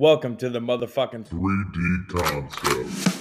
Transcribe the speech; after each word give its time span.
Welcome 0.00 0.36
to 0.38 0.48
the 0.48 0.60
motherfucking 0.60 1.28
3D 1.28 2.08
concept. 2.08 3.18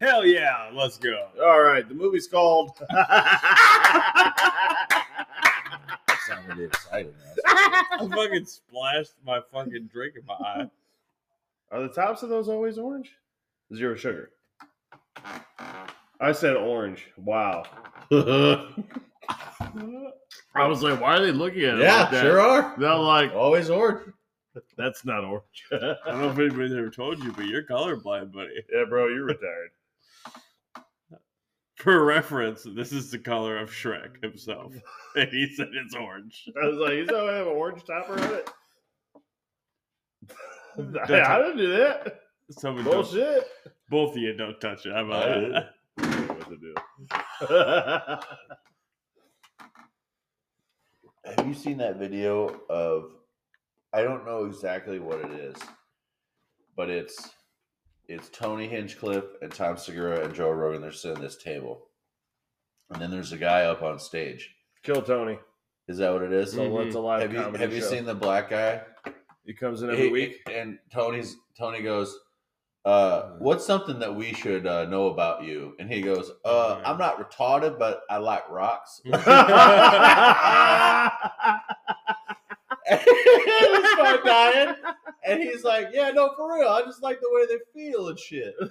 Hell 0.00 0.24
yeah, 0.24 0.70
let's 0.72 0.96
go. 0.96 1.26
All 1.42 1.62
right, 1.64 1.88
the 1.88 1.94
movie's 1.96 2.28
called. 2.28 2.70
Sounded 6.28 6.66
exciting. 6.66 7.14
I 7.46 8.08
fucking 8.14 8.44
splashed 8.44 9.14
my 9.26 9.40
fucking 9.50 9.90
drink 9.92 10.14
in 10.14 10.24
my 10.24 10.34
eye. 10.34 10.70
Are 11.72 11.82
the 11.82 11.88
tops 11.88 12.22
of 12.22 12.28
those 12.28 12.48
always 12.48 12.78
orange? 12.78 13.10
Zero 13.74 13.96
sugar. 13.96 14.30
I 16.20 16.32
said 16.32 16.56
orange. 16.56 17.06
Wow. 17.16 17.64
I 20.54 20.66
was 20.66 20.82
like, 20.82 21.00
why 21.00 21.16
are 21.16 21.22
they 21.22 21.32
looking 21.32 21.64
at 21.64 21.78
it? 21.78 21.82
yeah, 21.82 22.02
like 22.02 22.10
that? 22.12 22.22
sure 22.22 22.40
are. 22.40 22.74
They're 22.78 22.94
like, 22.94 23.32
Always 23.32 23.70
orange. 23.70 24.12
that's 24.76 25.04
not 25.04 25.24
orange. 25.24 25.44
I 25.72 25.96
don't 26.06 26.20
know 26.20 26.30
if 26.30 26.38
anybody's 26.38 26.72
ever 26.72 26.90
told 26.90 27.22
you, 27.22 27.32
but 27.32 27.46
you're 27.46 27.64
colorblind, 27.66 28.32
buddy. 28.32 28.62
yeah, 28.72 28.84
bro, 28.88 29.08
you're 29.08 29.24
retired. 29.24 29.70
For 31.76 32.04
reference, 32.04 32.66
this 32.74 32.92
is 32.92 33.10
the 33.10 33.18
color 33.18 33.58
of 33.58 33.70
Shrek 33.70 34.22
himself. 34.22 34.72
And 35.16 35.28
he 35.28 35.52
said 35.54 35.68
it's 35.72 35.94
orange. 35.94 36.48
I 36.62 36.66
was 36.66 36.76
like, 36.76 36.92
you 36.94 37.04
still 37.04 37.26
have 37.28 37.46
an 37.46 37.52
orange 37.52 37.84
topper 37.84 38.14
on 38.14 38.34
it? 38.34 38.50
I 40.78 41.38
didn't 41.38 41.56
do 41.56 41.76
that. 41.76 42.20
Someone 42.50 42.84
don't, 42.84 42.94
Bullshit. 42.94 43.44
Both 43.88 44.12
of 44.12 44.18
you 44.18 44.34
don't 44.36 44.60
touch 44.60 44.86
it. 44.86 44.92
How 44.92 45.04
about 45.04 45.28
I 45.30 45.38
that? 45.48 45.70
what 46.28 46.48
to 46.48 46.56
do. 46.56 46.74
Have 51.36 51.46
you 51.46 51.54
seen 51.54 51.78
that 51.78 51.96
video 51.98 52.60
of? 52.68 53.10
I 53.92 54.02
don't 54.02 54.26
know 54.26 54.44
exactly 54.44 54.98
what 54.98 55.20
it 55.20 55.30
is, 55.32 55.56
but 56.76 56.90
it's 56.90 57.30
it's 58.08 58.28
Tony 58.28 58.66
Hinchcliffe 58.68 59.24
and 59.40 59.52
Tom 59.52 59.76
Segura 59.76 60.24
and 60.24 60.34
Joe 60.34 60.50
Rogan. 60.50 60.82
They're 60.82 60.92
sitting 60.92 61.16
at 61.18 61.22
this 61.22 61.36
table, 61.42 61.86
and 62.90 63.00
then 63.00 63.10
there's 63.10 63.32
a 63.32 63.38
guy 63.38 63.62
up 63.64 63.82
on 63.82 63.98
stage. 63.98 64.54
Kill 64.82 65.00
Tony. 65.02 65.38
Is 65.88 65.98
that 65.98 66.12
what 66.12 66.22
it 66.22 66.32
is? 66.32 66.52
So 66.52 66.60
Mhm. 66.60 66.70
what's 66.70 66.94
a 66.94 67.00
live 67.00 67.22
have 67.22 67.32
you 67.32 67.40
comedy 67.40 67.58
have 67.62 67.72
you 67.74 67.80
show? 67.80 67.86
seen 67.88 68.04
the 68.06 68.14
black 68.14 68.48
guy? 68.50 68.82
He 69.44 69.52
comes 69.54 69.82
in 69.82 69.90
every 69.90 70.06
He- 70.06 70.12
week. 70.12 70.42
and 70.50 70.78
Tony's 70.90 71.36
Tony 71.58 71.82
goes, 71.82 72.18
uh, 72.84 73.30
"What's 73.38 73.66
something 73.66 73.98
that 74.00 74.14
we 74.14 74.32
should 74.32 74.66
uh, 74.66 74.84
know 74.86 75.08
about 75.08 75.44
you?" 75.44 75.74
And 75.78 75.90
he 75.90 76.02
goes, 76.02 76.30
uh, 76.44 76.80
"I'm 76.84 76.98
not 76.98 77.18
retarded, 77.18 77.78
but 77.78 78.02
I 78.10 78.18
like 78.18 78.48
rocks." 78.50 79.00
and 82.90 83.86
start 83.92 84.24
dying, 84.24 84.74
and 85.26 85.42
he's 85.42 85.64
like, 85.64 85.88
"Yeah, 85.92 86.10
no, 86.10 86.32
for 86.36 86.54
real. 86.54 86.68
I 86.68 86.82
just 86.82 87.02
like 87.02 87.20
the 87.20 87.28
way 87.30 87.46
they 87.46 87.58
feel 87.72 88.08
and 88.08 88.18
shit." 88.18 88.54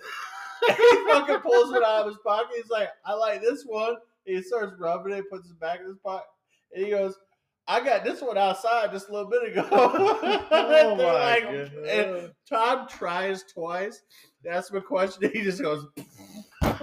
And 0.66 0.78
he 0.78 1.12
fucking 1.12 1.40
pulls 1.40 1.76
it 1.76 1.84
out 1.84 2.04
of 2.04 2.08
his 2.08 2.16
pocket. 2.26 2.48
He's 2.56 2.70
like, 2.70 2.88
"I 3.06 3.14
like 3.16 3.42
this 3.42 3.66
one." 3.66 3.98
He 4.24 4.42
starts 4.42 4.80
rubbing 4.80 5.12
it, 5.12 5.30
puts 5.30 5.50
it 5.50 5.60
back 5.60 5.82
in 5.82 5.88
his 5.88 5.98
pocket, 5.98 6.28
and 6.74 6.86
he 6.86 6.92
goes. 6.92 7.18
I 7.68 7.80
got 7.84 8.04
this 8.04 8.22
one 8.22 8.38
outside 8.38 8.92
just 8.92 9.08
a 9.10 9.14
little 9.14 9.30
bit 9.30 9.52
ago. 9.52 9.66
oh 9.72 10.96
my 10.98 11.14
like- 11.14 11.44
god. 11.44 11.72
and 11.88 12.32
Todd 12.50 12.90
tries 12.90 13.44
twice. 13.44 14.02
to 14.44 14.50
Ask 14.50 14.72
him 14.72 14.78
a 14.78 14.82
question. 14.82 15.30
He 15.34 15.42
just 15.44 15.62
goes, 15.62 15.86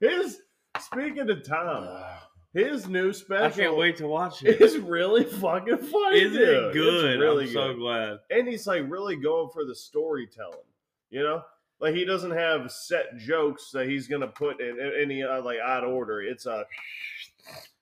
His 0.00 0.38
speaking 0.80 1.26
to 1.28 1.40
Tom, 1.42 1.86
his 2.54 2.88
new 2.88 3.12
special. 3.12 3.46
I 3.46 3.50
can't 3.50 3.76
wait 3.76 3.96
to 3.98 4.06
watch 4.08 4.42
it. 4.42 4.60
It's 4.60 4.76
really 4.76 5.24
fucking 5.24 5.78
funny. 5.78 6.20
Isn't 6.22 6.32
dude. 6.38 6.48
it 6.48 6.64
It's 6.64 6.74
good? 6.74 7.20
really 7.20 7.44
I'm 7.46 7.52
so 7.52 7.68
good. 7.68 7.78
glad. 7.78 8.18
and 8.30 8.48
he's 8.48 8.66
like 8.66 8.82
really 8.90 9.16
going 9.16 9.50
for 9.52 9.64
the 9.64 9.74
storytelling. 9.74 10.58
You 11.10 11.22
know, 11.22 11.42
like 11.80 11.94
he 11.94 12.04
doesn't 12.04 12.32
have 12.32 12.70
set 12.72 13.16
jokes 13.18 13.70
that 13.72 13.86
he's 13.88 14.08
gonna 14.08 14.26
put 14.28 14.60
in 14.60 14.80
in 14.80 14.92
any 15.00 15.22
uh, 15.22 15.40
like 15.42 15.58
odd 15.64 15.84
order. 15.84 16.20
It's 16.20 16.46
a 16.46 16.64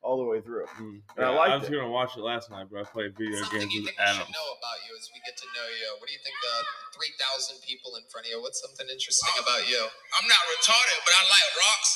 all 0.02 0.16
the 0.18 0.24
way 0.24 0.40
through. 0.40 0.64
Mm. 0.80 1.02
And 1.16 1.26
I 1.26 1.30
Yeah, 1.30 1.36
liked 1.38 1.52
I 1.52 1.56
was 1.60 1.68
it. 1.68 1.72
gonna 1.72 1.88
watch 1.92 2.16
it 2.16 2.20
last 2.24 2.50
night, 2.50 2.66
but 2.72 2.80
I 2.80 2.84
played 2.88 3.12
video 3.16 3.36
Something 3.40 3.60
games 3.60 3.74
you 3.74 3.82
with 3.84 3.90
think 3.96 4.00
Adam. 4.00 4.16
should 4.24 4.32
know 4.32 4.48
about 4.56 4.78
you 4.88 4.96
as 4.96 5.10
we 5.12 5.20
get 5.24 5.36
to 5.36 5.44
know 5.52 5.66
you. 5.68 5.96
What 6.00 6.08
do 6.08 6.14
you 6.16 6.20
think 6.24 6.36
the 6.40 6.64
3,000 6.96 7.60
people 7.62 7.96
in 7.96 8.04
front 8.08 8.26
of 8.26 8.30
you, 8.32 8.40
what's 8.40 8.60
something 8.60 8.88
interesting 8.88 9.28
about 9.38 9.68
you? 9.68 9.80
I'm 10.16 10.26
not 10.28 10.40
retarded, 10.56 10.98
but 11.04 11.12
I 11.12 11.22
like 11.28 11.48
rocks. 11.60 11.90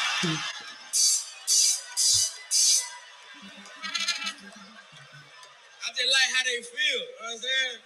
I 5.80 5.88
just 5.96 6.12
like 6.12 6.28
how 6.34 6.42
they 6.44 6.60
feel. 6.62 7.00
You 7.00 7.00
know 7.00 7.06
what 7.20 7.32
I'm 7.32 7.38
saying? 7.40 7.76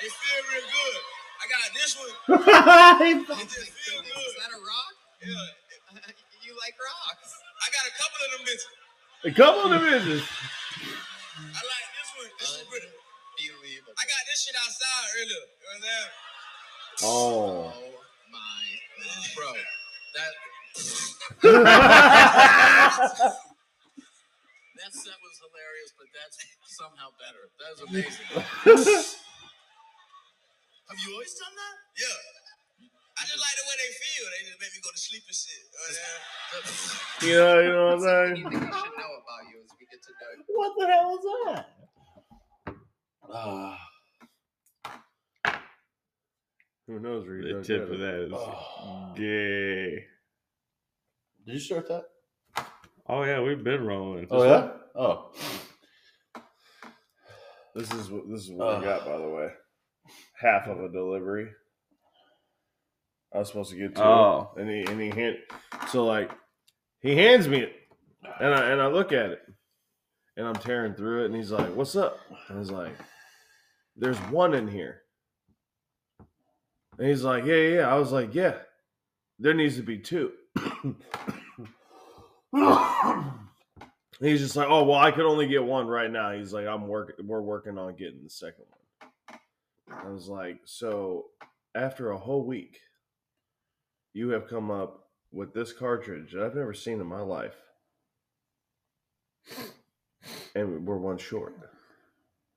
They 0.00 0.08
feel 0.10 0.40
real 0.52 0.66
good. 0.70 1.00
I 1.34 1.44
got 1.50 1.66
this 1.74 1.92
one. 1.98 2.14
It 3.40 3.48
just 3.50 3.70
feel 3.84 4.00
good. 4.00 4.24
Is 4.24 4.34
that 4.40 4.50
a 4.54 4.56
rock? 4.62 4.94
Yeah. 5.24 6.04
you 6.44 6.52
like 6.60 6.76
rocks. 6.76 7.32
I 7.64 7.66
got 7.72 7.84
a 7.88 7.94
couple 7.96 8.20
of 8.20 8.30
them 8.36 8.44
bitches. 8.44 8.68
a 9.24 9.32
couple 9.32 9.62
of 9.64 9.70
the 9.72 9.80
business. 9.88 10.24
I 11.40 11.60
like 11.64 11.88
this 11.96 12.10
one. 12.16 12.28
This 12.38 12.50
is 12.60 12.68
pretty. 12.68 12.88
Unbelievable. 13.34 13.96
I 13.98 14.04
got 14.04 14.22
this 14.30 14.44
shit 14.44 14.54
outside 14.54 15.08
earlier. 15.16 15.26
You 15.26 15.40
know 15.40 15.72
what 15.72 15.76
I'm 15.76 15.82
saying? 15.82 16.12
Oh. 17.02 17.72
oh 17.72 17.98
my. 18.30 18.62
Bro, 19.34 19.56
that. 20.14 20.32
That 24.84 24.92
set 24.92 25.16
was 25.16 25.40
hilarious, 25.40 25.96
but 25.96 26.12
that's 26.12 26.36
somehow 26.76 27.08
better. 27.16 27.48
That 27.56 27.72
was 27.72 27.80
amazing. 27.88 28.28
Have 30.92 30.98
you 31.00 31.08
always 31.16 31.32
done 31.40 31.56
that? 31.56 31.76
Yeah. 31.96 32.43
I 33.24 33.26
just 33.26 33.40
like 33.40 33.56
the 33.56 33.64
way 33.64 33.76
they 33.80 33.92
feel. 33.96 34.24
They 34.28 34.40
just 34.44 34.60
make 34.60 34.72
me 34.76 34.80
go 34.84 34.92
to 34.92 35.00
sleep 35.00 35.24
and 35.24 35.32
shit. 35.32 35.64
You 37.24 37.40
know 37.40 37.56
what 37.56 37.64
You 37.64 37.72
know, 37.72 37.84
what 37.86 37.94
I'm 37.94 38.00
saying? 38.04 38.44
Anything 38.44 38.52
we 38.52 38.60
should 38.60 38.96
know 39.00 39.12
about 39.16 39.42
you 39.48 39.56
as 39.64 39.70
we 39.80 39.84
get 39.88 40.00
to 40.04 40.12
know 40.20 40.30
you. 40.36 40.44
"What 40.52 40.72
the 40.76 40.84
hell 40.92 41.08
is 41.16 41.24
that?" 41.24 41.64
Ah. 43.32 43.80
Who 46.86 47.00
knows? 47.00 47.24
where 47.26 47.36
you 47.40 47.56
The 47.56 47.64
tip 47.64 47.90
of 47.90 47.98
that 47.98 48.14
is 48.26 48.32
Oh. 48.34 49.14
gay. 49.16 50.06
Did 51.46 51.52
you 51.54 51.58
start 51.60 51.88
that? 51.88 52.04
Oh 53.06 53.22
yeah, 53.24 53.40
we've 53.40 53.64
been 53.64 53.86
rolling. 53.86 54.26
Oh 54.30 54.44
yeah. 54.44 54.70
Oh. 54.94 55.32
This 57.74 57.90
is 57.92 58.10
what 58.10 58.28
this 58.28 58.42
is 58.44 58.50
what 58.52 58.68
Ugh. 58.68 58.82
I 58.82 58.84
got, 58.84 59.04
by 59.06 59.16
the 59.16 59.28
way. 59.28 59.48
Half 60.38 60.66
of 60.68 60.80
a 60.80 60.88
delivery. 60.90 61.50
I 63.34 63.38
was 63.38 63.48
supposed 63.48 63.70
to 63.72 63.76
get 63.76 63.96
two, 63.96 64.02
Oh. 64.02 64.50
and 64.56 64.68
he 64.70 64.82
and 64.84 65.00
he 65.00 65.08
hand 65.10 65.38
so 65.88 66.04
like 66.06 66.30
he 67.00 67.16
hands 67.16 67.48
me 67.48 67.58
it, 67.58 67.74
and 68.40 68.54
I 68.54 68.70
and 68.70 68.80
I 68.80 68.86
look 68.86 69.12
at 69.12 69.30
it, 69.30 69.42
and 70.36 70.46
I'm 70.46 70.54
tearing 70.54 70.94
through 70.94 71.22
it, 71.22 71.26
and 71.26 71.34
he's 71.34 71.50
like, 71.50 71.74
"What's 71.74 71.96
up?" 71.96 72.18
And 72.48 72.58
he's 72.58 72.70
like, 72.70 72.92
"There's 73.96 74.18
one 74.30 74.54
in 74.54 74.68
here," 74.68 75.02
and 76.98 77.08
he's 77.08 77.24
like, 77.24 77.44
"Yeah, 77.44 77.54
yeah." 77.56 77.74
yeah." 77.80 77.94
I 77.94 77.98
was 77.98 78.12
like, 78.12 78.34
"Yeah, 78.34 78.54
there 79.38 79.54
needs 79.54 79.76
to 79.76 79.82
be 79.82 79.98
two. 79.98 80.32
He's 84.20 84.40
just 84.40 84.54
like, 84.56 84.68
oh 84.70 84.84
well, 84.84 84.98
I 84.98 85.10
could 85.10 85.26
only 85.26 85.48
get 85.48 85.64
one 85.64 85.86
right 85.88 86.10
now. 86.10 86.32
He's 86.32 86.52
like, 86.52 86.66
I'm 86.66 86.86
working. 86.86 87.26
We're 87.26 87.42
working 87.42 87.76
on 87.78 87.96
getting 87.96 88.22
the 88.22 88.30
second 88.30 88.64
one. 88.70 89.40
I 90.04 90.08
was 90.08 90.28
like, 90.28 90.60
so 90.64 91.26
after 91.74 92.12
a 92.12 92.16
whole 92.18 92.44
week, 92.46 92.78
you 94.14 94.30
have 94.30 94.48
come 94.48 94.70
up 94.70 95.08
with 95.32 95.52
this 95.52 95.72
cartridge 95.72 96.32
that 96.32 96.44
I've 96.44 96.54
never 96.54 96.72
seen 96.72 97.00
in 97.00 97.06
my 97.06 97.20
life, 97.20 97.56
and 100.54 100.86
we're 100.86 100.96
one 100.96 101.18
short. 101.18 101.54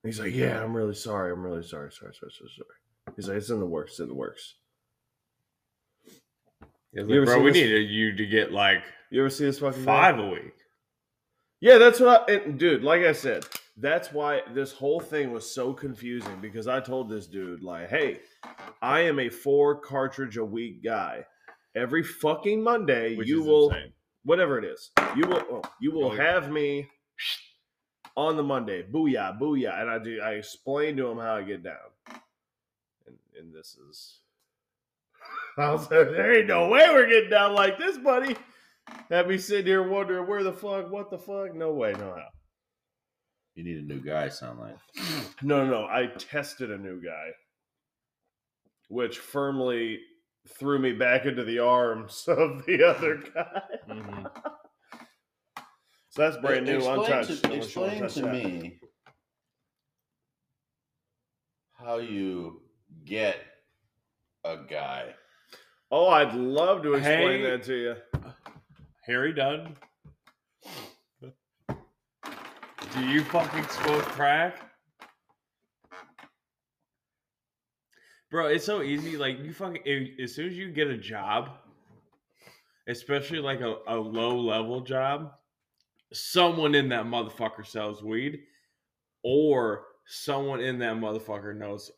He's 0.04 0.20
like, 0.20 0.34
yeah, 0.34 0.64
I'm 0.64 0.76
really 0.76 0.94
sorry. 0.96 1.34
I'm 1.34 1.44
really 1.44 1.64
sorry. 1.64 1.92
Sorry, 1.92 2.14
sorry, 2.14 2.32
sorry, 2.32 2.50
sorry. 2.56 3.16
He's 3.16 3.28
like, 3.28 3.38
it's 3.38 3.50
in 3.50 3.60
the 3.60 3.66
works. 3.66 3.92
It's 3.94 4.00
in 4.00 4.08
the 4.08 4.14
works. 4.14 4.56
You 6.94 7.26
bro, 7.26 7.42
we 7.42 7.52
this- 7.52 7.62
needed 7.62 7.90
you 7.90 8.16
to 8.16 8.26
get 8.26 8.52
like 8.52 8.84
You 9.12 9.22
ever 9.22 9.30
see 9.30 9.46
this 9.46 9.60
fucking 9.60 9.84
guy? 9.84 9.86
five 9.86 10.20
a 10.20 10.28
week. 10.30 10.54
Yeah, 11.60 11.78
that's 11.80 12.00
what 12.00 12.30
I, 12.30 12.34
and 12.34 12.58
dude, 12.60 12.84
like 12.84 13.02
I 13.02 13.12
said, 13.12 13.46
that's 13.78 14.12
why 14.14 14.42
this 14.54 14.72
whole 14.72 15.00
thing 15.00 15.32
was 15.32 15.52
so 15.52 15.74
confusing 15.74 16.38
because 16.42 16.68
I 16.68 16.80
told 16.80 17.10
this 17.10 17.28
dude, 17.28 17.64
like, 17.64 17.90
hey, 17.90 18.20
I 18.82 19.02
am 19.02 19.20
a 19.20 19.30
four 19.30 19.76
cartridge 19.80 20.38
a 20.38 20.46
week 20.46 20.84
guy. 20.84 21.26
Every 21.78 22.02
fucking 22.04 22.62
Monday, 22.64 23.16
Which 23.16 23.28
you 23.28 23.44
will, 23.44 23.70
insane. 23.70 23.94
whatever 24.24 24.58
it 24.58 24.66
is, 24.66 24.90
you 25.16 25.28
will, 25.28 25.44
oh, 25.52 25.62
you 25.80 25.92
will 25.92 26.06
Oh, 26.12 26.16
have 26.16 26.50
me 26.50 26.90
on 28.16 28.36
the 28.36 28.44
Monday. 28.44 28.82
Booyah, 28.84 29.40
booyah. 29.40 29.80
And 29.80 29.90
I 29.90 30.00
do 30.00 30.20
I 30.22 30.32
explain 30.32 30.98
to 30.98 31.08
him 31.08 31.18
how 31.20 31.36
I 31.36 31.44
get 31.44 31.64
down. 31.64 31.76
And 33.06 33.18
and 33.40 33.54
this 33.54 33.78
is 33.90 34.20
I 35.58 35.72
was 35.72 35.82
like, 35.84 35.90
there 36.12 36.38
ain't 36.40 36.48
no 36.48 36.68
way 36.70 36.86
we're 36.90 37.08
getting 37.08 37.30
down 37.30 37.54
like 37.54 37.78
this, 37.78 37.98
buddy. 37.98 38.36
Have 39.12 39.28
me 39.28 39.38
sitting 39.38 39.66
here 39.66 39.88
wondering 39.88 40.28
where 40.28 40.44
the 40.44 40.54
fuck, 40.54 40.90
what 40.92 41.12
the 41.12 41.18
fuck? 41.20 41.54
No 41.54 41.74
way, 41.74 41.92
no 41.94 42.14
how. 42.16 42.28
You 43.56 43.64
need 43.64 43.78
a 43.78 43.82
new 43.82 44.00
guy, 44.00 44.30
sound 44.30 44.60
like. 44.60 44.76
No, 45.42 45.66
no, 45.66 45.72
no. 45.82 45.86
I 45.88 46.08
tested 46.18 46.70
a 46.72 46.78
new 46.78 47.02
guy, 47.04 47.30
which 48.88 49.18
firmly 49.20 50.00
threw 50.48 50.80
me 50.80 50.94
back 50.94 51.26
into 51.26 51.44
the 51.44 51.60
arms 51.60 52.24
of 52.28 52.66
the 52.66 52.84
other 52.84 53.18
guy. 53.18 53.62
Mhm. 53.90 54.32
So 56.10 56.22
that's 56.22 56.38
brand 56.38 56.66
new, 56.66 56.78
Explain 56.78 57.00
untouched. 57.00 57.44
To, 57.44 57.52
unless 57.52 57.76
you 57.76 57.82
wanna 57.82 58.04
explain 58.04 58.10
to 58.10 58.22
that. 58.22 58.34
me 58.34 58.80
how 61.74 61.98
you 61.98 62.62
get 63.06 63.38
a 64.44 64.58
guy. 64.70 65.14
Oh, 65.92 66.08
I'd 66.10 66.34
love 66.34 66.82
to 66.84 66.96
explain 66.96 67.42
Hey. 67.42 67.50
that 67.52 67.64
to 67.64 67.76
you. 67.76 67.96
Harry 69.06 69.32
Dunn. 69.34 69.78
Do 71.22 73.06
you 73.06 73.24
fucking 73.26 73.68
smoke 73.68 74.04
crack? 74.06 74.67
Bro, 78.30 78.48
it's 78.48 78.66
so 78.66 78.82
easy. 78.82 79.18
Like 79.18 79.40
you 79.40 79.54
fucking 79.54 79.82
if- 79.86 80.20
as 80.20 80.36
soon 80.36 80.48
as 80.48 80.58
you 80.58 80.72
get 80.72 80.88
a 80.88 80.98
job, 80.98 81.50
especially 82.88 83.40
like 83.40 83.62
a, 83.62 83.78
a 83.88 83.96
low 83.96 84.38
level 84.38 84.82
job, 84.82 85.32
someone 86.14 86.76
in 86.76 86.90
that 86.90 87.06
motherfucker 87.06 87.66
sells 87.66 88.04
weed, 88.04 88.40
or 89.24 89.86
someone 90.06 90.60
in 90.60 90.80
that 90.80 90.96
motherfucker 90.96 91.56
knows 91.56 91.92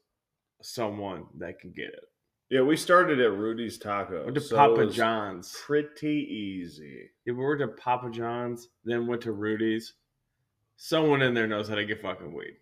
someone 0.62 1.26
that 1.38 1.60
can 1.60 1.72
get 1.72 1.88
it. 1.88 2.04
Yeah, 2.50 2.62
we 2.62 2.78
started 2.78 3.20
at 3.20 3.32
Rudy's 3.32 3.78
Taco. 3.78 4.24
Went 4.24 4.36
to 4.36 4.42
so 4.42 4.56
Papa 4.56 4.88
John's. 4.88 5.56
Pretty 5.64 6.18
easy. 6.18 7.10
Yeah, 7.26 7.34
we 7.34 7.46
went 7.46 7.60
to 7.60 7.68
Papa 7.68 8.10
John's, 8.10 8.70
then 8.84 9.06
went 9.06 9.22
to 9.22 9.32
Rudy's. 9.32 9.94
Someone 10.76 11.22
in 11.22 11.36
there 11.36 11.46
knows 11.46 11.70
how 11.70 11.76
to 11.76 11.86
get 11.86 12.02
fucking 12.02 12.34
weed. 12.34 12.58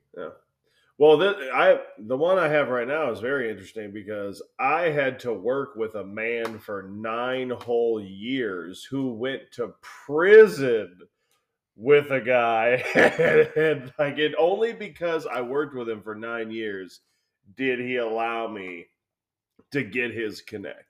Well, 0.97 1.21
I 1.53 1.79
the 1.99 2.17
one 2.17 2.39
I 2.39 2.47
have 2.47 2.69
right 2.69 2.87
now 2.87 3.11
is 3.11 3.19
very 3.19 3.51
interesting 3.51 3.91
because 3.91 4.41
I 4.59 4.83
had 4.89 5.19
to 5.21 5.33
work 5.33 5.75
with 5.75 5.93
a 5.95 6.03
man 6.03 6.57
for 6.57 6.83
nine 6.83 7.51
whole 7.51 8.01
years 8.01 8.83
who 8.83 9.13
went 9.13 9.43
to 9.53 9.75
prison 9.81 10.97
with 11.75 12.09
a 12.09 12.19
guy, 12.19 12.83
and 13.55 13.93
like 13.99 14.17
it 14.17 14.33
only 14.39 14.73
because 14.73 15.27
I 15.27 15.41
worked 15.41 15.75
with 15.75 15.87
him 15.87 16.01
for 16.01 16.15
nine 16.15 16.49
years 16.49 17.01
did 17.55 17.79
he 17.79 17.97
allow 17.97 18.47
me 18.47 18.87
to 19.71 19.83
get 19.83 20.13
his 20.13 20.41
connect. 20.41 20.85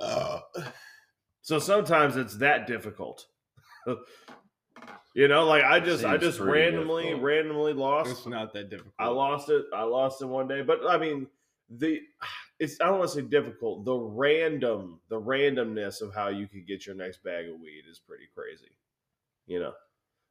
Uh. 0.00 0.40
So 1.42 1.58
sometimes 1.58 2.16
it's 2.16 2.36
that 2.38 2.66
difficult. 2.66 3.26
you 5.14 5.28
know, 5.28 5.44
like 5.46 5.64
I 5.64 5.80
just 5.80 6.04
I 6.04 6.16
just 6.16 6.40
randomly 6.40 7.04
difficult. 7.04 7.24
randomly 7.24 7.72
lost 7.74 8.10
It's 8.10 8.26
not 8.26 8.52
that 8.54 8.70
difficult. 8.70 8.94
I 8.98 9.08
lost 9.08 9.50
it. 9.50 9.64
I 9.74 9.82
lost 9.82 10.22
it 10.22 10.26
one 10.26 10.48
day, 10.48 10.62
but 10.62 10.80
I 10.88 10.98
mean, 10.98 11.26
the 11.70 12.00
it's 12.58 12.80
I 12.80 12.86
don't 12.86 12.98
want 12.98 13.10
to 13.10 13.16
say 13.16 13.22
difficult. 13.22 13.84
The 13.84 13.94
random, 13.94 15.00
the 15.08 15.20
randomness 15.20 16.00
of 16.00 16.14
how 16.14 16.28
you 16.28 16.46
could 16.48 16.66
get 16.66 16.86
your 16.86 16.94
next 16.94 17.22
bag 17.22 17.48
of 17.48 17.60
weed 17.60 17.84
is 17.90 17.98
pretty 17.98 18.24
crazy. 18.34 18.70
You 19.46 19.60
know, 19.60 19.72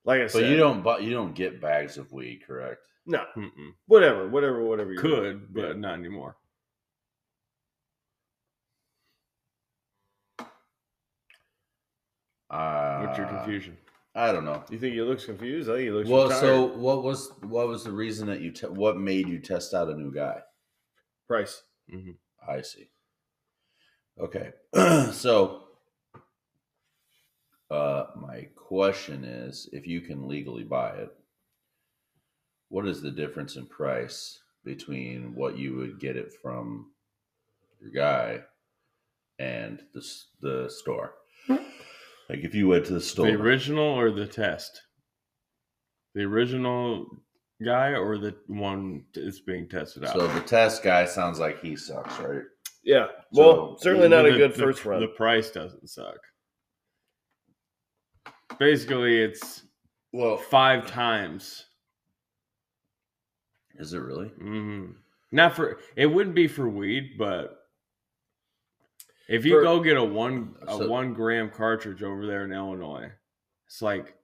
like 0.06 0.22
I 0.22 0.26
But 0.26 0.34
said, 0.34 0.50
you 0.52 0.58
don't 0.58 0.82
bu- 0.84 1.02
you 1.04 1.12
don't 1.12 1.36
get 1.36 1.62
bags 1.62 1.98
of 1.98 2.12
weed, 2.12 2.44
correct? 2.48 2.82
no, 3.06 3.24
Mm-mm. 3.38 3.74
whatever, 3.88 4.28
whatever, 4.30 4.64
whatever. 4.64 4.94
you 4.94 5.00
Could, 5.00 5.54
but 5.54 5.68
Yeah. 5.68 5.74
not 5.74 5.94
anymore. 6.00 6.38
Uh, 12.50 13.06
What's 13.06 13.18
your 13.18 13.28
confusion? 13.28 13.78
I 14.14 14.32
don't 14.34 14.44
know. 14.44 14.64
You 14.70 14.78
think 14.78 14.94
he 14.94 15.02
looks 15.02 15.26
confused? 15.26 15.70
I 15.70 15.74
think 15.76 15.84
he 15.86 15.92
looks 15.92 16.10
Well, 16.10 16.24
retired. 16.26 16.42
so 16.42 16.66
what 16.78 17.04
was 17.04 17.32
what 17.44 17.68
was 17.68 17.84
the 17.86 17.92
reason 17.94 18.28
that 18.28 18.42
you 18.42 18.52
te- 18.52 18.68
what 18.68 18.98
made 18.98 19.28
you 19.30 19.40
test 19.40 19.74
out 19.74 19.90
a 19.90 19.96
new 19.96 20.14
guy? 20.14 20.42
price. 21.28 21.64
I 22.46 22.62
see. 22.62 22.90
Okay, 24.20 24.52
so 25.14 25.64
uh, 27.70 28.08
my 28.18 28.50
question 28.56 29.24
is, 29.24 29.70
if 29.72 29.88
you 29.88 30.02
can 30.02 30.28
legally 30.28 30.64
buy 30.66 30.90
it, 30.98 31.10
what 32.68 32.86
is 32.86 33.02
the 33.02 33.12
difference 33.12 33.56
in 33.56 33.66
price 33.66 34.42
between 34.66 35.36
what 35.36 35.58
you 35.58 35.76
would 35.78 36.00
get 36.02 36.18
it 36.18 36.34
from 36.42 36.92
your 37.80 37.92
guy 37.92 38.42
and 39.40 39.82
the 39.94 40.06
the 40.42 40.70
store? 40.70 41.14
Like 42.32 42.46
if 42.46 42.56
you 42.56 42.70
went 42.70 42.86
to 42.86 42.94
the 42.94 43.02
store, 43.02 43.26
The 43.28 43.34
original 43.34 43.84
or 43.84 44.10
the 44.10 44.26
test? 44.26 44.82
The 46.16 46.22
original 46.24 47.06
guy 47.64 47.90
or 47.90 48.18
the 48.18 48.34
one 48.48 49.04
that's 49.14 49.42
being 49.42 49.68
tested 49.68 50.06
out? 50.06 50.14
so 50.14 50.28
the 50.28 50.40
test 50.40 50.82
guy 50.82 51.04
sounds 51.04 51.40
like 51.40 51.62
he 51.62 51.76
sucks, 51.76 52.18
right? 52.20 52.44
Yeah. 52.86 53.08
So, 53.34 53.42
Well, 53.42 53.78
certainly 53.80 54.08
not 54.08 54.26
a 54.26 54.32
good 54.32 54.54
the- 54.54 54.58
first 54.60 54.86
run. 54.86 55.02
The 55.02 55.10
price 55.10 55.52
doesn't 55.52 55.90
suck. 55.90 56.18
Basically, 58.58 59.22
it's 59.22 59.64
Well, 60.14 60.38
five 60.38 60.88
times. 60.88 61.66
is 63.76 63.94
it 63.94 64.00
really? 64.00 64.30
Mm-hmm. 64.30 64.92
Not 65.34 65.54
for 65.56 65.80
it 65.98 66.06
wouldn't 66.06 66.36
be 66.36 66.48
for 66.48 66.70
weed, 66.70 67.18
but 67.18 67.61
if 69.32 69.46
you 69.46 69.56
For- 69.58 69.64
go 69.64 69.80
get 69.80 69.98
a 69.98 70.04
one 70.04 70.56
a 70.68 70.78
So- 70.78 70.88
one 70.90 71.14
gram 71.14 71.50
cartridge 71.50 72.04
over 72.04 72.26
there 72.26 72.44
in 72.46 72.52
Illinois, 72.52 73.12
it's 73.68 73.82
like 73.82 74.16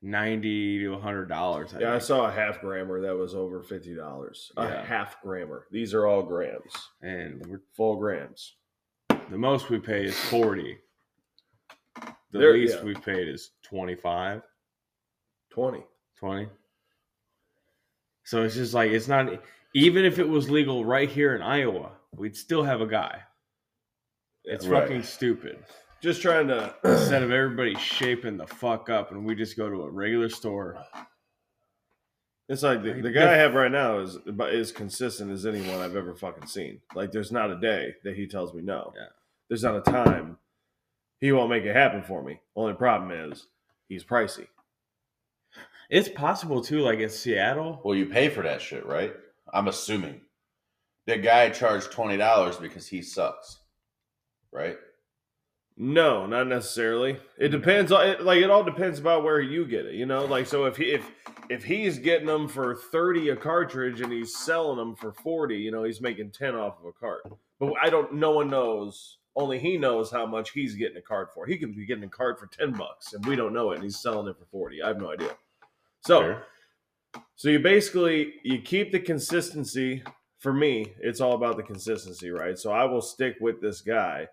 ninety 0.00 0.80
to 0.80 0.98
hundred 0.98 1.26
dollars. 1.28 1.74
yeah, 1.78 1.94
I 1.94 1.98
saw 1.98 2.26
a 2.26 2.32
half 2.32 2.60
grammer 2.60 3.00
that 3.02 3.16
was 3.16 3.34
over 3.34 3.62
fifty 3.62 3.94
dollars. 3.94 4.50
A 4.56 4.68
half 4.82 5.20
grammer. 5.22 5.66
These 5.70 5.94
are 5.94 6.06
all 6.06 6.22
grams, 6.22 6.72
and 7.02 7.44
we're, 7.46 7.62
full 7.74 7.96
grams. 7.96 8.56
the 9.30 9.38
most 9.38 9.70
we 9.70 9.78
pay 9.78 10.04
is 10.06 10.18
forty. 10.28 10.78
The 11.96 12.38
There- 12.38 12.52
least 12.54 12.78
yeah. 12.78 12.84
we 12.84 12.94
paid 12.94 13.28
is 13.28 13.50
25, 13.62 14.42
Twenty. 15.50 15.84
20. 16.18 16.48
So 18.24 18.42
it's 18.44 18.54
just 18.54 18.72
like 18.72 18.90
it's 18.90 19.06
not 19.08 19.42
even 19.74 20.04
if 20.04 20.18
it 20.18 20.28
was 20.28 20.48
legal 20.50 20.84
right 20.84 21.08
here 21.10 21.34
in 21.34 21.42
Iowa, 21.42 21.92
we'd 22.16 22.36
still 22.36 22.62
have 22.62 22.80
a 22.80 22.86
guy. 22.86 23.22
It's 24.44 24.66
Right. 24.66 24.82
fucking 24.82 25.02
stupid. 25.02 25.64
Just 26.00 26.20
trying 26.22 26.48
to 26.48 26.74
instead 26.84 27.22
of 27.22 27.30
everybody 27.30 27.74
shaping 27.76 28.36
the 28.36 28.46
fuck 28.46 28.90
up 28.90 29.10
and 29.12 29.24
we 29.24 29.34
just 29.34 29.56
go 29.56 29.68
to 29.70 29.82
a 29.82 29.90
regular 29.90 30.28
store. 30.28 30.82
It's 32.48 32.62
like 32.62 32.82
the, 32.82 33.00
the 33.00 33.10
guy 33.12 33.32
I 33.32 33.36
have 33.36 33.54
right 33.54 33.70
now 33.70 33.98
is 34.00 34.16
about 34.26 34.50
as 34.52 34.72
consistent 34.72 35.30
as 35.30 35.46
anyone 35.46 35.80
I've 35.80 35.96
ever 35.96 36.14
fucking 36.14 36.48
seen. 36.48 36.80
Like 36.94 37.12
there's 37.12 37.32
not 37.32 37.50
a 37.50 37.56
day 37.58 37.94
that 38.04 38.16
he 38.16 38.26
tells 38.26 38.52
me 38.52 38.62
no. 38.62 38.92
Yeah. 38.96 39.06
There's 39.48 39.62
not 39.62 39.76
a 39.76 39.80
time 39.90 40.38
he 41.20 41.30
won't 41.32 41.50
make 41.50 41.64
it 41.64 41.74
happen 41.74 42.02
for 42.02 42.22
me. 42.22 42.40
Only 42.56 42.74
problem 42.74 43.12
is 43.30 43.46
he's 43.88 44.02
pricey. 44.04 44.48
It's 45.88 46.08
possible 46.08 46.60
too, 46.62 46.80
like 46.80 46.98
in 46.98 47.08
Seattle. 47.10 47.80
Well, 47.84 47.94
you 47.96 48.06
pay 48.06 48.28
for 48.28 48.42
that 48.42 48.60
shit, 48.60 48.84
right? 48.86 49.14
I'm 49.52 49.68
assuming. 49.68 50.20
The 51.06 51.18
guy 51.18 51.48
charged 51.50 51.90
twenty 51.92 52.16
dollars 52.16 52.56
because 52.56 52.86
he 52.86 53.02
sucks, 53.02 53.58
right? 54.52 54.76
No, 55.76 56.26
not 56.26 56.48
necessarily. 56.48 57.18
It 57.38 57.48
depends 57.48 57.92
on 57.92 58.06
it, 58.06 58.22
like 58.22 58.42
it 58.42 58.50
all 58.50 58.62
depends 58.62 58.98
about 58.98 59.24
where 59.24 59.40
you 59.40 59.66
get 59.66 59.86
it. 59.86 59.94
You 59.94 60.06
know, 60.06 60.24
like 60.24 60.46
so 60.46 60.66
if 60.66 60.76
he 60.76 60.84
if 60.84 61.10
if 61.48 61.64
he's 61.64 61.98
getting 61.98 62.26
them 62.26 62.46
for 62.46 62.74
thirty 62.74 63.30
a 63.30 63.36
cartridge 63.36 64.00
and 64.00 64.12
he's 64.12 64.36
selling 64.36 64.76
them 64.76 64.94
for 64.94 65.12
forty, 65.12 65.56
you 65.56 65.70
know, 65.70 65.84
he's 65.84 66.00
making 66.00 66.32
ten 66.32 66.54
off 66.54 66.78
of 66.78 66.86
a 66.86 66.92
cart. 66.92 67.22
But 67.58 67.72
I 67.82 67.88
don't. 67.88 68.14
No 68.14 68.32
one 68.32 68.50
knows. 68.50 69.18
Only 69.34 69.58
he 69.58 69.78
knows 69.78 70.10
how 70.10 70.26
much 70.26 70.50
he's 70.50 70.74
getting 70.74 70.98
a 70.98 71.02
card 71.02 71.28
for. 71.34 71.46
He 71.46 71.56
could 71.56 71.74
be 71.74 71.86
getting 71.86 72.04
a 72.04 72.08
card 72.08 72.38
for 72.38 72.46
ten 72.48 72.72
bucks, 72.72 73.14
and 73.14 73.24
we 73.24 73.34
don't 73.34 73.54
know 73.54 73.70
it. 73.70 73.76
And 73.76 73.84
he's 73.84 74.00
selling 74.00 74.28
it 74.28 74.38
for 74.38 74.44
forty. 74.46 74.82
I 74.82 74.88
have 74.88 75.00
no 75.00 75.10
idea. 75.10 75.30
So, 76.04 76.38
so 77.34 77.48
you 77.48 77.60
basically 77.60 78.34
you 78.44 78.60
keep 78.60 78.92
the 78.92 79.00
consistency. 79.00 80.02
For 80.38 80.52
me, 80.52 80.92
it's 80.98 81.20
all 81.20 81.34
about 81.34 81.56
the 81.56 81.62
consistency, 81.62 82.30
right? 82.30 82.58
So 82.58 82.72
I 82.72 82.84
will 82.84 83.00
stick 83.00 83.36
with 83.40 83.60
this 83.60 83.80
guy 83.80 84.26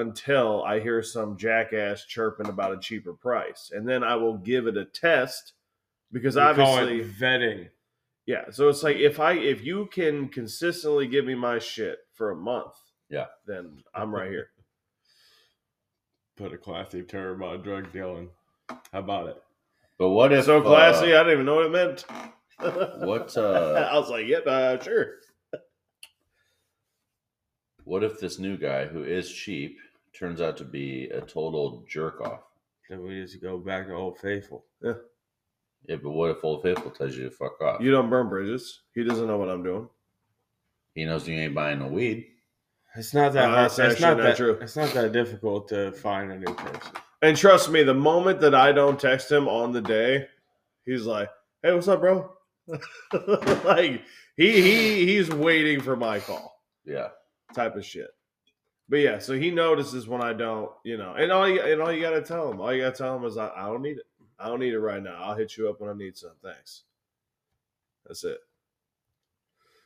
until 0.00 0.62
I 0.64 0.80
hear 0.80 1.02
some 1.02 1.36
jackass 1.36 2.04
chirping 2.04 2.48
about 2.48 2.72
a 2.72 2.78
cheaper 2.78 3.12
price, 3.12 3.70
and 3.74 3.88
then 3.88 4.02
I 4.04 4.16
will 4.16 4.36
give 4.38 4.66
it 4.66 4.76
a 4.76 4.84
test 4.84 5.52
because 6.12 6.36
We 6.36 6.40
call 6.42 6.50
obviously, 6.50 7.00
it 7.00 7.18
vetting. 7.18 7.68
yeah. 8.26 8.50
So 8.50 8.68
it's 8.68 8.82
like 8.82 8.96
if 8.96 9.20
I 9.20 9.32
if 9.32 9.64
you 9.64 9.86
can 9.92 10.28
consistently 10.28 11.06
give 11.06 11.24
me 11.24 11.34
my 11.34 11.58
shit 11.58 11.98
for 12.12 12.30
a 12.30 12.36
month, 12.36 12.74
Yeah. 13.10 13.26
then 13.46 13.82
I'm 13.94 14.14
right 14.14 14.30
here. 14.30 14.50
Put 16.36 16.52
a 16.52 16.58
classy 16.58 17.02
term 17.02 17.42
on 17.42 17.62
drug 17.62 17.92
dealing. 17.92 18.28
How 18.68 18.98
about 19.00 19.28
it? 19.28 19.42
But 19.98 20.10
what 20.10 20.32
if 20.32 20.44
so 20.44 20.60
classy. 20.60 21.14
uh, 21.14 21.20
I 21.20 21.24
didn't 21.24 21.32
even 21.32 21.46
know 21.46 21.54
what 21.56 21.66
it 21.66 21.72
meant. 21.72 22.04
what 23.06 23.36
uh, 23.38 23.88
I 23.90 23.98
was 23.98 24.10
like, 24.10 24.26
yep, 24.26 24.46
uh, 24.46 24.78
sure. 24.82 25.14
what 27.84 28.02
if 28.04 28.18
this 28.20 28.38
new 28.38 28.56
guy 28.56 28.86
who 28.86 29.02
is 29.04 29.30
cheap 29.32 29.78
turns 30.18 30.40
out 30.40 30.56
to 30.58 30.64
be 30.64 31.04
a 31.10 31.20
total 31.20 31.84
jerk 31.88 32.20
off? 32.20 32.40
Then 32.88 33.02
we 33.02 33.20
just 33.22 33.40
go 33.42 33.58
back 33.58 33.86
to 33.86 33.94
Old 33.94 34.18
Faithful. 34.18 34.64
Yeah, 34.82 35.96
but 36.02 36.10
what 36.10 36.30
if 36.30 36.44
Old 36.44 36.62
Faithful 36.62 36.90
tells 36.90 37.16
you 37.16 37.24
to 37.24 37.30
fuck 37.30 37.60
off? 37.60 37.80
You 37.80 37.90
don't 37.90 38.10
burn 38.10 38.28
bridges. 38.28 38.82
He 38.94 39.04
doesn't 39.04 39.26
know 39.26 39.38
what 39.38 39.48
I'm 39.48 39.62
doing. 39.62 39.88
he 40.94 41.04
knows 41.04 41.28
you 41.28 41.34
ain't 41.38 41.54
buying 41.54 41.80
no 41.80 41.88
weed. 41.88 42.26
It's 42.96 43.12
not 43.12 43.34
that 43.34 43.44
Uh, 43.44 43.48
hard. 43.48 43.70
that's 43.70 43.78
It's 43.78 44.00
not 44.00 44.16
not 44.16 44.22
that. 44.22 44.36
true. 44.38 44.52
It's 44.62 44.76
not 44.76 44.94
that 44.94 45.12
difficult 45.12 45.68
to 45.68 45.92
find 45.92 46.32
a 46.32 46.38
new 46.38 46.54
person. 46.54 46.92
And 47.22 47.36
trust 47.36 47.70
me, 47.70 47.82
the 47.82 47.92
moment 47.94 48.40
that 48.40 48.54
I 48.54 48.72
don't 48.72 48.98
text 48.98 49.30
him 49.30 49.46
on 49.48 49.72
the 49.72 49.82
day, 49.82 50.26
he's 50.86 51.04
like, 51.04 51.28
"Hey, 51.62 51.74
what's 51.74 51.88
up, 51.88 52.00
bro?" 52.00 52.32
like 53.64 54.02
he 54.36 54.62
he 54.62 55.06
he's 55.06 55.28
waiting 55.30 55.80
for 55.82 55.96
my 55.96 56.18
call, 56.20 56.62
Yeah. 56.84 57.08
type 57.54 57.76
of 57.76 57.84
shit. 57.84 58.08
But 58.88 58.98
yeah, 58.98 59.18
so 59.18 59.34
he 59.34 59.50
notices 59.50 60.06
when 60.06 60.22
I 60.22 60.32
don't, 60.32 60.70
you 60.84 60.96
know, 60.96 61.14
and 61.14 61.32
all 61.32 61.48
you 61.48 61.60
and 61.60 61.82
all 61.82 61.92
you 61.92 62.00
gotta 62.00 62.22
tell 62.22 62.50
him, 62.50 62.60
all 62.60 62.72
you 62.72 62.82
gotta 62.82 62.96
tell 62.96 63.16
him 63.16 63.24
is 63.24 63.36
I, 63.36 63.50
I 63.56 63.66
don't 63.66 63.82
need 63.82 63.98
it. 63.98 64.06
I 64.38 64.48
don't 64.48 64.60
need 64.60 64.74
it 64.74 64.80
right 64.80 65.02
now. 65.02 65.16
I'll 65.18 65.34
hit 65.34 65.56
you 65.56 65.68
up 65.68 65.80
when 65.80 65.90
I 65.90 65.94
need 65.94 66.16
some. 66.16 66.32
Thanks. 66.42 66.82
That's 68.06 68.22
it. 68.24 68.38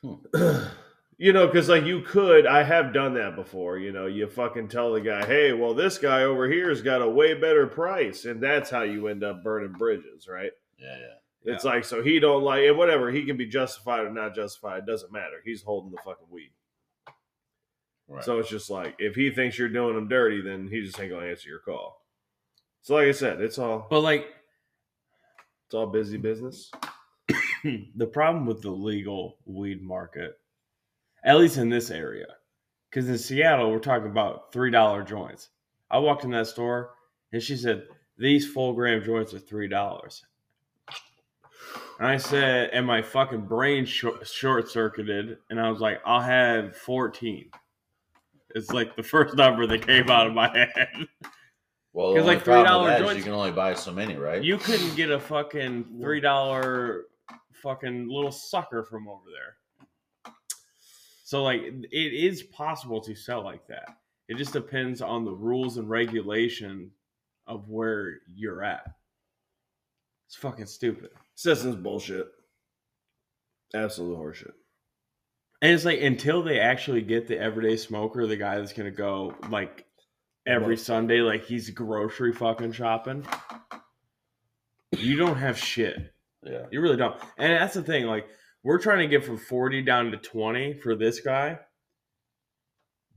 Hmm. 0.03 0.15
you 1.17 1.33
know, 1.33 1.47
because 1.47 1.69
like 1.69 1.85
you 1.85 2.01
could, 2.01 2.45
I 2.45 2.63
have 2.63 2.93
done 2.93 3.15
that 3.15 3.35
before. 3.35 3.79
You 3.79 3.91
know, 3.91 4.05
you 4.05 4.27
fucking 4.27 4.67
tell 4.67 4.93
the 4.93 5.01
guy, 5.01 5.25
hey, 5.25 5.53
well, 5.53 5.73
this 5.73 5.97
guy 5.97 6.23
over 6.23 6.47
here's 6.47 6.81
got 6.81 7.01
a 7.01 7.09
way 7.09 7.33
better 7.33 7.65
price, 7.65 8.25
and 8.25 8.41
that's 8.41 8.69
how 8.69 8.83
you 8.83 9.07
end 9.07 9.23
up 9.23 9.43
burning 9.43 9.73
bridges, 9.73 10.27
right? 10.27 10.51
Yeah, 10.77 10.97
yeah. 11.43 11.53
It's 11.53 11.63
like 11.63 11.85
so 11.85 12.03
he 12.03 12.19
don't 12.19 12.43
like 12.43 12.61
it, 12.61 12.75
whatever 12.75 13.11
he 13.11 13.25
can 13.25 13.37
be 13.37 13.47
justified 13.47 14.01
or 14.01 14.11
not 14.11 14.35
justified. 14.35 14.79
It 14.79 14.85
doesn't 14.85 15.11
matter. 15.11 15.41
He's 15.43 15.63
holding 15.63 15.91
the 15.91 15.97
fucking 15.97 16.27
weed. 16.29 16.51
Right. 18.11 18.23
So 18.25 18.39
it's 18.39 18.49
just 18.49 18.69
like 18.69 18.95
if 18.99 19.15
he 19.15 19.31
thinks 19.31 19.57
you're 19.57 19.69
doing 19.69 19.97
him 19.97 20.09
dirty, 20.09 20.41
then 20.41 20.67
he 20.67 20.81
just 20.81 20.99
ain't 20.99 21.11
gonna 21.11 21.27
answer 21.27 21.47
your 21.47 21.59
call. 21.59 22.05
So 22.81 22.95
like 22.95 23.07
I 23.07 23.11
said, 23.11 23.39
it's 23.39 23.57
all 23.57 23.87
But 23.89 24.01
like 24.01 24.27
it's 25.65 25.73
all 25.75 25.87
busy 25.87 26.17
business. 26.17 26.71
the 27.63 28.07
problem 28.11 28.45
with 28.45 28.61
the 28.61 28.69
legal 28.69 29.37
weed 29.45 29.81
market, 29.81 30.37
at 31.23 31.37
least 31.37 31.55
in 31.55 31.69
this 31.69 31.89
area, 31.89 32.25
because 32.89 33.07
in 33.07 33.17
Seattle 33.17 33.71
we're 33.71 33.79
talking 33.79 34.09
about 34.11 34.51
three 34.51 34.71
dollar 34.71 35.03
joints. 35.03 35.49
I 35.89 35.99
walked 35.99 36.25
in 36.25 36.31
that 36.31 36.47
store 36.47 36.95
and 37.31 37.41
she 37.41 37.55
said 37.55 37.85
these 38.17 38.45
full 38.45 38.73
gram 38.73 39.03
joints 39.03 39.33
are 39.33 39.39
three 39.39 39.69
dollars. 39.69 40.25
And 41.97 42.09
I 42.09 42.17
said, 42.17 42.71
and 42.73 42.85
my 42.85 43.03
fucking 43.03 43.45
brain 43.45 43.85
short 43.85 44.69
circuited, 44.69 45.37
and 45.49 45.61
I 45.61 45.69
was 45.69 45.79
like, 45.79 46.01
I'll 46.05 46.19
have 46.19 46.75
fourteen. 46.75 47.51
It's 48.55 48.71
like 48.71 48.95
the 48.95 49.03
first 49.03 49.35
number 49.35 49.65
that 49.67 49.85
came 49.85 50.09
out 50.09 50.27
of 50.27 50.33
my 50.33 50.47
head. 50.75 51.07
well, 51.93 52.13
the 52.13 52.19
'cause, 52.19 52.23
only 52.23 52.35
like, 52.35 52.43
problem 52.43 52.83
with 52.85 52.93
$3 52.93 52.99
joints- 52.99 53.17
you 53.17 53.23
can 53.23 53.33
only 53.33 53.51
buy 53.51 53.73
so 53.73 53.91
many, 53.91 54.15
right? 54.15 54.43
You 54.43 54.57
couldn't 54.57 54.95
get 54.95 55.09
a 55.11 55.19
fucking 55.19 55.99
three 56.01 56.19
dollar 56.21 57.05
fucking 57.53 58.07
little 58.09 58.31
sucker 58.31 58.83
from 58.83 59.07
over 59.07 59.25
there. 59.31 60.33
So 61.23 61.43
like 61.43 61.61
it 61.61 62.13
is 62.13 62.43
possible 62.43 62.99
to 63.01 63.15
sell 63.15 63.43
like 63.43 63.65
that. 63.67 63.87
It 64.27 64.37
just 64.37 64.53
depends 64.53 65.01
on 65.01 65.23
the 65.25 65.31
rules 65.33 65.77
and 65.77 65.89
regulation 65.89 66.91
of 67.47 67.69
where 67.69 68.19
you're 68.33 68.63
at. 68.63 68.85
It's 70.27 70.35
fucking 70.37 70.65
stupid. 70.67 71.09
Sisson's 71.35 71.75
bullshit. 71.75 72.27
Absolute 73.73 74.17
horseshit. 74.17 74.53
And 75.61 75.71
it's 75.71 75.85
like 75.85 76.01
until 76.01 76.41
they 76.41 76.59
actually 76.59 77.01
get 77.01 77.27
the 77.27 77.39
everyday 77.39 77.77
smoker, 77.77 78.25
the 78.25 78.37
guy 78.37 78.57
that's 78.57 78.73
gonna 78.73 78.91
go 78.91 79.35
like 79.49 79.85
every 80.45 80.77
Sunday, 80.77 81.21
like 81.21 81.45
he's 81.45 81.69
grocery 81.69 82.33
fucking 82.33 82.71
shopping. 82.71 83.25
You 84.97 85.15
don't 85.15 85.37
have 85.37 85.57
shit. 85.57 86.13
yeah. 86.43 86.65
You 86.71 86.81
really 86.81 86.97
don't. 86.97 87.15
And 87.37 87.53
that's 87.53 87.75
the 87.75 87.83
thing. 87.83 88.05
Like, 88.05 88.27
we're 88.63 88.79
trying 88.79 88.99
to 88.99 89.07
get 89.07 89.25
from 89.25 89.37
40 89.37 89.81
down 89.83 90.11
to 90.11 90.17
20 90.17 90.73
for 90.75 90.95
this 90.95 91.21
guy. 91.21 91.59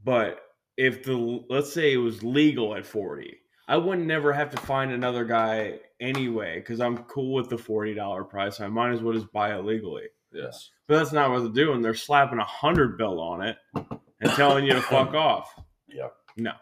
But 0.04 0.40
if 0.76 1.02
the, 1.02 1.44
let's 1.48 1.72
say 1.72 1.92
it 1.92 1.98
was 1.98 2.22
legal 2.22 2.74
at 2.76 2.86
40, 2.86 3.38
I 3.66 3.76
wouldn't 3.76 4.06
never 4.06 4.32
have 4.32 4.50
to 4.50 4.56
find 4.58 4.92
another 4.92 5.24
guy 5.24 5.80
anyway 6.00 6.60
because 6.60 6.80
I'm 6.80 6.98
cool 7.04 7.34
with 7.34 7.48
the 7.48 7.56
$40 7.56 8.28
price. 8.28 8.60
I 8.60 8.68
might 8.68 8.92
as 8.92 9.00
well 9.00 9.14
just 9.14 9.32
buy 9.32 9.56
it 9.56 9.64
legally. 9.64 10.04
Yes. 10.34 10.70
But 10.88 10.98
that's 10.98 11.12
not 11.12 11.30
what 11.30 11.40
they're 11.40 11.64
doing. 11.64 11.80
They're 11.80 11.94
slapping 11.94 12.38
a 12.38 12.44
hundred 12.44 12.98
bill 12.98 13.20
on 13.20 13.40
it 13.42 13.56
and 13.74 14.30
telling 14.32 14.64
you 14.64 14.72
to 14.74 14.82
fuck 14.82 15.14
off. 15.14 15.48
Yeah. 15.88 16.08
No. 16.36 16.52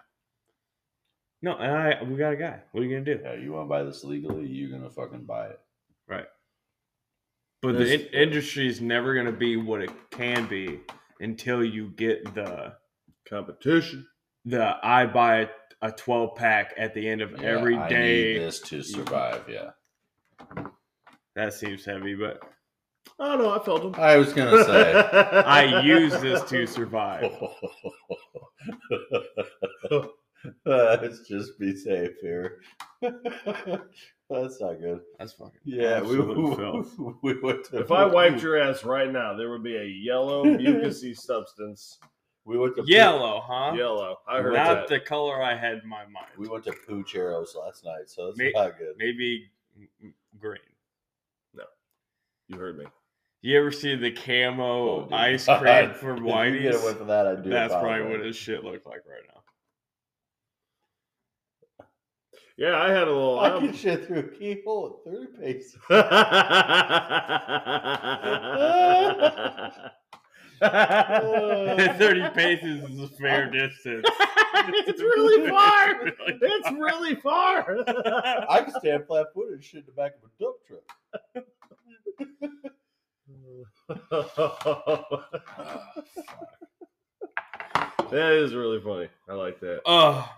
No, 1.44 1.56
and 1.56 1.72
I 1.72 2.02
we 2.04 2.16
got 2.16 2.32
a 2.34 2.36
guy. 2.36 2.60
What 2.70 2.82
are 2.82 2.84
you 2.84 2.90
gonna 2.96 3.16
do? 3.16 3.20
Yeah, 3.22 3.34
you 3.34 3.52
want 3.52 3.64
to 3.66 3.68
buy 3.68 3.82
this 3.82 4.04
legally? 4.04 4.46
You're 4.46 4.70
gonna 4.70 4.90
fucking 4.90 5.24
buy 5.24 5.46
it. 5.48 5.60
Right. 6.08 6.26
But 7.62 7.72
the 7.78 7.84
There's- 7.84 8.00
in- 8.02 8.06
industry 8.08 8.68
is 8.68 8.80
never 8.80 9.14
going 9.14 9.26
to 9.26 9.32
be 9.32 9.56
what 9.56 9.80
it 9.82 9.90
can 10.10 10.46
be 10.48 10.80
until 11.20 11.64
you 11.64 11.90
get 11.90 12.34
the 12.34 12.74
Competition. 13.28 14.06
the 14.44 14.76
I 14.82 15.06
buy 15.06 15.48
a 15.80 15.92
12 15.92 16.34
pack 16.36 16.74
at 16.76 16.92
the 16.92 17.08
end 17.08 17.20
of 17.22 17.30
Yeah, 17.40 17.48
every 17.48 17.76
I 17.76 17.88
need 17.88 18.38
this 18.40 18.60
to 18.62 18.82
survive. 18.82 19.48
Yeah. 19.48 19.70
That 21.36 21.54
seems 21.54 21.84
heavy, 21.84 22.14
but 22.16 22.40
Oh 23.18 23.36
no, 23.36 23.50
I 23.50 23.58
felt 23.64 23.82
him. 23.84 23.94
I 23.96 24.16
was 24.16 24.32
gonna 24.32 24.64
say. 24.64 24.92
I 25.46 25.80
use 25.82 26.12
this 26.20 26.42
to 26.50 26.66
survive. 26.66 27.30
Let's 30.64 31.20
just 31.28 31.58
be 31.58 31.76
safe 31.76 32.10
here. 32.20 32.60
That's 33.02 34.60
not 34.60 34.80
good. 34.80 35.00
That's 35.18 35.32
fucking 35.34 35.60
Yeah, 35.64 36.00
we, 36.00 36.18
absolute 36.18 37.18
we 37.22 37.40
went 37.40 37.64
to. 37.66 37.78
If 37.80 37.90
I 37.92 38.06
wiped 38.06 38.42
your 38.42 38.58
ass 38.58 38.82
right 38.84 39.10
now, 39.12 39.34
there 39.36 39.50
would 39.50 39.62
be 39.62 39.76
a 39.76 39.84
yellow 39.84 40.44
mucousy 40.44 41.16
substance. 41.16 41.98
we 42.44 42.58
went 42.58 42.74
to 42.76 42.82
Yellow, 42.86 43.42
huh? 43.44 43.74
Yellow. 43.76 44.18
I 44.26 44.40
heard 44.40 44.54
Not 44.54 44.74
that. 44.74 44.88
the 44.88 45.00
color 45.00 45.42
I 45.42 45.54
had 45.56 45.78
in 45.82 45.88
my 45.88 46.04
mind. 46.04 46.26
We 46.38 46.48
went 46.48 46.64
to 46.64 46.72
Poocheros 46.88 47.54
last 47.56 47.84
night, 47.84 48.08
so 48.08 48.28
it's 48.28 48.38
May- 48.38 48.52
not 48.54 48.78
good. 48.78 48.94
Maybe 48.96 49.50
green. 50.40 50.58
You 52.52 52.58
heard 52.58 52.76
me. 52.78 52.84
You 53.40 53.58
ever 53.58 53.72
see 53.72 53.96
the 53.96 54.12
camo 54.12 54.62
Oh, 54.62 55.08
ice 55.10 55.46
cream 55.58 55.94
from 55.94 56.26
If 56.28 56.54
you 56.54 56.60
get 56.60 56.74
away 56.74 56.94
from 56.94 57.06
that, 57.08 57.26
I 57.26 57.34
do. 57.36 57.48
That's 57.48 57.72
probably 57.72 58.02
what 58.02 58.20
his 58.24 58.36
shit 58.36 58.62
looked 58.62 58.86
like 58.86 59.02
right 59.08 59.22
now. 59.26 59.40
Yeah, 62.58 62.76
I 62.78 62.90
had 62.90 63.08
a 63.08 63.12
little. 63.12 63.40
I 63.40 63.50
um, 63.50 63.66
can 63.66 63.74
shit 63.74 64.06
through 64.06 64.18
a 64.18 64.22
keyhole 64.24 65.00
at 65.06 65.10
thirty 65.10 65.32
paces. 65.40 65.76
30 71.98 72.28
paces 72.34 72.84
is 72.90 73.00
a 73.00 73.08
fair 73.18 73.50
distance. 73.50 74.06
it's 74.06 75.00
really 75.00 75.48
far. 75.48 76.06
It's 76.44 76.70
really 76.72 77.14
far. 77.16 77.78
I 78.48 78.62
can 78.62 78.74
stand 78.78 79.06
flat 79.06 79.26
footed 79.34 79.54
and 79.54 79.64
shit 79.64 79.80
in 79.80 79.86
the 79.86 79.92
back 79.92 80.12
of 80.16 80.22
a 80.24 80.30
dump 80.38 80.56
truck. 80.68 81.44
that 88.10 88.32
is 88.32 88.54
really 88.54 88.80
funny. 88.80 89.08
I 89.28 89.34
like 89.34 89.60
that. 89.60 89.80
Oh, 89.86 90.28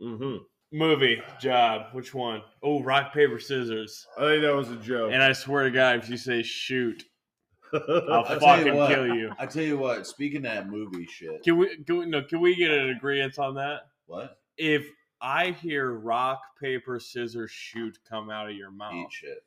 hmm 0.00 0.36
movie, 0.72 1.22
job. 1.40 1.86
Which 1.92 2.12
one? 2.12 2.42
Oh, 2.62 2.82
rock, 2.82 3.12
paper, 3.14 3.38
scissors. 3.38 4.06
I 4.18 4.22
think 4.22 4.42
that 4.42 4.54
was 4.54 4.70
a 4.70 4.76
joke. 4.76 5.12
And 5.12 5.22
I 5.22 5.32
swear 5.32 5.64
to 5.64 5.70
God, 5.70 5.96
if 6.00 6.10
you 6.10 6.16
say 6.16 6.42
shoot, 6.42 7.04
I'll 7.72 7.80
I'll 8.08 8.24
tell 8.24 8.58
you 8.58 8.64
fucking 8.64 8.74
what. 8.76 8.90
kill 8.90 9.06
you. 9.14 9.30
I 9.38 9.46
tell 9.46 9.62
you 9.62 9.78
what. 9.78 10.06
Speaking 10.06 10.38
of 10.38 10.42
that 10.52 10.68
movie 10.68 11.06
shit, 11.06 11.42
Can 11.44 11.56
we, 11.56 11.76
can 11.84 11.98
we, 11.98 12.06
no, 12.06 12.22
can 12.22 12.40
we 12.40 12.54
get 12.56 12.70
an 12.72 12.90
agreement 12.90 13.38
on 13.38 13.54
that? 13.54 13.88
what? 14.06 14.38
If 14.58 14.86
I 15.20 15.50
hear 15.52 15.92
rock, 15.92 16.40
paper, 16.60 17.00
scissors, 17.00 17.50
shoot 17.50 17.98
come 18.08 18.28
out 18.30 18.48
of 18.50 18.56
your 18.56 18.70
mouth, 18.70 18.94
Eat 18.94 19.12
shit. 19.12 19.42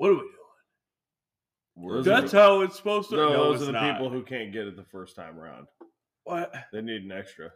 What 0.00 0.08
are 0.12 0.14
we 0.14 0.20
doing? 0.20 0.34
We're- 1.76 2.02
That's 2.02 2.32
how 2.32 2.62
it's 2.62 2.76
supposed 2.76 3.10
to. 3.10 3.16
no, 3.16 3.28
No, 3.32 3.44
those 3.44 3.56
it's 3.56 3.62
are 3.64 3.66
the 3.66 3.72
not. 3.72 3.92
people 3.92 4.08
who 4.08 4.22
can't 4.22 4.50
get 4.50 4.66
it 4.66 4.74
the 4.76 4.82
first 4.84 5.14
time 5.14 5.38
around. 5.38 5.66
What? 6.24 6.54
They 6.72 6.80
need 6.80 7.02
an 7.04 7.12
extra. 7.12 7.50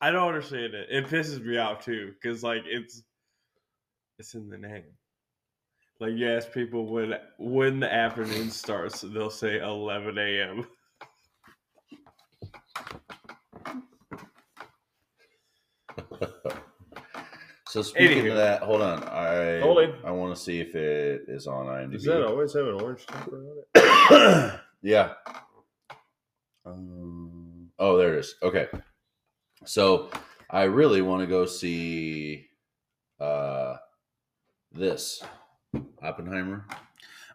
I 0.00 0.10
don't 0.10 0.26
understand 0.26 0.74
it. 0.74 0.88
It 0.90 1.06
pisses 1.06 1.40
me 1.44 1.56
off 1.58 1.84
too, 1.84 2.12
because 2.20 2.42
like 2.42 2.62
it's 2.66 3.02
it's 4.18 4.34
in 4.34 4.48
the 4.48 4.58
name. 4.58 4.84
Like 6.00 6.14
you 6.14 6.28
ask 6.28 6.50
people 6.52 6.86
when 6.86 7.14
when 7.38 7.78
the 7.78 7.92
afternoon 7.92 8.50
starts, 8.50 9.02
they'll 9.02 9.30
say 9.30 9.60
eleven 9.60 10.18
a.m. 10.18 10.66
So 17.68 17.82
speaking 17.82 18.24
Anywho. 18.24 18.30
of 18.30 18.36
that, 18.38 18.62
hold 18.62 18.80
on. 18.80 19.04
I 19.04 19.60
Holding. 19.60 19.92
I 20.02 20.10
want 20.10 20.34
to 20.34 20.40
see 20.40 20.60
if 20.60 20.74
it 20.74 21.22
is 21.28 21.46
on 21.46 21.66
IMDb. 21.66 21.92
Does 21.92 22.04
that 22.04 22.24
always 22.24 22.54
have 22.54 22.66
an 22.66 22.80
orange 22.80 23.04
topper 23.06 23.36
on 23.36 23.58
it? 23.74 24.60
yeah. 24.82 25.12
Um, 26.64 27.70
oh, 27.78 27.96
there 27.98 28.14
it 28.14 28.20
is. 28.20 28.34
Okay. 28.42 28.68
So 29.64 30.10
I 30.50 30.64
really 30.64 31.02
want 31.02 31.20
to 31.22 31.26
go 31.26 31.44
see 31.46 32.46
uh 33.20 33.76
this 34.72 35.22
Oppenheimer. 36.02 36.66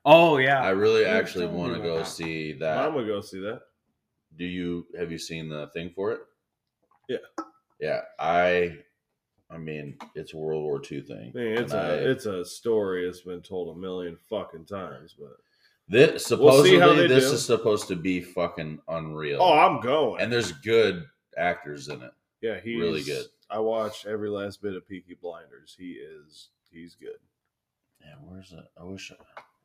Oh 0.06 0.38
yeah. 0.38 0.62
I 0.64 0.70
really 0.70 1.02
You 1.02 1.08
actually 1.08 1.46
telling 1.46 1.56
me 1.56 1.62
want 1.62 1.74
to 1.76 1.80
about 1.80 1.88
go 1.88 1.98
that. 2.00 2.08
see 2.08 2.52
I'm 2.54 2.60
that. 2.60 2.92
gonna 2.92 3.06
go 3.06 3.22
see 3.22 3.40
that. 3.42 3.62
Do 4.36 4.46
you 4.46 4.88
have 4.98 5.12
you 5.12 5.18
seen 5.20 5.50
the 5.50 5.68
thing 5.74 5.92
for 5.96 6.12
it? 6.14 6.20
Yeah. 7.08 7.18
Yeah. 7.80 8.02
I 8.20 8.78
I 9.54 9.58
mean, 9.58 9.98
it's 10.16 10.34
a 10.34 10.38
World 10.38 10.64
War 10.64 10.82
II 10.92 11.02
thing. 11.02 11.32
I 11.36 11.38
mean, 11.38 11.58
it's 11.58 11.74
and 11.74 11.82
a 11.82 11.86
I- 11.94 11.96
it's 12.12 12.26
a 12.26 12.44
story 12.44 13.06
that's 13.06 13.22
been 13.22 13.42
told 13.42 13.76
a 13.76 13.80
million 13.80 14.18
fucking 14.30 14.66
times, 14.66 15.16
but 15.18 15.38
This 15.88 16.30
We'll 16.32 16.64
see 16.64 16.78
how 16.80 16.88
supposedly 16.88 17.08
they 17.08 17.14
this 17.14 17.30
do. 17.30 17.36
is 17.36 17.46
supposed 17.46 17.88
to 17.90 17.96
be 17.96 18.22
fucking 18.22 18.80
unreal. 18.88 19.40
oh, 19.42 19.54
I'm 19.54 19.80
going. 19.82 20.22
and 20.22 20.32
there's 20.32 20.52
good 20.52 21.06
actors 21.38 21.90
in 21.90 22.02
it. 22.02 22.12
yeah, 22.42 22.60
he's 22.62 22.80
really 22.80 23.04
good. 23.04 23.26
I 23.50 23.60
watched 23.60 24.06
every 24.08 24.30
last 24.30 24.62
bit 24.62 24.76
of 24.76 24.88
Peaky 24.88 25.16
Blinders. 25.22 25.76
He 25.78 25.92
is 25.94 26.50
he's 26.72 26.96
good. 26.96 27.20
Yeah, 28.02 28.16
where's 28.24 28.52
it? 28.52 28.66
I 28.80 28.84
wish. 28.84 29.12
I, 29.12 29.16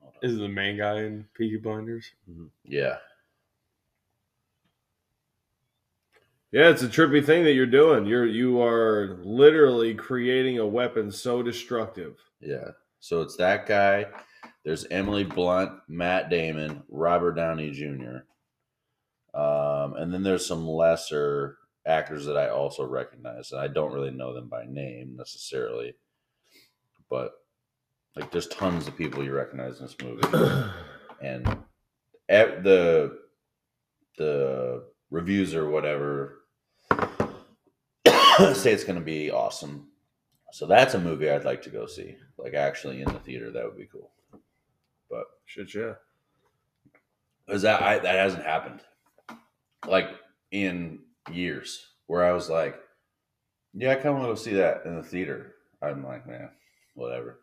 hold 0.00 0.14
on. 0.23 0.28
Is 0.30 0.37
the 0.38 0.49
main 0.49 0.76
guy 0.76 0.99
in 1.02 1.25
Peaky 1.35 1.57
Blinders? 1.57 2.11
Mm-hmm. 2.30 2.47
yeah, 2.64 2.97
Yeah, 6.50 6.71
it's 6.71 6.83
a 6.83 6.88
trippy 6.88 7.25
thing 7.25 7.45
that 7.45 7.52
you're 7.52 7.67
doing. 7.67 8.07
You're 8.07 8.26
you 8.26 8.62
are 8.62 9.19
literally 9.23 9.95
creating 9.95 10.59
a 10.59 10.67
weapon 10.67 11.11
so 11.12 11.43
destructive. 11.43 12.17
yeah. 12.40 12.71
So 13.00 13.21
it's 13.23 13.37
that 13.37 13.67
guy. 13.67 14.07
There's 14.64 14.87
Emily 14.90 15.25
Blunt, 15.25 15.73
Matt 15.88 16.31
Damon, 16.31 16.83
Robert 16.88 17.35
Downey 17.35 17.71
Jr. 17.71 18.19
Um, 19.38 19.95
and 19.95 20.12
then 20.12 20.23
there's 20.23 20.47
some 20.47 20.67
lesser 20.67 21.59
actors 21.87 22.26
that 22.26 22.37
I 22.37 22.49
also 22.49 22.85
recognize, 22.85 23.52
and 23.52 23.61
I 23.61 23.69
don't 23.69 23.93
really 23.93 24.11
know 24.11 24.35
them 24.35 24.49
by 24.49 24.64
name 24.64 25.14
necessarily, 25.17 25.95
but 27.09 27.33
like 28.17 28.33
there's 28.33 28.49
tons 28.49 28.88
of 28.88 28.97
people 28.97 29.23
you 29.23 29.33
recognize 29.33 29.78
in 29.78 29.87
this 29.87 29.97
movie. 30.02 30.26
and 31.23 31.47
at 32.28 32.64
the 32.64 33.19
the 34.17 34.85
reviews 35.11 35.55
or 35.55 35.71
whatever 35.71 36.38
say 38.54 38.73
it's 38.73 38.85
going 38.85 38.99
to 38.99 39.04
be 39.04 39.30
awesome. 39.30 39.88
So 40.52 40.66
that's 40.66 40.95
a 40.95 41.00
movie 41.00 41.30
I'd 41.30 41.45
like 41.45 41.62
to 41.62 41.71
go 41.71 41.87
see, 41.87 42.16
like 42.38 42.54
actually 42.54 43.02
in 43.02 43.12
the 43.12 43.18
theater. 43.18 43.50
That 43.50 43.64
would 43.64 43.76
be 43.76 43.88
cool. 43.90 44.11
But 45.11 45.25
Shit, 45.45 45.75
yeah. 45.75 45.95
because 47.47 47.62
that 47.62 47.83
I, 47.83 47.99
that 47.99 48.14
hasn't 48.14 48.45
happened, 48.45 48.80
like 49.87 50.11
in 50.50 51.00
years, 51.30 51.87
where 52.07 52.25
I 52.25 52.33
was 52.33 52.49
like, 52.49 52.78
"Yeah, 53.75 53.92
I 53.92 53.95
kind 53.97 54.09
of 54.09 54.14
want 54.14 54.25
to 54.25 54.28
go 54.28 54.35
see 54.35 54.54
that 54.54 54.83
in 54.85 54.97
the 54.97 55.02
theater." 55.02 55.54
I'm 55.80 56.04
like, 56.04 56.26
man, 56.26 56.50
whatever. 56.95 57.40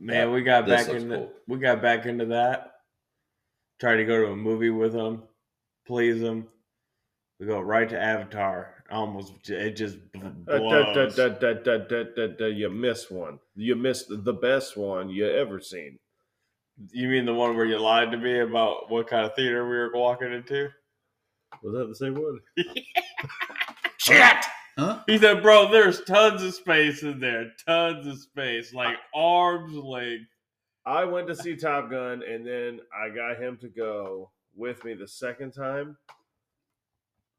Man, 0.00 0.32
we 0.32 0.42
got 0.42 0.66
this 0.66 0.86
back 0.86 0.94
into 0.94 1.16
cool. 1.16 1.32
we 1.46 1.58
got 1.58 1.80
back 1.80 2.06
into 2.06 2.26
that. 2.26 2.72
Tried 3.80 3.96
to 3.96 4.04
go 4.04 4.24
to 4.24 4.32
a 4.32 4.36
movie 4.36 4.70
with 4.70 4.94
him, 4.94 5.22
please 5.86 6.20
him. 6.20 6.48
We 7.38 7.46
go 7.46 7.60
right 7.60 7.88
to 7.88 8.00
Avatar. 8.00 8.73
Almost, 8.90 9.48
it 9.48 9.76
just 9.76 9.96
bl- 10.12 10.26
Uh, 10.46 10.58
da, 10.58 11.28
da, 11.28 11.54
blows. 11.54 12.36
da, 12.36 12.46
you 12.46 12.68
missed 12.68 13.10
one. 13.10 13.38
You 13.56 13.76
missed 13.76 14.06
the 14.10 14.32
best 14.32 14.76
one 14.76 15.08
you 15.08 15.26
ever 15.26 15.58
seen. 15.58 15.98
You 16.90 17.08
mean 17.08 17.24
the 17.24 17.34
one 17.34 17.56
where 17.56 17.64
you 17.64 17.78
lied 17.78 18.10
to 18.10 18.18
me 18.18 18.40
about 18.40 18.90
what 18.90 19.06
kind 19.06 19.24
of 19.24 19.34
theater 19.34 19.64
we 19.64 19.76
were 19.76 19.90
walking 19.94 20.32
into? 20.32 20.68
Was 21.62 21.74
that 21.74 21.86
the 21.86 21.94
same 21.94 22.14
one? 22.14 22.40
Shit! 23.98 24.44
Huh? 24.76 25.02
He 25.06 25.18
said, 25.18 25.40
"Bro, 25.40 25.70
there's 25.70 26.02
tons 26.02 26.42
of 26.42 26.52
space 26.54 27.02
in 27.04 27.20
there, 27.20 27.52
tons 27.66 28.06
of 28.06 28.18
space, 28.18 28.74
like 28.74 28.96
arms 29.14 29.74
length." 29.74 30.26
I 30.84 31.04
went 31.04 31.28
to 31.28 31.36
see 31.36 31.56
Top 31.56 31.90
Gun, 31.90 32.22
and 32.22 32.46
then 32.46 32.80
I 32.94 33.08
got 33.08 33.38
him 33.40 33.56
to 33.58 33.68
go 33.68 34.30
with 34.54 34.84
me 34.84 34.94
the 34.94 35.08
second 35.08 35.52
time. 35.52 35.96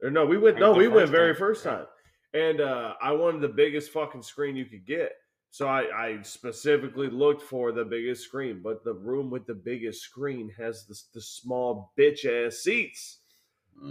Or 0.05 0.11
no, 0.11 0.23
we 0.23 0.37
went. 0.37 0.59
No, 0.59 0.71
we 0.71 0.87
went 0.87 1.09
very 1.09 1.33
time. 1.33 1.39
first 1.39 1.63
time, 1.63 1.85
and 2.35 2.61
uh, 2.61 2.93
I 3.01 3.11
wanted 3.11 3.41
the 3.41 3.47
biggest 3.47 3.91
fucking 3.91 4.21
screen 4.21 4.55
you 4.55 4.65
could 4.65 4.85
get. 4.85 5.13
So 5.49 5.67
I, 5.67 5.85
I 5.97 6.21
specifically 6.21 7.09
looked 7.09 7.41
for 7.41 7.71
the 7.71 7.85
biggest 7.85 8.23
screen, 8.23 8.61
but 8.61 8.83
the 8.83 8.93
room 8.93 9.31
with 9.31 9.47
the 9.47 9.55
biggest 9.55 10.01
screen 10.01 10.51
has 10.57 10.85
the, 10.85 11.01
the 11.13 11.21
small 11.21 11.91
bitch 11.97 12.25
ass 12.25 12.57
seats. 12.57 13.19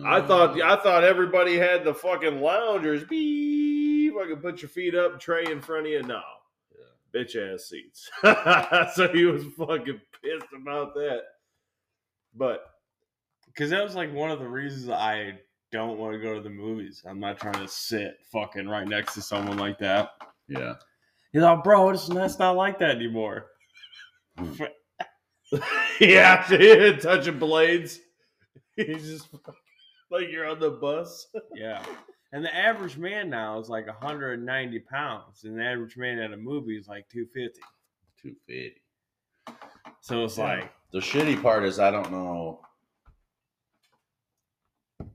I 0.05 0.21
thought 0.21 0.61
I 0.63 0.77
thought 0.77 1.03
everybody 1.03 1.57
had 1.57 1.83
the 1.83 1.95
fucking 1.95 2.41
loungers. 2.41 3.03
Beep, 3.05 4.15
I 4.17 4.27
could 4.27 4.41
put 4.41 4.63
your 4.63 4.69
feet 4.69 4.95
up, 4.95 5.19
tray 5.19 5.47
in 5.51 5.61
front 5.61 5.87
of 5.87 5.93
you. 5.93 6.03
No, 6.05 6.23
bitch 7.13 7.35
ass 7.35 7.65
seats. 7.65 8.09
so 8.95 9.09
he 9.09 9.25
was 9.25 9.43
fucking 9.59 10.01
pissed 10.23 10.53
about 10.57 10.95
that. 10.95 11.23
But 12.37 12.65
Because 13.47 13.71
that 13.71 13.83
was 13.83 13.97
like 13.97 14.13
one 14.13 14.31
of 14.31 14.39
the 14.39 14.49
reasons 14.49 14.89
I 14.89 15.39
don't 15.75 15.99
want 15.99 16.15
to 16.15 16.21
go 16.21 16.35
to 16.35 16.41
the 16.41 16.51
movies. 16.51 17.03
I'm 17.09 17.21
not 17.21 17.39
trying 17.39 17.55
to 17.55 17.69
sit 17.69 18.19
fucking 18.33 18.69
right 18.69 18.87
next 18.87 19.15
to 19.15 19.23
someone 19.23 19.59
like 19.59 19.79
that. 19.81 20.11
yeah. 20.49 20.75
He's 21.33 21.43
like, 21.43 21.65
bro, 21.65 21.91
it's, 21.91 22.09
it's 22.09 22.39
not 22.39 22.57
like 22.57 22.79
that 22.79 22.97
anymore. 22.97 23.47
Hmm. 24.39 24.53
yeah, 26.01 26.97
touching 27.01 27.39
blades. 27.39 28.01
He's 28.77 29.07
just 29.09 29.29
like 30.11 30.29
you're 30.31 30.47
on 30.49 30.59
the 30.59 30.71
bus. 30.71 31.29
Yeah. 31.55 31.85
And 32.33 32.45
the 32.45 32.53
average 32.55 32.97
man 32.97 33.31
now 33.31 33.61
is 33.61 33.69
like 33.69 33.87
190 33.87 34.79
pounds, 34.81 35.45
and 35.45 35.57
the 35.59 35.63
average 35.65 35.97
man 35.97 36.19
at 36.19 36.33
a 36.33 36.37
movie 36.37 36.77
is 36.77 36.89
like 36.89 37.09
250. 37.09 37.61
Two 38.21 38.35
fifty. 38.47 38.81
So 40.01 40.25
it's 40.25 40.39
Yeah. 40.39 40.45
like, 40.45 40.73
The 40.93 40.99
shitty 41.01 41.41
part 41.43 41.65
is 41.65 41.79
I 41.79 41.91
don't 41.91 42.11
know 42.11 42.61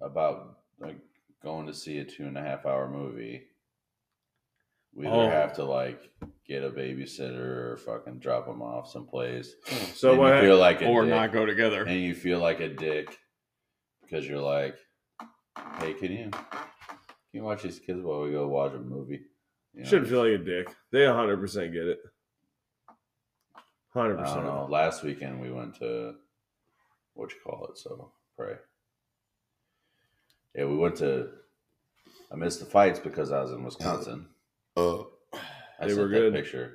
about 0.01 0.57
like 0.79 0.97
going 1.43 1.67
to 1.67 1.73
see 1.73 1.97
a 1.99 2.05
two 2.05 2.25
and 2.25 2.37
a 2.37 2.41
half 2.41 2.65
hour 2.65 2.89
movie. 2.89 3.43
We 4.93 5.05
either 5.07 5.15
Oh. 5.15 5.29
have 5.29 5.53
to 5.55 5.63
like 5.65 6.09
get 6.47 6.63
a 6.63 6.69
babysitter 6.69 7.71
or 7.71 7.77
fucking 7.77 8.19
drop 8.19 8.45
them 8.47 8.61
off 8.61 8.89
someplace. 8.91 9.53
Hmm. 9.67 9.85
So 9.93 10.11
and 10.11 10.19
what? 10.19 10.41
feel 10.41 10.57
like 10.57 10.81
or 10.81 11.03
dick, 11.03 11.11
not 11.11 11.31
go 11.31 11.45
together. 11.45 11.83
and 11.83 12.01
you 12.01 12.15
feel 12.15 12.39
like 12.39 12.59
a 12.59 12.69
dick 12.69 13.17
because 14.01 14.27
you're 14.27 14.41
like, 14.41 14.75
hey, 15.79 15.93
can 15.93 16.11
you 16.11 16.29
can 16.31 16.41
you 17.33 17.43
watch 17.43 17.61
these 17.63 17.79
kids 17.79 18.01
while 18.01 18.21
we 18.21 18.31
go 18.31 18.47
watch 18.47 18.73
a 18.73 18.79
movie? 18.79 19.21
You 19.73 19.83
know, 19.83 19.89
Shouldn't 19.89 20.09
feel 20.09 20.23
like 20.27 20.41
a 20.41 20.43
dick. 20.43 20.75
They 20.91 21.05
100 21.05 21.37
percent 21.39 21.71
get 21.71 21.83
it. 21.85 21.99
100 23.93 24.13
I 24.13 24.15
don't 24.17 24.25
percent. 24.25 24.45
know. 24.45 24.67
Last 24.69 25.03
weekend 25.03 25.39
we 25.39 25.51
went 25.51 25.75
to 25.79 26.15
what 27.13 27.31
you 27.31 27.37
call 27.45 27.67
it, 27.67 27.77
so 27.77 28.11
pray. 28.35 28.53
Yeah, 30.55 30.65
we 30.65 30.77
went 30.77 30.95
to. 30.97 31.29
I 32.31 32.35
missed 32.35 32.59
the 32.59 32.65
fights 32.65 32.99
because 32.99 33.31
I 33.31 33.41
was 33.41 33.51
in 33.51 33.63
Wisconsin. 33.63 34.27
Oh. 34.75 35.09
I 35.33 35.39
They 35.81 35.87
sent 35.89 35.99
were 35.99 36.07
that 36.09 36.13
good. 36.15 36.33
Picture. 36.33 36.73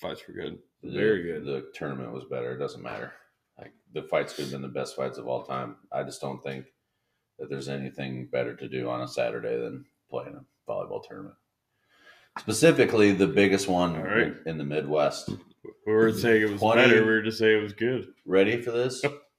Fights 0.00 0.22
were 0.26 0.34
good. 0.34 0.58
The- 0.82 0.90
Very 0.92 1.22
good. 1.22 1.44
The 1.44 1.70
tournament 1.74 2.12
was 2.12 2.24
better. 2.30 2.52
It 2.52 2.58
doesn't 2.58 2.82
matter. 2.82 3.12
Like 3.58 3.72
the 3.92 4.02
fights 4.04 4.34
could 4.34 4.44
have 4.44 4.52
been 4.52 4.62
the 4.62 4.68
best 4.68 4.96
fights 4.96 5.18
of 5.18 5.26
all 5.26 5.42
time. 5.44 5.76
I 5.92 6.02
just 6.02 6.20
don't 6.20 6.42
think 6.42 6.66
that 7.38 7.50
there's 7.50 7.68
anything 7.68 8.28
better 8.30 8.54
to 8.56 8.68
do 8.68 8.88
on 8.88 9.00
a 9.02 9.08
Saturday 9.08 9.56
than 9.58 9.84
playing 10.08 10.34
a 10.36 10.70
volleyball 10.70 11.02
tournament. 11.06 11.34
Specifically, 12.38 13.12
the 13.12 13.26
biggest 13.26 13.66
one 13.68 13.96
All 13.96 14.02
right. 14.04 14.34
in 14.46 14.56
the 14.56 14.64
Midwest. 14.64 15.30
We 15.86 15.92
were 15.92 16.12
saying 16.12 16.42
it 16.42 16.50
was 16.50 16.60
20 16.60 16.80
better. 16.82 17.00
We 17.04 17.10
were 17.10 17.22
just 17.22 17.38
saying 17.38 17.58
it 17.58 17.62
was 17.62 17.72
good. 17.72 18.06
Ready 18.24 18.62
for 18.62 18.70
this? 18.70 19.02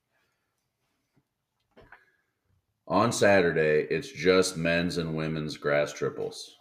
On 2.91 3.11
Saturday, 3.11 3.87
it's 3.89 4.11
just 4.11 4.57
men's 4.57 4.97
and 4.99 5.15
women's 5.15 5.57
grass 5.57 5.93
triples. 5.93 6.57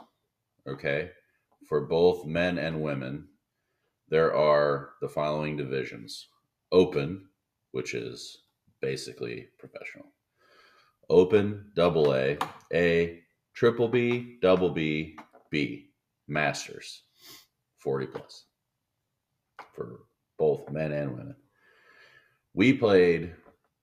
Okay. 0.67 1.11
For 1.69 1.83
both 1.83 2.25
men 2.25 2.57
and 2.57 2.81
women, 2.81 3.29
there 4.09 4.35
are 4.35 4.93
the 5.03 5.09
following 5.09 5.57
divisions 5.57 6.29
Open, 6.73 7.27
which 7.73 7.95
is 7.95 8.45
basically 8.81 9.49
professional, 9.59 10.07
Open, 11.11 11.73
double 11.75 12.15
A, 12.15 12.39
A, 12.73 13.21
triple 13.53 13.89
B, 13.89 14.39
double 14.41 14.71
B, 14.71 15.19
B, 15.51 15.91
Masters, 16.29 17.03
40 17.79 18.07
plus 18.07 18.45
for 19.75 20.01
both 20.39 20.71
men 20.71 20.93
and 20.93 21.11
women 21.13 21.37
we 22.55 22.73
played 22.73 23.35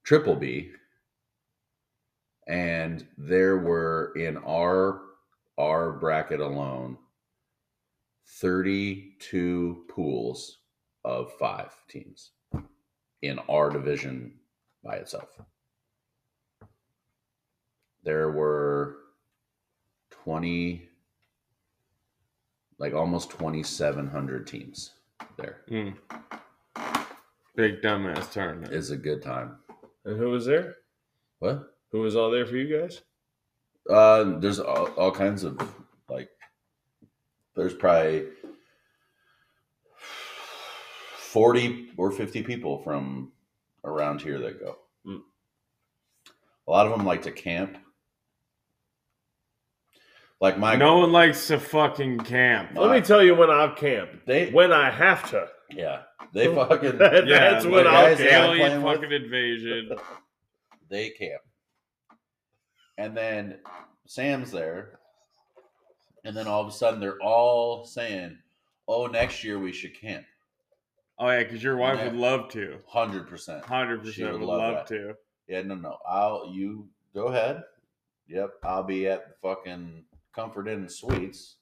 triple 0.04 0.36
B, 0.36 0.72
and 2.48 3.06
there 3.18 3.58
were 3.58 4.14
in 4.16 4.38
our 4.38 5.02
our 5.58 5.92
bracket 5.94 6.40
alone 6.40 6.98
32 8.26 9.86
pools 9.90 10.60
of 11.04 11.32
five 11.40 11.74
teams 11.90 12.32
in 13.22 13.40
our 13.50 13.70
division 13.70 14.34
by 14.84 14.98
itself. 14.98 15.30
There 18.04 18.32
were 18.32 18.98
20, 20.12 20.88
like 22.78 22.94
almost 22.94 23.32
2,700 23.32 24.46
teams 24.46 24.92
there. 25.38 25.62
Mm. 25.70 25.96
Big 27.56 27.82
dumbass 27.82 28.32
tournament. 28.32 28.72
It's 28.72 28.92
a 28.92 28.98
good 28.98 29.24
time. 29.24 29.58
And 30.06 30.18
who 30.18 30.30
was 30.30 30.46
there? 30.46 30.76
What? 31.40 31.77
Who 31.91 32.02
was 32.02 32.15
all 32.15 32.30
there 32.32 32.45
for 32.45 32.56
you 32.58 32.80
guys? 32.80 33.02
Uh, 33.89 34.39
there's 34.39 34.60
all, 34.60 34.88
all 34.97 35.12
kinds 35.12 35.43
of 35.43 35.58
like, 36.10 36.30
there's 37.56 37.73
probably 37.73 38.26
40 41.17 41.91
or 41.97 42.12
50 42.12 42.43
people 42.43 42.80
from 42.84 43.32
around 43.84 44.21
here 44.21 44.39
that 44.39 44.60
go. 44.60 44.78
Hmm. 45.06 45.17
A 46.67 46.71
lot 46.71 46.86
of 46.86 46.91
them 46.97 47.06
like 47.06 47.21
to 47.23 47.32
camp. 47.32 47.78
Like 50.39 50.60
my, 50.60 50.76
no 50.76 51.00
one 51.00 51.12
likes 51.12 51.47
to 51.47 51.60
fucking 51.60 52.19
camp. 52.19 52.73
My- 52.73 52.82
Let 52.82 52.91
me 52.91 53.02
tell 53.02 53.23
you 53.23 53.34
when 53.36 53.50
I've 53.50 53.76
camped. 53.76 54.28
they, 54.28 54.52
When 54.52 54.71
I 54.71 54.91
have 54.91 55.30
to. 55.32 55.47
yeah, 55.71 56.02
they 56.34 56.45
fucking, 56.54 56.97
That- 57.00 57.26
Yeah, 57.28 57.52
that's 57.52 57.65
when 57.65 57.88
I'll 57.88 58.04
guys 58.10 58.17
that 58.19 58.30
camp. 58.30 58.45
Alien 58.45 58.67
playing 58.67 58.84
with- 58.84 58.95
fucking 59.02 59.12
invasion. 59.23 59.89
they 60.89 61.10
camp. 61.12 61.41
And 62.98 63.16
then 63.16 63.60
Sam's 64.06 64.52
there. 64.52 65.00
And 66.26 66.36
then 66.36 66.48
all 66.48 66.62
of 66.62 66.68
a 66.68 66.72
sudden 66.72 67.00
they're 67.00 67.22
all 67.22 67.86
saying, 67.86 68.38
oh, 68.88 69.08
next 69.08 69.44
year 69.44 69.60
we 69.60 69.72
should 69.72 70.00
camp. 70.00 70.26
Oh 71.20 71.30
yeah, 71.30 71.44
because 71.44 71.64
your 71.64 71.78
wife 71.78 71.98
Yeah. 72.00 72.06
would 72.06 72.16
love 72.16 72.50
to. 72.50 72.80
100%. 72.94 73.64
Hundred 73.64 74.02
She 74.02 74.08
percent 74.22 74.32
would 74.34 74.42
would 74.42 74.48
love 74.48 74.60
love, 74.60 74.74
that. 74.76 74.88
to. 74.88 75.14
Yeah, 75.48 75.62
no, 75.62 75.76
no. 75.76 75.98
I'll 76.08 76.52
you 76.54 76.90
go 77.14 77.28
ahead. 77.28 77.64
Yep, 78.28 78.50
I'll 78.64 78.84
be 78.84 79.08
at 79.08 79.28
the 79.30 79.34
fucking 79.42 80.04
Comfort 80.34 80.68
Inn 80.68 80.90
Suites 80.90 81.56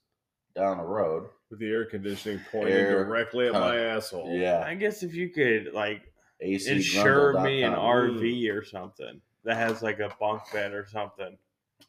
down 0.55 0.77
the 0.77 0.83
road. 0.83 1.29
With 1.51 1.59
the 1.59 1.67
air 1.69 1.85
conditioning 1.85 2.41
pointing 2.51 2.73
Air 2.73 3.05
directly 3.05 3.47
at 3.47 3.53
my 3.53 3.77
asshole. 3.77 4.35
Yeah, 4.35 4.63
I 4.65 4.73
guess 4.73 5.03
if 5.03 5.13
you 5.13 5.29
could 5.29 5.73
like 5.73 6.11
AC 6.41 6.69
insure 6.71 7.39
me 7.41 7.61
an 7.63 7.73
RV 7.73 8.51
or 8.51 8.63
something 8.65 9.21
that 9.45 9.55
has 9.57 9.81
like 9.81 9.99
a 9.99 10.09
bunk 10.19 10.41
bed 10.51 10.73
or 10.73 10.85
something. 10.85 11.37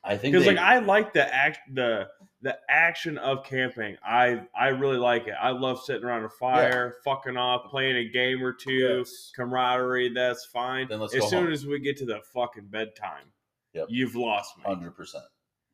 I 0.05 0.17
think 0.17 0.33
Because 0.35 0.47
like 0.47 0.59
I 0.59 0.79
like 0.79 1.13
the 1.13 1.33
act 1.35 1.59
the 1.75 2.09
the 2.43 2.57
action 2.69 3.19
of 3.19 3.45
camping. 3.45 3.97
I 4.05 4.43
I 4.57 4.69
really 4.69 4.99
like 4.99 5.27
it. 5.27 5.35
I 5.41 5.51
love 5.51 5.81
sitting 5.83 6.05
around 6.05 6.25
a 6.25 6.29
fire, 6.29 6.97
fucking 7.05 7.37
off, 7.37 7.71
playing 7.71 7.97
a 7.97 8.09
game 8.11 8.43
or 8.45 8.53
two, 8.53 8.99
Yes. 8.99 9.33
camaraderie. 9.35 10.13
That's 10.15 10.45
fine. 10.47 10.91
As 10.93 11.11
soon 11.11 11.23
home. 11.45 11.53
as 11.53 11.67
we 11.67 11.79
get 11.81 11.97
to 11.99 12.05
the 12.05 12.21
fucking 12.35 12.67
bedtime, 12.67 13.33
Yep. 13.73 13.87
you've 13.89 14.15
lost 14.17 14.57
me. 14.59 14.65
hundred 14.65 14.93
percent 14.97 15.25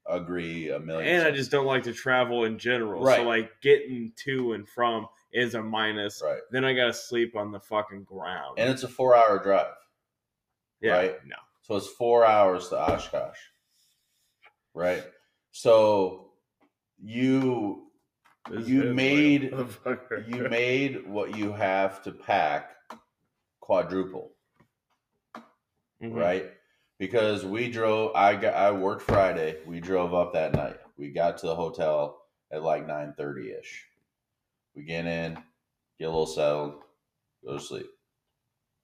agree 0.07 0.69
a 0.71 0.79
million. 0.81 1.15
And 1.15 1.27
I 1.27 1.31
just 1.31 1.51
don't 1.51 1.67
like 1.67 1.85
to 1.85 1.93
travel 1.93 2.45
in 2.45 2.59
general. 2.59 3.03
Right. 3.03 3.19
So 3.19 3.23
like 3.23 3.51
getting 3.63 4.13
to 4.25 4.53
and 4.55 4.69
from 4.69 5.07
is 5.33 5.55
a 5.55 5.63
minus. 5.63 6.21
right, 6.23 6.41
Then 6.51 6.65
I 6.65 6.75
gotta 6.75 6.93
sleep 6.93 7.37
on 7.37 7.53
the 7.53 7.61
fucking 7.61 8.05
ground. 8.05 8.59
and 8.59 8.69
it's 8.71 8.83
a 8.83 8.89
four-hour 8.89 9.39
drive, 9.43 9.73
yeah, 10.81 10.93
right? 10.93 11.15
no. 11.27 11.37
So 11.63 11.77
it's 11.77 11.87
four 11.89 12.25
hours 12.27 12.69
to 12.69 12.79
Oshkosh, 12.79 13.39
right? 14.75 15.05
So 15.53 16.33
you 16.99 17.89
This 18.51 18.67
You 18.67 18.81
is 18.81 18.85
like 18.87 18.93
a 18.93 18.95
made- 18.95 20.27
you 20.27 20.49
made 20.49 21.07
what 21.09 21.37
you 21.37 21.53
have 21.53 22.03
to 22.03 22.11
pack 22.13 22.77
quadruple. 23.61 24.33
Mhm. 26.03 26.17
right? 26.17 26.51
Because 26.99 27.45
we 27.45 27.71
drove. 27.71 28.15
I 28.17 28.35
got. 28.35 28.55
I 28.55 28.73
worked 28.73 29.03
Friday. 29.03 29.63
We 29.65 29.79
drove 29.79 30.13
up 30.15 30.33
that 30.33 30.53
night. 30.55 30.79
We 30.97 31.11
got 31.13 31.39
to 31.39 31.47
the 31.47 31.55
hotel 31.55 32.27
at 32.51 32.63
like 32.65 32.85
nine 32.87 33.15
thirty 33.17 33.53
ish. 33.53 33.87
We 34.75 34.83
get 34.83 35.07
in, 35.07 35.35
get 35.99 36.07
a 36.07 36.11
little 36.11 36.27
settled, 36.27 36.83
go 37.45 37.53
to 37.55 37.61
sleep, 37.61 37.87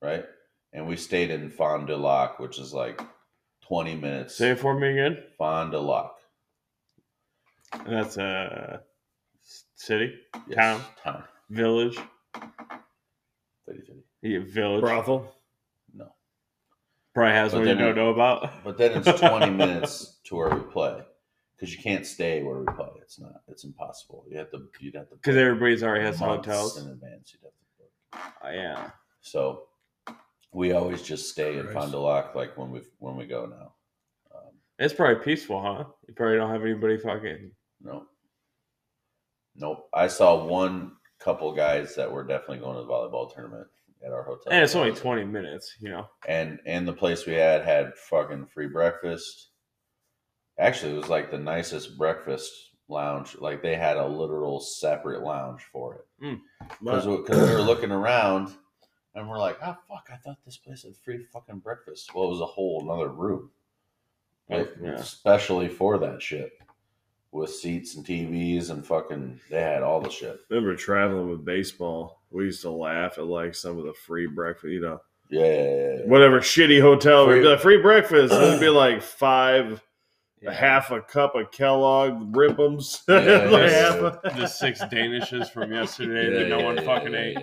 right? 0.01 0.25
And 0.73 0.87
we 0.87 0.97
stayed 0.97 1.31
in 1.31 1.51
Fond 1.51 1.87
du 1.87 1.97
Lac, 1.97 2.39
which 2.39 2.59
is 2.59 2.73
like 2.75 3.01
twenty 3.63 3.95
minutes. 3.95 4.37
Say 4.37 4.51
it 4.51 4.59
for 4.59 4.79
me 4.79 4.91
again. 4.91 5.23
Fond 5.39 5.73
du 5.73 5.79
Lac, 5.81 6.11
And 7.73 7.97
that's 7.97 8.17
a 8.19 8.83
city, 9.75 10.15
Yes, 10.47 10.57
Town. 10.57 10.81
town, 11.03 11.25
village, 11.51 11.97
Fitty, 13.67 13.81
fitty. 13.81 14.03
yeah, 14.23 14.41
village. 14.47 14.81
Brothel. 14.83 15.35
No, 15.95 16.13
Probably 17.15 17.33
has 17.33 17.53
But 17.53 17.59
one 17.61 17.69
you 17.69 17.75
don't 17.75 17.89
it- 17.91 17.97
know 17.97 18.11
about. 18.11 18.63
but 18.65 18.77
then 18.79 18.93
it's 19.03 19.21
twenty 19.21 19.51
minutes 19.51 20.19
to 20.25 20.37
where 20.37 20.51
we 20.55 20.61
play 20.71 21.01
because 21.57 21.75
you 21.75 21.83
can't 21.83 22.07
stay 22.07 22.43
where 22.43 22.59
we 22.59 22.67
play. 22.75 22.89
It's 23.01 23.19
not. 23.19 23.41
It's 23.49 23.65
impossible. 23.65 24.25
You 24.29 24.37
have 24.39 24.51
to. 24.51 24.69
You'd 24.81 24.97
have 24.97 25.09
to 25.09 25.15
Because 25.17 25.37
everybody's 25.37 25.83
already 25.83 26.05
has 26.05 26.21
months 26.21 26.47
hotels. 26.47 26.79
in 26.83 26.91
advance. 26.91 27.33
You'd 27.35 27.43
have 27.43 27.53
to 27.53 27.65
book. 27.79 28.35
Uh, 28.45 28.51
yeah. 28.53 28.91
So 29.21 29.68
we 30.53 30.73
always 30.73 31.03
just 31.03 31.29
stay 31.31 31.57
in 31.59 31.63
Christ. 31.65 31.75
Fond 31.79 31.93
du 31.93 31.99
Lac 31.99 32.35
like 32.35 32.57
when 32.57 32.71
we 32.71 32.81
when 32.99 33.17
we 33.17 33.27
go 33.27 33.47
now. 33.47 33.73
Um, 34.35 34.53
It's 34.79 34.95
probably 34.95 35.23
peaceful, 35.25 35.61
huh? 35.63 35.85
You 36.07 36.15
probably 36.15 36.37
don't 36.37 36.51
have 36.51 36.63
anybody 36.63 36.99
fucking. 36.99 37.51
no, 37.83 38.07
nope. 39.57 39.89
I 39.95 40.07
saw 40.09 40.45
one 40.45 40.93
couple 41.21 41.53
guys 41.53 41.95
that 41.97 42.11
were 42.11 42.25
definitely 42.25 42.59
going 42.59 42.77
to 42.77 42.83
the 42.83 42.89
volleyball 42.89 43.33
tournament 43.35 43.67
at 44.05 44.13
our 44.13 44.23
hotel. 44.23 44.53
And 44.53 44.63
it's 44.63 44.77
only 44.77 44.93
20 44.93 45.25
minutes, 45.25 45.75
you 45.81 45.91
know. 45.91 46.07
And 46.29 46.61
and 46.67 46.87
the 46.87 46.93
place 46.93 47.27
we 47.27 47.35
had 47.35 47.63
had 47.65 47.95
fucking 47.97 48.47
free 48.47 48.69
breakfast. 48.69 49.51
Actually, 50.59 50.93
it 50.95 50.99
was 50.99 51.09
like 51.09 51.31
the 51.31 51.39
nicest 51.39 51.97
breakfast 51.99 52.53
lounge. 52.89 53.37
Like 53.39 53.63
they 53.63 53.77
had 53.77 53.97
a 53.97 54.07
literal 54.07 54.61
separate 54.61 55.23
lounge 55.23 55.63
for 55.73 55.97
it. 55.97 56.39
because 56.81 57.07
we, 57.07 57.23
'cause 57.25 57.37
we 57.49 57.55
were 57.55 57.61
looking 57.63 57.91
around 57.93 58.55
and 59.19 59.29
we're 59.29 59.39
like, 59.39 59.59
oh 59.63 59.77
fuck, 59.89 60.09
I 60.13 60.17
thought 60.17 60.39
this 60.45 60.57
place 60.57 60.83
had 60.85 60.97
free 60.97 61.25
fucking 61.33 61.59
breakfast. 61.59 62.15
Well, 62.15 62.27
it 62.27 62.31
was 62.31 62.41
a 62.41 62.47
whole 62.47 62.83
another 62.83 63.09
room, 63.09 63.51
like, 64.49 64.71
Yeah. 64.83 64.93
especially 64.95 65.69
for 65.69 65.99
that 65.99 66.23
shit, 66.23 66.53
with 67.33 67.51
seats 67.51 67.97
and 67.97 68.05
TVs 68.07 68.71
and 68.71 68.87
fucking. 68.87 69.41
They 69.51 69.61
had 69.61 69.83
all 69.83 70.01
the 70.01 70.11
shit. 70.11 70.41
remember 70.49 70.75
traveling 70.77 71.29
with 71.31 71.45
baseball. 71.45 72.23
We 72.31 72.45
used 72.45 72.63
to 72.63 72.71
laugh 72.71 73.19
at 73.19 73.27
like 73.27 73.55
some 73.55 73.79
of 73.79 73.85
the 73.85 73.95
free 73.95 74.27
breakfast, 74.27 74.71
you 74.73 74.81
know, 74.81 75.01
Yeah, 75.31 75.41
yeah, 75.45 75.53
yeah, 75.53 75.95
yeah. 76.01 76.07
whatever 76.07 76.41
shitty 76.41 76.81
hotel. 76.81 77.27
We'd 77.27 77.35
Free- 77.35 77.41
be 77.43 77.49
like, 77.49 77.61
free 77.61 77.83
breakfast. 77.83 78.33
It'd 78.35 78.61
be 78.61 78.69
like 78.85 79.03
five, 79.03 79.83
Yeah. 80.41 80.53
half 80.53 80.91
a 80.91 81.01
cup 81.03 81.35
of 81.35 81.51
Kellogg 81.51 82.37
Rip'ems. 82.37 83.03
Yeah, 83.09 83.15
Like 83.51 83.71
yeah, 83.71 84.19
yeah. 84.25 84.31
the 84.39 84.47
six 84.47 84.81
Danishes 84.83 85.51
from 85.51 85.73
yesterday 85.73 86.33
Yeah, 86.33 86.43
that 86.45 86.49
no 86.49 86.61
one 86.65 86.77
yeah, 86.77 86.83
fucking 86.83 87.13
yeah, 87.13 87.19
ate. 87.19 87.39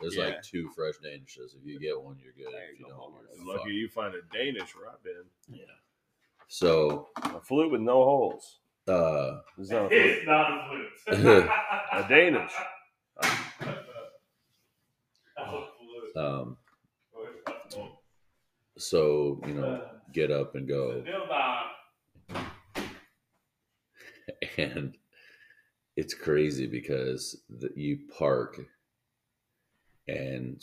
There's 0.00 0.14
Yeah. 0.16 0.24
like 0.26 0.42
two 0.42 0.68
fresh 0.70 0.94
Danishes. 0.98 1.54
If 1.56 1.64
you 1.64 1.78
get 1.78 2.00
one, 2.00 2.18
you're 2.22 2.32
good. 2.34 2.52
There 2.52 2.70
If 2.72 2.78
you 2.80 2.86
you 2.86 2.92
don't, 2.92 3.14
you're 3.14 3.22
fucked. 3.46 3.46
Lucky 3.46 3.70
you 3.74 3.88
find 3.88 4.14
a 4.14 4.20
Danish 4.32 4.74
where 4.76 4.90
I've 4.90 5.02
been. 5.02 5.24
Yeah. 5.48 5.64
So, 6.48 7.08
A 7.22 7.40
flute 7.40 7.70
with 7.72 7.80
no 7.80 8.04
holes. 8.04 8.60
uh, 8.88 9.40
It's 9.58 9.70
not 9.70 9.86
a 9.86 9.88
flute. 9.90 10.00
It's 10.02 10.26
not 10.26 10.50
a 10.50 10.68
flute. 11.08 11.48
A 11.92 12.08
Danish. 12.08 12.52
um, 16.16 16.56
so 18.78 19.40
you 19.46 19.54
know, 19.54 19.82
get 20.12 20.30
up 20.30 20.54
and 20.54 20.68
go. 20.68 21.02
and 24.58 24.96
it's 25.96 26.12
crazy 26.14 26.66
because 26.66 27.40
the, 27.48 27.70
you 27.74 27.98
park 28.18 28.60
and 30.08 30.62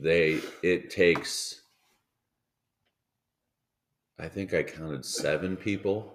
they 0.00 0.40
it 0.62 0.90
takes 0.90 1.60
i 4.18 4.28
think 4.28 4.54
i 4.54 4.62
counted 4.62 5.04
seven 5.04 5.56
people 5.56 6.12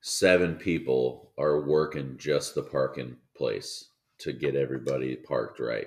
seven 0.00 0.54
people 0.54 1.30
are 1.38 1.60
working 1.60 2.16
just 2.18 2.54
the 2.54 2.62
parking 2.62 3.16
place 3.36 3.86
to 4.18 4.32
get 4.32 4.54
everybody 4.56 5.16
parked 5.16 5.60
right 5.60 5.86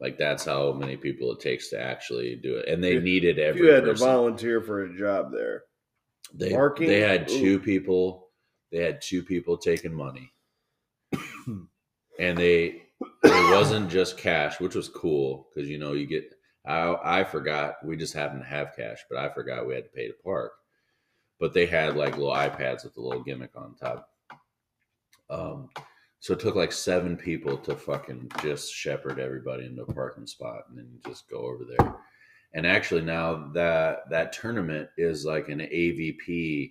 like 0.00 0.18
that's 0.18 0.44
how 0.44 0.72
many 0.72 0.96
people 0.96 1.32
it 1.32 1.40
takes 1.40 1.68
to 1.70 1.80
actually 1.80 2.36
do 2.36 2.56
it 2.56 2.68
and 2.68 2.82
they 2.82 2.94
If- 2.96 3.02
needed 3.02 3.38
If 3.38 3.46
every 3.56 3.66
you 3.66 3.72
had 3.72 3.84
to 3.84 3.94
volunteer 3.94 4.60
for 4.60 4.84
a 4.84 4.96
job 4.98 5.32
there, 5.32 5.64
They 6.34 6.50
Parking? 6.50 6.88
they 6.88 7.00
had 7.00 7.30
Ooh. 7.30 7.38
two 7.38 7.58
people. 7.60 8.28
They 8.72 8.82
had 8.82 9.00
two 9.00 9.22
people 9.22 9.56
taking 9.56 9.94
money, 9.94 10.32
and 12.18 12.36
they 12.36 12.82
it 13.24 13.50
wasn't 13.54 13.90
just 13.90 14.18
cash, 14.18 14.60
which 14.60 14.74
was 14.74 14.88
cool 14.88 15.48
because 15.54 15.68
you 15.68 15.78
know 15.78 15.92
you 15.92 16.06
get. 16.06 16.24
I 16.66 16.96
I 17.20 17.24
forgot 17.24 17.76
we 17.84 17.96
just 17.96 18.14
happened 18.14 18.42
to 18.42 18.48
have 18.48 18.74
cash, 18.76 19.04
but 19.10 19.18
I 19.18 19.28
forgot 19.28 19.66
we 19.66 19.74
had 19.74 19.84
to 19.84 19.90
pay 19.90 20.08
to 20.08 20.14
park. 20.24 20.52
But 21.40 21.52
they 21.52 21.66
had 21.66 21.96
like 21.96 22.16
little 22.16 22.32
iPads 22.34 22.84
with 22.84 22.96
a 22.96 23.00
little 23.00 23.22
gimmick 23.22 23.50
on 23.56 23.74
top. 23.74 24.08
Um, 25.30 25.68
So 26.20 26.32
it 26.32 26.40
took 26.40 26.54
like 26.54 26.72
seven 26.72 27.18
people 27.18 27.58
to 27.58 27.76
fucking 27.76 28.30
just 28.40 28.72
shepherd 28.72 29.20
everybody 29.20 29.66
into 29.66 29.82
a 29.82 29.92
parking 29.92 30.26
spot 30.26 30.62
and 30.68 30.78
then 30.78 30.88
just 31.06 31.28
go 31.28 31.38
over 31.40 31.64
there. 31.64 31.96
And 32.54 32.66
actually 32.66 33.02
now 33.02 33.50
that 33.52 34.08
that 34.08 34.32
tournament 34.32 34.88
is 34.96 35.26
like 35.26 35.50
an 35.50 35.60
AVP. 35.60 36.70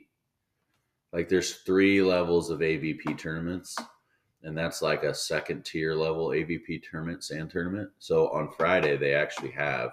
Like 1.11 1.29
there's 1.29 1.57
three 1.57 2.01
levels 2.01 2.49
of 2.49 2.61
AVP 2.61 3.15
tournaments, 3.19 3.77
and 4.43 4.57
that's 4.57 4.81
like 4.81 5.03
a 5.03 5.13
second 5.13 5.63
tier 5.65 5.93
level 5.93 6.27
AVP 6.29 6.83
tournament, 6.89 7.23
sand 7.23 7.49
tournament. 7.49 7.89
So 7.99 8.27
on 8.29 8.49
Friday 8.57 8.97
they 8.97 9.13
actually 9.13 9.51
have 9.51 9.91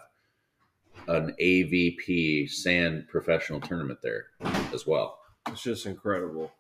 an 1.08 1.34
AVP 1.40 2.50
sand 2.50 3.06
professional 3.08 3.60
tournament 3.60 4.00
there 4.02 4.26
as 4.72 4.86
well. 4.86 5.18
It's 5.48 5.62
just 5.62 5.86
incredible. 5.86 6.52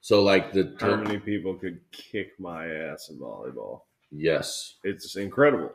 So 0.00 0.22
like 0.22 0.52
the 0.52 0.76
How 0.80 0.96
many 0.96 1.18
people 1.18 1.54
could 1.54 1.80
kick 1.92 2.38
my 2.38 2.66
ass 2.68 3.08
in 3.10 3.18
volleyball? 3.18 3.82
yes, 4.10 4.76
It's 4.84 5.16
incredible. 5.16 5.72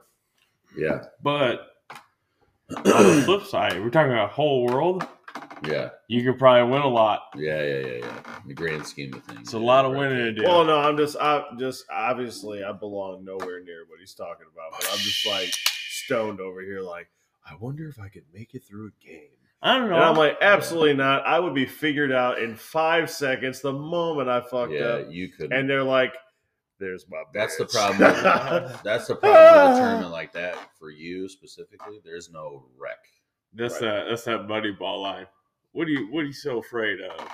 yeah, 0.78 1.04
But 1.22 1.68
on 2.70 2.84
the 2.84 3.22
flip 3.26 3.44
side, 3.44 3.82
we're 3.84 3.90
talking 3.90 4.12
about 4.14 4.32
whole 4.32 4.66
world. 4.66 5.06
Yeah, 5.68 5.90
You 6.08 6.24
could 6.24 6.40
probably 6.40 6.72
win 6.72 6.82
a 6.82 6.88
lot. 6.88 7.22
yeah, 7.36 7.62
yeah, 7.62 7.78
yeah, 7.80 7.98
yeah. 7.98 8.40
In 8.44 8.48
the 8.48 8.54
grand 8.54 8.86
scheme 8.88 9.14
of 9.14 9.24
things, 9.24 9.40
It's 9.42 9.54
a 9.54 9.58
yeah, 9.58 9.64
lot 9.66 9.86
of 9.86 9.92
right. 9.94 10.00
winning 10.00 10.18
to 10.18 10.32
do. 10.34 10.44
Well, 10.44 10.64
no, 10.66 10.78
I'm 10.78 10.98
just, 10.98 11.16
I 11.18 11.44
just 11.58 11.86
obviously 11.92 12.64
I 12.64 12.72
belong 12.72 13.24
nowhere 13.26 13.62
near 13.64 13.86
what 13.88 14.00
he's 14.00 14.14
talking 14.14 14.46
about, 14.54 14.72
but 14.80 14.90
I'm 14.92 14.98
just 15.00 15.26
like 15.28 15.52
stoned 15.90 16.40
over 16.40 16.62
here, 16.62 16.82
like 16.82 17.08
I 17.46 17.56
wonder 17.56 17.88
if 17.90 18.00
I 18.00 18.10
could 18.10 18.26
make 18.34 18.54
it 18.54 18.64
through 18.64 18.88
a 18.90 19.06
game. 19.06 19.30
I 19.62 19.78
don't 19.78 19.90
know. 19.90 19.96
And 19.96 20.04
I'm 20.06 20.16
like, 20.16 20.38
absolutely 20.42 20.94
not. 20.94 21.26
I 21.28 21.38
would 21.40 21.54
be 21.54 21.66
figured 21.66 22.12
out 22.14 22.40
in 22.40 22.56
five 22.56 23.10
seconds 23.10 23.60
the 23.62 23.74
moment 23.74 24.30
I 24.30 24.40
fucked 24.42 24.72
Yeah, 24.72 24.80
up. 24.86 25.08
you 25.10 25.28
could. 25.28 25.52
And 25.52 25.70
they're 25.70 25.84
like, 25.84 26.14
"There's 26.80 27.06
my." 27.10 27.24
that's 27.34 27.58
the 27.58 27.66
problem. 27.66 27.98
With, 28.00 28.82
that's 28.84 29.08
the 29.08 29.16
problem 29.16 29.34
with 29.34 29.78
a 29.78 29.82
tournament 29.82 30.12
like 30.12 30.32
that 30.34 30.56
for 30.80 30.92
you 30.92 31.28
specifically. 31.28 32.00
There's 32.06 32.30
no 32.32 32.68
wreck. 32.78 33.00
that's 33.54 33.74
Right. 33.74 33.82
that. 33.82 34.06
That's 34.10 34.24
that 34.24 34.48
buddy 34.48 34.72
ball 34.72 35.02
line. 35.02 35.28
What 35.72 35.88
are 35.88 35.92
you? 35.92 36.08
What 36.12 36.22
are 36.24 36.28
you 36.28 36.34
so 36.34 36.60
afraid 36.60 37.00
of? 37.02 37.28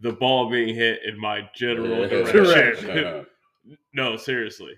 The 0.00 0.12
ball 0.12 0.48
being 0.50 0.74
hit 0.74 1.00
in 1.04 1.18
my 1.18 1.48
general 1.54 2.02
Yeah. 2.08 2.30
direction. 2.30 3.26
no, 3.94 4.16
seriously. 4.16 4.74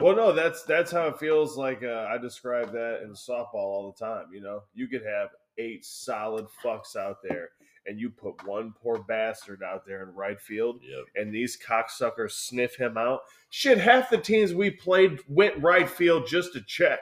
Well, 0.00 0.16
no, 0.16 0.32
that's 0.32 0.62
that's 0.64 0.90
how 0.92 1.08
it 1.08 1.18
feels 1.18 1.56
like. 1.56 1.82
Uh, 1.82 2.06
I 2.08 2.18
describe 2.18 2.72
that 2.72 3.00
in 3.02 3.10
softball 3.12 3.54
all 3.54 3.92
the 3.96 4.04
time. 4.04 4.26
You 4.32 4.40
know, 4.40 4.62
you 4.74 4.88
could 4.88 5.04
have 5.04 5.30
eight 5.58 5.84
solid 5.84 6.46
fucks 6.64 6.96
out 6.96 7.18
there, 7.22 7.50
and 7.86 8.00
you 8.00 8.10
put 8.10 8.46
one 8.46 8.72
poor 8.82 9.02
bastard 9.02 9.62
out 9.62 9.84
there 9.86 10.02
in 10.02 10.14
right 10.14 10.40
field, 10.40 10.80
Yep. 10.82 11.04
and 11.16 11.32
these 11.34 11.58
cocksuckers 11.58 12.32
sniff 12.32 12.74
him 12.76 12.96
out. 12.96 13.20
Shit, 13.50 13.78
half 13.78 14.10
the 14.10 14.18
teams 14.18 14.54
we 14.54 14.70
played 14.70 15.18
went 15.28 15.62
right 15.62 15.88
field 15.88 16.26
just 16.26 16.52
to 16.54 16.62
check. 16.62 17.00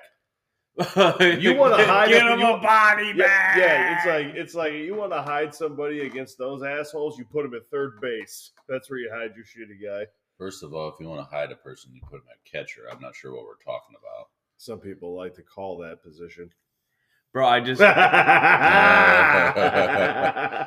You 0.78 1.56
want 1.56 1.76
to 1.78 1.84
hide 1.86 2.08
Get 2.08 2.26
it- 2.26 2.32
him 2.32 2.40
a 2.40 2.58
body 2.58 3.08
Yeah, 3.08 3.12
bag. 3.26 3.58
yeah, 3.58 3.96
it's 3.96 4.06
like 4.06 4.26
it's 4.36 4.54
like 4.54 4.72
you 4.72 4.94
want 4.94 5.12
to 5.12 5.20
hide 5.22 5.54
somebody 5.54 6.06
against 6.06 6.38
those 6.38 6.62
assholes. 6.62 7.18
You 7.18 7.24
put 7.26 7.42
them 7.42 7.54
at 7.54 7.66
third 7.70 8.00
base. 8.00 8.52
That's 8.68 8.88
where 8.88 8.98
you 8.98 9.10
hide 9.12 9.32
your 9.36 9.44
shitty 9.44 9.82
guy. 9.82 10.06
First 10.38 10.62
of 10.62 10.72
all, 10.72 10.88
if 10.88 10.94
you 11.00 11.08
want 11.08 11.20
to 11.20 11.26
hide 11.36 11.52
a 11.52 11.56
person, 11.56 11.90
you 11.94 12.00
put 12.02 12.12
them 12.24 12.28
at 12.30 12.42
catcher. 12.50 12.84
I'm 12.90 13.00
not 13.00 13.14
sure 13.14 13.32
what 13.34 13.44
we're 13.44 13.56
talking 13.62 13.94
about. 14.00 14.28
Some 14.56 14.78
people 14.78 15.14
like 15.14 15.34
to 15.34 15.42
call 15.42 15.76
that 15.78 16.02
position. 16.02 16.50
bro. 17.32 17.46
I 17.46 17.60
just 17.60 17.80
My 17.80 17.88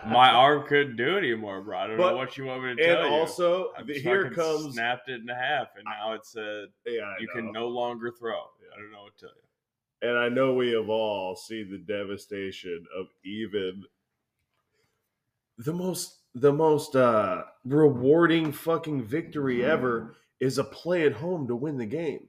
my 0.08 0.30
arm 0.30 0.66
couldn't 0.68 0.96
do 0.96 1.16
it 1.16 1.20
anymore, 1.20 1.62
bro. 1.62 1.78
I 1.78 1.88
don't 1.88 1.98
But- 1.98 2.12
know 2.12 2.18
what 2.18 2.38
you 2.38 2.46
want 2.46 2.62
me 2.64 2.68
to 2.68 2.72
and 2.72 2.80
tell 2.80 3.00
you. 3.00 3.06
And 3.06 3.14
also 3.14 3.72
I 3.78 3.84
the- 3.84 4.00
here 4.00 4.30
comes 4.32 4.74
snapped 4.76 5.10
it 5.10 5.22
in 5.22 5.28
half, 5.28 5.70
and 5.76 5.86
now 5.86 6.14
it 6.14 6.26
said 6.26 6.68
yeah, 6.86 7.02
I 7.04 7.18
you 7.20 7.28
know. 7.28 7.34
can 7.34 7.52
no 7.52 7.68
longer 7.68 8.12
throw. 8.12 8.38
I 8.38 8.78
don't 8.80 8.92
know 8.92 9.04
what 9.04 9.18
to 9.18 9.26
tell 9.26 9.36
you. 9.36 9.42
And 10.04 10.18
I 10.18 10.28
know 10.30 10.54
we 10.54 10.72
have 10.74 10.90
all 10.90 11.36
seen 11.36 11.72
the 11.72 11.78
devastation 11.78 12.86
of 12.96 13.08
even 13.26 13.84
the 15.58 15.74
most 15.74 16.20
the 16.36 16.52
most 16.52 16.96
uh 16.96 17.44
rewarding 17.64 18.52
fucking 18.52 19.04
victory 19.04 19.64
ever 19.64 20.16
is 20.40 20.58
a 20.58 20.64
play 20.64 21.06
at 21.06 21.14
home 21.14 21.48
to 21.48 21.56
win 21.56 21.78
the 21.78 21.86
game. 21.86 22.28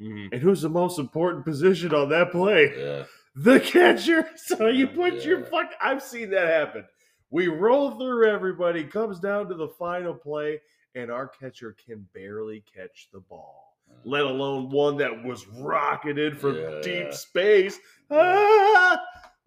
Mhm. 0.00 0.28
And 0.32 0.40
who's 0.40 0.62
the 0.62 0.68
most 0.68 0.98
important 0.98 1.44
position 1.44 1.92
on 1.92 2.08
that 2.10 2.30
play? 2.30 2.72
Yeah. 2.78 3.04
The 3.34 3.60
catcher. 3.60 4.28
So 4.36 4.68
you 4.68 4.86
put 4.86 5.24
your 5.24 5.44
fuck 5.44 5.70
I've 5.82 6.02
seen 6.02 6.30
that 6.30 6.46
happen. 6.48 6.84
We 7.30 7.48
roll 7.48 7.98
through 7.98 8.30
everybody, 8.30 8.84
comes 8.84 9.18
down 9.20 9.48
to 9.48 9.54
the 9.54 9.68
final 9.68 10.14
play, 10.14 10.60
and 10.94 11.10
our 11.10 11.26
catcher 11.28 11.74
can 11.84 12.06
barely 12.14 12.64
catch 12.74 13.08
the 13.12 13.20
ball 13.20 13.67
let 14.04 14.22
alone 14.22 14.70
one 14.70 14.96
that 14.98 15.24
was 15.24 15.46
rocketed 15.48 16.38
from 16.38 16.56
Yeah. 16.56 16.80
deep 16.82 17.12
space. 17.12 17.78
Ah! 18.10 19.00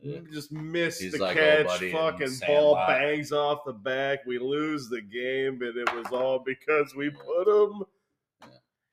Yeah. 0.03 0.19
Just 0.31 0.51
missed 0.51 1.01
He's 1.01 1.11
the 1.13 1.19
like, 1.19 1.37
"Oh, 1.37 1.63
catch. 1.63 1.91
Fucking 1.91 2.31
ball 2.47 2.71
Lott. 2.73 2.87
bangs 2.87 3.31
off 3.31 3.59
the 3.65 3.73
back. 3.73 4.25
We 4.25 4.39
lose 4.39 4.89
the 4.89 5.01
game, 5.01 5.61
and 5.61 5.77
it 5.77 5.93
was 5.95 6.07
all 6.11 6.39
because 6.39 6.95
we 6.95 7.09
put 7.11 7.47
him. 7.47 7.83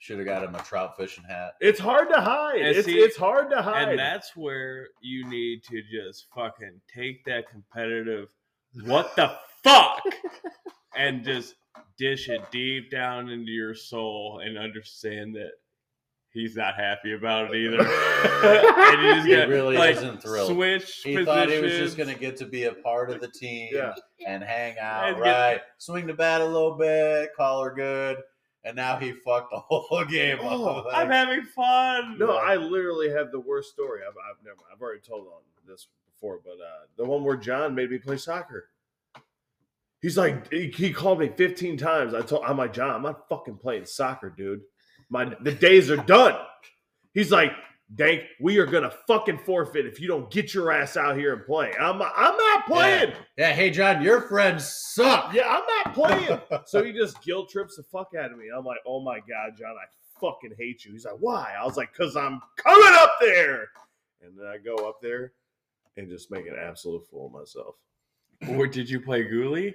Should 0.01 0.19
have 0.19 0.27
got 0.27 0.45
him 0.45 0.55
a 0.55 0.63
trout 0.63 0.97
fishing 0.97 1.25
hat. 1.25 1.55
It's 1.61 1.81
hard 1.81 2.09
to 2.11 2.21
hide. 2.21 2.61
It's 2.61 2.87
see- 2.87 3.01
it's 3.01 3.17
hard 3.17 3.51
to 3.51 3.61
hide. 3.63 3.89
And 3.89 3.99
that's 3.99 4.37
where 4.37 4.89
you 5.01 5.27
need 5.29 5.65
to 5.65 5.83
just 5.83 6.29
fucking 6.35 6.81
take 6.95 7.25
that 7.25 7.49
competitive, 7.49 8.29
what 8.85 9.17
the 9.17 9.37
fuck, 9.65 10.03
and 10.97 11.25
just 11.25 11.55
dish 11.99 12.29
it 12.29 12.41
deep 12.51 12.91
down 12.91 13.29
into 13.29 13.51
your 13.51 13.75
soul 13.75 14.41
and 14.45 14.57
understand 14.59 15.35
that 15.35 15.51
he's 16.31 16.55
not 16.57 16.75
happy 16.77 17.13
about 17.15 17.53
it 17.53 17.57
either. 17.59 17.79
and 17.83 19.03
you 19.03 19.15
just 19.15 19.27
He 19.27 19.35
gotta, 19.35 19.49
really 19.49 19.77
like, 19.77 19.97
isn't 19.97 20.23
thrilled. 20.23 20.53
Switch 20.53 21.01
He 21.05 21.25
thought 21.25 21.49
he 21.51 21.59
was 21.61 21.73
just 21.73 21.97
going 21.97 22.09
to 22.09 22.19
get 22.19 22.37
to 22.37 22.47
be 22.47 22.65
a 22.65 22.73
part 22.75 23.11
of 23.11 23.21
the 23.21 23.29
team 23.29 23.71
Yeah. 23.73 23.95
and 24.27 24.43
hang 24.45 24.77
And 24.79 25.17
out, 25.17 25.25
get- 25.25 25.31
right? 25.31 25.61
Swing 25.79 26.07
the 26.07 26.15
bat 26.15 26.41
a 26.41 26.47
little 26.47 26.77
bit, 26.77 27.31
call 27.37 27.65
her 27.65 27.73
good, 27.75 28.19
and 28.65 28.77
now 28.77 28.97
he 28.97 29.13
fucked 29.13 29.51
the 29.51 29.59
whole 29.61 30.05
game 30.05 30.39
Oh, 30.41 30.67
up. 30.67 30.85
Like, 30.87 30.95
I'm 30.97 31.11
having 31.11 31.45
fun. 31.47 32.17
no, 32.19 32.37
I 32.37 32.57
literally 32.57 33.11
have 33.11 33.33
the 33.33 33.41
worst 33.41 33.71
story. 33.73 34.01
I've, 34.07 34.15
I've 34.19 34.45
never. 34.45 34.59
I've 34.73 34.81
already 34.81 35.01
told 35.01 35.27
on 35.27 35.43
this 35.67 35.89
before, 36.15 36.39
but 36.45 36.53
uh, 36.53 36.87
the 36.97 37.05
one 37.05 37.25
where 37.25 37.37
John 37.37 37.75
made 37.75 37.91
me 37.91 37.99
play 37.99 38.17
soccer. 38.19 38.69
He's 40.01 40.17
like, 40.17 40.51
he, 40.53 40.69
he 40.69 40.93
called 40.93 41.19
me 41.19 41.31
15 41.37 41.77
times. 41.77 42.15
I 42.15 42.21
told, 42.21 42.45
I'm 42.45 42.59
like, 42.59 42.73
John, 42.73 42.91
I'm 42.91 43.03
not 43.03 43.29
fucking 43.29 43.57
playing 43.57 43.87
soccer, 43.87 44.31
dude. 44.31 44.61
My 45.11 45.33
the 45.41 45.53
days 45.53 45.91
are 45.91 45.97
done. 45.97 46.37
He's 47.15 47.33
like, 47.33 47.53
Dank, 47.95 48.25
we 48.39 48.59
are 48.59 48.67
gonna 48.67 48.93
fucking 49.07 49.39
forfeit 49.39 49.87
if 49.87 49.99
you 49.99 50.09
don't 50.09 50.31
get 50.31 50.53
your 50.53 50.71
ass 50.71 50.99
out 50.99 51.17
here 51.17 51.33
and 51.33 51.47
play. 51.47 51.73
I'm, 51.81 52.03
I'm 52.03 52.37
not 52.37 52.67
playing. 52.67 53.15
yeah, 53.39 53.53
hey, 53.53 53.71
John, 53.71 54.03
your 54.03 54.29
friends 54.29 54.67
suck. 54.67 55.33
Yeah, 55.33 55.49
I'm 55.49 55.65
not 55.85 55.95
playing. 55.95 56.41
so 56.67 56.85
he 56.85 56.93
just 56.93 57.23
guilt 57.23 57.49
trips 57.49 57.77
the 57.77 57.83
fuck 57.85 58.11
out 58.19 58.31
of 58.31 58.37
me. 58.37 58.49
I'm 58.55 58.65
like, 58.65 58.81
oh 58.87 59.01
my 59.03 59.21
god, 59.21 59.57
John, 59.59 59.71
I 59.71 59.87
fucking 60.21 60.53
hate 60.59 60.85
you. 60.85 60.93
He's 60.93 61.07
like, 61.07 61.17
why? 61.19 61.55
I 61.59 61.65
was 61.65 61.79
like, 61.79 61.95
cause 61.95 62.15
I'm 62.15 62.41
coming 62.59 62.93
up 62.93 63.15
there. 63.23 63.69
And 64.21 64.39
then 64.39 64.47
I 64.47 64.59
go 64.59 64.87
up 64.87 65.01
there 65.01 65.33
and 65.97 66.11
just 66.11 66.31
make 66.31 66.47
an 66.47 66.57
absolute 66.61 67.07
fool 67.11 67.29
of 67.29 67.33
myself. 67.33 67.77
Or 68.51 68.67
did 68.67 68.91
you 68.91 69.01
play 69.01 69.25
Ghoulie? 69.25 69.73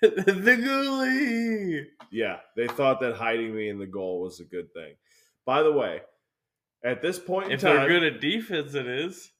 The 0.00 0.56
Ghoulie. 0.62 1.86
Yeah, 2.10 2.38
they 2.56 2.66
thought 2.68 3.00
that 3.00 3.16
hiding 3.16 3.54
me 3.54 3.68
in 3.68 3.78
the 3.78 3.86
goal 3.86 4.22
was 4.22 4.40
a 4.40 4.44
good 4.44 4.72
thing. 4.72 4.94
By 5.46 5.62
the 5.62 5.72
way, 5.72 6.00
at 6.84 7.02
this 7.02 7.18
point 7.18 7.46
in 7.46 7.52
If 7.52 7.60
time, 7.60 7.76
they're 7.76 7.88
good 7.88 8.14
at 8.14 8.20
defense, 8.20 8.74
it 8.74 8.86
is. 8.86 9.30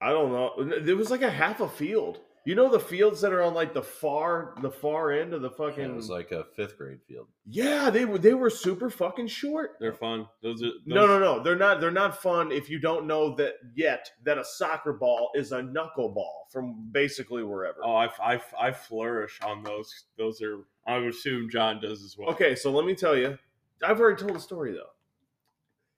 I 0.00 0.10
don't 0.10 0.32
know. 0.32 0.80
There 0.80 0.96
was 0.96 1.10
like 1.10 1.22
a 1.22 1.30
half 1.30 1.60
a 1.60 1.68
field. 1.68 2.20
You 2.46 2.54
know 2.54 2.70
the 2.70 2.80
fields 2.80 3.20
that 3.20 3.32
are 3.32 3.42
on 3.42 3.52
like 3.52 3.74
the 3.74 3.82
far 3.82 4.54
the 4.62 4.70
far 4.70 5.12
end 5.12 5.34
of 5.34 5.42
the 5.42 5.50
fucking 5.50 5.84
It 5.84 5.94
was 5.94 6.08
like 6.08 6.32
a 6.32 6.44
fifth 6.56 6.78
grade 6.78 7.00
field. 7.06 7.28
Yeah, 7.44 7.90
they 7.90 8.06
were 8.06 8.18
they 8.18 8.32
were 8.32 8.48
super 8.48 8.88
fucking 8.88 9.26
short. 9.26 9.72
They're 9.78 9.92
fun. 9.92 10.26
Those 10.42 10.62
are 10.62 10.66
those, 10.66 10.80
No, 10.86 11.06
no, 11.06 11.18
no. 11.18 11.42
They're 11.42 11.56
not. 11.56 11.80
They're 11.80 11.90
not 11.90 12.22
fun 12.22 12.50
if 12.50 12.70
you 12.70 12.78
don't 12.78 13.06
know 13.06 13.34
that 13.36 13.54
yet 13.74 14.10
that 14.24 14.38
a 14.38 14.44
soccer 14.44 14.94
ball 14.94 15.30
is 15.34 15.52
a 15.52 15.60
knuckleball 15.60 16.50
from 16.50 16.88
basically 16.92 17.44
wherever. 17.44 17.78
Oh, 17.84 17.94
I, 17.94 18.08
I, 18.22 18.40
I 18.58 18.72
flourish 18.72 19.38
on 19.42 19.62
those. 19.62 20.06
Those 20.16 20.40
are. 20.40 20.60
I 20.86 20.96
would 20.96 21.08
assume 21.08 21.50
John 21.50 21.80
does 21.80 22.02
as 22.02 22.16
well. 22.16 22.30
Okay, 22.30 22.54
so 22.54 22.70
let 22.70 22.86
me 22.86 22.94
tell 22.94 23.16
you. 23.16 23.38
I've 23.86 24.00
already 24.00 24.20
told 24.20 24.34
the 24.34 24.40
story 24.40 24.72
though. 24.72 24.90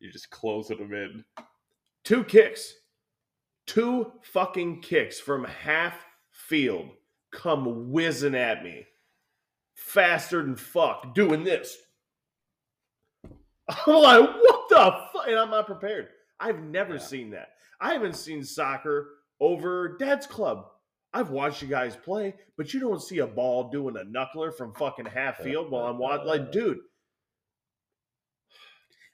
You 0.01 0.11
just 0.11 0.31
closing 0.31 0.79
them 0.79 0.93
in. 0.93 1.25
Two 2.03 2.25
kicks, 2.25 2.75
two 3.67 4.13
fucking 4.23 4.83
kicks 4.83 5.21
from 5.21 5.45
half 5.45 6.05
field 6.49 6.89
come 7.31 7.91
whizzing 7.91 8.35
at 8.35 8.63
me, 8.63 8.87
faster 9.75 10.43
than 10.43 10.57
fuck, 10.57 11.15
doing 11.15 11.45
this. 11.45 11.77
I'm 13.69 13.95
like, 13.95 14.21
what 14.21 14.69
the 14.69 14.97
fuck? 15.13 15.27
And 15.29 15.39
I'm 15.39 15.51
not 15.51 15.67
prepared. 15.67 16.09
I've 16.41 16.61
never 16.63 16.95
Yeah. 16.95 17.01
seen 17.01 17.31
that. 17.31 17.49
I 17.81 17.93
haven't 17.93 18.17
seen 18.17 18.45
soccer 18.45 19.09
over 19.41 19.97
dad's 19.97 20.27
club. 20.27 20.67
I've 21.15 21.31
watched 21.31 21.63
you 21.63 21.69
guys 21.69 21.95
play, 21.97 22.35
but 22.57 22.73
you 22.73 22.81
don't 22.81 23.03
see 23.03 23.19
a 23.19 23.27
ball 23.27 23.71
doing 23.71 23.97
a 23.97 24.05
knuckler 24.05 24.55
from 24.55 24.73
fucking 24.75 25.07
half 25.07 25.39
field 25.39 25.71
while 25.71 25.87
I'm 25.87 25.99
watching. 25.99 26.27
Like, 26.27 26.53
dude, 26.53 26.79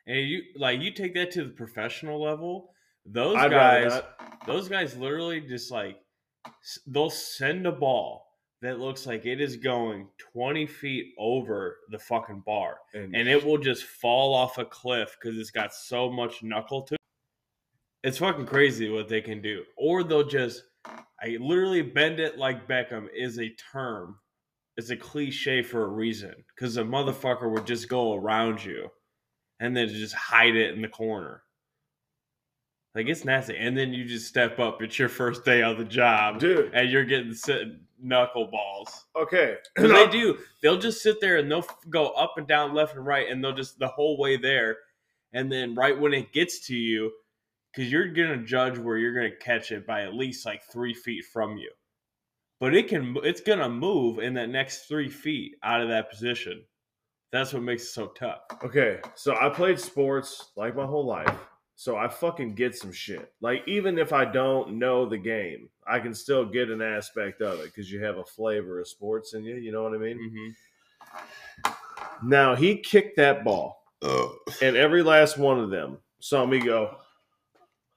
And 0.06 0.16
you 0.28 0.42
like 0.56 0.80
you 0.80 0.92
take 0.92 1.14
that 1.14 1.30
to 1.32 1.44
the 1.44 1.50
professional 1.50 2.22
level. 2.22 2.70
Those 3.04 3.36
I'd 3.36 3.50
guys, 3.50 4.00
those 4.46 4.68
guys 4.68 4.96
literally 4.96 5.40
just 5.40 5.70
like 5.70 5.96
they'll 6.86 7.10
send 7.10 7.66
a 7.66 7.72
ball 7.72 8.28
that 8.60 8.80
looks 8.80 9.06
like 9.06 9.24
it 9.24 9.40
is 9.40 9.56
going 9.56 10.08
20 10.32 10.66
feet 10.66 11.14
over 11.18 11.76
the 11.90 11.98
fucking 11.98 12.42
bar 12.44 12.78
And, 12.92 13.14
and 13.14 13.28
it 13.28 13.44
will 13.44 13.58
just 13.58 13.84
fall 13.84 14.34
off 14.34 14.58
a 14.58 14.64
cliff 14.64 15.16
because 15.20 15.38
it's 15.38 15.50
got 15.50 15.72
so 15.72 16.10
much 16.10 16.42
knuckle 16.42 16.82
to 16.82 16.94
it. 16.94 17.00
It's 18.02 18.18
fucking 18.18 18.46
crazy 18.46 18.88
what 18.90 19.08
they 19.08 19.20
can 19.20 19.40
do. 19.42 19.64
Or 19.76 20.02
they'll 20.02 20.26
just, 20.26 20.64
I 20.86 21.36
literally 21.40 21.82
bend 21.82 22.20
it 22.20 22.38
like 22.38 22.68
Beckham 22.68 23.06
is 23.14 23.38
a 23.38 23.54
term. 23.72 24.16
It's 24.76 24.90
a 24.90 24.96
cliche 24.96 25.62
for 25.62 25.84
a 25.84 25.88
reason 25.88 26.34
because 26.54 26.76
a 26.76 26.84
motherfucker 26.84 27.50
would 27.50 27.66
just 27.66 27.88
go 27.88 28.14
around 28.14 28.64
you 28.64 28.88
and 29.60 29.76
then 29.76 29.88
just 29.88 30.14
hide 30.14 30.54
it 30.54 30.74
in 30.74 30.82
the 30.82 30.88
corner. 30.88 31.42
Like 32.98 33.06
it's 33.06 33.24
nasty. 33.24 33.56
And 33.56 33.78
then 33.78 33.92
you 33.92 34.04
just 34.04 34.26
step 34.26 34.58
up. 34.58 34.82
It's 34.82 34.98
your 34.98 35.08
first 35.08 35.44
day 35.44 35.62
on 35.62 35.78
the 35.78 35.84
job 35.84 36.40
dude, 36.40 36.74
and 36.74 36.90
you're 36.90 37.04
getting 37.04 37.32
sit- 37.32 37.76
knuckle 38.02 38.48
balls. 38.50 39.06
okay. 39.14 39.54
they 39.76 40.08
do. 40.08 40.36
They'll 40.62 40.80
just 40.80 41.00
sit 41.00 41.20
there 41.20 41.36
and 41.36 41.48
they'll 41.48 41.58
f- 41.58 41.76
go 41.88 42.08
up 42.08 42.34
and 42.38 42.48
down, 42.48 42.74
left 42.74 42.96
and 42.96 43.06
right, 43.06 43.30
and 43.30 43.42
they'll 43.42 43.54
just 43.54 43.78
the 43.78 43.86
whole 43.86 44.18
way 44.18 44.36
there. 44.36 44.78
And 45.32 45.50
then 45.50 45.76
right 45.76 45.96
when 45.96 46.12
it 46.12 46.32
gets 46.32 46.66
to 46.66 46.74
you, 46.74 47.12
because 47.72 47.88
you're 47.88 48.08
gonna 48.08 48.38
judge 48.38 48.78
where 48.78 48.98
you're 48.98 49.14
gonna 49.14 49.36
catch 49.36 49.70
it 49.70 49.86
by 49.86 50.02
at 50.02 50.14
least 50.14 50.44
like 50.44 50.64
three 50.64 50.92
feet 50.92 51.24
from 51.32 51.56
you. 51.56 51.70
But 52.58 52.74
it 52.74 52.88
can, 52.88 53.16
it's 53.22 53.42
gonna 53.42 53.68
move 53.68 54.18
in 54.18 54.34
that 54.34 54.48
next 54.48 54.88
three 54.88 55.08
feet 55.08 55.52
out 55.62 55.80
of 55.80 55.88
that 55.90 56.10
position. 56.10 56.64
That's 57.30 57.52
what 57.52 57.62
makes 57.62 57.84
it 57.84 57.90
so 57.90 58.08
tough. 58.08 58.40
Okay, 58.64 58.98
so 59.14 59.36
I 59.36 59.50
played 59.50 59.78
sports 59.78 60.50
like 60.56 60.74
my 60.74 60.84
whole 60.84 61.06
life. 61.06 61.38
So 61.78 61.96
I 61.96 62.08
fucking 62.08 62.56
get 62.56 62.74
some 62.74 62.90
shit. 62.90 63.32
Like 63.40 63.62
even 63.68 64.00
if 64.00 64.12
I 64.12 64.24
don't 64.24 64.80
know 64.80 65.08
the 65.08 65.16
game, 65.16 65.68
I 65.86 66.00
can 66.00 66.12
still 66.12 66.44
get 66.44 66.70
an 66.70 66.82
aspect 66.82 67.40
of 67.40 67.60
it 67.60 67.66
because 67.66 67.88
you 67.88 68.02
have 68.02 68.18
a 68.18 68.24
flavor 68.24 68.80
of 68.80 68.88
sports 68.88 69.34
in 69.34 69.44
you. 69.44 69.54
You 69.54 69.70
know 69.70 69.84
what 69.84 69.94
I 69.94 69.98
mean? 69.98 70.56
Mm-hmm. 71.64 72.28
Now 72.28 72.56
he 72.56 72.78
kicked 72.78 73.16
that 73.18 73.44
ball, 73.44 73.84
and 74.60 74.76
every 74.76 75.04
last 75.04 75.38
one 75.38 75.60
of 75.60 75.70
them 75.70 75.98
saw 76.18 76.44
me 76.44 76.58
go 76.58 76.96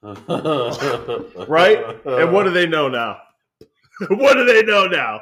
right. 0.04 1.84
And 2.04 2.32
what 2.32 2.44
do 2.44 2.50
they 2.50 2.68
know 2.68 2.86
now? 2.86 3.18
what 4.10 4.34
do 4.34 4.44
they 4.44 4.62
know 4.62 4.86
now? 4.86 5.20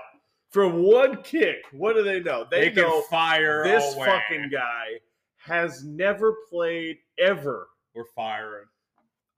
From 0.51 0.83
one 0.83 1.23
kick, 1.23 1.65
what 1.73 1.97
do 1.97 2.03
they 2.03 2.21
know? 2.21 2.47
They, 2.51 2.69
They, 2.69 2.71
can 2.73 2.83
know 2.83 3.01
fire 3.09 3.65
this 3.65 3.95
away. 3.95 4.07
fucking 4.07 4.51
guy 4.51 5.01
has 5.39 5.83
never 5.83 6.37
played 6.51 6.99
ever 7.19 7.70
We're 7.95 8.05
firing. 8.15 8.67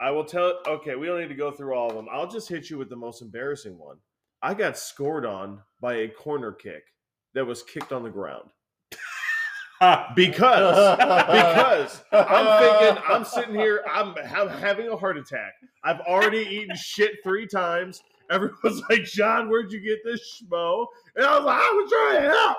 I 0.00 0.10
will 0.10 0.24
tell. 0.24 0.60
Okay, 0.66 0.96
we 0.96 1.06
don't 1.06 1.20
need 1.20 1.28
to 1.28 1.34
go 1.34 1.50
through 1.52 1.74
all 1.74 1.88
of 1.88 1.94
them. 1.94 2.08
I'll 2.10 2.26
just 2.26 2.48
hit 2.48 2.68
you 2.68 2.78
with 2.78 2.88
the 2.88 2.96
most 2.96 3.22
embarrassing 3.22 3.78
one. 3.78 3.96
I 4.42 4.54
got 4.54 4.76
scored 4.76 5.24
on 5.24 5.60
by 5.80 5.94
a 5.94 6.08
corner 6.08 6.52
kick 6.52 6.82
that 7.34 7.46
was 7.46 7.62
kicked 7.62 7.92
on 7.92 8.02
the 8.02 8.10
ground 8.10 8.50
because 10.16 10.96
because 10.96 12.02
I'm 12.12 12.60
thinking 12.60 13.02
I'm 13.08 13.24
sitting 13.24 13.54
here 13.54 13.84
I'm, 13.90 14.14
I'm 14.34 14.48
having 14.48 14.88
a 14.88 14.96
heart 14.96 15.16
attack. 15.16 15.52
I've 15.84 16.00
already 16.00 16.38
eaten 16.38 16.76
shit 16.76 17.12
three 17.22 17.46
times. 17.46 18.02
Everyone's 18.30 18.82
like, 18.90 19.04
John, 19.04 19.48
where'd 19.48 19.72
you 19.72 19.80
get 19.80 19.98
this 20.04 20.42
schmo? 20.42 20.86
And 21.16 21.24
I 21.26 21.36
was 21.36 21.44
like, 21.44 21.60
I 21.60 21.70
was 21.70 21.90
trying 21.90 22.22
to 22.22 22.36
help. 22.36 22.56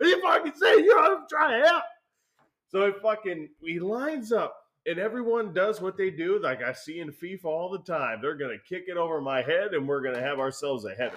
And 0.00 0.08
you 0.08 0.22
fucking 0.22 0.52
say 0.56 0.76
you 0.76 0.94
know 0.94 1.16
I'm 1.16 1.26
trying 1.28 1.60
to 1.60 1.68
help. 1.68 1.82
So 2.68 2.82
it 2.82 2.94
fucking 3.02 3.48
he 3.60 3.80
lines 3.80 4.32
up 4.32 4.54
and 4.86 4.98
everyone 4.98 5.52
does 5.52 5.80
what 5.80 5.96
they 5.96 6.10
do, 6.10 6.40
like 6.42 6.62
I 6.62 6.72
see 6.72 7.00
in 7.00 7.10
FIFA 7.12 7.44
all 7.44 7.70
the 7.70 7.78
time. 7.92 8.18
They're 8.22 8.36
gonna 8.36 8.58
kick 8.68 8.84
it 8.88 8.96
over 8.96 9.20
my 9.20 9.42
head, 9.42 9.74
and 9.74 9.86
we're 9.86 10.02
gonna 10.02 10.22
have 10.22 10.38
ourselves 10.38 10.84
a 10.84 10.94
header. 10.94 11.16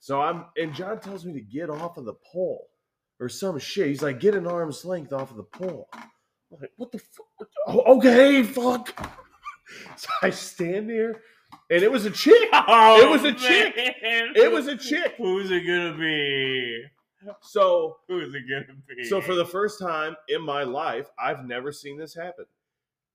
So 0.00 0.20
I'm, 0.20 0.46
and 0.56 0.74
John 0.74 1.00
tells 1.00 1.24
me 1.24 1.32
to 1.34 1.40
get 1.40 1.70
off 1.70 1.96
of 1.96 2.04
the 2.04 2.14
pole 2.30 2.68
or 3.20 3.28
some 3.28 3.58
shit. 3.58 3.86
He's 3.88 4.02
like, 4.02 4.20
get 4.20 4.34
an 4.34 4.46
arm's 4.46 4.84
length 4.84 5.12
off 5.12 5.30
of 5.30 5.36
the 5.38 5.44
pole. 5.44 5.88
I'm 5.94 6.60
like, 6.60 6.72
what 6.76 6.92
the 6.92 6.98
fuck? 6.98 7.48
Oh, 7.66 7.96
okay, 7.96 8.42
fuck. 8.42 9.10
So 9.96 10.08
I 10.22 10.28
stand 10.30 10.90
there, 10.90 11.22
and 11.70 11.82
it 11.82 11.90
was 11.90 12.04
a 12.04 12.10
chick. 12.10 12.48
Oh, 12.52 13.00
It 13.00 13.08
was 13.10 13.24
a 13.24 13.32
chick. 13.32 13.72
It 13.76 14.52
was 14.52 14.66
a 14.66 14.76
chick. 14.76 15.14
Who's 15.16 15.50
it 15.50 15.66
gonna 15.66 15.96
be? 15.96 16.84
So, 17.40 17.96
Who's 18.06 18.34
it 18.34 18.42
gonna 18.48 18.78
be? 18.86 19.04
so 19.08 19.20
for 19.22 19.34
the 19.34 19.46
first 19.46 19.80
time 19.80 20.14
in 20.28 20.42
my 20.42 20.62
life, 20.64 21.08
I've 21.18 21.44
never 21.46 21.72
seen 21.72 21.96
this 21.96 22.14
happen. 22.14 22.44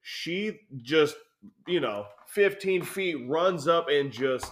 She 0.02 0.60
just, 0.82 1.16
you 1.68 1.80
know, 1.80 2.06
15 2.28 2.84
feet 2.84 3.28
runs 3.28 3.68
up 3.68 3.88
and 3.90 4.12
just 4.12 4.52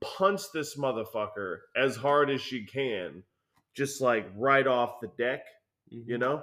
punts 0.00 0.50
this 0.50 0.76
motherfucker 0.76 1.58
as 1.76 1.96
hard 1.96 2.30
as 2.30 2.40
she 2.40 2.64
can, 2.64 3.22
just 3.74 4.00
like 4.00 4.28
right 4.36 4.66
off 4.66 5.00
the 5.00 5.08
deck, 5.18 5.42
Mm-hmm. 5.92 6.10
you 6.10 6.18
know? 6.18 6.42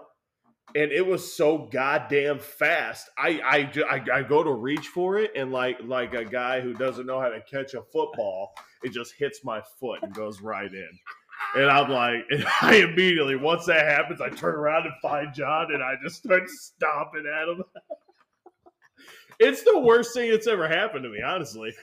And 0.75 0.91
it 0.93 1.05
was 1.05 1.35
so 1.35 1.67
goddamn 1.71 2.39
fast. 2.39 3.09
I, 3.17 3.41
I 3.43 3.95
I 3.95 4.19
I 4.19 4.23
go 4.23 4.41
to 4.41 4.53
reach 4.53 4.87
for 4.87 5.19
it, 5.19 5.31
and 5.35 5.51
like 5.51 5.77
like 5.83 6.13
a 6.13 6.23
guy 6.23 6.61
who 6.61 6.73
doesn't 6.73 7.05
know 7.05 7.19
how 7.19 7.27
to 7.27 7.41
catch 7.41 7.73
a 7.73 7.81
football, 7.91 8.53
it 8.83 8.93
just 8.93 9.13
hits 9.19 9.43
my 9.43 9.61
foot 9.79 10.01
and 10.01 10.13
goes 10.13 10.39
right 10.41 10.71
in. 10.73 10.89
And 11.55 11.69
I'm 11.69 11.89
like, 11.91 12.23
and 12.31 12.45
I 12.61 12.75
immediately, 12.77 13.35
once 13.35 13.65
that 13.65 13.85
happens, 13.85 14.21
I 14.21 14.29
turn 14.29 14.55
around 14.55 14.85
and 14.85 14.93
find 15.01 15.33
John, 15.33 15.73
and 15.73 15.83
I 15.83 15.95
just 16.01 16.23
start 16.23 16.49
stomping 16.49 17.25
at 17.27 17.49
him. 17.49 17.63
it's 19.39 19.63
the 19.63 19.79
worst 19.79 20.13
thing 20.13 20.31
that's 20.31 20.47
ever 20.47 20.67
happened 20.67 21.03
to 21.03 21.09
me, 21.09 21.21
honestly 21.21 21.73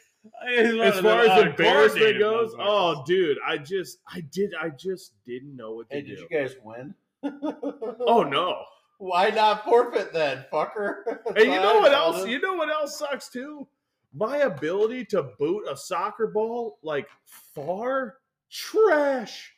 as 0.46 1.00
far 1.00 1.20
as 1.20 1.42
embarrassment 1.46 2.18
goes, 2.18 2.54
oh, 2.58 3.02
dude, 3.06 3.38
I 3.46 3.58
just, 3.58 3.98
I 4.08 4.20
did, 4.32 4.52
I 4.60 4.70
just 4.70 5.12
didn't 5.24 5.56
know 5.56 5.72
what 5.72 5.90
to 5.90 5.96
Hey, 5.96 6.02
do. 6.02 6.08
did 6.08 6.18
you 6.20 6.28
guys 6.28 6.56
win? 6.62 6.94
oh 7.22 8.22
no! 8.30 8.64
Why 8.98 9.30
not 9.30 9.64
forfeit 9.64 10.12
then, 10.12 10.44
fucker? 10.52 10.96
And 11.36 11.38
you 11.46 11.60
know 11.60 11.80
what 11.80 11.92
else? 11.92 12.26
You 12.26 12.38
know 12.40 12.54
what 12.54 12.68
else 12.70 12.98
sucks 12.98 13.28
too? 13.30 13.66
My 14.12 14.38
ability 14.38 15.04
to 15.06 15.22
boot 15.38 15.64
a 15.70 15.76
soccer 15.76 16.26
ball 16.26 16.78
like 16.82 17.08
far 17.54 18.16
trash, 18.50 19.52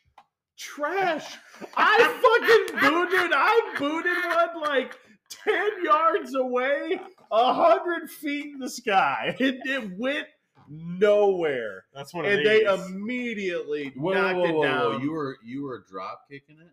trash. 0.57 1.37
I 1.75 1.97
fucking 1.97 2.79
booted. 2.79 3.31
I 3.33 3.75
booted 3.77 4.23
one 4.53 4.61
like 4.61 4.97
ten 5.29 5.83
yards 5.83 6.35
away, 6.35 6.99
a 7.33 7.53
hundred 7.53 8.09
feet 8.09 8.53
in 8.53 8.59
the 8.59 8.69
sky. 8.69 9.35
It, 9.39 9.59
it 9.65 9.91
went 9.97 10.27
nowhere. 10.69 11.85
That's 11.93 12.13
what 12.13 12.25
and 12.25 12.45
they 12.45 12.63
immediately 12.63 13.91
Whoa, 13.95 14.13
knocked 14.13 14.37
whoa, 14.37 14.61
it 14.63 14.65
down. 14.67 14.93
whoa, 14.93 14.99
You 14.99 15.11
were 15.11 15.37
you 15.43 15.63
were 15.63 15.83
drop 15.89 16.29
kicking 16.29 16.57
it 16.59 16.71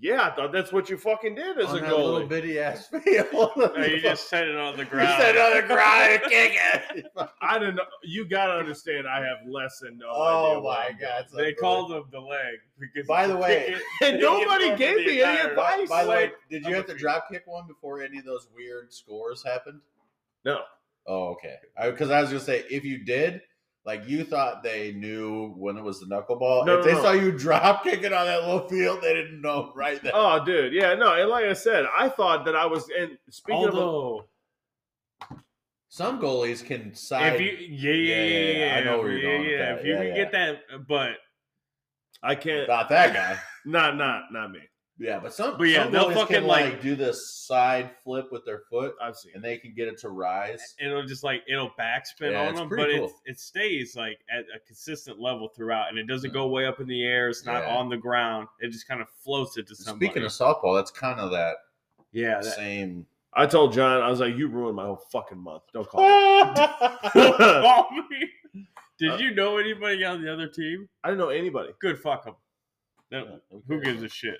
yeah, 0.00 0.28
I 0.30 0.34
thought 0.36 0.52
that's 0.52 0.72
what 0.72 0.90
you 0.90 0.96
fucking 0.98 1.34
did 1.34 1.58
as 1.58 1.66
on 1.68 1.78
a 1.78 1.80
that 1.80 1.96
little 1.96 2.26
bitty 2.26 2.58
ass 2.58 2.86
field. 3.04 3.26
No, 3.56 3.84
you 3.84 4.00
just 4.00 4.28
set 4.28 4.46
it 4.46 4.56
on 4.56 4.76
the 4.76 4.82
You 4.84 4.88
ground. 4.90 5.22
said 5.22 5.36
on 5.36 5.56
the 5.56 5.66
ground 5.66 6.12
and 6.12 6.22
kick 6.30 6.52
it. 6.94 7.06
I 7.40 7.58
don't 7.58 7.74
know. 7.74 7.82
You 8.02 8.28
gotta 8.28 8.52
understand. 8.54 9.06
I 9.08 9.18
have 9.24 9.38
less 9.48 9.78
than 9.80 9.98
no 9.98 10.06
Oh 10.10 10.50
idea. 10.52 10.62
my 10.62 10.86
I'm 10.90 10.98
god! 10.98 11.24
They 11.36 11.52
called 11.54 11.90
them 11.90 12.04
the 12.12 12.20
leg 12.20 12.56
because 12.78 13.06
By 13.08 13.26
the 13.26 13.36
way- 13.36 13.74
it- 14.00 14.06
And 14.06 14.20
nobody 14.20 14.76
gave 14.76 14.96
me 14.98 15.22
any 15.22 15.40
advice. 15.50 15.88
By 15.88 16.04
the 16.04 16.10
way, 16.10 16.32
did 16.50 16.64
I'm 16.64 16.70
you 16.70 16.76
have 16.76 16.86
to 16.86 16.94
drop 16.94 17.28
kick 17.30 17.42
one 17.46 17.66
before 17.66 18.02
any 18.02 18.18
of 18.18 18.24
those 18.24 18.48
weird 18.54 18.92
scores 18.92 19.42
happened? 19.44 19.80
No. 20.44 20.60
Oh, 21.06 21.28
okay. 21.34 21.56
Because 21.84 22.10
I, 22.10 22.20
was 22.20 22.30
gonna 22.30 22.40
say, 22.40 22.64
if 22.70 22.84
you 22.84 23.04
did, 23.04 23.40
like 23.86 24.06
you 24.08 24.24
thought 24.24 24.64
they 24.64 24.92
knew 24.92 25.54
when 25.56 25.76
it 25.78 25.82
was 25.82 26.00
the 26.00 26.06
knuckleball. 26.06 26.66
No, 26.66 26.80
if 26.80 26.84
no, 26.84 26.90
they 26.90 26.92
no. 26.94 27.02
saw 27.02 27.12
you 27.12 27.30
drop 27.30 27.84
kicking 27.84 28.12
on 28.12 28.26
that 28.26 28.42
little 28.42 28.68
field, 28.68 29.00
they 29.00 29.14
didn't 29.14 29.40
know 29.40 29.72
right 29.76 30.02
then. 30.02 30.10
Oh, 30.14 30.44
dude. 30.44 30.72
Yeah, 30.72 30.94
no. 30.94 31.14
And 31.14 31.30
like 31.30 31.44
I 31.44 31.52
said, 31.52 31.86
I 31.96 32.08
thought 32.08 32.44
that 32.46 32.56
I 32.56 32.66
was. 32.66 32.88
And 32.98 33.16
speaking 33.30 33.68
of, 33.68 33.74
Although, 33.76 34.24
Some 35.88 36.20
goalies 36.20 36.64
can 36.64 36.94
side. 36.94 37.34
if 37.34 37.40
you 37.40 37.52
yeah 37.70 37.92
yeah 37.92 38.24
yeah 38.24 38.24
yeah, 38.24 38.66
yeah, 38.66 38.76
I 38.76 38.84
know 38.84 38.98
where 38.98 39.12
you're 39.12 39.20
yeah, 39.20 39.30
going 39.30 39.40
with 39.42 39.50
yeah, 39.52 39.58
that. 39.58 39.78
if 39.78 39.84
you 39.86 39.92
Yeah, 39.92 39.98
can 39.98 40.06
yeah. 40.08 40.14
get 40.14 40.32
that, 40.32 40.58
but 40.88 41.10
I 42.22 42.34
can't. 42.34 42.68
not 42.68 42.88
that 42.88 43.14
guy. 43.14 43.38
Not, 43.68 43.96
not, 43.96 44.32
not 44.32 44.52
me. 44.52 44.60
Yeah, 44.98 45.18
but 45.18 45.34
some. 45.34 45.58
But 45.58 45.64
yeah, 45.64 45.84
some 45.84 45.92
they'll 45.92 46.10
fucking, 46.10 46.36
can, 46.36 46.46
like- 46.46 46.80
do 46.80 46.96
this 46.96 47.30
side 47.30 47.90
flip 48.02 48.32
with 48.32 48.46
their 48.46 48.60
foot, 48.70 48.94
I've 49.02 49.14
seen. 49.16 49.32
and 49.34 49.44
they 49.44 49.58
can 49.58 49.74
get 49.74 49.88
it 49.88 49.98
to 49.98 50.08
rise. 50.08 50.74
it'll 50.80 51.04
just 51.04 51.22
like 51.22 51.42
it'll 51.46 51.70
backspin 51.78 52.32
Yeah, 52.32 52.48
on 52.48 52.54
them, 52.54 52.68
but 52.70 52.88
cool. 52.88 53.06
it 53.06 53.12
it 53.26 53.38
stays 53.40 53.94
like 53.94 54.18
at 54.30 54.44
a 54.54 54.58
consistent 54.66 55.20
level 55.20 55.48
throughout, 55.48 55.90
and 55.90 55.98
it 55.98 56.06
doesn't 56.06 56.32
go 56.32 56.46
way 56.48 56.64
up 56.66 56.80
in 56.80 56.86
the 56.86 57.04
air. 57.04 57.28
It's 57.28 57.44
not 57.44 57.64
Yeah. 57.64 57.76
on 57.76 57.90
the 57.90 57.96
ground. 57.98 58.48
It 58.60 58.70
just 58.70 58.88
kind 58.88 59.02
of 59.02 59.08
floats 59.22 59.58
it 59.58 59.66
to 59.68 59.76
somebody. 59.76 60.06
Speaking 60.06 60.24
of 60.24 60.30
softball, 60.30 60.74
that's 60.76 60.90
kind 60.90 61.20
of 61.20 61.30
that 61.30 61.56
yeah, 62.12 62.40
that, 62.40 62.54
same. 62.54 63.06
I 63.34 63.44
told 63.44 63.74
John, 63.74 64.00
I 64.00 64.08
was 64.08 64.20
like, 64.20 64.34
"You 64.34 64.48
ruined 64.48 64.76
my 64.76 64.86
whole 64.86 65.02
fucking 65.12 65.36
month. 65.36 65.64
Don't 65.74 65.86
call 65.86 66.00
me." 66.00 66.54
Call 67.12 67.88
me. 67.90 68.64
Did 68.98 69.10
uh, 69.10 69.16
you 69.16 69.34
know 69.34 69.58
anybody 69.58 70.02
on 70.04 70.22
the 70.22 70.32
other 70.32 70.48
team? 70.48 70.88
I 71.04 71.08
didn't 71.08 71.18
know 71.18 71.28
anybody. 71.28 71.72
Good, 71.80 71.98
fuck 71.98 72.24
them. 72.24 72.34
Yeah, 73.10 73.24
Who 73.68 73.82
gives 73.82 74.02
a 74.02 74.08
shit? 74.08 74.38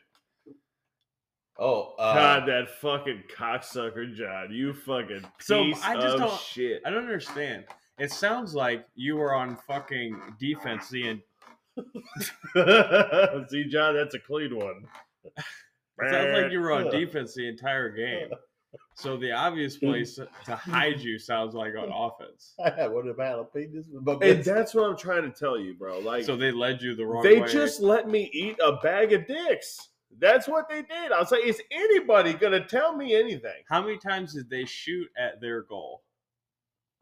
Oh, 1.59 1.95
uh, 1.99 2.15
God, 2.15 2.49
that 2.49 2.69
fucking 2.81 3.25
cocksucker, 3.35 4.15
John. 4.15 4.49
You 4.53 4.75
fucking 4.75 5.21
piece 5.39 5.47
So, 5.47 5.63
I 5.83 5.95
just 5.95 6.15
of 6.15 6.21
don't- 6.21 6.41
shit. 6.41 6.83
I 6.85 6.91
don't 6.91 7.05
understand. 7.05 7.65
It 7.99 8.13
sounds 8.13 8.55
like 8.55 8.87
you 8.95 9.17
were 9.17 9.35
on 9.35 9.57
fucking 9.67 10.21
defense 10.39 10.91
the 10.91 11.09
en- 11.09 11.23
See, 13.49 13.65
John, 13.65 13.95
that's 13.95 14.15
a 14.15 14.19
clean 14.19 14.55
one. 14.57 14.85
It 15.25 16.11
sounds 16.11 16.43
like 16.43 16.53
you 16.53 16.61
were 16.61 16.73
on 16.73 16.91
defense 16.91 17.35
the 17.35 17.49
entire 17.49 17.91
game. 17.91 18.29
So 18.95 19.17
the 19.17 19.33
obvious 19.33 19.79
place 19.79 20.19
to 20.45 20.57
hide 20.57 21.01
you 21.01 21.19
sounds 21.19 21.55
like 21.55 21.73
on 21.77 21.91
offense. 21.91 22.53
what 22.59 23.07
about 23.09 23.55
jalapenos? 23.55 23.85
But 24.03 24.23
And 24.23 24.45
that's 24.45 24.75
what 24.75 24.85
I'm 24.85 24.97
trying 24.97 25.23
to 25.23 25.31
tell 25.31 25.59
you, 25.59 25.75
bro. 25.75 25.99
Like, 26.01 26.25
So 26.25 26.37
they 26.37 26.51
led 26.53 26.83
you 26.83 26.95
the 26.95 27.07
wrong 27.07 27.23
way. 27.23 27.35
they 27.37 27.41
way. 27.41 27.49
just 27.49 27.81
let 27.81 28.09
me 28.09 28.29
eat 28.33 28.59
a 28.63 28.73
bag 28.77 29.13
of 29.15 29.27
dicks. 29.27 29.79
That's 30.19 30.49
what 30.49 30.69
they 30.69 30.83
did. 30.83 31.13
I 31.13 31.19
was 31.21 31.31
like, 31.31 31.45
is 31.45 31.61
anybody 31.71 32.33
gonna 32.35 32.65
tell 32.67 32.97
me 32.97 33.15
anything? 33.15 33.63
How 33.69 33.83
many 33.83 33.99
times 33.99 34.33
did 34.35 34.49
they 34.49 34.65
shoot 34.65 35.09
at 35.19 35.41
their 35.41 35.63
goal? 35.63 36.03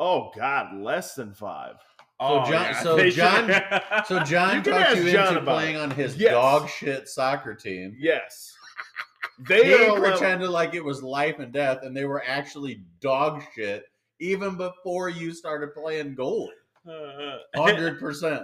Oh 0.01 0.31
God, 0.37 0.75
less 0.77 1.15
than 1.15 1.33
five. 1.33 1.77
Oh, 2.21 2.49
John- 2.51 2.75
so 2.83 2.97
they 2.97 3.11
John- 3.11 3.47
should- 3.49 4.07
So 4.07 4.21
John 4.25 4.57
You 4.57 4.63
can 4.63 4.73
talked 4.73 4.87
ask 4.91 4.97
you 4.99 5.13
John 5.13 5.29
into 5.29 5.41
about 5.43 5.55
playing 5.59 5.77
it. 5.77 5.81
on 5.81 5.91
his 5.91 6.17
Yes. 6.17 6.33
dog 6.33 6.69
shit 6.69 7.09
soccer 7.09 7.55
team. 7.55 7.97
Yes, 7.99 8.57
they 9.49 9.65
He 9.65 9.75
are 9.75 9.83
a 9.91 9.93
level- 9.95 10.11
pretended 10.11 10.51
like 10.51 10.75
it 10.75 10.85
was 10.85 11.03
life 11.03 11.39
and 11.39 11.53
death, 11.53 11.83
and 11.83 11.97
they 11.97 12.05
were 12.07 12.23
actually 12.27 12.83
dog 13.01 13.43
shit 13.55 13.85
even 14.21 14.57
before 14.57 15.09
you 15.09 15.33
started 15.33 15.75
playing 15.75 16.17
goalie. 16.17 16.49
Uh, 16.89 17.39
Hundred 17.57 17.99
percent. 18.01 18.43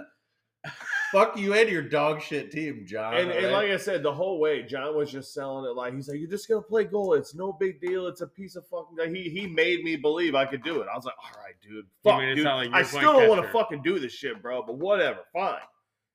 Fuck 1.11 1.37
you 1.37 1.53
and 1.53 1.69
your 1.69 1.81
dog 1.81 2.21
shit 2.21 2.51
team, 2.51 2.85
John. 2.87 3.13
And, 3.15 3.31
and 3.31 3.45
alright? 3.47 3.69
like 3.69 3.71
I 3.71 3.77
said, 3.77 4.01
the 4.03 4.13
whole 4.13 4.39
way, 4.39 4.63
John 4.63 4.95
was 4.95 5.11
just 5.11 5.33
selling 5.33 5.65
it 5.69 5.75
like 5.75 5.93
he's 5.93 6.07
like, 6.07 6.19
"You're 6.19 6.29
just 6.29 6.47
gonna 6.47 6.61
play 6.61 6.85
goal. 6.85 7.13
It's 7.13 7.35
no 7.35 7.51
big 7.53 7.81
deal. 7.81 8.07
It's 8.07 8.21
a 8.21 8.27
piece 8.27 8.55
of 8.55 8.65
fucking." 8.67 8.97
Like, 8.97 9.13
he 9.13 9.29
he 9.29 9.47
made 9.47 9.83
me 9.83 9.95
believe 9.97 10.35
I 10.35 10.45
could 10.45 10.63
do 10.63 10.81
it. 10.81 10.87
I 10.91 10.95
was 10.95 11.05
like, 11.05 11.15
"All 11.21 11.41
right, 11.43 11.55
dude. 11.61 11.85
Fuck, 12.03 12.19
made 12.19 12.29
it 12.29 12.35
dude. 12.35 12.45
like 12.45 12.69
I 12.73 12.83
still 12.83 13.13
don't 13.13 13.29
want 13.29 13.41
to 13.43 13.51
fucking 13.51 13.81
do 13.81 13.99
this 13.99 14.13
shit, 14.13 14.41
bro. 14.41 14.63
But 14.63 14.77
whatever, 14.77 15.19
fine." 15.33 15.59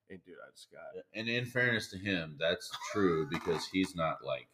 And 0.08 0.22
dude, 0.24 0.36
I 0.36 0.50
just 0.54 0.68
got 0.70 0.96
it. 0.98 1.04
and 1.18 1.28
in 1.28 1.44
fairness 1.44 1.88
to 1.90 1.98
him, 1.98 2.36
that's 2.38 2.70
true 2.92 3.28
because 3.30 3.66
he's 3.72 3.96
not 3.96 4.18
like 4.24 4.48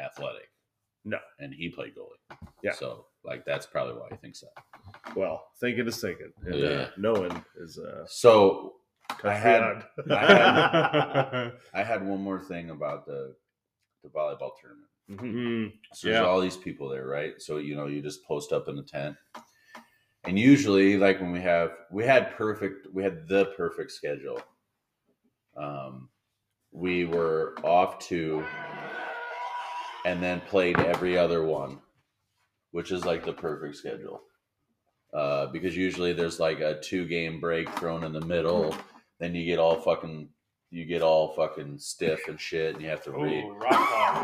athletic. 0.00 0.50
No. 1.04 1.18
and 1.38 1.52
he 1.52 1.68
played 1.68 1.92
goalie. 1.94 2.38
Yeah. 2.62 2.72
so 2.72 3.04
like 3.24 3.44
that's 3.44 3.66
probably 3.66 3.94
why 3.94 4.08
he 4.10 4.16
thinks 4.16 4.40
that. 4.40 5.14
Well, 5.14 5.44
thinking 5.60 5.86
is 5.86 6.00
thinking. 6.00 6.32
And, 6.46 6.54
Yeah. 6.54 6.68
uh, 6.68 6.88
knowing 6.96 7.44
is 7.58 7.78
uh. 7.78 8.04
So 8.06 8.62
cut 8.62 8.72
I 9.24 9.34
had- 9.34 9.84
I 10.10 10.18
had- 11.32 11.52
I 11.72 11.82
had 11.82 12.06
one 12.06 12.20
more 12.22 12.40
thing 12.40 12.70
about 12.70 13.06
the 13.06 13.34
the 14.02 14.08
volleyball 14.10 14.50
tournament. 14.60 14.90
mm, 15.10 15.72
So 15.94 16.08
Yeah. 16.08 16.14
there's 16.14 16.26
all 16.26 16.40
these 16.40 16.56
people 16.58 16.88
there, 16.88 17.06
right? 17.06 17.40
So 17.40 17.56
you 17.58 17.74
know, 17.76 17.86
you 17.86 18.02
just 18.02 18.24
post 18.24 18.52
up 18.52 18.68
in 18.68 18.76
the 18.76 18.82
tent. 18.82 19.16
And 20.24 20.38
usually, 20.38 20.96
like 20.96 21.20
when 21.20 21.32
we 21.32 21.40
have 21.40 21.72
we 21.90 22.04
had 22.04 22.34
perfect 22.36 22.86
we 22.92 23.02
had 23.02 23.26
the 23.28 23.46
perfect 23.56 23.92
schedule. 23.92 24.40
Um 25.56 26.08
we 26.72 27.04
were 27.04 27.54
off 27.62 27.98
two 27.98 28.44
and 30.04 30.22
then 30.22 30.40
played 30.42 30.78
every 30.80 31.16
other 31.16 31.44
one, 31.44 31.78
which 32.72 32.90
is 32.92 33.04
like 33.06 33.24
the 33.24 33.32
perfect 33.32 33.76
schedule. 33.76 34.20
Uh, 35.14 35.46
because 35.46 35.76
usually 35.76 36.12
there's 36.12 36.40
like 36.40 36.58
a 36.60 36.80
two 36.80 37.06
game 37.06 37.38
break 37.40 37.68
thrown 37.78 38.02
in 38.02 38.12
the 38.12 38.20
middle, 38.26 38.74
then 39.24 39.34
you 39.34 39.46
get 39.46 39.58
all 39.58 39.76
fucking 39.76 40.28
you 40.70 40.84
get 40.84 41.02
all 41.02 41.28
fucking 41.34 41.78
stiff 41.78 42.26
and 42.28 42.38
shit, 42.38 42.74
and 42.74 42.82
you 42.82 42.90
have 42.90 43.02
to 43.04 43.12
read. 43.12 43.44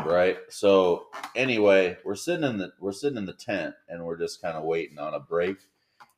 right 0.05 0.37
so 0.49 1.07
anyway 1.35 1.97
we're 2.05 2.15
sitting 2.15 2.43
in 2.47 2.57
the 2.57 2.71
we're 2.79 2.91
sitting 2.91 3.17
in 3.17 3.25
the 3.25 3.33
tent 3.33 3.73
and 3.89 4.03
we're 4.03 4.17
just 4.17 4.41
kind 4.41 4.55
of 4.55 4.63
waiting 4.63 4.99
on 4.99 5.15
a 5.15 5.19
break 5.19 5.57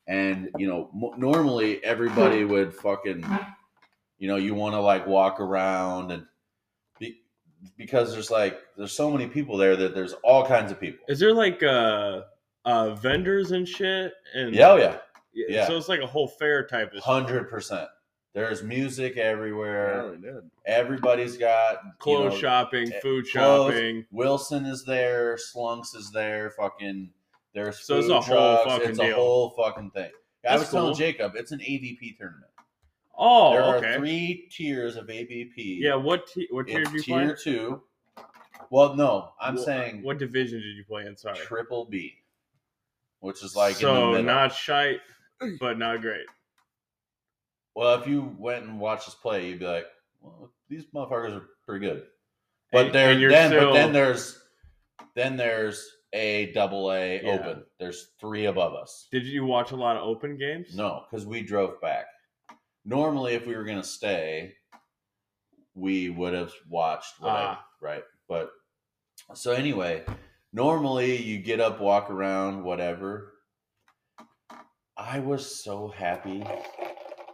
and 0.07 0.49
you 0.57 0.67
know 0.67 0.89
m- 0.93 1.17
normally 1.19 1.83
everybody 1.83 2.43
would 2.53 2.73
fucking 2.73 3.25
you 4.17 4.27
know 4.27 4.35
you 4.35 4.53
want 4.53 4.73
to 4.73 4.81
like 4.81 5.07
walk 5.07 5.39
around 5.39 6.11
and 6.11 6.25
be, 6.99 7.21
because 7.77 8.11
there's 8.11 8.31
like 8.31 8.59
there's 8.75 8.91
so 8.91 9.09
many 9.09 9.27
people 9.27 9.55
there 9.55 9.77
that 9.77 9.95
there's 9.95 10.13
all 10.23 10.45
kinds 10.45 10.71
of 10.71 10.79
people 10.79 11.05
Is 11.07 11.19
there 11.19 11.33
like 11.33 11.63
uh, 11.63 12.21
uh 12.65 12.95
vendors 12.95 13.51
and 13.51 13.67
shit? 13.67 14.13
And 14.33 14.53
yeah 14.53 14.71
oh 14.71 14.75
yeah 14.75 14.97
yeah. 15.33 15.67
So 15.67 15.77
it's 15.77 15.89
like 15.89 16.01
a 16.01 16.07
whole 16.07 16.27
fair 16.27 16.65
type 16.65 16.93
of 16.93 17.01
hundred 17.03 17.49
percent 17.49 17.87
there's 18.33 18.63
music 18.63 19.17
everywhere 19.17 20.03
Really 20.05 20.17
did. 20.17 20.49
everybody's 20.65 21.37
got 21.37 21.79
you 21.85 21.91
clothes 21.99 22.33
know, 22.33 22.39
shopping, 22.39 22.91
eh, 22.91 22.99
food 23.01 23.25
clothes. 23.31 23.73
shopping. 23.73 24.05
Wilson 24.11 24.65
is 24.65 24.83
there, 24.85 25.37
Slunks 25.37 25.95
is 25.95 26.11
there, 26.11 26.51
fucking 26.51 27.09
there's 27.53 27.79
So 27.85 27.97
it's 27.97 28.07
food 28.07 28.13
a 28.13 28.21
whole 28.21 28.35
trucks, 28.57 28.63
fucking 28.71 28.89
it's 28.89 28.99
deal. 28.99 29.11
a 29.11 29.15
whole 29.15 29.49
fucking 29.51 29.91
thing. 29.91 30.05
I 30.45 30.49
That's 30.49 30.61
was 30.63 30.71
telling. 30.71 30.95
Jacob, 30.95 31.33
it's 31.35 31.51
an 31.51 31.59
AVP 31.59 32.17
tournament. 32.17 32.49
Oh, 33.15 33.51
there 33.53 33.61
are 33.63 33.75
okay. 33.77 33.95
three 33.97 34.47
tiers 34.51 34.95
of 34.95 35.05
AVP. 35.07 35.53
Yeah, 35.79 35.95
what 35.95 36.25
t- 36.27 36.47
what 36.49 36.65
tier 36.67 36.81
it's 36.81 36.91
did 36.91 37.07
you 37.07 37.13
play? 37.13 37.25
tier 37.25 37.35
two. 37.35 37.81
Well, 38.71 38.95
no, 38.95 39.33
I'm 39.39 39.55
Wh- 39.55 39.61
saying 39.61 40.01
what 40.03 40.17
division 40.17 40.59
did 40.59 40.75
you 40.75 40.83
play 40.83 41.05
in? 41.05 41.15
Sorry. 41.15 41.37
triple 41.37 41.85
B, 41.85 42.15
which 43.19 43.43
is 43.43 43.55
like 43.55 43.75
in 43.75 43.87
the 43.87 44.15
so 44.17 44.21
not 44.23 44.51
shite, 44.53 44.99
but 45.59 45.77
not 45.77 46.01
great. 46.01 46.25
Well, 47.75 47.99
if 47.99 48.07
you 48.07 48.35
went 48.37 48.65
and 48.65 48.79
watched 48.79 49.07
us 49.07 49.15
play, 49.15 49.47
you'd 49.49 49.59
be 49.59 49.65
like, 49.65 49.85
well, 50.21 50.51
these 50.69 50.85
motherfuckers 50.93 51.35
are 51.37 51.49
pretty 51.65 51.85
good. 51.85 52.03
But 52.71 52.87
And- 52.87 52.95
there, 52.95 53.11
and 53.11 53.31
then, 53.31 53.51
but 53.51 53.73
then 53.73 53.93
there's, 53.93 54.39
then 55.15 55.37
there's 55.37 55.89
a 56.13 56.51
double 56.53 56.91
A 56.91 57.21
Yeah. 57.23 57.31
open. 57.33 57.65
There's 57.79 58.09
three 58.19 58.45
above 58.45 58.73
us. 58.73 59.07
Did 59.11 59.25
you 59.25 59.45
watch 59.45 59.71
a 59.71 59.75
lot 59.75 59.97
of 59.97 60.03
open 60.03 60.37
games? 60.37 60.75
No, 60.75 61.05
because 61.09 61.25
we 61.25 61.41
drove 61.41 61.79
back. 61.81 62.05
Normally, 62.85 63.33
if 63.33 63.45
we 63.47 63.55
were 63.55 63.63
gonna 63.63 63.83
stay, 63.83 64.55
we 65.73 66.09
would 66.09 66.33
have 66.33 66.53
watched 66.69 67.15
Ah. 67.21 67.65
right? 67.81 68.03
But 68.27 68.51
so 69.33 69.51
anyway, 69.53 70.05
normally 70.51 71.15
you 71.17 71.39
get 71.39 71.59
up, 71.59 71.79
walk 71.79 72.09
around, 72.11 72.63
whatever. 72.63 73.33
I 74.95 75.19
was 75.19 75.63
so 75.63 75.87
happy 75.87 76.43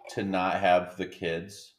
to 0.09 0.23
not 0.23 0.59
have 0.59 0.97
the 0.97 1.05
kids 1.05 1.75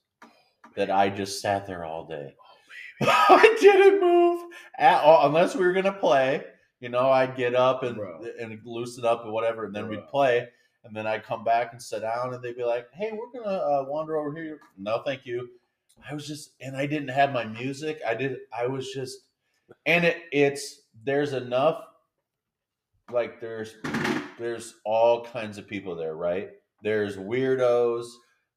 that 0.76 0.90
I 0.90 1.08
just 1.10 1.40
sat 1.40 1.66
there 1.66 1.84
all 1.84 2.06
day. 2.06 2.34
I 3.02 3.56
didn't 3.60 4.00
move 4.00 4.52
at 4.78 5.02
all 5.02 5.26
unless 5.26 5.54
we 5.54 5.64
were 5.64 5.72
gonna 5.72 5.92
play. 5.92 6.44
You 6.80 6.88
know, 6.88 7.10
I'd 7.10 7.36
get 7.36 7.54
up 7.54 7.82
and 7.82 7.96
Bro. 7.96 8.24
and 8.40 8.58
loosen 8.64 9.04
up 9.04 9.24
and 9.24 9.32
whatever, 9.32 9.64
and 9.66 9.74
then 9.74 9.86
Bro. 9.86 9.96
we'd 9.96 10.08
play. 10.08 10.48
And 10.82 10.96
then 10.96 11.06
I'd 11.06 11.24
come 11.24 11.44
back 11.44 11.72
and 11.72 11.82
sit 11.82 12.00
down, 12.00 12.32
and 12.32 12.42
they'd 12.42 12.56
be 12.56 12.64
like, 12.64 12.86
"Hey, 12.94 13.12
we're 13.12 13.38
gonna 13.38 13.54
uh, 13.54 13.84
wander 13.86 14.16
over 14.16 14.34
here." 14.34 14.60
No, 14.78 15.02
thank 15.04 15.26
you. 15.26 15.48
I 16.08 16.14
was 16.14 16.26
just, 16.26 16.52
and 16.60 16.74
I 16.74 16.86
didn't 16.86 17.08
have 17.08 17.32
my 17.34 17.44
music. 17.44 18.00
I 18.06 18.14
did. 18.14 18.38
I 18.56 18.66
was 18.66 18.90
just, 18.90 19.18
and 19.84 20.06
it, 20.06 20.16
it's 20.32 20.82
there's 21.04 21.34
enough. 21.34 21.84
Like 23.12 23.40
there's, 23.40 23.74
there's 24.38 24.76
all 24.84 25.24
kinds 25.24 25.58
of 25.58 25.66
people 25.66 25.96
there, 25.96 26.14
right? 26.14 26.50
There's 26.82 27.16
weirdos. 27.16 28.06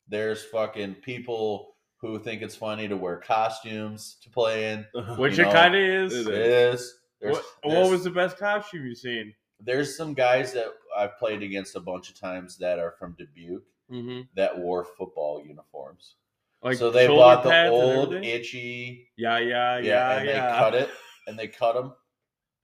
There's 0.08 0.44
fucking 0.46 0.96
people 0.96 1.76
who 1.98 2.20
think 2.20 2.42
it's 2.42 2.56
funny 2.56 2.88
to 2.88 2.98
wear 2.98 3.18
costumes 3.18 4.18
to 4.24 4.30
play 4.30 4.72
in. 4.74 4.86
Which 5.18 5.38
You 5.38 5.46
it 5.48 5.54
kind 5.54 5.74
of 5.76 5.82
is. 5.82 6.14
it 6.14 6.28
It 6.28 6.34
is. 6.36 6.94
There's, 7.22 7.36
What, 7.36 7.46
there's- 7.64 7.84
what 7.84 7.92
was 7.92 8.04
the 8.04 8.10
best 8.10 8.38
costume 8.38 8.86
you've 8.86 8.98
seen? 8.98 9.34
there's 9.66 9.96
some 9.96 10.14
guys 10.14 10.52
that 10.52 10.66
I've 10.98 11.18
played 11.18 11.42
against 11.42 11.78
a 11.78 11.80
bunch 11.80 12.10
of 12.10 12.20
times 12.20 12.58
that 12.58 12.80
are 12.80 12.96
from 13.00 13.16
Dubuque 13.18 13.64
Mm-hmm. 13.92 14.22
that 14.36 14.58
wore 14.58 14.84
football 14.84 15.42
uniforms. 15.46 16.16
Like 16.62 16.78
so 16.78 16.90
they 16.90 17.08
bought 17.08 17.44
the 17.44 17.68
old 17.70 18.14
itchy, 18.14 19.10
Yeah, 19.18 19.38
yeah, 19.40 19.78
yeah, 19.78 19.80
yeah, 19.80 20.18
and 20.18 20.26
yeah. 20.28 20.52
they 20.52 20.58
cut 20.58 20.74
it 20.76 20.90
and 21.28 21.40
they 21.40 21.48
cut 21.48 21.76
them 21.76 21.94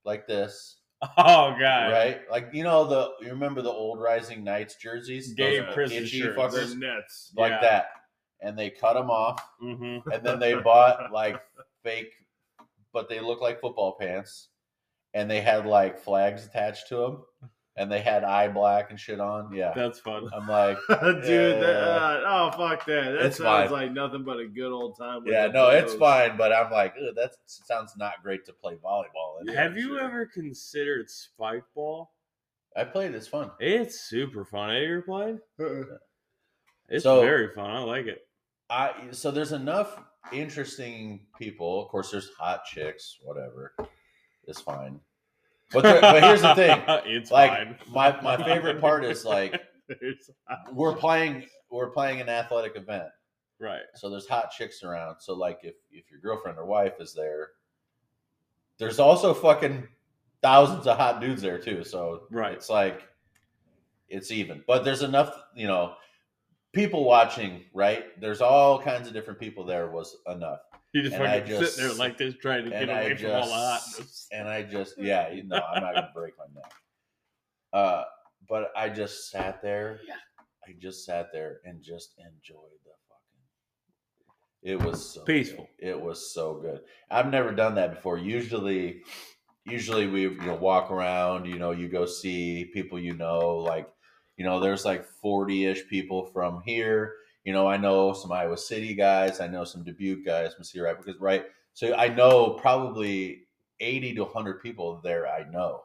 like 0.04 0.28
this, 0.28 0.79
Oh 1.02 1.56
god. 1.60 1.92
right? 1.92 2.20
Like 2.30 2.50
you 2.54 2.64
know 2.64 2.86
the 2.86 3.12
you 3.22 3.32
remember 3.32 3.62
the 3.62 3.72
old 3.72 4.00
Rising 4.02 4.44
Knights 4.44 4.76
jerseys, 4.76 5.34
Gabe 5.34 5.66
Those 5.66 5.74
Prison 5.74 6.06
shirts. 6.06 6.38
fuckers 6.38 6.78
nets. 6.78 7.32
like 7.38 7.52
Yeah. 7.52 7.62
that, 7.62 7.86
and 8.42 8.58
they 8.60 8.70
cut 8.70 8.94
them 8.96 9.10
off, 9.10 9.42
Mm-hmm. 9.64 10.10
and 10.10 10.24
then 10.26 10.40
they 10.40 10.56
bought 10.56 11.12
like 11.12 11.42
fake, 11.84 12.12
but 12.92 13.08
they 13.08 13.20
look 13.22 13.40
like 13.42 13.62
football 13.62 13.96
pants, 14.00 14.50
and 15.14 15.32
they 15.32 15.40
had 15.42 15.66
like 15.66 16.00
flags 16.00 16.46
attached 16.46 16.88
to 16.90 16.96
them, 16.98 17.24
and 17.80 17.92
they 17.92 18.02
had 18.02 18.24
eye 18.24 18.48
black 18.50 18.92
and 18.92 19.00
shit 19.00 19.20
on. 19.20 19.52
Yeah, 19.56 19.72
That's 19.76 20.00
fun. 20.00 20.30
I'm 20.34 20.48
like, 20.48 20.78
Dude, 20.90 21.24
Yeah. 21.26 21.60
that, 21.60 21.76
uh, 21.84 22.22
oh 22.28 22.52
fuck 22.52 22.86
that! 22.86 23.12
That 23.14 23.26
It's 23.26 23.38
sounds 23.38 23.70
fine. 23.70 23.72
like 23.72 23.92
nothing 23.94 24.24
but 24.24 24.38
a 24.40 24.48
good 24.48 24.72
old 24.72 24.98
time. 25.00 25.24
with 25.24 25.34
yeah, 25.34 25.48
the 25.48 25.54
no, 25.54 25.70
it's 25.70 25.94
fine, 25.96 26.38
but 26.38 26.52
I'm 26.54 26.70
like, 26.72 26.94
that 27.16 27.32
sounds 27.46 27.94
not 27.98 28.22
great 28.22 28.46
to 28.46 28.54
play 28.54 28.76
volleyball. 28.76 29.42
in. 29.42 29.48
Have 29.56 29.78
you 29.78 29.96
sure. 29.98 30.02
ever 30.02 30.26
considered 30.28 31.10
spike 31.10 31.64
ball? 31.74 32.12
I 32.78 32.84
played. 32.84 33.16
It's 33.16 33.28
fun. 33.28 33.50
It's 33.60 34.00
super 34.10 34.46
fun. 34.46 34.70
Have 34.70 34.84
you 34.84 34.94
ever 34.98 35.02
played? 35.02 35.38
It's 36.90 37.04
So- 37.04 37.22
very 37.22 37.54
fun. 37.54 37.70
I 37.72 37.80
like 37.80 38.06
it. 38.06 38.28
I 38.70 39.08
so 39.12 39.32
there's 39.32 39.52
enough 39.52 40.00
interesting 40.32 41.26
people. 41.40 41.82
Of 41.84 41.90
course, 41.90 42.12
there's 42.12 42.30
hot 42.38 42.66
chicks. 42.66 43.18
Whatever, 43.24 43.74
it's 44.46 44.62
fine. 44.62 45.00
But 45.72 45.84
there, 45.84 46.02
but 46.02 46.24
here's 46.24 46.42
the 46.42 46.56
thing. 46.56 46.82
it's 47.06 47.32
Like 47.32 47.52
fine. 47.52 47.78
my 47.92 48.20
my 48.22 48.38
favorite 48.44 48.82
part 48.82 49.04
is 49.06 49.24
like 49.26 49.62
we're 50.74 50.96
playing 50.96 51.46
we're 51.70 51.90
playing 51.92 52.22
an 52.22 52.30
athletic 52.30 52.76
event, 52.76 53.10
right. 53.60 53.82
so 53.96 54.10
there's 54.10 54.28
hot 54.28 54.50
chicks 54.52 54.84
around. 54.84 55.18
So 55.20 55.36
like 55.36 55.60
if 55.64 55.76
if 55.92 56.10
your 56.10 56.20
girlfriend 56.20 56.58
or 56.58 56.66
wife 56.66 56.94
is 57.00 57.14
there, 57.14 57.50
there's 58.80 59.00
also 59.00 59.34
fucking 59.34 59.88
thousands 60.42 60.88
of 60.88 60.98
hot 60.98 61.22
dudes 61.22 61.42
there 61.42 61.60
too. 61.60 61.84
So 61.84 62.24
Right. 62.32 62.54
it's 62.54 62.70
like 62.70 63.04
it's 64.08 64.32
even. 64.32 64.64
But 64.66 64.84
there's 64.84 65.04
enough, 65.04 65.34
you 65.56 65.68
know, 65.68 65.94
people 66.72 67.04
watching. 67.04 67.64
Right? 67.76 68.20
There's 68.20 68.42
all 68.42 68.80
kinds 68.82 69.08
of 69.08 69.14
different 69.14 69.40
people 69.40 69.64
there. 69.64 69.88
Was 69.92 70.18
enough. 70.28 70.62
You 70.94 71.04
just 71.04 71.16
And 71.16 71.24
I 71.24 71.40
fucking 71.42 71.60
just- 71.60 71.76
sit 71.76 71.84
there 71.84 71.94
like 71.94 72.18
this, 72.18 72.36
trying 72.38 72.64
to 72.66 72.70
get 72.72 72.82
and 72.84 72.92
I 72.92 73.02
away 73.02 73.16
from 73.16 73.32
all 73.32 73.48
the 73.48 73.54
hotness. 73.54 74.28
and 74.32 74.48
I 74.48 74.64
just 74.64 74.96
yeah, 74.98 75.30
you 75.32 75.44
know, 75.44 75.58
I'm 75.62 75.84
not 75.84 75.94
gonna 75.94 76.12
break 76.16 76.34
my 76.38 76.46
neck. 76.60 76.74
Uh, 77.72 78.04
but 78.48 78.72
I 78.76 78.90
just 78.90 79.30
sat 79.30 79.62
there. 79.62 80.00
Yeah. 80.08 80.16
I 80.68 80.74
just 80.80 81.06
sat 81.06 81.32
there 81.32 81.60
and 81.66 81.82
just 81.84 82.14
enjoyed 82.18 82.80
the 82.84 82.92
fucking. 83.08 83.44
It 84.64 84.82
was 84.84 85.14
so 85.14 85.24
Peaceful. 85.26 85.70
good. 85.80 85.88
It 85.90 86.02
was 86.02 86.34
so 86.34 86.56
good. 86.56 86.82
I've 87.12 87.30
never 87.30 87.52
done 87.52 87.76
that 87.76 87.94
before. 87.96 88.18
Usually, 88.18 89.04
usually 89.66 90.08
we 90.08 90.22
you 90.24 90.42
know 90.42 90.56
walk 90.56 90.90
around. 90.90 91.46
You 91.46 91.60
know, 91.60 91.72
you 91.72 91.88
go 91.88 92.06
see 92.08 92.66
people 92.74 93.00
you 93.00 93.14
know. 93.14 93.58
Like, 93.58 93.88
you 94.38 94.44
know, 94.46 94.60
there's 94.60 94.86
like 94.86 95.06
forty 95.06 95.66
ish 95.66 95.88
people 95.88 96.26
from 96.34 96.62
here. 96.66 97.14
You 97.44 97.54
know, 97.54 97.68
I 97.68 97.78
know 97.78 98.14
some 98.14 98.32
Iowa 98.32 98.58
City 98.58 98.94
guys. 98.94 99.40
I 99.40 99.48
know 99.48 99.64
some 99.64 99.84
Dubuque 99.84 100.26
guys. 100.26 100.54
Monsieur, 100.58 100.86
right? 100.86 100.98
Because 100.98 101.20
right. 101.20 101.46
So 101.74 101.96
I 101.96 102.10
know 102.10 102.52
probably 102.52 103.48
80 103.80 104.16
to 104.16 104.24
100 104.24 104.62
people 104.62 105.00
there 105.04 105.28
I 105.28 105.50
know 105.50 105.84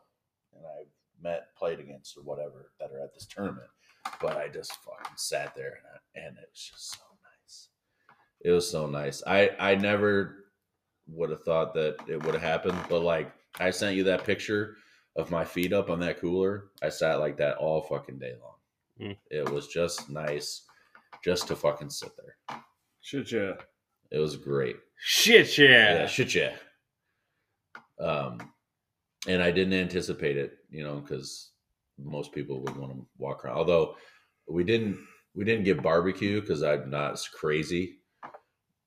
and 0.56 0.64
I've 0.66 1.22
met, 1.22 1.54
played 1.56 1.80
against, 1.80 2.16
or 2.16 2.22
whatever 2.22 2.70
that 2.80 2.90
are 2.92 3.00
at 3.00 3.14
this 3.14 3.26
tournament. 3.26 3.68
But 4.20 4.36
I 4.36 4.48
just 4.48 4.74
fucking 4.76 5.16
sat 5.16 5.54
there 5.54 5.78
and, 5.78 6.24
I, 6.24 6.26
and 6.26 6.36
it 6.36 6.48
was 6.50 6.70
just 6.72 6.92
so 6.92 7.02
nice. 7.22 7.68
It 8.40 8.50
was 8.50 8.70
so 8.70 8.86
nice. 8.86 9.22
I, 9.26 9.50
I 9.58 9.74
never 9.74 10.46
would 11.08 11.30
have 11.30 11.42
thought 11.42 11.74
that 11.74 11.96
it 12.08 12.22
would 12.22 12.34
have 12.34 12.42
happened, 12.42 12.78
but 12.88 13.00
like 13.00 13.30
I 13.60 13.70
sent 13.70 13.96
you 13.96 14.04
that 14.04 14.24
picture 14.24 14.76
of 15.16 15.30
my 15.30 15.44
feet 15.44 15.72
up 15.72 15.90
on 15.90 16.00
that 16.00 16.20
cooler. 16.20 16.70
I 16.82 16.88
sat 16.88 17.20
like 17.20 17.36
that 17.38 17.56
all 17.56 17.82
fucking 17.82 18.18
day 18.18 18.34
long. 18.40 19.10
Mm. 19.10 19.16
It 19.30 19.48
was 19.48 19.68
just 19.68 20.10
nice 20.10 20.62
just 21.22 21.48
to 21.48 21.56
fucking 21.56 21.90
sit 21.90 22.10
there. 22.16 22.60
Shit, 23.00 23.32
yeah. 23.32 23.52
It 24.10 24.18
was 24.18 24.36
great. 24.36 24.76
Shit, 24.98 25.58
yeah. 25.58 25.94
Yeah, 25.94 26.06
shit, 26.06 26.34
yeah. 26.34 26.52
Um, 28.00 28.38
and 29.28 29.42
I 29.42 29.50
didn't 29.50 29.74
anticipate 29.74 30.36
it, 30.36 30.58
you 30.70 30.82
know, 30.84 30.96
because 31.00 31.50
most 31.98 32.32
people 32.32 32.60
would 32.62 32.76
want 32.76 32.92
to 32.92 33.06
walk 33.18 33.44
around. 33.44 33.56
Although 33.56 33.96
we 34.48 34.64
didn't, 34.64 34.98
we 35.34 35.44
didn't 35.44 35.64
get 35.64 35.82
barbecue 35.82 36.40
because 36.40 36.62
I'm 36.62 36.90
not 36.90 37.12
as 37.12 37.28
crazy. 37.28 37.98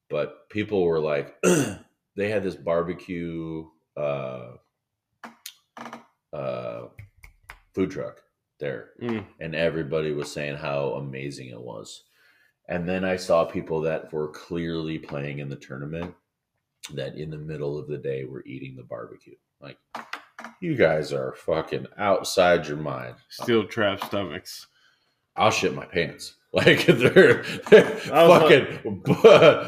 But 0.10 0.50
people 0.50 0.84
were 0.84 1.00
like, 1.00 1.36
they 2.16 2.30
had 2.30 2.44
this 2.44 2.56
barbecue 2.56 3.66
uh, 3.98 4.52
uh, 6.34 6.82
food 7.74 7.92
truck 7.92 8.22
there, 8.60 8.92
Mm. 9.02 9.26
and 9.40 9.54
everybody 9.56 10.12
was 10.14 10.32
saying 10.32 10.56
how 10.58 10.94
amazing 10.94 11.50
it 11.50 11.62
was. 11.62 12.04
And 12.68 12.88
then 12.88 13.06
I 13.06 13.16
saw 13.16 13.46
people 13.46 13.82
that 13.82 14.12
were 14.12 14.28
clearly 14.30 15.00
playing 15.00 15.40
in 15.40 15.50
the 15.50 15.56
tournament 15.56 16.14
that 16.94 17.16
in 17.16 17.30
the 17.30 17.38
middle 17.38 17.78
of 17.78 17.88
the 17.88 17.98
day 17.98 18.26
were 18.26 18.44
eating 18.46 18.76
the 18.76 18.84
barbecue. 18.84 19.36
Like, 19.62 19.78
you 20.60 20.76
guys 20.76 21.14
are 21.14 21.34
fucking 21.34 21.88
outside 21.98 22.68
your 22.68 22.78
mind. 22.78 23.16
Steel 23.30 23.66
trap 23.66 24.04
stomachs. 24.04 24.68
I'll 25.36 25.52
shit 25.52 25.76
my 25.76 25.86
pants. 25.86 26.34
Like 26.54 26.86
they're, 26.86 27.44
they're 27.70 28.00
I 28.12 28.26
was 28.26 28.42
fucking 28.42 29.04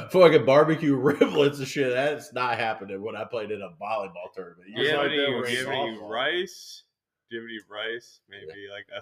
fucking 0.10 0.45
barbecue 0.45 0.97
riblets 1.00 1.58
and 1.58 1.68
shit. 1.68 1.91
That's 1.91 2.34
not 2.34 2.58
happening 2.58 3.04
when 3.04 3.18
I 3.18 3.26
played 3.26 3.52
in 3.52 3.62
a 3.62 3.70
volleyball 3.84 4.34
tournament. 4.34 4.70
Do 4.74 4.82
you 4.82 4.89
have 4.89 5.00
like 5.00 5.08
any, 5.08 5.18
do 5.18 5.52
you 5.52 5.58
have 5.58 5.68
any 5.68 6.00
rice? 6.02 6.84
Do 7.30 7.36
you 7.36 7.42
have 7.44 7.50
any 7.50 7.60
rice? 7.94 8.22
Maybe 8.30 8.68
like 8.72 8.88
a 8.98 9.02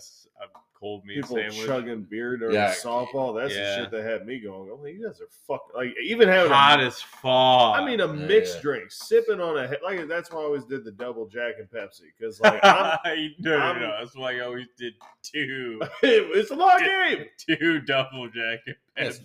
cold 0.77 1.05
meat 1.05 1.15
People 1.15 1.37
sandwich. 1.37 1.65
chugging 1.65 2.03
beer 2.03 2.35
during 2.37 2.55
Yeah. 2.55 2.73
softball. 2.73 3.39
That's 3.39 3.55
Yeah. 3.55 3.61
the 3.77 3.81
shit 3.83 3.91
that 3.91 4.03
had 4.03 4.27
me 4.27 4.39
going. 4.39 4.69
Oh, 4.69 4.85
you 4.85 5.05
guys 5.07 5.21
are 5.21 5.27
fuck. 5.47 5.71
Like 5.73 5.95
even 6.03 6.27
having 6.27 6.51
Hot 6.51 6.79
a, 6.81 6.83
as 6.83 7.01
fuck. 7.01 7.77
I 7.79 7.85
mean, 7.85 8.01
a 8.01 8.07
Yeah, 8.07 8.11
mixed 8.27 8.55
yeah. 8.57 8.61
drink, 8.61 8.91
sipping 8.91 9.39
on 9.39 9.57
a 9.57 9.73
like. 9.83 10.07
That's 10.09 10.29
why 10.31 10.41
I 10.41 10.43
always 10.43 10.65
did 10.65 10.83
the 10.83 10.91
double 10.91 11.25
Jack 11.27 11.55
and 11.59 11.69
Pepsi 11.69 12.01
because 12.17 12.39
like 12.41 12.59
I'm, 12.63 13.33
no, 13.39 13.57
no, 13.57 13.63
I'm- 13.63 13.81
no. 13.81 13.95
That's 13.99 14.15
why 14.15 14.35
I 14.37 14.39
always 14.41 14.67
did 14.77 14.95
two, 15.23 15.81
it's 16.03 16.51
a 16.51 16.55
long 16.55 16.79
game. 16.79 17.25
two 17.37 17.79
double 17.81 18.27
jacket 18.27 18.77
Yes. 18.97 19.19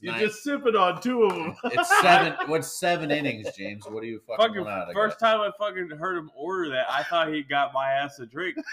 You're 0.00 0.18
just 0.18 0.42
sipping 0.44 0.76
on 0.76 1.00
two 1.00 1.24
of 1.24 1.34
them. 1.34 1.56
It's 1.64 2.00
seven. 2.00 2.34
What's 2.46 2.78
seven 2.78 3.10
innings, 3.10 3.48
James? 3.56 3.84
What 3.88 4.02
are 4.02 4.06
you 4.06 4.20
fucking, 4.26 4.46
Fucking 4.46 4.64
want 4.64 4.72
out 4.72 4.88
of 4.88 4.94
first 4.94 5.18
time 5.18 5.40
I 5.40 5.50
fucking 5.58 5.90
heard 5.98 6.16
him 6.16 6.30
order 6.36 6.70
that, 6.70 6.86
I 6.88 7.02
thought 7.02 7.32
he 7.32 7.42
got 7.42 7.72
my 7.72 7.90
ass 7.90 8.18
a 8.20 8.26
drink. 8.26 8.56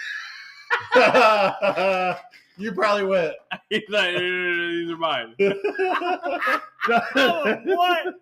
you 2.56 2.72
probably 2.72 3.04
went. 3.04 3.34
He's 3.70 3.82
like, 3.88 4.14
"No, 4.14 4.20
no, 4.20 4.54
no, 4.54 4.68
these 4.70 4.90
are 4.90 4.96
mine. 4.96 5.34
what? 7.66 8.14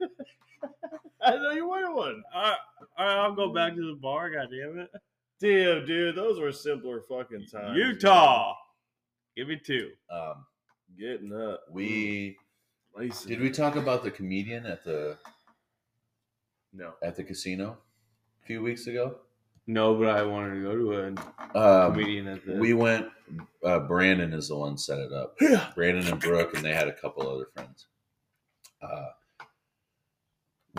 I 1.22 1.36
know 1.36 1.50
you 1.52 1.66
wanted 1.66 1.94
one. 1.94 2.22
All 2.34 2.42
right, 2.42 2.56
all 2.98 3.06
right, 3.06 3.16
I'll 3.16 3.34
go 3.34 3.52
back 3.52 3.74
to 3.74 3.86
the 3.86 3.96
bar. 3.96 4.30
God 4.30 4.48
damn 4.50 4.78
it, 4.78 4.90
Damn, 5.40 5.86
dude, 5.86 6.16
those 6.16 6.38
were 6.38 6.52
simpler 6.52 7.02
fucking 7.08 7.46
times. 7.52 7.76
Utah. 7.76 8.54
Give 9.36 9.48
me 9.48 9.56
two. 9.56 9.90
Um, 10.10 10.18
man. 10.18 10.34
Getting 10.98 11.32
up. 11.34 11.64
we 11.70 12.36
Lacing. 12.96 13.28
did 13.28 13.40
we 13.40 13.50
talk 13.50 13.76
about 13.76 14.02
the 14.04 14.10
comedian 14.10 14.66
at 14.66 14.84
the 14.84 15.18
No. 16.72 16.94
at 17.02 17.16
the 17.16 17.24
casino 17.24 17.78
a 18.42 18.46
few 18.46 18.62
weeks 18.62 18.86
ago? 18.86 19.16
No, 19.66 19.94
but 19.98 20.08
I 20.08 20.22
wanted 20.22 20.54
to 20.56 20.62
go 20.62 20.76
to 20.76 20.92
a 20.92 21.06
Um, 21.86 21.92
comedian 21.94 22.28
at 22.28 22.44
the. 22.44 22.54
we 22.56 22.74
went. 22.74 23.08
Uh, 23.64 23.78
Brandon 23.80 24.32
is 24.34 24.48
the 24.48 24.56
one 24.56 24.76
set 24.76 24.98
it 24.98 25.12
up. 25.12 25.34
Yeah. 25.40 25.72
Brandon 25.74 26.06
and 26.06 26.20
Brooke, 26.20 26.54
and 26.54 26.62
they 26.64 26.74
had 26.74 26.86
a 26.88 26.92
couple 26.92 27.26
other 27.28 27.46
friends. 27.54 27.86
Uh, 28.82 29.06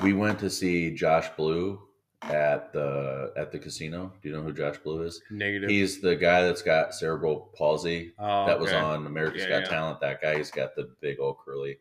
we 0.03 0.13
went 0.13 0.38
to 0.39 0.49
see 0.51 0.91
Josh 0.93 1.28
Blue 1.36 1.82
at 2.24 2.74
the 2.74 3.32
at 3.38 3.51
the 3.51 3.59
casino. 3.59 4.11
Do 4.22 4.30
you 4.30 4.36
know 4.36 4.41
who 4.41 4.53
Josh 4.53 4.78
Blue 4.80 5.03
is? 5.03 5.22
negative. 5.30 5.70
He's 5.70 6.01
the 6.01 6.16
guy 6.16 6.41
that's 6.43 6.61
got 6.61 6.93
cerebral 6.93 7.51
palsy. 7.55 8.13
oh, 8.20 8.45
that 8.47 8.59
was 8.59 8.70
okay. 8.72 8.80
on 8.80 9.05
America's 9.05 9.43
Yeah, 9.43 9.49
Got 9.49 9.63
yeah. 9.63 9.70
Talent. 9.70 9.99
That 10.01 10.22
guy, 10.22 10.38
he's 10.38 10.51
got 10.51 10.76
the 10.76 10.89
big 11.01 11.20
old 11.20 11.38
curly. 11.43 11.78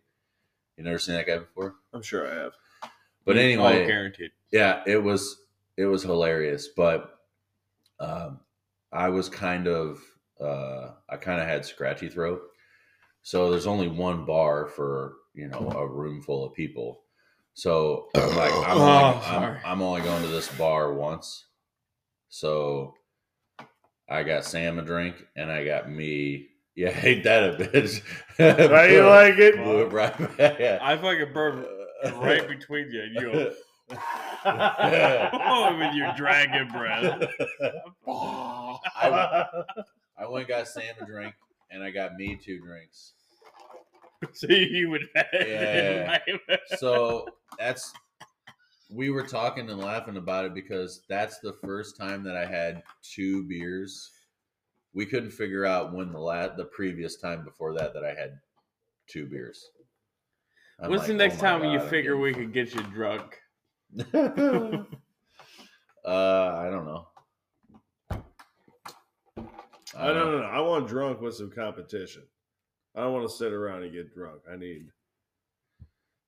You 0.77 0.85
never 0.85 0.99
seen 0.99 1.15
that 1.15 1.27
guy 1.27 1.39
before? 1.39 1.77
I'm 1.93 2.03
sure 2.03 2.31
I 2.31 2.35
have. 2.35 2.53
But 3.25 3.37
Oh, 3.37 3.41
anyway, 3.41 3.87
guaranteed. 3.87 4.33
yeah, 4.51 4.83
it 4.87 5.03
was 5.03 5.41
it 5.77 5.87
was 5.87 6.03
hilarious. 6.03 6.69
But 6.69 7.11
um, 8.01 8.41
I 8.93 9.09
was 9.09 9.29
kind 9.29 9.67
of 9.67 10.01
uh, 10.41 10.91
I 11.09 11.17
kind 11.17 11.41
of 11.41 11.47
had 11.47 11.65
scratchy 11.65 12.09
throat. 12.09 12.43
So 13.23 13.51
there's 13.51 13.67
only 13.67 13.89
one 13.89 14.27
bar 14.27 14.67
for 14.67 15.15
you 15.33 15.49
know 15.49 15.71
a 15.75 15.87
room 15.87 16.21
full 16.21 16.45
of 16.45 16.53
people. 16.55 17.04
So 17.55 18.09
I'm 18.15 18.37
like 18.37 18.53
I'm, 18.53 18.77
Oh, 18.79 18.83
only, 18.83 19.27
I'm. 19.27 19.59
I'm 19.65 19.83
only 19.83 20.03
going 20.03 20.23
to 20.23 20.29
this 20.29 20.49
bar 20.57 20.93
once. 20.93 21.47
So 22.29 22.95
I 24.09 24.23
got 24.25 24.45
Sam 24.45 24.79
a 24.79 24.83
drink 24.83 25.17
and 25.37 25.51
I 25.51 25.65
got 25.65 25.91
me. 25.91 26.49
Yeah, 26.77 26.91
ain't 27.05 27.23
that 27.23 27.51
a 27.55 27.57
bitch? 27.57 28.03
How 28.37 28.83
you 28.83 29.05
like 29.07 29.39
it? 29.39 29.55
Blew 29.55 29.83
it 29.83 29.93
right 29.93 30.37
back. 30.37 30.59
Yeah. 30.59 30.81
I 30.83 30.97
fucking 30.97 31.33
burned 31.33 31.65
right 32.17 32.49
between 32.49 32.91
you. 32.91 33.01
and 33.01 33.15
You 33.15 33.21
go, 33.21 33.53
oh, 34.45 35.77
with 35.79 35.95
your 35.95 36.13
dragon 36.17 36.67
breath. 36.73 37.23
I, 38.09 39.45
I 40.19 40.27
went 40.27 40.41
and 40.41 40.49
got 40.49 40.67
Sam 40.67 40.97
a 41.01 41.07
drink, 41.07 41.35
and 41.71 41.81
I 41.85 41.93
got 41.93 42.17
me 42.17 42.37
two 42.45 42.59
drinks. 42.61 43.13
so 44.33 44.47
you 44.49 44.91
would. 44.91 45.09
Yeah. 45.33 46.19
So 46.79 47.27
that's 47.59 47.93
we 48.91 49.11
were 49.11 49.23
talking 49.23 49.69
and 49.71 49.79
laughing 49.79 50.17
about 50.17 50.45
it 50.45 50.55
because 50.55 51.03
that's 51.09 51.39
the 51.41 51.55
first 51.65 51.97
time 51.97 52.23
that 52.25 52.37
I 52.37 52.47
had 52.47 52.83
two 53.03 53.45
beers. 53.45 54.11
We 54.93 55.07
couldn't 55.07 55.33
figure 55.33 55.67
out 55.67 55.93
when 55.93 56.13
the 56.13 56.19
la- 56.19 56.55
the 56.55 56.67
previous 56.67 57.17
time 57.17 57.45
before 57.45 57.75
that 57.75 57.93
that 57.95 58.05
I 58.05 58.15
had 58.15 58.39
two 59.09 59.27
beers. 59.27 59.71
I'm 60.81 60.91
What's 60.91 61.07
the 61.07 61.15
next 61.15 61.35
"Oh 61.35 61.45
my 61.45 61.51
time 61.51 61.65
you 61.73 61.79
God, 61.79 61.85
I'm 61.85 61.91
figure 61.91 62.17
we 62.17 62.33
could 62.33 62.53
get 62.53 62.75
you 62.75 62.83
drunk? 62.83 63.41
uh, 64.15 64.85
I 66.05 66.69
don't 66.71 66.85
know. 66.85 67.07
I 69.97 70.09
don't 70.09 70.33
know. 70.33 70.49
I 70.51 70.61
want 70.61 70.89
drunk 70.89 71.21
with 71.21 71.35
some 71.35 71.51
competition. 71.51 72.23
I 72.95 73.01
don't 73.03 73.13
want 73.13 73.29
to 73.29 73.35
sit 73.35 73.53
around 73.53 73.83
and 73.83 73.93
get 73.93 74.15
drunk. 74.15 74.41
I 74.51 74.57
need. 74.57 74.87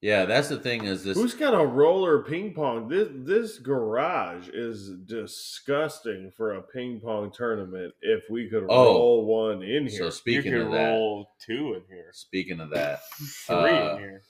Yeah, 0.03 0.27
that's 0.27 0.49
the 0.49 0.59
thing. 0.59 0.85
Is 0.85 1.03
this 1.05 1.17
Who's 1.17 1.35
got 1.35 1.55
a 1.55 1.64
roller 1.67 2.23
ping 2.23 2.53
pong? 2.53 2.87
This 2.89 3.09
this 3.12 3.59
garage 3.59 4.49
is 4.49 4.91
disgusting 5.07 6.31
for 6.37 6.55
a 6.55 6.62
ping 6.62 7.01
pong 7.01 7.33
tournament. 7.33 7.95
If 8.03 8.25
we 8.29 8.49
could 8.49 8.64
Oh. 8.69 8.85
roll 8.95 9.25
one 9.25 9.62
in 9.62 9.85
here, 9.87 9.91
so? 9.91 10.03
here, 10.05 10.11
Speaking 10.11 10.53
you 10.53 10.61
of 10.62 10.67
could 10.69 10.75
that, 10.77 10.91
roll 10.91 11.31
two 11.45 11.75
in 11.75 11.83
here, 11.89 12.11
speaking 12.12 12.61
of 12.61 12.71
that, 12.71 13.01
three 13.47 13.57
Uh, 13.57 13.97
in 13.97 13.99
here, 14.01 14.23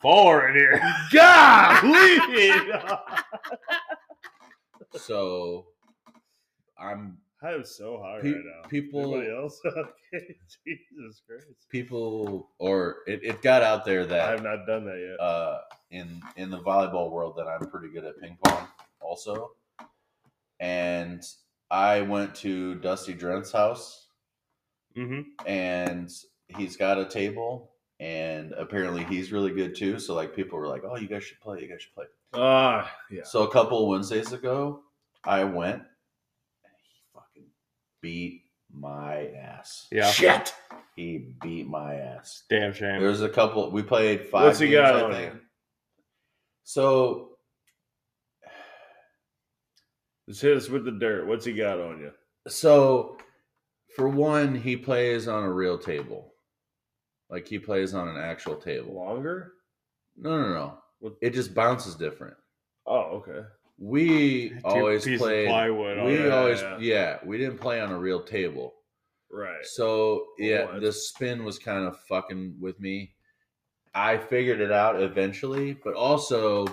four 0.00 0.48
in 0.48 0.54
here. 0.54 0.80
golly, 1.12 2.52
so 4.96 5.66
I'm 6.78 7.18
I 7.42 7.52
am 7.52 7.64
so 7.64 8.00
high 8.02 8.20
Pe- 8.20 8.32
right 8.32 8.42
now. 8.44 8.68
people- 8.68 9.14
Anybody 9.14 9.30
else? 9.34 9.60
okay, 9.66 10.36
Jesus 10.66 11.22
Christ, 11.26 11.46
people, 11.70 12.50
or 12.58 12.98
it, 13.06 13.20
it 13.22 13.42
got 13.42 13.62
out 13.62 13.84
there 13.86 14.04
that 14.06 14.28
I 14.28 14.30
have 14.32 14.42
not 14.42 14.66
done 14.66 14.84
that 14.84 14.98
yet. 14.98 15.20
uh, 15.24 15.60
in 15.90 16.20
in 16.36 16.50
the 16.50 16.58
volleyball 16.60 17.10
world 17.10 17.34
that 17.38 17.46
I'm 17.48 17.68
pretty 17.70 17.88
good 17.88 18.04
at 18.04 18.20
ping 18.20 18.36
pong 18.44 18.66
also. 19.00 19.52
And 20.58 21.22
I 21.70 22.02
went 22.02 22.34
to 22.36 22.74
Dusty 22.76 23.14
Drent's 23.14 23.52
house 23.52 24.06
Mm-hmm. 24.96 25.20
and 25.46 26.10
he's 26.48 26.76
got 26.76 26.98
a 26.98 27.04
table 27.04 27.70
and 28.00 28.52
apparently 28.58 29.04
he's 29.04 29.30
really 29.30 29.52
good 29.52 29.76
too. 29.76 30.00
So 30.00 30.14
like 30.16 30.34
people 30.34 30.58
were 30.58 30.66
like, 30.66 30.82
Oh, 30.84 30.96
you 30.96 31.06
guys 31.06 31.22
should 31.22 31.40
play, 31.40 31.60
you 31.62 31.68
guys 31.68 31.80
should 31.82 31.94
play. 31.94 32.06
Ah, 32.34 32.92
yeah. 33.08 33.22
So 33.22 33.44
a 33.44 33.50
couple 33.52 33.88
Wednesdays 33.88 34.32
ago, 34.32 34.80
I 35.22 35.44
went 35.44 35.82
and 35.84 35.86
he 35.86 35.88
fucking 35.88 35.89
beat 38.00 38.42
my 38.72 39.28
ass. 39.36 39.86
Yeah. 39.90 40.10
Shit. 40.10 40.54
He 40.96 41.34
beat 41.42 41.66
my 41.68 41.94
ass. 41.96 42.44
Damn 42.50 42.72
shame. 42.72 43.00
There's 43.00 43.22
a 43.22 43.28
couple. 43.28 43.70
We 43.70 43.82
played 43.82 44.26
five. 44.26 44.44
What's 44.44 44.58
he 44.58 44.68
games, 44.68 44.88
got 44.90 44.96
I 44.96 45.02
on 45.02 45.12
think. 45.12 45.34
So 46.64 47.30
Just 50.28 50.42
hit 50.42 50.56
us 50.56 50.68
with 50.68 50.84
the 50.84 50.92
dirt. 50.92 51.26
What's 51.26 51.44
he 51.44 51.52
got 51.52 51.80
on 51.80 52.00
you? 52.00 52.12
so 52.48 53.18
for 53.96 54.08
one, 54.08 54.54
he 54.54 54.76
plays 54.76 55.26
on 55.28 55.42
a 55.42 55.52
real 55.52 55.76
table. 55.78 56.32
Like 57.28 57.46
he 57.48 57.58
plays 57.58 57.94
on 57.94 58.08
an 58.08 58.16
actual 58.16 58.56
table. 58.56 58.94
Longer? 58.94 59.52
No, 60.16 60.40
no, 60.40 60.48
no. 60.54 60.78
What- 61.00 61.16
It 61.20 61.30
just 61.30 61.54
bounces 61.54 61.94
different. 61.96 62.36
Oh, 62.86 63.22
okay. 63.26 63.46
We 63.80 64.52
always 64.62 65.04
played. 65.04 65.48
plywood 65.48 66.04
We 66.04 66.28
always, 66.28 66.60
Yeah, 66.60 66.76
yeah, 66.78 67.18
we 67.24 67.38
didn't 67.38 67.58
play 67.58 67.80
on 67.80 67.90
a 67.90 67.98
real 67.98 68.22
table. 68.22 68.74
Right. 69.32 69.64
So 69.64 70.26
yeah, 70.38 70.66
What? 70.66 70.82
the 70.82 70.92
spin 70.92 71.44
was 71.44 71.58
kind 71.58 71.86
of 71.86 71.98
fucking 72.00 72.56
with 72.60 72.78
me. 72.78 73.14
I 73.94 74.18
figured 74.18 74.60
it 74.60 74.70
out 74.70 75.00
eventually, 75.00 75.72
but 75.82 75.94
also 75.94 76.66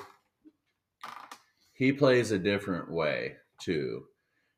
he 1.74 1.94
plays 1.94 2.32
a 2.32 2.38
different 2.40 2.92
way 2.92 3.38
too. 3.60 4.04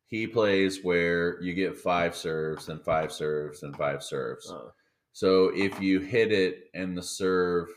He 0.08 0.26
plays 0.26 0.84
where 0.84 1.40
you 1.44 1.54
get 1.54 1.78
five 1.78 2.16
serves, 2.16 2.66
then 2.66 2.80
five 2.80 3.12
serves, 3.12 3.62
then 3.62 3.74
five 3.74 4.04
serves. 4.04 4.50
Uh, 4.50 4.70
So 5.12 5.50
if 5.56 5.80
you 5.80 6.00
hit 6.00 6.32
it 6.32 6.70
and 6.74 6.98
the 6.98 7.04
serve 7.04 7.68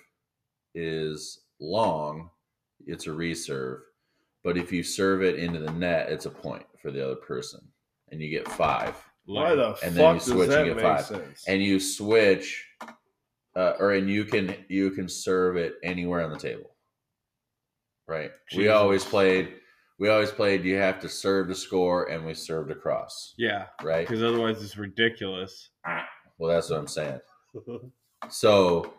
is 0.74 1.40
long, 1.60 2.30
it's 2.86 3.06
a 3.06 3.12
reserve. 3.12 3.82
But 4.44 4.56
if 4.58 4.72
you 4.72 4.82
serve 4.82 5.22
it 5.22 5.36
into 5.38 5.60
the 5.60 5.70
net, 5.72 6.08
it's 6.10 6.26
a 6.26 6.30
point 6.30 6.66
for 6.80 6.90
the 6.90 7.04
other 7.04 7.14
person, 7.16 7.60
and 8.10 8.20
you 8.20 8.28
get 8.30 8.48
five. 8.48 8.94
why 9.24 9.54
the 9.54 9.68
And 9.68 9.76
fuck 9.76 9.92
then 9.94 10.14
you 10.14 10.20
does 10.20 10.24
switch 10.24 10.48
and 10.48 10.52
that 10.52 10.64
get 10.64 10.76
make 10.76 10.84
five. 10.84 11.04
sense? 11.06 11.44
and 11.46 11.62
you 11.62 11.78
switch 11.78 12.66
uh, 13.54 13.74
or 13.78 13.92
and 13.92 14.08
you 14.10 14.24
can 14.24 14.54
you 14.68 14.90
can 14.90 15.08
serve 15.08 15.56
it 15.56 15.74
anywhere 15.84 16.22
on 16.24 16.30
the 16.32 16.38
table 16.38 16.70
right 18.08 18.32
we 18.56 18.68
always 18.68 19.04
played 19.04 19.54
we 19.98 20.08
always 20.08 20.30
played 20.32 20.64
you 20.64 20.74
have 20.76 20.98
to 21.00 21.08
serve 21.08 21.46
to 21.48 21.54
score 21.54 22.06
and 22.10 22.24
we 22.26 22.34
served 22.34 22.70
across 22.72 23.34
Yeah, 23.38 23.66
right 23.82 24.06
because 24.08 24.22
otherwise 24.22 24.60
it's 24.62 24.76
ridiculous. 24.76 25.68
well 26.38 26.50
that's 26.50 26.70
what 26.70 26.80
i'm 26.80 26.88
saying 26.88 27.20
so 28.28 28.94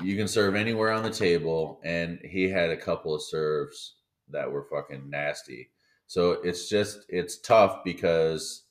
you 0.00 0.16
can 0.16 0.28
serve 0.28 0.54
anywhere 0.54 0.90
on 0.92 1.02
the 1.02 1.10
table 1.10 1.80
and 1.84 2.18
he 2.24 2.48
had 2.48 2.70
a 2.70 2.76
couple 2.76 3.14
of 3.14 3.22
serves 3.22 3.96
that 4.32 4.50
were 4.50 4.64
fucking 4.64 5.08
nasty 5.08 5.70
so 6.06 6.32
it's 6.44 6.68
just 6.68 7.00
it's 7.08 7.38
tough 7.38 7.84
because 7.84 8.64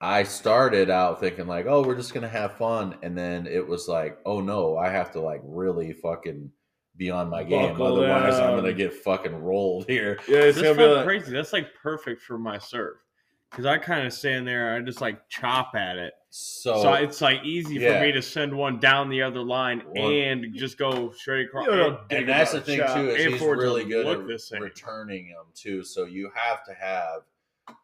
i 0.00 0.22
started 0.22 0.90
out 0.90 1.20
thinking 1.20 1.46
like 1.46 1.66
oh 1.66 1.82
we're 1.82 1.96
just 1.96 2.14
gonna 2.14 2.28
have 2.28 2.56
fun 2.56 2.96
and 3.02 3.16
then 3.16 3.46
it 3.46 3.66
was 3.66 3.88
like 3.88 4.18
oh 4.26 4.40
no 4.40 4.76
i 4.76 4.88
have 4.88 5.10
to 5.10 5.20
like 5.20 5.40
really 5.44 5.92
fucking 5.92 6.50
be 6.96 7.10
on 7.10 7.30
my 7.30 7.42
game 7.42 7.70
Buckle 7.70 7.98
otherwise 7.98 8.34
i'm 8.34 8.54
gonna 8.54 8.72
get 8.72 8.92
fucking 8.92 9.34
rolled 9.34 9.86
here 9.88 10.18
yeah, 10.28 10.38
it's 10.38 10.60
That's 10.60 10.76
gonna 10.76 10.88
be 10.88 10.94
like, 10.94 11.04
crazy. 11.04 11.32
That's 11.32 11.52
like 11.52 11.74
perfect 11.74 12.22
for 12.22 12.38
my 12.38 12.58
serve. 12.58 12.96
Because 13.50 13.66
I 13.66 13.78
kind 13.78 14.06
of 14.06 14.12
stand 14.12 14.46
there, 14.46 14.74
and 14.74 14.82
I 14.82 14.86
just 14.86 15.00
like 15.00 15.28
chop 15.28 15.74
at 15.74 15.96
it. 15.96 16.14
So, 16.34 16.82
So 16.82 16.94
it's 16.94 17.20
like 17.20 17.44
easy 17.44 17.74
yeah. 17.74 17.98
for 18.00 18.06
me 18.06 18.12
to 18.12 18.22
send 18.22 18.56
one 18.56 18.80
down 18.80 19.10
the 19.10 19.20
other 19.22 19.42
line 19.42 19.82
Well- 19.94 20.08
and 20.10 20.54
just 20.54 20.78
go 20.78 21.10
straight 21.12 21.46
across. 21.46 21.66
You 21.66 21.76
know, 21.76 21.98
And- 22.08 22.20
and 22.20 22.28
that's 22.28 22.52
the 22.52 22.60
thing 22.62 22.78
shot 22.78 22.94
too 22.96 23.10
is 23.10 23.24
and 23.24 23.34
he's 23.34 23.42
for 23.42 23.52
it 23.52 23.58
really 23.58 23.84
good 23.84 24.06
look 24.06 24.26
the 24.26 24.34
at 24.34 24.40
same. 24.40 24.62
returning 24.62 25.28
them 25.28 25.44
too. 25.54 25.84
So 25.84 26.04
you 26.04 26.30
have 26.34 26.64
to 26.64 26.72
have 26.72 27.24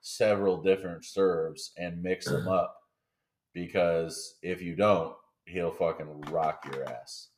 several 0.00 0.62
different 0.62 1.04
serves 1.04 1.72
and 1.76 2.02
mix 2.02 2.24
them 2.24 2.48
up 2.48 2.88
because 3.52 4.36
if 4.42 4.62
you 4.62 4.74
don't, 4.74 5.14
he'll 5.44 5.70
fucking 5.70 6.22
rock 6.30 6.66
your 6.72 6.88
ass. 6.88 7.28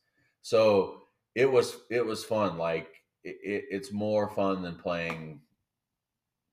So 0.41 1.01
it 1.35 1.51
was 1.51 1.77
it 1.89 2.05
was 2.05 2.23
fun. 2.23 2.57
Like 2.57 2.87
it, 3.25 3.37
it, 3.43 3.65
it's 3.69 3.91
more 3.91 4.29
fun 4.29 4.61
than 4.61 4.75
playing 4.75 5.41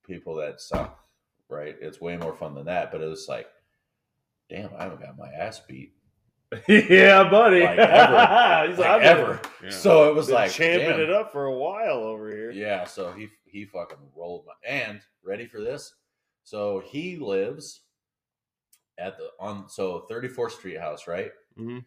people 0.04 0.34
that 0.36 0.61
suck. 0.61 0.98
Right? 1.48 1.76
It's 1.80 2.00
way 2.00 2.16
more 2.16 2.34
fun 2.34 2.54
than 2.54 2.66
that. 2.66 2.90
But 2.90 3.00
it 3.00 3.06
was 3.06 3.26
like, 3.28 3.46
damn, 4.49 4.70
I 4.76 4.84
haven't 4.84 5.01
got 5.01 5.16
my 5.18 5.28
ass 5.28 5.61
beat 5.68 5.92
yeah, 6.68 7.28
buddy. 7.28 7.61
Like 7.61 7.78
ever. 7.78 8.66
He's 8.70 8.78
like, 8.78 8.88
I've 8.88 9.03
ever. 9.03 9.40
Yeah. 9.62 9.68
So 9.70 10.09
it 10.09 10.14
was 10.14 10.26
been 10.28 10.34
like 10.36 10.51
champing 10.51 10.88
damn. 10.88 11.01
it 11.01 11.11
up 11.11 11.30
for 11.30 11.44
a 11.44 11.55
while 11.55 11.99
over 11.99 12.30
here. 12.30 12.51
Yeah, 12.51 12.84
so 12.84 13.12
he 13.12 13.28
he 13.44 13.66
fucking 13.66 13.99
rolled 14.16 14.46
my 14.46 14.55
and 14.66 15.01
ready 15.22 15.46
for 15.46 15.61
this. 15.61 15.92
So 16.44 16.82
he 16.86 17.16
lives 17.18 17.82
at 18.99 19.18
the 19.18 19.28
on 19.38 19.68
so 19.68 20.07
34th 20.11 20.53
Street 20.53 20.78
house, 20.80 21.07
right? 21.07 21.32
Mhm. 21.61 21.84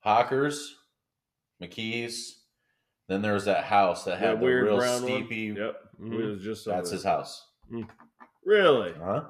Hawkers, 0.00 0.76
McKee's. 1.60 2.36
Then 3.08 3.22
there 3.22 3.34
was 3.34 3.46
that 3.46 3.64
house 3.64 4.04
that 4.04 4.20
That 4.20 4.28
had 4.28 4.38
the 4.40 4.44
weird 4.44 4.66
real 4.66 4.76
brown 4.78 5.02
one? 5.02 5.10
steepy. 5.10 5.56
Yep. 5.56 5.76
Mhm. 6.00 6.10
We 6.16 6.26
was 6.30 6.40
just 6.42 6.64
That's 6.64 6.90
his 6.90 7.02
there. 7.02 7.12
house. 7.12 7.44
Really? 8.44 8.92
Huh? 8.92 9.24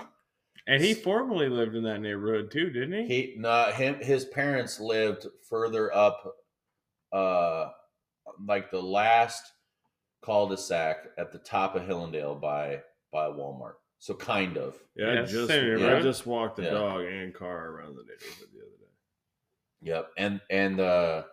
And 0.66 0.82
he 0.82 0.94
formerly 0.94 1.48
lived 1.48 1.74
in 1.74 1.82
that 1.84 2.00
neighborhood 2.00 2.50
too, 2.50 2.70
didn't 2.70 3.06
he? 3.06 3.06
He 3.06 3.34
no 3.38 3.64
him 3.72 3.96
his 4.00 4.24
parents 4.26 4.78
lived 4.78 5.26
further 5.48 5.92
up, 5.94 6.36
uh, 7.12 7.70
like 8.46 8.70
the 8.70 8.82
last 8.82 9.42
cul-de-sac 10.22 11.06
at 11.18 11.32
the 11.32 11.38
top 11.38 11.74
of 11.76 11.82
Hillendale 11.82 12.34
by 12.40 12.82
by 13.10 13.26
Walmart. 13.26 13.74
So 13.98 14.14
kind 14.14 14.56
of. 14.56 14.78
Yeah, 14.94 15.14
Yeah, 15.14 15.22
I 15.22 15.24
just 15.24 15.46
same 15.48 15.82
I 15.82 16.00
just 16.00 16.26
walked 16.26 16.56
the 16.56 16.64
Yeah. 16.64 16.70
dog 16.70 17.04
and 17.04 17.34
car 17.34 17.68
around 17.70 17.96
the 17.96 18.02
neighborhood 18.02 18.48
the 18.52 18.60
other 18.60 18.76
day. 18.78 18.86
Yep, 19.82 20.12
and 20.18 20.40
and 20.50 20.80
uh, 20.80 21.24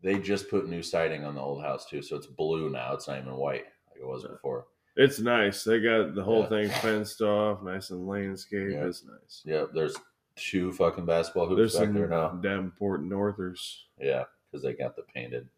they 0.00 0.18
just 0.18 0.48
put 0.48 0.68
new 0.68 0.82
siding 0.82 1.24
on 1.24 1.34
the 1.34 1.40
old 1.40 1.62
house 1.62 1.86
too, 1.88 2.02
so 2.02 2.16
it's 2.16 2.26
blue 2.26 2.70
now. 2.70 2.94
It's 2.94 3.08
not 3.08 3.18
even 3.18 3.34
white 3.34 3.66
like 3.90 4.00
it 4.00 4.06
was 4.06 4.22
Yeah. 4.22 4.30
before. 4.30 4.66
It's 5.00 5.20
nice. 5.20 5.62
They 5.62 5.78
got 5.80 6.14
the 6.16 6.24
whole 6.24 6.42
Yeah. 6.42 6.48
thing 6.48 6.68
fenced 6.70 7.22
off, 7.22 7.62
nice 7.62 7.90
and 7.90 8.06
landscaped. 8.08 8.72
Yeah. 8.72 8.84
It's 8.86 9.04
nice. 9.04 9.42
Yep, 9.46 9.68
there's 9.72 9.96
two 10.34 10.72
fucking 10.72 11.06
basketball 11.06 11.46
hoops 11.46 11.74
There's 11.74 11.86
back 11.86 11.94
there 11.94 12.08
now. 12.08 12.30
Davenport 12.30 13.02
Northers. 13.02 13.86
Yeah, 14.00 14.24
because 14.50 14.62
they 14.64 14.72
got 14.74 14.96
the 14.96 15.02
painted. 15.02 15.48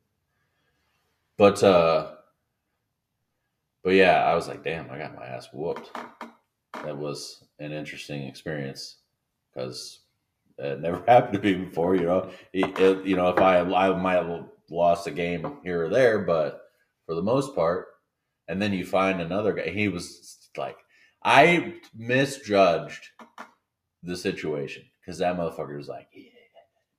But 1.39 1.63
uh, 1.65 2.17
but 3.83 3.95
yeah, 3.95 4.25
I 4.25 4.35
was 4.35 4.47
like, 4.47 4.63
damn, 4.63 4.91
I 4.91 4.99
got 4.99 5.17
my 5.17 5.25
ass 5.27 5.49
whooped. 5.55 5.91
That 6.85 6.97
was 6.99 7.45
an 7.59 7.73
interesting 7.73 8.25
experience 8.25 8.99
because 9.55 10.01
it 10.59 10.81
never 10.81 11.03
happened 11.09 11.43
to 11.43 11.59
me 11.59 11.65
before. 11.65 11.97
You 11.97 12.05
know, 12.05 12.31
It- 12.53 12.79
it- 12.79 13.07
you 13.07 13.17
know, 13.17 13.31
if 13.31 13.39
I 13.39 13.61
I 13.61 13.95
might 13.97 14.23
have 14.23 14.49
lost 14.69 15.07
a 15.07 15.11
game 15.11 15.59
here 15.65 15.87
or 15.87 15.89
there, 15.89 16.19
but 16.21 16.71
for 17.07 17.15
the 17.15 17.23
most 17.23 17.55
part, 17.55 17.87
and 18.51 18.61
then 18.61 18.73
you 18.73 18.85
find 18.85 19.21
another 19.21 19.53
guy. 19.53 19.71
He 19.71 19.89
was 19.89 20.49
like, 20.57 20.77
I 21.23 21.75
misjudged 21.97 23.07
the 24.03 24.17
situation 24.17 24.83
because 25.01 25.19
that 25.19 25.37
motherfucker 25.37 25.77
was 25.77 25.89
like, 25.89 26.09
yeah, 26.13 26.31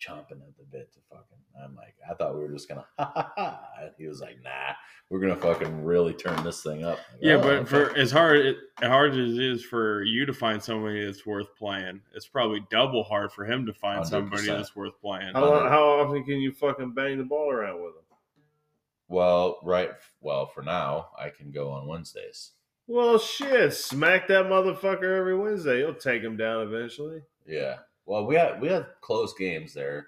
chomping 0.02 0.42
at 0.42 0.58
the 0.58 0.64
bit 0.72 0.94
to 0.94 1.00
fucking 1.10 1.26
I'm 1.64 1.76
like, 1.76 1.94
I 2.10 2.14
thought 2.16 2.34
we 2.34 2.42
were 2.42 2.48
just 2.54 2.70
gonna 2.70 2.86
ha 2.98 3.12
ha 3.14 3.32
ha. 3.36 3.60
And 3.82 3.92
he 3.98 4.08
was 4.08 4.22
like, 4.22 4.38
Nah, 4.44 4.74
we're 5.10 5.20
gonna 5.20 5.36
fucking 5.36 5.84
really 5.84 6.14
turn 6.14 6.42
this 6.44 6.64
thing 6.64 6.84
up. 6.84 6.98
Like, 7.14 7.20
Yeah, 7.22 7.34
"Oh, 7.36 7.42
but 7.42 7.54
okay." 7.54 7.66
for 7.66 7.98
as 7.98 8.12
hard 8.12 8.56
as 8.82 8.88
hard 8.88 9.12
as 9.12 9.18
it 9.38 9.44
is 9.44 9.64
for 9.64 10.04
you 10.04 10.26
to 10.26 10.34
find 10.34 10.64
somebody 10.64 11.06
that's 11.06 11.26
worth 11.26 11.54
playing, 11.58 12.02
it's 12.16 12.26
probably 12.28 12.64
double 12.72 13.04
hard 13.04 13.32
for 13.34 13.46
him 13.46 13.66
to 13.66 13.74
find 13.74 14.08
somebody 14.08 14.44
100%. 14.44 14.48
that's 14.48 14.76
worth 14.76 15.00
playing. 15.02 15.34
How, 15.34 15.42
lo- 15.44 15.70
how 15.70 15.84
often 15.84 16.24
can 16.24 16.40
you 16.40 16.52
fucking 16.54 16.94
bang 16.94 17.18
the 17.18 17.26
ball 17.26 17.52
around 17.52 17.76
with 17.84 17.92
him? 17.96 18.04
Well, 19.12 19.60
right, 19.62 19.92
well, 20.22 20.48
for 20.48 20.64
now, 20.64 21.10
I 21.20 21.30
can 21.30 21.52
go 21.52 21.70
on 21.70 21.86
Wednesdays. 21.86 22.52
Well, 22.88 23.20
shit, 23.20 23.74
smack 23.74 24.28
that 24.30 24.46
motherfucker 24.46 25.18
every 25.18 25.38
Wednesday. 25.38 25.80
You'll 25.80 25.94
take 25.94 26.24
him 26.24 26.38
down 26.38 26.62
eventually. 26.62 27.22
Yeah. 27.46 27.80
Well, 28.06 28.26
we 28.26 28.36
had 28.36 28.62
we 28.62 28.70
had 28.70 28.88
close 29.02 29.34
games 29.34 29.74
there, 29.74 30.08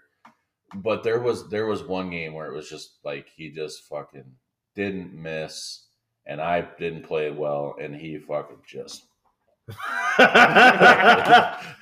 but 0.75 1.03
there 1.03 1.19
was 1.19 1.49
there 1.49 1.65
was 1.65 1.83
one 1.83 2.09
game 2.09 2.33
where 2.33 2.47
it 2.47 2.55
was 2.55 2.69
just 2.69 2.99
like 3.03 3.27
he 3.35 3.51
just 3.51 3.83
fucking 3.83 4.35
didn't 4.73 5.13
miss, 5.13 5.85
and 6.25 6.41
I 6.41 6.61
didn't 6.79 7.03
play 7.03 7.29
well, 7.29 7.75
and 7.79 7.95
he 7.95 8.17
fucking 8.17 8.63
just 8.65 9.03
the 9.67 9.73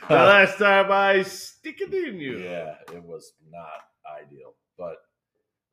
last 0.10 0.58
time 0.58 0.92
I 0.92 1.24
stick 1.24 1.82
it 1.82 1.94
in 1.94 2.20
you. 2.20 2.40
yeah, 2.40 2.76
it 2.94 3.04
was 3.04 3.34
not 3.50 3.86
ideal, 4.22 4.54
but 4.78 4.98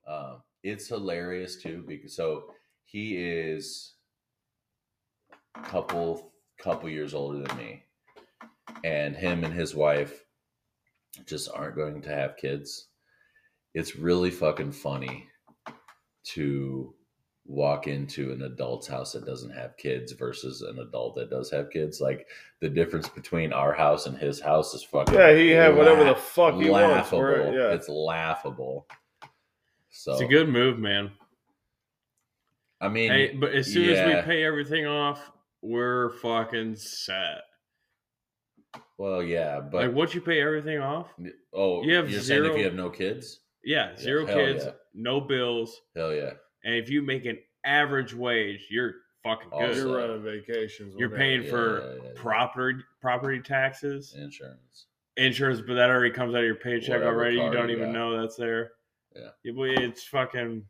um, 0.06 0.42
it's 0.62 0.88
hilarious 0.88 1.56
too 1.62 1.84
because 1.86 2.14
so 2.16 2.50
he 2.84 3.16
is 3.16 3.94
a 5.56 5.62
couple 5.62 6.32
couple 6.62 6.88
years 6.88 7.14
older 7.14 7.40
than 7.46 7.56
me, 7.56 7.82
and 8.84 9.14
him 9.16 9.44
and 9.44 9.54
his 9.54 9.74
wife 9.74 10.24
just 11.26 11.48
aren't 11.54 11.76
going 11.76 12.02
to 12.02 12.08
have 12.10 12.36
kids. 12.36 12.86
It's 13.74 13.96
really 13.96 14.30
fucking 14.30 14.72
funny 14.72 15.28
to 16.24 16.94
walk 17.46 17.86
into 17.86 18.32
an 18.32 18.42
adult's 18.42 18.86
house 18.86 19.12
that 19.12 19.24
doesn't 19.24 19.54
have 19.54 19.76
kids 19.78 20.12
versus 20.12 20.60
an 20.62 20.78
adult 20.80 21.14
that 21.16 21.30
does 21.30 21.50
have 21.50 21.70
kids. 21.70 22.00
Like 22.00 22.26
the 22.60 22.68
difference 22.68 23.08
between 23.08 23.52
our 23.52 23.72
house 23.72 24.06
and 24.06 24.16
his 24.18 24.40
house 24.40 24.74
is 24.74 24.82
fucking 24.82 25.14
Yeah, 25.14 25.34
he 25.34 25.50
had 25.50 25.74
whatever 25.76 26.04
the 26.04 26.14
fuck 26.14 26.54
he 26.60 26.68
wants. 26.68 27.10
laughable. 27.12 27.18
Where- 27.20 27.52
yeah. 27.70 27.74
It's 27.74 27.88
laughable. 27.88 28.86
So 29.98 30.12
It's 30.12 30.20
a 30.20 30.26
good 30.26 30.48
move, 30.48 30.78
man. 30.78 31.10
I 32.80 32.86
mean, 32.86 33.10
Hey, 33.10 33.34
but 33.34 33.52
as 33.52 33.66
soon 33.72 33.88
as 33.90 34.06
we 34.06 34.22
pay 34.22 34.44
everything 34.44 34.86
off, 34.86 35.32
we're 35.60 36.10
fucking 36.20 36.76
set. 36.76 37.40
well, 38.96 39.24
yeah, 39.24 39.58
but 39.58 39.86
like 39.88 39.92
once 39.96 40.14
you 40.14 40.20
pay 40.20 40.40
everything 40.40 40.78
off, 40.78 41.08
oh, 41.52 41.82
you 41.82 41.94
have 41.94 42.08
you're 42.08 42.20
saying 42.20 42.42
zero- 42.44 42.52
if 42.52 42.58
you 42.58 42.64
have 42.64 42.74
no 42.76 42.90
kids, 42.90 43.40
yeah, 43.64 43.96
zero 43.96 44.24
hell 44.24 44.36
kids, 44.36 44.66
yeah. 44.66 44.70
no 44.94 45.20
bills, 45.20 45.80
hell 45.96 46.14
yeah, 46.14 46.34
and 46.62 46.76
if 46.76 46.88
you 46.88 47.02
make 47.02 47.24
an 47.24 47.36
average 47.64 48.14
wage, 48.14 48.68
you're 48.70 48.94
fucking 49.24 49.48
All 49.50 49.66
good. 49.66 49.74
set. 49.74 49.84
You're 49.84 49.96
running 49.96 50.22
vacations. 50.22 50.94
You're 50.96 51.08
whenever. 51.08 51.16
paying 51.16 51.42
Yeah, 51.42 51.50
for 51.50 51.80
yeah, 51.80 51.86
yeah, 51.86 52.02
yeah. 52.04 52.10
property 52.14 52.78
property 53.00 53.40
taxes, 53.40 54.14
insurance. 54.16 54.86
insurance, 55.16 55.60
but 55.60 55.74
that 55.74 55.90
already 55.90 56.14
comes 56.14 56.36
out 56.36 56.42
of 56.42 56.46
your 56.46 56.54
paycheck 56.54 57.00
Whatever 57.00 57.16
already. 57.16 57.36
You 57.38 57.50
don't 57.50 57.68
you 57.68 57.74
even 57.74 57.92
got. 57.92 57.98
know 57.98 58.20
that's 58.20 58.36
there. 58.36 58.70
Yeah. 59.18 59.30
it's 59.44 60.04
fucking 60.04 60.64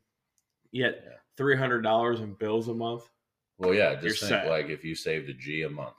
yet 0.73 1.03
Yeah. 1.05 1.13
three 1.37 1.57
hundred 1.57 1.83
dollars 1.83 2.21
in 2.21 2.35
bills 2.35 2.69
a 2.69 2.75
month. 2.75 3.03
Well, 3.59 3.75
yeah, 3.75 3.95
just 3.95 4.05
You're 4.05 4.29
think 4.31 4.43
set. 4.43 4.49
like 4.49 4.69
if 4.69 4.85
you 4.85 4.95
saved 4.95 5.29
a 5.29 5.35
G 5.35 5.63
a 5.63 5.69
month. 5.71 5.97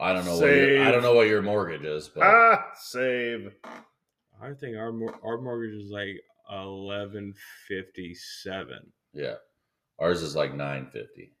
I 0.00 0.12
don't 0.12 0.24
know. 0.24 0.38
What 0.38 0.46
your, 0.50 0.82
I 0.84 0.90
don't 0.90 1.02
know 1.02 1.14
what 1.14 1.26
your 1.28 1.42
mortgage 1.42 1.82
is, 1.84 2.08
but 2.08 2.22
Ah, 2.24 2.70
save. 2.76 3.52
I 4.42 4.52
think 4.52 4.76
our 4.76 4.92
our 5.24 5.40
mortgage 5.40 5.74
is 5.74 5.90
like 5.90 6.20
eleven 6.50 7.34
fifty 7.68 8.14
seven. 8.14 8.92
yeah, 9.12 9.34
ours 9.98 10.22
is 10.22 10.36
like 10.36 10.54
nine 10.54 10.86
fifty. 10.90 11.32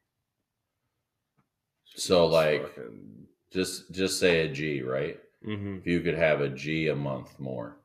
So, 1.96 2.26
like- 2.26 2.62
Fucking- 2.74 3.28
Just 3.52 3.92
just 3.92 4.18
say 4.18 4.40
a 4.46 4.48
G, 4.48 4.82
right? 4.82 5.16
Mm-hmm. 5.46 5.78
If 5.78 5.86
you 5.86 6.00
could 6.00 6.14
have 6.16 6.40
a 6.40 6.48
G 6.48 6.88
a 6.88 6.96
month 6.96 7.38
more, 7.38 7.76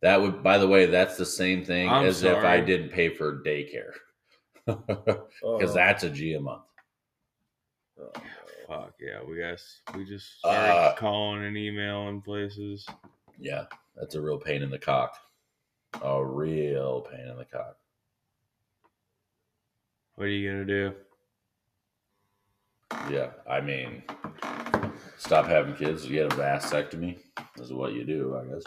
that 0.00 0.20
would. 0.20 0.42
By 0.42 0.58
the 0.58 0.66
way, 0.68 0.86
that's 0.86 1.16
the 1.16 1.26
same 1.26 1.64
thing 1.64 1.88
I'm 1.88 2.06
as 2.06 2.22
if 2.22 2.38
I 2.38 2.60
didn't 2.60 2.90
pay 2.90 3.10
for 3.10 3.42
daycare, 3.44 3.92
because 4.66 5.20
oh, 5.42 5.58
that's 5.74 6.04
a 6.04 6.10
G 6.10 6.34
a 6.34 6.40
month. 6.40 6.62
oh, 8.00 8.10
Fuck 8.66 8.94
yeah, 9.00 9.18
we 9.28 9.38
guys 9.38 9.80
we 9.96 10.04
just 10.04 10.38
started 10.38 10.72
Uh, 10.72 10.94
calling 10.94 11.44
and 11.44 11.56
emailing 11.56 12.22
places. 12.22 12.86
Yeah, 13.38 13.64
that's 13.96 14.14
a 14.14 14.20
real 14.20 14.38
pain 14.38 14.62
in 14.62 14.70
the 14.70 14.78
cock. 14.78 15.16
A 16.02 16.24
real 16.24 17.00
pain 17.02 17.26
in 17.28 17.36
the 17.36 17.44
cock. 17.44 17.76
What 20.14 20.24
are 20.24 20.28
you 20.28 20.50
gonna 20.50 20.64
do? 20.64 20.94
Yeah, 23.10 23.30
I 23.48 23.60
mean, 23.60 24.02
stop 25.20 25.46
having 25.46 25.74
kids. 25.76 26.06
You 26.06 26.14
get 26.16 26.32
a 26.32 26.36
vasectomy. 26.36 27.18
This 27.56 27.66
is 27.66 27.72
what 27.72 27.92
you 27.92 28.04
do, 28.04 28.36
I 28.36 28.44
guess. 28.46 28.64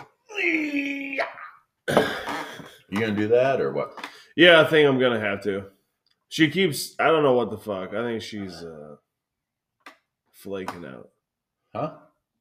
You 2.90 3.00
gonna 3.00 3.12
do 3.16 3.28
that 3.30 3.60
or 3.60 3.72
what? 3.74 4.08
Yeah, 4.36 4.62
I 4.62 4.66
think 4.66 4.88
I'm 4.88 5.00
gonna 5.00 5.20
have 5.20 5.42
to. 5.44 5.66
She 6.30 6.50
keeps. 6.50 6.96
I 7.00 7.08
don't 7.08 7.24
know 7.24 7.34
what 7.34 7.50
the 7.50 7.58
fuck. 7.58 7.94
I 7.94 8.04
think 8.04 8.22
she's 8.22 8.54
uh, 8.64 8.96
flaking 10.32 10.86
out, 10.86 11.10
Huh? 11.76 11.94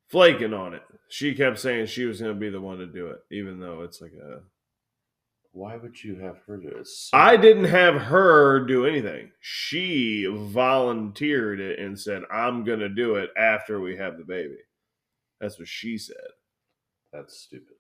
flaking 0.08 0.52
on 0.54 0.74
it. 0.74 0.82
She 1.08 1.34
kept 1.34 1.58
saying 1.58 1.86
she 1.86 2.04
was 2.04 2.20
gonna 2.20 2.34
be 2.34 2.50
the 2.50 2.60
one 2.60 2.78
to 2.78 2.86
do 2.86 3.08
it, 3.08 3.20
even 3.30 3.60
though 3.60 3.82
it's 3.82 4.00
like 4.00 4.12
a. 4.12 4.40
Why 5.53 5.76
would 5.76 6.03
you 6.03 6.16
have 6.16 6.38
her 6.46 6.57
do 6.57 6.68
it? 6.68 6.72
It's- 6.72 7.11
I 7.12 7.36
didn't 7.36 7.64
have 7.66 7.94
her 7.94 8.61
do 8.64 8.86
anything. 8.86 9.32
She 9.40 10.24
volunteered 10.26 11.61
it 11.61 11.78
and 11.78 11.98
said, 11.98 12.24
"I'm 12.30 12.64
gonna 12.64 12.88
do 12.88 13.16
it 13.16 13.30
after 13.36 13.78
we 13.80 13.96
have 13.96 14.16
the 14.16 14.24
baby." 14.24 14.59
That's 15.40 15.59
what 15.59 15.68
she 15.68 15.98
said. 15.98 16.32
That's 17.12 17.36
stupid. 17.36 17.76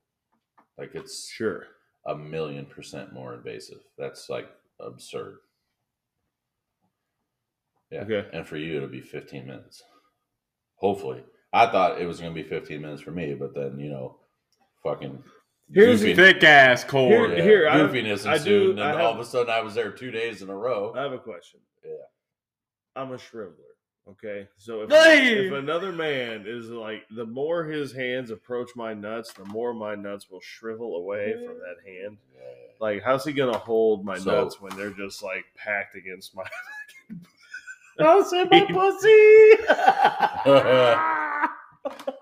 Like 0.76 0.94
it's 0.94 1.30
Sure. 1.30 1.66
a 2.04 2.14
million 2.16 2.66
percent 2.66 3.12
more 3.12 3.34
invasive. 3.34 3.82
That's 3.96 4.28
like 4.28 4.50
absurd. 4.78 5.38
Yeah. 7.90 8.02
Okay. 8.02 8.28
And 8.32 8.46
for 8.46 8.56
you, 8.56 8.76
it'll 8.76 8.88
be 8.88 9.00
15 9.00 9.46
minutes. 9.46 9.82
Hopefully. 10.76 11.24
I 11.52 11.66
thought 11.70 12.00
it 12.00 12.06
was 12.06 12.20
going 12.20 12.34
to 12.34 12.42
be 12.42 12.48
15 12.48 12.80
minutes 12.80 13.02
for 13.02 13.10
me, 13.10 13.34
but 13.34 13.54
then, 13.54 13.78
you 13.78 13.90
know, 13.90 14.18
fucking. 14.82 15.22
Here's 15.72 16.00
goofy- 16.02 16.14
Thick 16.14 16.42
ass 16.44 16.84
cord. 16.84 17.30
Here- 17.32 17.42
here, 17.42 17.66
goofiness 17.70 18.26
I 18.28 18.34
ensued, 18.36 18.44
do- 18.44 18.70
and 18.70 18.78
then 18.78 18.86
I 18.86 18.92
all 19.00 19.10
have- 19.12 19.20
of 19.20 19.20
a 19.20 19.24
sudden 19.28 19.50
I 19.50 19.60
was 19.60 19.74
there 19.74 19.90
two 19.90 20.10
days 20.10 20.42
in 20.42 20.48
a 20.50 20.56
row. 20.56 20.92
I 20.96 21.02
have 21.02 21.12
a 21.12 21.18
question. 21.18 21.60
Yeah. 21.84 21.92
I'm 22.96 23.12
a 23.12 23.16
shriveler. 23.16 23.56
Okay, 24.08 24.48
so 24.56 24.82
if, 24.82 24.90
Hey! 24.90 25.46
if 25.46 25.52
another 25.52 25.92
man 25.92 26.42
is 26.44 26.68
like, 26.68 27.04
the 27.12 27.24
more 27.24 27.62
his 27.64 27.92
hands 27.92 28.32
approach 28.32 28.70
my 28.74 28.92
nuts, 28.94 29.32
the 29.32 29.44
more 29.44 29.72
my 29.72 29.94
nuts 29.94 30.28
will 30.28 30.40
shrivel 30.40 30.96
away 30.96 31.34
from 31.46 31.56
that 31.60 31.76
hand. 31.86 32.18
Like, 32.80 33.02
how's 33.04 33.24
he 33.24 33.32
gonna 33.32 33.56
hold 33.56 34.04
my 34.04 34.18
So- 34.18 34.32
nuts 34.32 34.60
when 34.60 34.76
they're 34.76 34.90
just 34.90 35.22
like 35.22 35.44
packed 35.56 35.94
against 35.94 36.34
my? 36.34 36.42
I'll 38.00 38.24
say 38.24 38.42
my 38.50 38.66
pussy. 38.70 39.56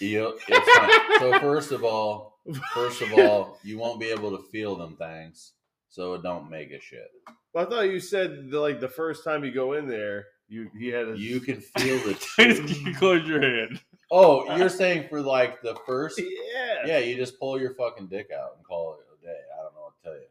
You- 0.00 0.38
it's 0.48 1.18
so 1.20 1.38
first 1.40 1.72
of 1.72 1.84
all, 1.84 2.27
first 2.72 3.02
of 3.02 3.12
all, 3.14 3.58
you 3.62 3.78
won't 3.78 4.00
be 4.00 4.08
able 4.08 4.36
to 4.36 4.42
feel 4.44 4.76
them 4.76 4.96
things, 4.96 5.52
so 5.88 6.14
it 6.14 6.22
don't 6.22 6.50
make 6.50 6.70
a 6.70 6.80
shit. 6.80 7.10
Well, 7.52 7.66
I 7.66 7.70
thought 7.70 7.82
you 7.82 8.00
said 8.00 8.52
like 8.52 8.80
the 8.80 8.88
first 8.88 9.24
time 9.24 9.44
you 9.44 9.52
go 9.52 9.72
in 9.74 9.88
there, 9.88 10.26
you 10.48 10.70
he 10.78 10.88
had 10.88 11.08
a 11.08 11.18
You 11.18 11.40
can 11.40 11.60
feel 11.60 11.98
the. 11.98 12.82
you 12.84 12.94
close 12.94 13.26
your 13.26 13.42
hand. 13.42 13.80
oh, 14.10 14.56
you're 14.56 14.68
saying 14.68 15.08
for 15.08 15.20
like 15.20 15.62
the 15.62 15.76
first? 15.86 16.20
yeah 16.54 16.86
Yeah, 16.86 16.98
you 16.98 17.16
just 17.16 17.38
pull 17.38 17.60
your 17.60 17.74
fucking 17.74 18.08
dick 18.08 18.30
out 18.32 18.54
and 18.56 18.64
call 18.64 18.94
it 18.94 19.06
a 19.12 19.26
day. 19.26 19.38
I 19.58 19.62
don't 19.62 19.74
know 19.74 19.82
what 19.82 19.94
to 20.02 20.02
tell 20.02 20.14
you. 20.14 20.26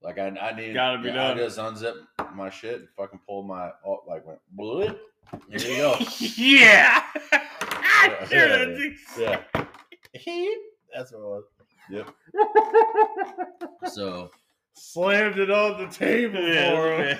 Like 0.00 0.18
I, 0.18 0.28
I 0.28 0.56
need. 0.56 0.74
Gotta 0.74 0.98
be 0.98 1.08
yeah, 1.08 1.14
done. 1.14 1.38
I 1.38 1.40
just 1.40 1.58
unzip 1.58 1.94
my 2.34 2.50
shit 2.50 2.80
and 2.80 2.88
fucking 2.96 3.20
pull 3.26 3.42
my 3.42 3.70
oh, 3.84 4.02
like 4.06 4.26
went. 4.26 4.40
Blip. 4.52 5.00
Here 5.50 5.70
you 5.70 5.76
go. 5.76 5.96
yeah. 6.36 7.02
Yeah, 8.30 8.84
yeah, 9.18 9.40
yeah. 10.14 10.60
That's 10.94 11.12
what 11.12 11.20
it 11.20 11.24
was. 11.24 11.44
Yep. 11.90 12.14
So 13.92 14.30
slammed 14.74 15.38
it 15.38 15.50
on 15.50 15.78
the 15.80 15.88
table 15.92 16.34
for 16.36 17.02
him. 17.02 17.18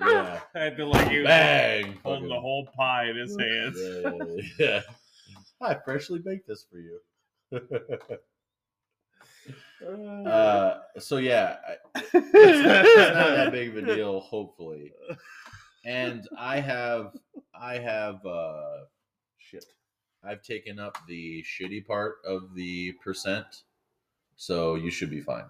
yeah, 0.00 0.40
I 0.54 0.70
feel 0.70 0.88
like 0.90 1.08
he 1.10 1.18
was 1.18 1.26
bang. 1.26 1.98
holding 2.04 2.28
the 2.28 2.38
whole 2.40 2.66
pie 2.76 3.08
in 3.10 3.16
his 3.16 3.36
hands. 3.38 3.76
Yeah, 3.78 4.12
yeah, 4.12 4.42
yeah. 4.66 4.80
I 5.60 5.74
freshly 5.84 6.20
baked 6.20 6.46
this 6.46 6.64
for 6.70 6.78
you. 6.78 7.00
uh, 10.26 10.78
so 10.98 11.16
yeah, 11.16 11.56
I- 11.66 11.76
it's, 11.96 12.14
not, 12.14 12.84
it's 12.86 13.14
not 13.14 13.28
that 13.36 13.52
big 13.52 13.70
of 13.70 13.76
a 13.78 13.94
deal, 13.94 14.20
hopefully. 14.20 14.92
And 15.84 16.28
I 16.38 16.60
have, 16.60 17.16
I 17.54 17.78
have, 17.78 18.24
uh, 18.24 18.84
shit. 19.38 19.64
I've 20.22 20.42
taken 20.42 20.78
up 20.78 20.98
the 21.08 21.42
shitty 21.42 21.86
part 21.86 22.16
of 22.26 22.54
the 22.54 22.92
percent, 23.02 23.46
so 24.36 24.74
you 24.74 24.90
should 24.90 25.10
be 25.10 25.22
fine. 25.22 25.44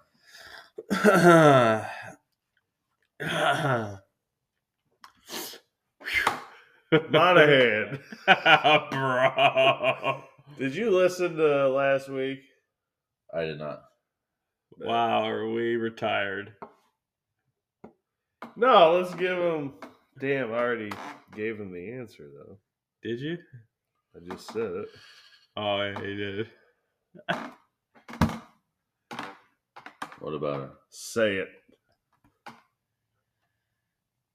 Monaghan. 7.10 7.98
Bro. 8.90 10.22
Did 10.58 10.74
you 10.74 10.90
listen 10.90 11.36
to 11.36 11.68
last 11.68 12.08
week? 12.08 12.40
I 13.34 13.44
did 13.44 13.58
not. 13.58 13.82
Wow, 14.78 15.24
are 15.24 15.48
we 15.48 15.76
retired? 15.76 16.54
No, 18.56 18.92
let's 18.92 19.14
give 19.14 19.38
him. 19.38 19.74
Damn, 20.18 20.52
I 20.52 20.56
already 20.58 20.90
gave 21.34 21.58
him 21.58 21.72
the 21.72 21.92
answer 21.92 22.28
though. 22.32 22.58
Did 23.02 23.20
you? 23.20 23.38
I 24.16 24.34
just 24.34 24.46
said 24.52 24.62
it. 24.62 24.88
Oh, 25.56 25.76
yeah, 25.82 26.00
he 26.00 26.16
did. 26.16 26.46
What 30.20 30.34
about 30.34 30.60
her? 30.60 30.70
Say 30.90 31.36
it. 31.36 31.48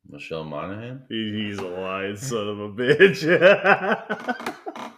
Michelle 0.07 0.43
Monaghan? 0.43 1.03
He- 1.09 1.47
He's 1.47 1.57
a 1.59 1.63
lying 1.65 2.15
son 2.15 2.47
of 2.47 2.59
a 2.59 2.69
bitch. 2.69 3.25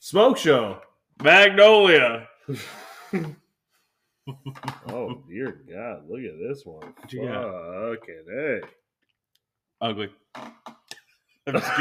Smoke 0.00 0.36
show. 0.38 0.80
Magnolia. 1.22 2.28
Oh 4.86 5.24
dear 5.28 5.62
God! 5.68 6.04
Look 6.08 6.20
at 6.20 6.38
this 6.38 6.64
one. 6.64 6.94
What 6.96 7.12
you 7.12 7.26
got? 7.26 7.98
Fucking 7.98 8.24
hey. 8.30 8.60
Ugly. 9.80 10.10
I'm 11.46 11.54
just 11.54 11.72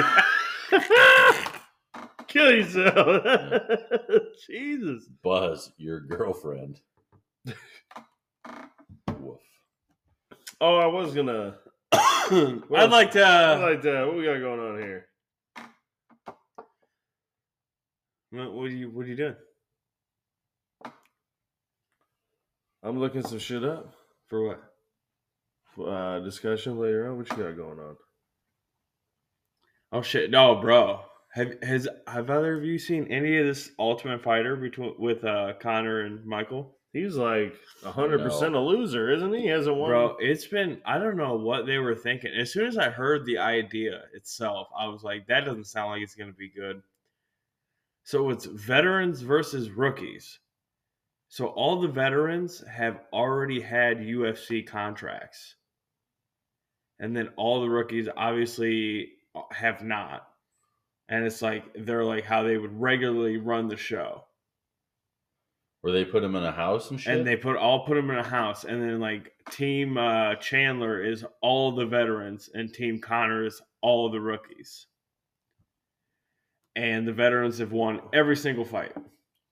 kidding. 0.72 1.51
Kill 2.32 2.52
yourself. 2.52 3.24
Jesus. 4.48 5.06
Buzz, 5.22 5.74
your 5.78 6.00
girlfriend. 6.00 6.80
Woof. 9.20 9.42
Oh, 10.62 10.78
I 10.78 10.86
was 10.86 11.14
gonna. 11.14 11.58
I'd 11.92 12.90
like 12.90 13.12
to. 13.12 13.26
I'd 13.26 13.62
like 13.62 13.82
that. 13.82 14.08
What 14.08 14.16
we 14.16 14.24
got 14.24 14.40
going 14.40 14.62
on 14.62 14.80
here? 14.82 15.08
what, 18.30 18.54
what 18.54 18.64
are 18.64 18.70
you? 18.70 18.90
What 18.92 19.08
are 19.08 19.10
you 19.10 19.18
doing? 19.18 19.36
I'm 22.82 22.98
looking 22.98 23.24
some 23.28 23.40
shit 23.40 23.66
up. 23.66 23.94
For 24.28 24.58
what? 25.76 25.86
Uh, 25.86 26.20
discussion 26.20 26.80
later 26.80 27.10
on. 27.10 27.18
What 27.18 27.30
you 27.30 27.44
got 27.44 27.58
going 27.58 27.80
on? 27.80 27.98
Oh 29.92 30.02
shit! 30.02 30.32
No, 30.32 30.62
bro. 30.62 31.02
Have 31.32 31.64
has 31.64 31.88
have 32.08 32.30
either 32.30 32.58
of 32.58 32.66
you 32.66 32.78
seen 32.78 33.08
any 33.08 33.38
of 33.38 33.46
this 33.46 33.72
Ultimate 33.80 34.22
Fighter 34.22 34.58
between 34.58 34.96
with 35.00 35.24
uh 35.24 35.54
Conor 35.62 36.02
and 36.02 36.26
Michael? 36.26 36.76
He's 36.92 37.16
like 37.16 37.56
hundred 37.84 38.20
percent 38.20 38.54
a 38.54 38.60
loser, 38.60 39.12
isn't 39.12 39.34
he? 39.34 39.44
He 39.44 39.48
hasn't 39.48 39.78
won. 39.78 39.92
Bro, 39.92 40.18
it's 40.20 40.46
been 40.48 40.82
I 40.86 40.98
don't 40.98 41.16
know 41.16 41.36
what 41.36 41.66
they 41.66 41.78
were 41.78 41.96
thinking. 41.96 42.34
As 42.38 42.52
soon 42.52 42.68
as 42.68 42.78
I 42.78 42.90
heard 42.90 43.26
the 43.26 43.38
idea 43.38 44.04
itself, 44.14 44.68
I 44.78 44.88
was 44.88 45.04
like, 45.04 45.26
that 45.28 45.46
doesn't 45.46 45.68
sound 45.68 45.92
like 45.92 46.02
it's 46.02 46.16
gonna 46.16 46.34
be 46.34 46.50
good. 46.50 46.82
So 48.04 48.30
it's 48.30 48.46
veterans 48.46 49.22
versus 49.22 49.70
rookies. 49.72 50.38
So 51.30 51.48
all 51.48 51.80
the 51.80 51.88
veterans 51.88 52.62
have 52.70 53.00
already 53.14 53.62
had 53.62 54.00
UFC 54.00 54.68
contracts. 54.68 55.56
And 57.00 57.16
then 57.16 57.30
all 57.38 57.62
the 57.62 57.70
rookies 57.70 58.10
obviously 58.18 59.14
have 59.52 59.82
not. 59.82 60.28
And 61.12 61.26
it's 61.26 61.42
like 61.42 61.66
they're 61.76 62.06
like 62.06 62.24
how 62.24 62.42
they 62.42 62.58
would 62.58 62.80
regularly 62.80 63.38
run 63.38 63.68
the 63.68 63.76
show. 63.76 64.24
Where 65.82 65.92
they 65.92 66.06
put 66.06 66.24
him 66.24 66.36
in 66.36 66.44
a 66.44 66.52
house 66.52 66.90
and 66.90 67.00
shit? 67.00 67.18
and 67.18 67.28
they 67.28 67.36
put 67.36 67.58
all 67.58 67.86
put 67.86 67.96
them 67.96 68.10
in 68.12 68.18
a 68.18 68.24
house. 68.24 68.64
And 68.64 68.82
then 68.82 69.00
like 69.02 69.34
team 69.52 69.98
uh 69.98 70.36
chandler 70.36 71.04
is 71.04 71.26
all 71.42 71.74
the 71.74 71.86
veterans 71.86 72.50
and 72.54 72.74
team 72.74 73.00
conor 73.00 73.46
is 73.46 73.62
all 73.82 74.10
the 74.10 74.22
rookies. 74.22 74.88
And 76.78 77.06
the 77.06 77.14
veterans 77.14 77.58
have 77.58 77.74
won 77.74 78.00
every 78.14 78.38
single 78.38 78.64
fight. 78.64 78.96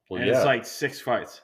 Well, 0.09 0.21
and 0.21 0.29
it's 0.29 0.45
like 0.45 0.65
six 0.65 1.01
fights. 1.01 1.41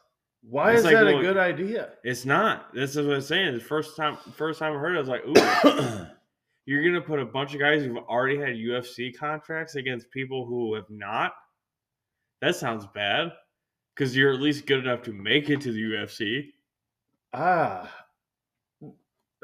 Why 0.47 0.71
it's 0.71 0.79
is 0.79 0.85
like 0.85 0.93
that 0.93 1.07
a 1.07 1.21
good 1.21 1.37
idea? 1.37 1.89
it's 2.05 2.23
not. 2.23 2.73
This 2.73 2.95
is 2.95 3.05
what 3.05 3.15
i'm 3.15 3.21
saying. 3.21 3.55
The 3.55 3.59
first 3.59 3.97
time 3.97 4.17
first 4.35 4.59
time 4.59 4.73
i 4.73 4.77
heard 4.77 4.95
it 4.95 4.97
i 4.97 5.01
was 5.01 5.09
like 5.09 5.27
ooh 5.27 6.07
you're 6.65 6.83
gonna 6.83 7.01
put 7.01 7.19
a 7.19 7.25
bunch 7.25 7.53
of 7.53 7.59
guys 7.59 7.83
who've 7.83 7.97
already 7.97 8.37
had 8.37 8.55
ufc 8.55 9.15
contracts 9.17 9.75
against 9.75 10.09
people 10.11 10.45
who 10.45 10.73
have 10.73 10.89
not 10.89 11.33
that 12.41 12.55
sounds 12.55 12.85
bad 12.93 13.31
because 13.95 14.15
you're 14.15 14.33
at 14.33 14.41
least 14.41 14.65
good 14.65 14.79
enough 14.79 15.01
to 15.03 15.13
make 15.13 15.49
it 15.49 15.61
to 15.61 15.71
the 15.71 15.81
ufc 15.93 16.49
Ah, 17.33 17.91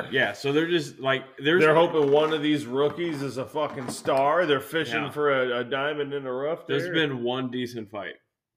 yeah 0.09 0.31
so 0.33 0.51
they're 0.53 0.69
just 0.69 0.99
like 0.99 1.23
there's 1.43 1.61
they're 1.61 1.75
hoping 1.75 2.09
one 2.11 2.33
of 2.33 2.41
these 2.41 2.65
rookies 2.65 3.21
is 3.21 3.37
a 3.37 3.45
fucking 3.45 3.89
star. 3.89 4.45
They're 4.45 4.59
fishing 4.61 5.03
Yeah. 5.03 5.09
for 5.11 5.31
a, 5.31 5.59
a 5.59 5.63
diamond 5.65 6.13
in 6.13 6.23
the 6.23 6.31
rough. 6.31 6.65
There's 6.65 6.83
there. 6.83 6.93
been 6.93 7.21
one 7.21 7.51
decent 7.51 7.91
fight. 7.91 8.15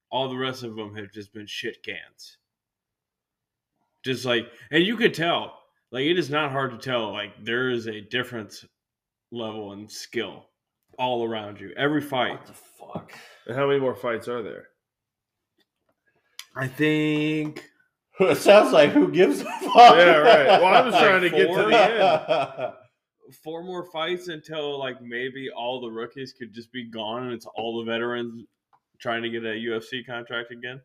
All 0.09 0.29
the 0.29 0.37
rest 0.37 0.63
of 0.63 0.75
them 0.77 0.95
have 0.95 1.11
just 1.11 1.33
been 1.33 1.45
shit 1.45 1.83
cans. 1.83 2.37
Just 4.05 4.23
like, 4.23 4.47
and 4.71 4.83
you 4.83 4.95
could 4.95 5.13
tell, 5.13 5.59
like, 5.91 6.05
it 6.05 6.17
is 6.17 6.29
not 6.29 6.51
hard 6.51 6.71
to 6.71 6.77
tell. 6.77 7.11
Like, 7.11 7.43
there 7.43 7.69
is 7.69 7.87
a 7.87 8.01
difference 8.01 8.65
level 9.31 9.73
and 9.73 9.91
skill 9.91 10.47
all 10.97 11.23
around 11.25 11.59
you. 11.59 11.73
Every 11.77 12.01
fight. 12.01 12.39
What 12.39 12.45
the 12.47 12.53
fuck? 12.53 13.13
And 13.47 13.55
how 13.55 13.67
many 13.67 13.79
more 13.79 13.95
fights 13.95 14.27
are 14.27 14.41
there? 14.41 14.67
I 16.55 16.67
think. 16.67 17.69
it 18.19 18.37
sounds 18.37 18.71
like 18.71 18.91
who 18.91 19.11
gives 19.11 19.41
a 19.41 19.45
fuck? 19.45 19.75
Yeah, 19.75 20.17
right. 20.17 20.61
Well, 20.61 20.65
I 20.65 20.81
was 20.81 20.93
Like 20.93 21.03
trying 21.03 21.21
to 21.21 21.29
get 21.29 21.47
to 21.47 21.65
the 21.65 22.63
end. 22.63 22.73
Four 23.43 23.63
more 23.63 23.85
fights 23.91 24.27
until 24.27 24.77
like 24.77 25.01
maybe 25.01 25.49
all 25.49 25.81
the 25.81 25.89
rookies 25.89 26.31
could 26.31 26.53
just 26.53 26.71
be 26.71 26.89
gone 26.89 27.23
and 27.23 27.33
it's 27.33 27.47
all 27.55 27.79
the 27.79 27.91
veterans 27.91 28.45
trying 28.99 29.23
to 29.23 29.29
get 29.29 29.43
a 29.43 29.47
UFC 29.47 30.05
contract 30.05 30.51
again. 30.51 30.79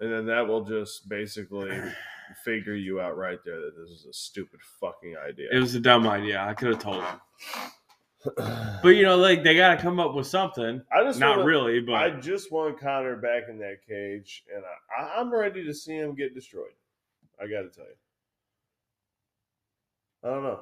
And 0.00 0.10
then 0.10 0.26
that 0.26 0.46
will 0.46 0.64
just 0.64 1.08
basically 1.08 1.70
figure 2.44 2.74
you 2.74 3.00
out 3.00 3.16
right 3.16 3.38
there 3.44 3.60
that 3.60 3.76
this 3.76 3.90
is 3.90 4.06
a 4.06 4.12
stupid 4.12 4.60
fucking 4.80 5.14
idea. 5.16 5.48
It 5.52 5.58
was 5.58 5.74
a 5.74 5.80
dumb 5.80 6.06
idea. 6.08 6.40
I 6.40 6.54
could 6.54 6.68
have 6.68 6.78
told 6.78 7.02
them. 7.02 7.20
But 8.84 8.90
you 8.90 9.02
know, 9.02 9.16
like 9.16 9.42
they 9.42 9.56
got 9.56 9.74
to 9.74 9.82
come 9.82 9.98
up 9.98 10.14
with 10.14 10.28
something. 10.28 10.80
I 10.96 11.02
just 11.02 11.18
Not 11.18 11.38
wanna- 11.38 11.44
really, 11.48 11.80
but 11.80 11.94
I 11.94 12.10
just 12.10 12.52
want 12.52 12.78
Conor 12.78 13.16
back 13.16 13.44
in 13.48 13.58
that 13.58 13.78
cage, 13.84 14.44
and 14.54 14.62
I, 14.64 15.02
I, 15.02 15.20
I'm 15.20 15.32
ready 15.34 15.64
to 15.64 15.74
see 15.74 15.96
him 15.96 16.14
get 16.14 16.32
destroyed. 16.32 16.70
I 17.40 17.48
got 17.48 17.62
to 17.62 17.68
tell 17.68 17.84
you. 17.84 17.96
I 20.24 20.28
don't 20.34 20.44
know. 20.44 20.60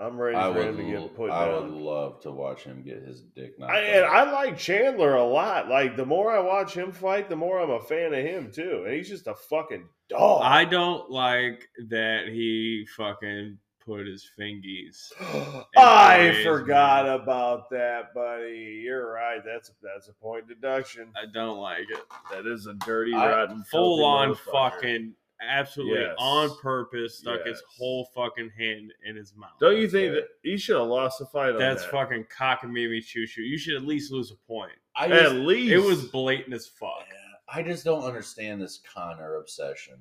I'm 0.00 0.18
ready 0.18 0.36
I 0.36 0.52
for 0.52 0.58
would, 0.58 0.66
him 0.66 0.76
to 0.78 0.82
get 0.84 1.14
put 1.14 1.30
I 1.30 1.48
would 1.48 1.70
love 1.70 2.20
to 2.22 2.32
watch 2.32 2.64
him 2.64 2.82
get 2.82 3.02
his 3.02 3.22
dick 3.22 3.58
knocked 3.58 3.72
I, 3.72 3.78
and 3.80 4.04
out. 4.04 4.28
I 4.28 4.32
like 4.32 4.58
Chandler 4.58 5.14
a 5.14 5.24
lot. 5.24 5.68
Like 5.68 5.96
the 5.96 6.06
more 6.06 6.34
I 6.34 6.40
watch 6.40 6.74
him 6.74 6.90
fight, 6.90 7.28
the 7.28 7.36
more 7.36 7.60
I'm 7.60 7.70
a 7.70 7.80
fan 7.80 8.12
of 8.12 8.24
him 8.24 8.50
too. 8.50 8.82
And 8.84 8.94
he's 8.94 9.08
just 9.08 9.28
a 9.28 9.34
fucking 9.34 9.86
dog. 10.08 10.42
I 10.42 10.64
don't 10.64 11.08
like 11.10 11.68
that 11.88 12.26
he 12.28 12.84
fucking 12.96 13.58
put 13.84 14.06
his 14.06 14.28
fingies. 14.38 15.12
I 15.76 16.18
Anyways, 16.18 16.46
forgot 16.46 17.08
about 17.08 17.70
that, 17.70 18.14
buddy. 18.14 18.80
You're 18.84 19.12
right. 19.12 19.40
That's 19.44 19.70
that's 19.82 20.08
a 20.08 20.12
point 20.14 20.48
deduction. 20.48 21.12
I 21.16 21.26
don't 21.32 21.58
like 21.58 21.86
it. 21.90 22.00
That 22.30 22.46
is 22.46 22.66
a 22.66 22.74
dirty, 22.84 23.14
I- 23.14 23.28
rotten, 23.30 23.62
full 23.70 24.04
on 24.04 24.34
fucking 24.34 25.14
absolutely 25.46 26.00
Yes. 26.00 26.14
on 26.18 26.56
purpose 26.58 27.18
stuck 27.18 27.44
his 27.46 27.62
whole 27.76 28.08
fucking 28.14 28.50
hand 28.58 28.92
in 29.04 29.16
his 29.16 29.34
mouth. 29.36 29.50
Don't 29.60 29.76
you 29.76 29.88
think 29.88 30.12
that 30.14 30.28
he 30.42 30.56
should 30.56 30.76
have 30.78 30.86
lost 30.88 31.18
the 31.18 31.26
fight 31.26 31.50
on 31.52 31.58
That's 31.58 31.82
that? 31.82 31.90
fucking 31.90 32.24
cockamamie 32.36 33.04
choo 33.04 33.26
choo. 33.26 33.42
You 33.42 33.58
should 33.58 33.74
at 33.74 33.82
least 33.84 34.12
lose 34.12 34.30
a 34.30 34.36
point. 34.46 34.72
I 34.96 35.06
At 35.06 35.10
just, 35.10 35.34
least 35.34 35.72
It 35.72 35.78
was 35.78 36.04
blatant 36.04 36.54
as 36.54 36.66
fuck. 36.66 37.04
I 37.48 37.62
just 37.62 37.84
don't 37.84 38.04
understand 38.04 38.62
this 38.62 38.78
Conor 38.94 39.36
obsession. 39.36 39.94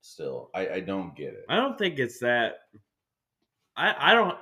Still, 0.00 0.50
I, 0.54 0.68
I 0.68 0.80
don't 0.80 1.14
get 1.16 1.34
it, 1.34 1.44
I 1.48 1.56
don't 1.56 1.76
think 1.78 1.98
it's 1.98 2.18
that. 2.20 2.60
I 3.76 4.12
I 4.12 4.14
don't. 4.14 4.38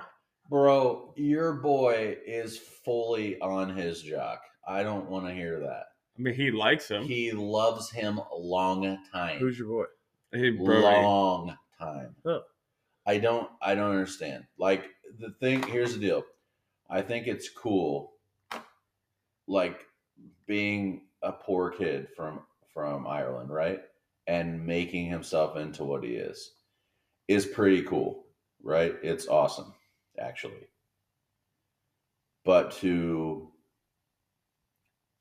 bro. 0.50 1.12
Your 1.16 1.54
boy 1.54 2.16
is 2.26 2.58
fully 2.58 3.40
on 3.40 3.74
his 3.76 4.02
jock. 4.02 4.40
I 4.68 4.82
don't 4.82 5.08
want 5.08 5.26
to 5.26 5.34
hear 5.34 5.60
that. 5.60 5.84
I 6.18 6.22
mean, 6.22 6.34
he 6.34 6.50
likes 6.50 6.86
him. 6.88 7.02
He 7.04 7.32
loves 7.32 7.90
him 7.90 8.18
a 8.18 8.36
long 8.36 8.98
time. 9.10 9.38
Who's 9.38 9.58
your 9.58 9.68
boy? 9.68 9.84
He, 10.34 10.50
Brody. 10.50 10.82
long 10.82 11.56
time. 11.78 12.14
Huh. 12.24 12.40
I 13.06 13.18
don't 13.18 13.48
I 13.62 13.74
don't 13.74 13.90
understand. 13.90 14.44
Like 14.58 14.90
the 15.18 15.30
thing 15.40 15.62
here's 15.64 15.94
the 15.94 16.00
deal. 16.00 16.24
I 16.90 17.02
think 17.02 17.26
it's 17.26 17.48
cool 17.48 18.12
like 19.46 19.86
being 20.46 21.02
a 21.22 21.32
poor 21.32 21.70
kid 21.70 22.08
from 22.16 22.40
from 22.72 23.06
Ireland, 23.06 23.50
right? 23.50 23.80
And 24.26 24.66
making 24.66 25.06
himself 25.06 25.56
into 25.56 25.84
what 25.84 26.02
he 26.02 26.10
is 26.10 26.52
is 27.28 27.46
pretty 27.46 27.82
cool, 27.82 28.24
right? 28.62 28.94
It's 29.02 29.28
awesome 29.28 29.74
actually. 30.18 30.68
But 32.44 32.72
to 32.78 33.48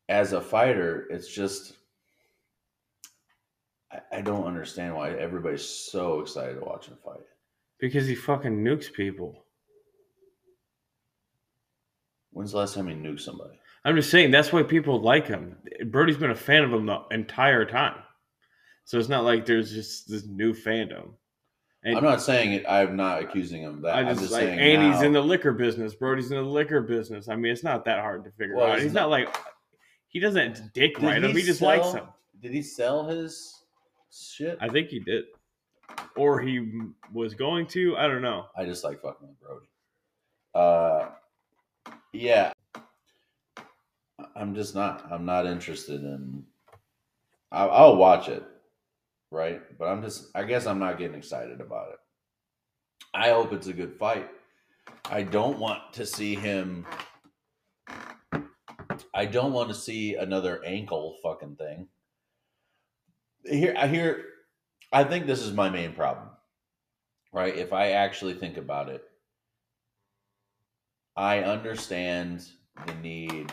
as 0.09 0.33
a 0.33 0.41
fighter, 0.41 1.07
it's 1.09 1.27
just 1.33 1.73
I, 3.93 4.17
I 4.17 4.21
don't 4.21 4.45
understand 4.45 4.95
why 4.95 5.11
everybody's 5.11 5.65
so 5.65 6.19
excited 6.21 6.55
to 6.55 6.65
watch 6.65 6.87
him 6.87 6.97
fight. 7.03 7.21
Because 7.79 8.07
he 8.07 8.15
fucking 8.15 8.63
nukes 8.63 8.91
people. 8.91 9.45
When's 12.31 12.51
the 12.51 12.57
last 12.57 12.75
time 12.75 12.87
he 12.87 12.95
nuked 12.95 13.19
somebody? 13.21 13.59
I'm 13.85 13.95
just 13.95 14.09
saying 14.09 14.31
that's 14.31 14.51
why 14.51 14.63
people 14.63 15.01
like 15.01 15.27
him. 15.27 15.57
Brody's 15.87 16.17
been 16.17 16.31
a 16.31 16.35
fan 16.35 16.63
of 16.63 16.73
him 16.73 16.85
the 16.85 17.01
entire 17.11 17.65
time. 17.65 17.97
So 18.85 18.97
it's 18.97 19.09
not 19.09 19.23
like 19.23 19.45
there's 19.45 19.71
just 19.71 20.09
this 20.09 20.25
new 20.25 20.53
fandom. 20.53 21.09
And 21.85 21.97
I'm 21.97 22.03
not 22.03 22.21
saying 22.21 22.53
it. 22.53 22.65
I'm 22.67 22.95
not 22.95 23.21
accusing 23.21 23.63
him 23.63 23.75
of 23.75 23.81
that. 23.81 23.95
I 23.95 23.99
I'm 23.99 24.07
just, 24.07 24.21
just 24.21 24.31
like 24.31 24.43
saying. 24.43 24.59
Andy's 24.59 25.01
now- 25.01 25.07
in 25.07 25.13
the 25.13 25.21
liquor 25.21 25.51
business. 25.51 25.93
Brody's 25.95 26.31
in 26.31 26.37
the 26.37 26.43
liquor 26.43 26.81
business. 26.81 27.27
I 27.27 27.35
mean, 27.35 27.51
it's 27.51 27.63
not 27.63 27.83
that 27.85 27.99
hard 27.99 28.23
to 28.23 28.31
figure 28.31 28.55
Well, 28.55 28.67
out. 28.67 28.75
he's 28.75 28.83
He's 28.85 28.93
not- 28.93 29.01
not 29.01 29.09
like 29.09 29.35
he 30.07 30.19
doesn't 30.19 30.73
dick 30.73 31.01
ride 31.01 31.23
him. 31.23 31.31
he 31.31 31.41
He 31.41 31.45
just 31.45 31.61
likes 31.61 31.91
him. 31.91 32.05
Did 32.41 32.51
he 32.53 32.61
sell 32.61 33.05
his 33.05 33.62
shit? 34.13 34.57
I 34.61 34.69
think 34.69 34.89
he 34.89 34.99
did, 34.99 35.25
or 36.15 36.39
he 36.39 36.69
was 37.11 37.33
going 37.33 37.67
to. 37.67 37.97
I 37.97 38.07
don't 38.07 38.21
know. 38.21 38.45
I 38.55 38.65
just 38.65 38.83
like 38.83 39.01
fucking 39.01 39.27
with 39.27 39.39
Brody. 39.39 39.67
Uh, 40.53 41.09
yeah. 42.11 42.53
I'm 44.35 44.55
just 44.55 44.75
not. 44.75 45.11
I'm 45.11 45.25
not 45.25 45.45
interested 45.45 46.01
in. 46.01 46.43
I'll, 47.51 47.71
I'll 47.71 47.95
watch 47.97 48.29
it, 48.29 48.43
right? 49.31 49.61
But 49.77 49.89
I'm 49.89 50.01
just. 50.01 50.25
I 50.35 50.43
guess 50.43 50.65
I'm 50.65 50.79
not 50.79 50.97
getting 50.97 51.17
excited 51.17 51.61
about 51.61 51.89
it. 51.91 51.99
I 53.13 53.29
hope 53.29 53.53
it's 53.53 53.67
a 53.67 53.73
good 53.73 53.95
fight. 53.95 54.29
I 55.05 55.23
don't 55.23 55.59
want 55.59 55.93
to 55.93 56.05
see 56.05 56.35
him. 56.35 56.85
I 59.13 59.25
don't 59.25 59.53
want 59.53 59.69
to 59.69 59.75
see 59.75 60.15
another 60.15 60.63
ankle 60.65 61.17
fucking 61.21 61.55
thing. 61.55 61.87
Here, 63.45 63.75
I 63.77 63.87
hear. 63.87 64.25
I 64.91 65.03
think 65.03 65.25
this 65.25 65.41
is 65.41 65.51
my 65.53 65.69
main 65.69 65.93
problem 65.93 66.29
right? 67.33 67.57
If 67.57 67.73
I 67.73 67.91
actually 67.91 68.35
think 68.35 68.57
about 68.57 68.87
it, 68.87 69.03
I 71.17 71.39
understand 71.39 72.45
the 72.85 72.93
need 72.95 73.51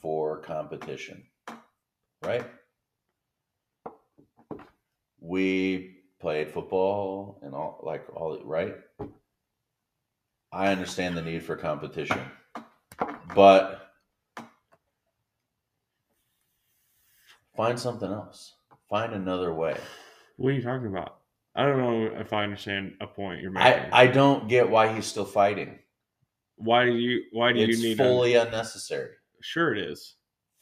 for 0.00 0.38
competition, 0.38 1.24
right? 2.22 2.44
We 5.20 5.98
played 6.20 6.50
football 6.50 7.38
and 7.42 7.54
all, 7.54 7.80
like 7.82 8.04
all, 8.14 8.40
right? 8.44 8.76
I 10.50 10.68
understand 10.68 11.16
the 11.16 11.22
need 11.22 11.42
for 11.42 11.56
competition, 11.56 12.20
but 13.34 13.90
find 17.54 17.78
something 17.78 18.10
else. 18.10 18.54
Find 18.88 19.12
another 19.12 19.52
way. 19.52 19.76
What 20.36 20.50
are 20.50 20.52
you 20.52 20.62
talking 20.62 20.86
about? 20.86 21.16
I 21.54 21.64
don't 21.66 21.78
know 21.78 22.18
if 22.20 22.32
I 22.32 22.44
understand 22.44 22.94
a 23.00 23.06
point 23.06 23.42
you're 23.42 23.50
making. 23.50 23.90
I, 23.92 24.02
I 24.02 24.06
don't 24.06 24.48
get 24.48 24.68
why 24.70 24.92
he's 24.94 25.06
still 25.06 25.24
fighting. 25.24 25.78
why 26.56 26.84
do 26.86 26.92
you? 26.92 27.22
Why 27.32 27.52
do 27.52 27.58
It's 27.60 27.78
you 27.80 27.88
need? 27.90 27.98
fully 27.98 28.34
unnecessary. 28.34 29.10
sure, 29.40 29.74
it 29.74 29.78
is. 29.82 30.14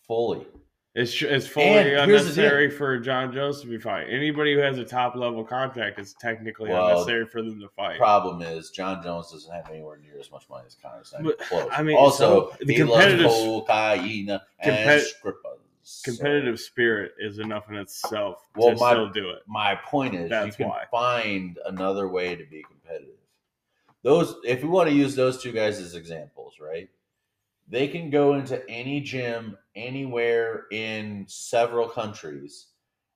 Fully. 0.06 0.46
It's 0.94 1.20
it's 1.20 1.46
fully 1.46 1.66
And 1.66 1.88
unnecessary 2.10 2.70
for 2.70 2.98
Jon 2.98 3.30
Jones 3.30 3.60
to 3.60 3.66
be 3.66 3.76
fight. 3.78 4.06
Anybody 4.08 4.54
who 4.54 4.60
has 4.60 4.78
a 4.78 4.84
top 4.84 5.14
level 5.14 5.44
contract 5.44 5.98
is 5.98 6.14
technically 6.18 6.70
Well, 6.70 6.86
unnecessary 6.88 7.26
for 7.26 7.42
them 7.42 7.60
to 7.60 7.68
fight. 7.68 7.98
Problem 7.98 8.40
is, 8.40 8.70
Jon 8.70 9.02
Jones 9.02 9.30
doesn't 9.30 9.52
have 9.52 9.68
anywhere 9.68 9.98
near 9.98 10.18
as 10.18 10.30
much 10.30 10.48
money 10.48 10.64
as 10.66 10.74
Conor. 10.74 11.00
It's 11.00 11.12
not 11.12 11.22
But, 11.22 11.38
close. 11.40 11.68
I 11.70 11.82
mean, 11.82 11.96
also, 11.98 12.52
so 12.52 12.56
the 12.64 12.72
he 12.72 12.82
loves 12.82 13.04
competitive- 13.04 13.30
cocaine 13.30 14.30
and 14.30 14.40
compet- 14.64 15.00
strippers. 15.02 15.42
So, 15.44 15.55
Competitive 16.04 16.58
spirit 16.58 17.12
is 17.18 17.38
enough 17.38 17.68
in 17.68 17.76
itself 17.76 18.44
Well, 18.56 18.70
to 18.74 18.80
my- 18.80 18.90
still 18.92 19.08
do 19.10 19.30
it. 19.30 19.42
my 19.46 19.74
point 19.76 20.14
is, 20.14 20.30
That's 20.30 20.46
you 20.58 20.64
can 20.64 20.68
why. 20.68 20.84
find 20.90 21.58
another 21.64 22.08
way 22.08 22.34
to 22.34 22.44
be 22.44 22.62
competitive. 22.64 23.14
Those, 24.02 24.36
if 24.44 24.62
we 24.62 24.68
want 24.68 24.88
to 24.88 24.94
use 24.94 25.14
those 25.14 25.40
two 25.42 25.52
guys 25.52 25.78
as 25.78 25.94
examples, 25.94 26.58
right? 26.60 26.88
They 27.68 27.88
can 27.88 28.10
go 28.10 28.34
into 28.34 28.68
any 28.68 29.00
gym 29.00 29.58
anywhere 29.74 30.66
in 30.70 31.24
several 31.28 31.88
countries 31.88 32.68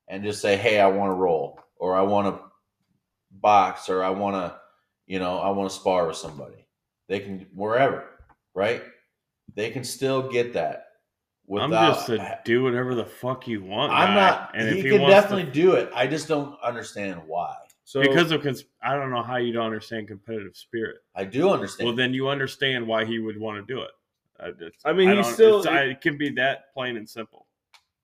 and 0.07 0.23
just 0.23 0.41
say, 0.41 0.57
"Hey, 0.57 0.79
I 0.79 0.87
want 0.87 1.09
to 1.11 1.15
roll, 1.15 1.59
or 1.77 1.95
I 1.95 2.01
want 2.01 2.27
to 2.37 2.43
box, 3.31 3.87
or 3.89 4.03
I 4.03 4.09
want 4.09 4.35
to, 4.35 4.59
you 5.07 5.19
know, 5.19 5.39
I 5.39 5.49
want 5.51 5.69
to 5.69 5.75
spar 5.75 6.07
with 6.07 6.17
somebody." 6.17 6.65
They 7.07 7.19
can 7.21 7.47
wherever, 7.53 8.09
right? 8.53 8.83
They 9.55 9.71
can 9.71 9.83
still 9.85 10.29
get 10.29 10.53
that. 10.53 10.90
I'm 11.59 11.71
just 11.71 12.09
a 12.09 12.39
do 12.45 12.63
whatever 12.63 12.95
the 12.95 13.05
fuck 13.05 13.47
you 13.47 13.63
want. 13.63 13.91
I'm 13.91 14.09
guy. 14.09 14.15
not. 14.15 14.51
And 14.53 14.69
he 14.69 14.79
if 14.79 14.85
he 14.85 14.91
can 14.91 15.01
wants 15.01 15.15
to- 15.15 15.21
definitely 15.21 15.51
do 15.51 15.73
it. 15.73 15.89
I 15.93 16.07
just 16.07 16.27
don't 16.27 16.55
understand 16.63 17.21
why. 17.25 17.55
So 17.83 18.01
because 18.01 18.31
of 18.31 18.41
cons- 18.41 18.63
I 18.81 18.95
don't 18.95 19.11
know 19.11 19.21
how 19.23 19.35
you 19.35 19.51
don't 19.51 19.65
understand 19.65 20.07
competitive 20.07 20.55
spirit. 20.55 20.97
I 21.15 21.25
do 21.25 21.49
understand. 21.49 21.87
Well, 21.87 21.95
then 21.95 22.13
you 22.13 22.29
understand 22.29 22.87
why 22.87 23.03
he 23.05 23.19
would 23.19 23.37
want 23.37 23.65
to 23.65 23.73
do 23.73 23.81
it. 23.81 23.91
I, 24.39 24.47
it's- 24.49 24.71
I 24.85 24.93
mean, 24.93 25.09
he's 25.15 25.27
still- 25.27 25.67
I- 25.67 25.81
it 25.85 26.01
can 26.01 26.17
be 26.17 26.29
that 26.31 26.73
plain 26.73 26.95
and 26.95 27.09
simple. 27.09 27.47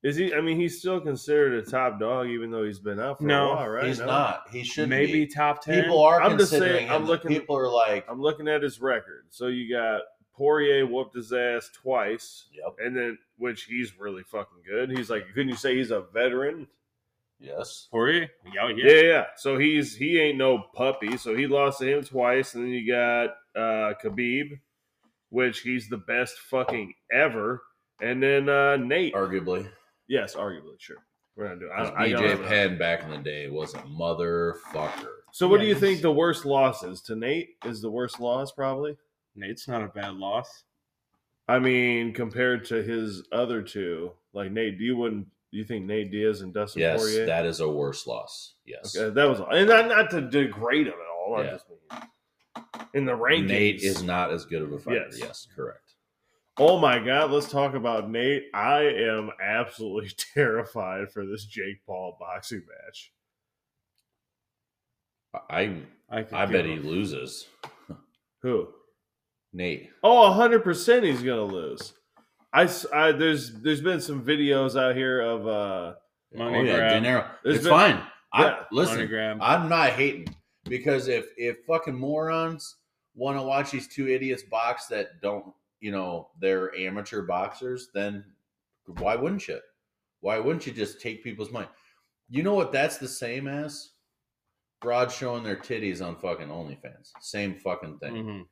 is 0.04 0.16
he? 0.18 0.34
I 0.34 0.42
mean, 0.42 0.60
he's 0.60 0.80
still 0.80 1.00
considered 1.00 1.54
a 1.54 1.62
top 1.70 2.00
dog, 2.02 2.28
even 2.28 2.52
though 2.52 2.64
he's 2.66 2.80
been 2.80 3.00
out 3.00 3.18
for 3.20 3.24
No, 3.24 3.52
a 3.52 3.56
while, 3.56 3.68
right? 3.70 3.86
He's 3.88 4.00
No? 4.00 4.06
not. 4.08 4.44
He 4.52 4.64
should 4.64 4.90
Maybe 4.90 5.26
be. 5.26 5.28
top 5.28 5.62
ten. 5.64 5.84
People 5.84 6.02
are 6.04 6.22
I'm 6.22 6.38
just 6.38 6.52
saying, 6.52 6.62
considering 6.64 6.90
I'm 6.92 7.06
looking- 7.06 7.30
People 7.32 7.58
are 7.58 7.70
like, 7.70 8.06
I'm 8.10 8.22
looking 8.22 8.48
at 8.50 8.62
his 8.64 8.80
record. 8.82 9.26
So 9.30 9.48
you 9.48 9.74
got 9.74 10.02
Poirier 10.38 10.86
whooped 10.86 11.16
his 11.16 11.34
ass 11.34 11.70
twice, 11.74 12.46
"Yep, 12.54 12.76
and 12.80 12.96
then 12.96 13.18
which 13.38 13.64
he's 13.64 13.98
really 14.00 14.24
fucking 14.24 14.62
good. 14.66 14.92
He's 14.96 15.10
like, 15.10 15.26
couldn't 15.34 15.50
you 15.50 15.56
say 15.56 15.76
he's 15.76 15.92
a 15.92 16.02
veteran? 16.14 16.68
yes, 17.40 17.88
Poirier. 17.92 18.30
Oh, 18.62 18.68
Yeah, 18.68 18.92
yeah. 18.92 19.02
yeah. 19.02 19.26
So 19.36 19.58
he's 19.58 19.96
he 19.96 20.20
ain't 20.20 20.38
no 20.38 20.60
puppy. 20.74 21.18
So 21.18 21.36
he 21.36 21.48
lost 21.48 21.80
to 21.80 21.86
him 21.98 22.04
twice, 22.04 22.54
and 22.56 22.64
then 22.66 22.72
you 22.72 22.88
got 22.92 23.30
uh 23.56 23.94
Khabib, 24.04 24.60
which 25.30 25.60
he's 25.62 25.90
the 25.90 25.98
best 25.98 26.38
fucking 26.40 26.94
ever, 27.12 27.64
and 28.02 28.22
then 28.22 28.48
uh 28.50 28.78
Nate. 28.78 29.14
arguably." 29.16 29.70
yes, 30.08 30.36
arguably, 30.36 30.80
sure. 30.80 30.98
We're 31.36 31.50
not 31.50 31.60
doing. 31.60 31.72
I, 31.76 31.84
I 32.04 32.10
BJ 32.10 32.12
don't. 32.38 32.46
Penn 32.48 32.78
back 32.80 33.04
in 33.04 33.12
the 33.12 33.18
day 33.18 33.50
was 33.50 33.74
a 33.76 33.80
motherfucker. 33.80 35.08
So 35.32 35.48
what 35.48 35.60
do 35.60 35.68
you 35.68 35.76
think 35.76 36.02
the 36.02 36.12
worst 36.12 36.46
loss 36.46 36.82
is? 36.84 37.02
To 37.02 37.16
Nate 37.16 37.58
is 37.66 37.82
the 37.82 37.92
worst 37.92 38.20
loss 38.20 38.52
probably. 38.52 38.98
Nate's 39.38 39.68
not 39.68 39.84
a 39.84 39.88
bad 39.88 40.16
loss. 40.16 40.64
I 41.48 41.60
mean, 41.60 42.14
compared 42.14 42.66
to 42.66 42.84
his 42.84 43.24
other 43.32 43.62
two, 43.62 44.12
like 44.34 44.52
Nate, 44.52 44.78
you 44.80 44.98
wouldn't? 44.98 45.28
You 45.52 45.64
think 45.64 45.86
Nate 45.86 46.12
Diaz 46.12 46.42
and 46.42 46.54
Dustin 46.54 46.82
Yes, 46.82 47.00
Poirier? 47.00 47.26
that 47.26 47.46
is 47.46 47.62
a 47.62 47.70
worse 47.70 48.06
loss. 48.06 48.56
Yes, 48.66 48.96
okay, 48.98 49.14
that 49.14 49.30
was, 49.30 49.40
and 49.52 49.70
not, 49.70 49.88
not 49.88 50.10
to 50.12 50.22
degrade 50.22 50.88
him 50.88 50.94
at 50.94 51.08
all. 51.18 51.38
I 51.40 51.44
just 51.44 51.66
mean 51.70 52.02
in 52.94 53.06
the 53.06 53.14
rankings. 53.14 53.48
Nate 53.48 53.82
is 53.82 54.04
not 54.04 54.32
as 54.34 54.44
good 54.46 54.62
of 54.62 54.74
a 54.74 54.80
fighter. 54.80 55.06
Yes. 55.10 55.20
Yes, 55.20 55.48
correct. 55.56 55.94
Oh 56.58 56.80
my 56.80 57.00
god, 57.00 57.32
let's 57.32 57.50
talk 57.50 57.76
about 57.76 58.10
Nate. 58.10 58.46
I 58.54 58.82
am 58.82 59.30
absolutely 59.42 60.10
terrified 60.34 61.12
for 61.12 61.26
this 61.26 61.46
Jake 61.46 61.86
Paul 61.86 62.18
boxing 62.20 62.64
match. 62.86 63.14
I 65.50 65.76
I, 66.10 66.26
I 66.34 66.46
bet 66.46 66.66
a- 66.66 66.70
he 66.70 66.76
loses. 66.80 67.48
Who? 68.42 68.68
Nate. 69.58 69.90
Oh, 70.04 70.32
100% 70.38 71.04
he's 71.04 71.22
going 71.24 71.50
to 71.50 71.56
lose. 71.56 71.94
I, 72.54 72.66
there's 73.12 73.52
there's 73.62 73.82
been 73.82 74.00
some 74.02 74.24
videos 74.24 74.80
out 74.80 74.96
here 74.96 75.20
of 75.22 75.48
uh 75.48 75.94
Money 76.34 76.58
oh 76.58 76.62
yeah, 76.64 76.76
grab. 76.78 77.04
De 77.04 77.10
Niro. 77.10 77.28
There's 77.44 77.56
It's 77.58 77.64
been- 77.66 77.74
fine. 77.74 77.96
Yeah, 77.96 78.04
I 78.34 78.50
money 78.50 78.66
listen. 78.72 79.08
grab. 79.08 79.38
I'm 79.42 79.70
not 79.70 79.90
hating 79.92 80.36
because 80.66 81.08
if 81.08 81.28
if 81.38 81.58
fucking 81.66 81.96
morons 81.96 82.76
want 83.16 83.38
to 83.38 83.42
watch 83.44 83.72
these 83.72 83.88
two 83.88 84.08
idiots 84.08 84.44
box 84.44 84.88
that 84.88 85.22
don't, 85.22 85.54
you 85.80 85.92
know, 85.92 86.30
they're 86.40 86.76
amateur 86.76 87.22
boxers, 87.24 87.90
then 87.94 88.24
why 89.00 89.16
wouldn't 89.16 89.48
you? 89.48 89.60
Why 90.22 90.40
wouldn't 90.40 90.68
you 90.68 90.74
just 90.74 91.00
take 91.02 91.24
people's 91.24 91.52
money? 91.52 91.68
You 92.30 92.44
know 92.44 92.54
what? 92.54 92.72
That's 92.72 92.98
the 92.98 93.08
same 93.08 93.48
as 93.48 93.92
broad 94.82 95.12
showing 95.12 95.44
their 95.44 95.56
titties 95.56 96.06
on 96.06 96.16
fucking 96.18 96.48
OnlyFans. 96.50 97.12
Same 97.22 97.56
fucking 97.56 98.00
thing, 98.00 98.14
Mhm. 98.14 98.46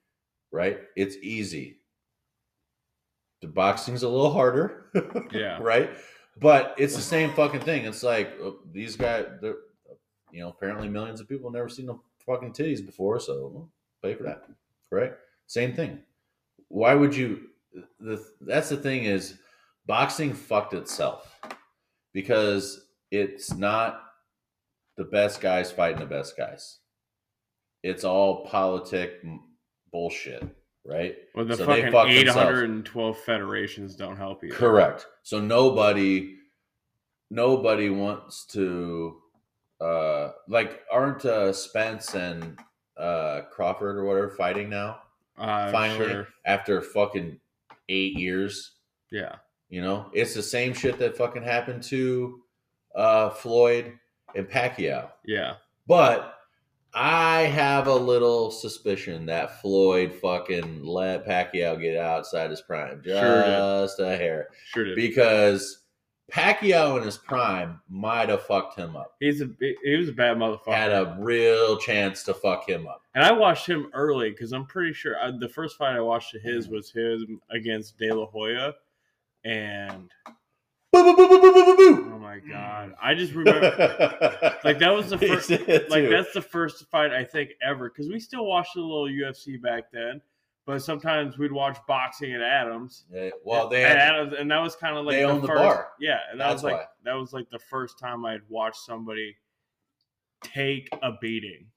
Right? 0.55 0.79
It's 0.95 1.17
easy. 1.21 1.79
The 3.41 3.47
boxing's 3.47 4.03
a 4.03 4.09
little 4.09 4.31
harder. 4.31 4.85
Yeah. 5.31 5.57
right? 5.61 5.89
But 6.39 6.75
it's 6.77 6.95
the 6.95 7.01
same 7.01 7.31
fucking 7.33 7.59
thing. 7.61 7.85
It's 7.85 8.03
like 8.03 8.33
uh, 8.43 8.51
these 8.71 8.95
guys, 8.95 9.25
they're, 9.41 9.57
you 10.31 10.39
know, 10.39 10.49
apparently 10.49 10.87
millions 10.87 11.19
of 11.19 11.27
people 11.27 11.51
never 11.51 11.69
seen 11.69 11.85
them 11.85 11.99
fucking 12.25 12.53
titties 12.53 12.85
before, 12.85 13.19
so 13.19 13.69
pay 14.01 14.15
for 14.15 14.23
that, 14.23 14.45
right? 14.91 15.13
Same 15.47 15.73
thing. 15.73 15.99
Why 16.69 16.95
would 16.95 17.15
you? 17.15 17.49
The 17.99 18.25
that's 18.41 18.69
the 18.69 18.77
thing 18.77 19.03
is, 19.03 19.37
boxing 19.85 20.33
fucked 20.33 20.73
itself 20.73 21.39
because 22.13 22.87
it's 23.11 23.53
not 23.53 24.01
the 24.97 25.03
best 25.03 25.41
guys 25.41 25.71
fighting 25.71 25.99
the 25.99 26.05
best 26.05 26.37
guys. 26.37 26.79
It's 27.83 28.03
all 28.03 28.45
politic 28.45 29.23
bullshit, 29.95 30.45
right? 30.83 31.15
Well, 31.33 31.45
the 31.45 31.55
So 31.55 31.65
fucking 31.65 31.89
fuck 31.89 32.09
812 32.09 33.17
federations 33.19 33.95
don't 33.95 34.17
help 34.17 34.43
you. 34.43 34.51
Correct. 34.51 35.07
So 35.23 35.39
nobody, 35.39 36.35
nobody 37.29 37.89
wants 37.89 38.45
to, 38.47 39.21
uh, 39.79 40.31
like, 40.49 40.81
aren't 40.91 41.23
uh, 41.23 41.53
Spence 41.53 42.13
and 42.13 42.59
uh, 42.97 43.43
Crawford 43.53 43.95
or 43.95 44.03
whatever 44.03 44.31
fighting 44.31 44.69
now? 44.69 44.99
Uh, 45.37 45.71
Finally, 45.71 46.09
sure. 46.09 46.27
after 46.45 46.81
fucking 46.81 47.39
eight 47.87 48.17
years. 48.17 48.71
Yeah. 49.13 49.35
You 49.69 49.81
know, 49.81 50.07
it's 50.11 50.33
the 50.33 50.43
same 50.43 50.73
shit 50.73 50.99
that 50.99 51.15
fucking 51.15 51.43
happened 51.43 51.83
to 51.83 52.41
uh, 52.95 53.29
Floyd 53.29 53.93
and 54.35 54.45
Pacquiao. 54.45 55.09
Yeah. 55.25 55.53
But 55.87 56.34
I 56.95 57.41
have 57.41 57.87
a 57.87 57.95
little 57.95 58.51
suspicion 58.51 59.25
that 59.25 59.61
Floyd 59.61 60.13
fucking 60.13 60.83
let 60.85 61.27
Pacquiao 61.27 61.79
get 61.79 61.97
outside 61.97 62.49
his 62.49 62.61
prime 62.61 63.01
Sure 63.03 63.43
just 63.43 63.99
a 63.99 64.15
hair 64.15 64.47
Sure 64.67 64.85
did. 64.85 64.95
because 64.95 65.83
Pacquiao 66.31 66.97
in 66.97 67.03
his 67.03 67.17
prime 67.17 67.81
might 67.89 68.29
have 68.29 68.43
fucked 68.43 68.79
him 68.79 68.95
up. 68.95 69.13
He's 69.19 69.41
a 69.41 69.49
he 69.59 69.95
was 69.95 70.09
a 70.09 70.13
bad 70.13 70.37
motherfucker. 70.37 70.73
Had 70.73 70.91
a 70.91 71.17
real 71.19 71.77
chance 71.77 72.23
to 72.23 72.33
fuck 72.33 72.67
him 72.67 72.87
up. 72.87 73.01
and 73.13 73.23
I 73.23 73.31
watched 73.31 73.67
him 73.67 73.89
early 73.93 74.31
because 74.31 74.53
I'm 74.53 74.65
pretty 74.65 74.93
sure 74.93 75.19
I, 75.19 75.31
the 75.37 75.49
first 75.49 75.77
fight 75.77 75.95
I 75.95 75.99
watched 75.99 76.33
of 76.33 76.41
his 76.41 76.67
mm. 76.67 76.71
was 76.71 76.91
his 76.91 77.25
against 77.51 77.97
De 77.99 78.11
La 78.11 78.25
Hoya, 78.25 78.73
and 79.43 80.09
Boo, 81.05 81.15
boo, 81.15 81.27
boo, 81.27 81.39
boo, 81.39 81.53
boo, 81.53 81.63
boo, 81.65 81.75
boo, 81.77 82.11
oh 82.15 82.19
my 82.19 82.37
Mm. 82.37 82.49
god, 82.49 82.95
I 83.01 83.13
just 83.13 83.33
remember 83.33 84.57
like 84.63 84.79
that 84.79 84.89
was 84.93 85.09
the 85.09 85.17
first 85.17 85.49
like 85.89 86.09
that's 86.09 86.33
the 86.33 86.41
first 86.41 86.85
fight 86.89 87.11
I 87.13 87.23
think 87.23 87.51
ever 87.61 87.89
because 87.89 88.09
we 88.09 88.19
still 88.19 88.45
watched 88.45 88.75
a 88.75 88.81
little 88.81 89.05
UFC 89.07 89.61
back 89.61 89.91
then, 89.91 90.21
but 90.65 90.79
sometimes 90.81 91.37
we'd 91.37 91.51
watch 91.51 91.77
boxing 91.87 92.33
at 92.33 92.41
Adams. 92.41 93.05
Yeah, 93.11 93.29
well, 93.45 93.69
they 93.69 93.81
had, 93.81 93.97
Adams, 93.97 94.33
and 94.37 94.49
that 94.51 94.59
was 94.59 94.75
kind 94.75 94.97
of 94.97 95.05
like 95.05 95.15
they 95.15 95.21
the 95.23 95.29
owned 95.29 95.43
the 95.43 95.47
bar. 95.47 95.89
Yeah, 95.99 96.19
and 96.31 96.39
that 96.41 96.45
That's 96.49 96.55
was 96.55 96.63
like 96.63 96.73
why. 96.73 96.85
that 97.05 97.13
was 97.13 97.31
like 97.33 97.49
the 97.51 97.59
first 97.59 97.97
time 97.99 98.25
I'd 98.25 98.41
watched 98.49 98.79
somebody 98.85 99.35
take 100.41 100.89
a 101.01 101.11
beating. 101.21 101.67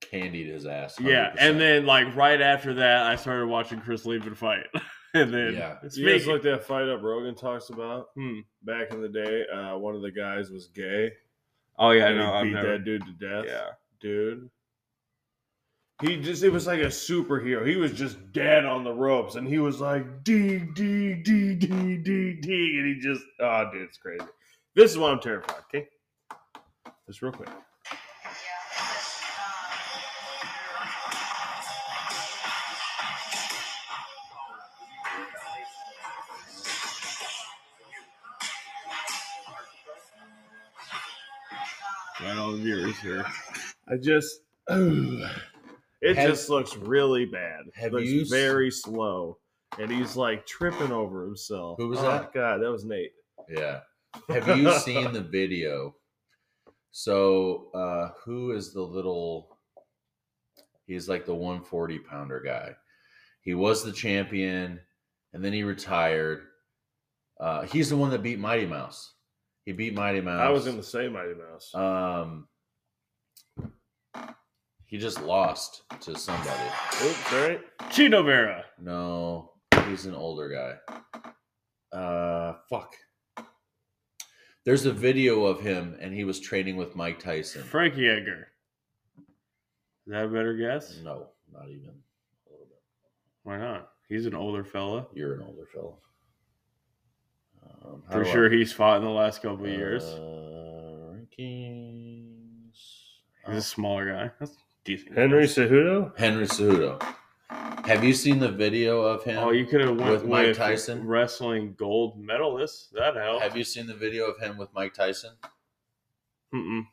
candied 0.00 0.48
his 0.48 0.66
ass. 0.66 0.98
Yeah, 1.00 1.30
100%. 1.30 1.36
and 1.38 1.60
then 1.60 1.86
like 1.86 2.14
right 2.16 2.40
after 2.40 2.74
that, 2.74 3.04
I 3.06 3.16
started 3.16 3.46
watching 3.46 3.80
Chris 3.80 4.04
Leben 4.06 4.34
fight, 4.34 4.66
and 5.14 5.32
then 5.32 5.54
Yeah. 5.54 5.76
You 5.82 6.06
guys 6.06 6.22
speaking, 6.22 6.28
looked 6.28 6.44
that 6.44 6.64
fight 6.64 6.88
up 6.88 7.02
Rogan 7.02 7.34
talks 7.34 7.70
about 7.70 8.08
hmm. 8.14 8.40
back 8.62 8.92
in 8.92 9.00
the 9.00 9.08
day. 9.08 9.44
Uh, 9.46 9.78
one 9.78 9.94
of 9.94 10.02
the 10.02 10.10
guys 10.10 10.50
was 10.50 10.68
gay. 10.68 11.12
oh 11.78 11.90
yeah, 11.90 12.06
I 12.06 12.08
and 12.08 12.18
know, 12.18 12.32
I've 12.32 12.44
beat 12.44 12.54
never, 12.54 12.72
that 12.72 12.84
dude 12.84 13.04
to 13.06 13.12
death. 13.12 13.44
yeah, 13.46 13.70
dude. 14.00 14.50
He 16.02 16.20
just 16.20 16.44
it 16.44 16.50
was 16.50 16.66
like 16.66 16.80
a 16.80 16.86
superhero. 16.86 17.66
He 17.66 17.76
was 17.76 17.92
just 17.92 18.32
dead 18.32 18.64
on 18.64 18.84
the 18.84 18.92
ropes 18.92 19.34
and 19.34 19.48
he 19.48 19.58
was 19.58 19.80
like 19.80 20.22
D 20.22 20.58
D 20.58 21.14
D 21.14 21.54
D 21.54 21.96
D 21.96 22.34
D 22.40 22.78
and 22.78 22.94
he 22.94 23.00
just 23.00 23.24
oh 23.40 23.68
dude, 23.72 23.82
it's 23.82 23.98
crazy. 23.98 24.24
This 24.76 24.92
is 24.92 24.98
why 24.98 25.10
I'm 25.10 25.20
terrified, 25.20 25.62
okay? 25.74 25.88
Just 27.06 27.20
real 27.20 27.32
quick. 27.32 27.48
All 42.48 42.56
the 42.56 42.62
viewers 42.62 42.98
here. 42.98 43.24
I 43.88 43.96
just 43.96 44.40
it 44.68 46.16
Have- 46.16 46.30
just 46.30 46.48
looks 46.48 46.76
really 46.76 47.26
bad. 47.26 47.64
Have 47.74 47.92
looks 47.92 48.06
you 48.08 48.22
s- 48.22 48.28
very 48.30 48.70
slow. 48.70 49.38
And 49.78 49.90
he's 49.90 50.16
like 50.16 50.46
tripping 50.46 50.92
over 50.92 51.24
himself. 51.24 51.76
Who 51.78 51.88
was 51.88 51.98
Oh, 51.98 52.02
that? 52.02 52.32
God, 52.32 52.62
that 52.62 52.70
was 52.72 52.84
Nate. 52.86 53.12
Yeah. 53.50 53.80
Have 54.30 54.56
you 54.58 54.72
seen 54.78 55.12
the 55.12 55.20
video? 55.20 55.94
So, 56.90 57.70
uh, 57.74 58.10
who 58.24 58.52
is 58.52 58.72
the 58.72 58.80
little? 58.82 59.58
He's 60.86 61.06
like 61.08 61.26
the 61.26 61.34
140 61.34 61.98
pounder 61.98 62.40
guy. 62.40 62.74
He 63.42 63.54
was 63.54 63.84
the 63.84 63.92
champion, 63.92 64.80
and 65.34 65.44
then 65.44 65.52
he 65.52 65.62
retired. 65.64 66.44
Uh, 67.38 67.62
he's 67.62 67.90
the 67.90 67.96
one 67.96 68.10
that 68.10 68.22
beat 68.22 68.38
Mighty 68.38 68.64
Mouse. 68.66 69.12
He 69.68 69.74
beat 69.74 69.92
Mighty 69.92 70.22
Mouse. 70.22 70.40
I 70.40 70.48
was 70.48 70.64
going 70.64 70.78
to 70.78 70.82
say 70.82 71.08
Mighty 71.08 71.34
Mouse. 71.34 71.74
Um, 71.74 72.48
he 74.86 74.96
just 74.96 75.20
lost 75.20 75.82
to 76.00 76.16
somebody. 76.18 76.70
Oops, 77.04 77.32
right? 77.34 77.60
Chito 77.90 78.24
Vera, 78.24 78.64
No, 78.80 79.52
he's 79.86 80.06
an 80.06 80.14
older 80.14 80.48
guy. 80.48 81.98
Uh, 81.98 82.54
fuck. 82.70 82.94
There's 84.64 84.86
a 84.86 84.92
video 84.92 85.44
of 85.44 85.60
him, 85.60 85.98
and 86.00 86.14
he 86.14 86.24
was 86.24 86.40
training 86.40 86.78
with 86.78 86.96
Mike 86.96 87.18
Tyson. 87.18 87.62
Frankie 87.62 88.08
Edgar. 88.08 88.48
Is 89.18 89.24
that 90.12 90.24
a 90.24 90.28
better 90.28 90.54
guess? 90.56 90.98
No, 91.04 91.26
not 91.52 91.68
even 91.68 91.90
a 91.90 92.50
little 92.50 92.66
bit. 92.70 92.80
Why 93.42 93.58
not? 93.58 93.90
He's 94.08 94.24
an 94.24 94.34
older 94.34 94.64
fella. 94.64 95.08
You're 95.12 95.34
an 95.34 95.42
older 95.42 95.66
fella. 95.74 95.92
Um, 97.84 98.02
how 98.06 98.12
For 98.12 98.24
do 98.24 98.28
I- 98.28 98.32
sure, 98.32 98.50
he's 98.50 98.72
fought 98.72 98.98
in 98.98 99.04
the 99.04 99.10
last 99.10 99.42
couple 99.42 99.64
of 99.64 99.70
years. 99.70 100.04
Uh, 100.04 101.14
rankings. 101.14 102.74
He's 103.46 103.56
a 103.56 103.62
smaller 103.62 104.12
guy. 104.12 104.30
That's 104.38 104.56
decent. 104.84 105.16
Henry 105.16 105.42
guess. 105.46 105.54
Cejudo? 105.56 106.16
Henry 106.18 106.46
Cejudo. 106.46 107.02
Have 107.86 108.04
you 108.04 108.12
seen 108.12 108.38
the 108.38 108.50
video 108.50 109.00
of 109.00 109.24
him? 109.24 109.38
Oh, 109.38 109.50
you 109.50 109.64
could 109.64 109.80
have 109.80 109.96
went 109.96 110.10
With 110.10 110.20
with, 110.22 110.30
Mike 110.30 110.54
Tyson? 110.56 111.06
wrestling 111.06 111.74
gold 111.78 112.18
medalist. 112.20 112.92
That 112.92 113.16
helped. 113.16 113.42
Have 113.42 113.56
you 113.56 113.64
seen 113.64 113.86
the 113.86 113.94
video 113.94 114.26
of 114.26 114.38
him 114.38 114.58
with 114.58 114.68
Mike 114.74 114.92
Tyson? 114.92 115.32
Mm-mm. 116.52 116.86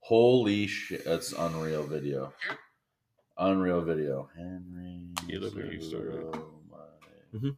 Holy 0.00 0.66
shit, 0.66 1.04
that's 1.04 1.32
unreal 1.32 1.84
video. 1.84 2.32
Unreal 3.38 3.80
video. 3.82 4.28
Henry. 4.36 5.02
You 5.28 5.38
look 5.38 5.54
like 5.54 5.72
you 5.72 5.80
started. 5.80 6.14
Cejudo, 6.14 6.44
my- 6.68 7.38
Mhm. 7.38 7.56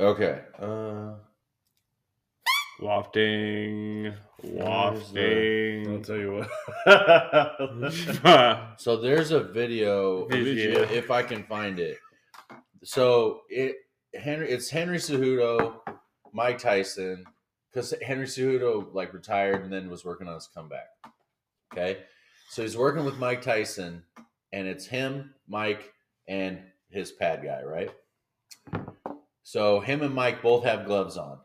Okay. 0.00 0.40
Uh, 0.58 1.14
Wafting, 4.44 5.88
I'll 5.88 6.00
tell 6.00 6.16
you 6.16 6.46
what. 6.86 8.74
so 8.80 8.96
there's 8.96 9.32
a 9.32 9.40
video 9.40 10.26
Video. 10.28 10.82
if 10.82 11.10
I 11.10 11.24
can 11.24 11.42
find 11.42 11.80
it. 11.80 11.98
So 12.84 13.40
it 13.48 13.74
Henry 14.14 14.48
it's 14.48 14.70
Henry 14.70 14.98
Cejudo, 14.98 15.80
Mike 16.32 16.58
Tyson, 16.58 17.24
because 17.72 17.92
Henry 18.00 18.26
Cejudo 18.26 18.94
like 18.94 19.12
retired 19.12 19.64
and 19.64 19.72
then 19.72 19.90
was 19.90 20.04
working 20.04 20.28
on 20.28 20.34
his 20.34 20.48
comeback. 20.54 20.86
Okay, 21.72 22.02
so 22.48 22.62
he's 22.62 22.76
working 22.76 23.04
with 23.04 23.18
Mike 23.18 23.42
Tyson, 23.42 24.04
and 24.52 24.68
it's 24.68 24.86
him, 24.86 25.34
Mike, 25.48 25.92
and 26.28 26.60
his 26.90 27.10
pad 27.10 27.42
guy, 27.42 27.62
right? 27.64 27.90
So 29.48 29.80
him 29.80 30.02
and 30.02 30.14
Mike 30.14 30.42
both 30.42 30.64
have 30.64 30.84
gloves 30.84 31.16
on. 31.16 31.38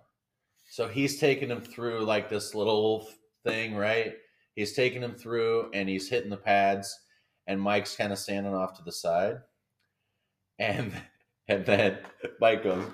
So 0.69 0.89
he's 0.89 1.21
taking 1.21 1.47
him 1.47 1.61
through 1.61 2.01
like 2.01 2.27
this 2.27 2.53
little 2.53 3.07
thing, 3.45 3.77
right? 3.77 4.15
He's 4.57 4.73
taking 4.73 5.01
him 5.01 5.15
through 5.15 5.71
and 5.73 5.87
he's 5.87 6.09
hitting 6.09 6.29
the 6.29 6.35
pads, 6.35 6.99
and 7.47 7.61
Mike's 7.61 7.95
kind 7.95 8.11
of 8.11 8.19
standing 8.19 8.53
off 8.53 8.75
to 8.75 8.83
the 8.83 8.91
side. 8.91 9.37
And 10.59 10.91
and 11.47 11.65
then 11.65 11.99
Mike 12.41 12.65
goes, 12.65 12.85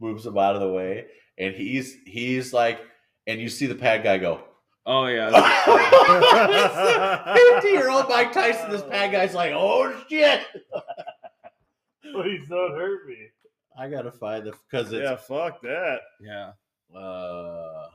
moves 0.00 0.24
him 0.24 0.38
out 0.38 0.54
of 0.54 0.62
the 0.62 0.72
way, 0.72 1.08
and 1.36 1.54
he's 1.54 1.94
he's 2.06 2.54
like, 2.54 2.80
and 3.26 3.38
you 3.38 3.50
see 3.50 3.66
the 3.66 3.74
pad 3.74 4.02
guy 4.02 4.16
go, 4.16 4.42
Oh 4.86 5.08
yeah. 5.08 5.28
50 7.52 7.68
year 7.68 7.90
old 7.90 8.08
Mike 8.08 8.32
Tyson, 8.32 8.70
this 8.70 8.80
pad 8.80 9.12
guy's 9.12 9.34
like, 9.34 9.52
oh 9.54 9.94
shit. 10.08 10.40
Please 12.02 12.48
don't 12.48 12.78
hurt 12.78 13.06
me. 13.06 13.28
I 13.78 13.88
gotta 13.88 14.12
find 14.12 14.44
the 14.46 14.52
because 14.70 14.92
it's 14.92 15.02
Yeah, 15.02 15.16
fuck 15.16 15.62
that. 15.62 16.00
yeah. 16.20 16.52
uh 16.94 17.86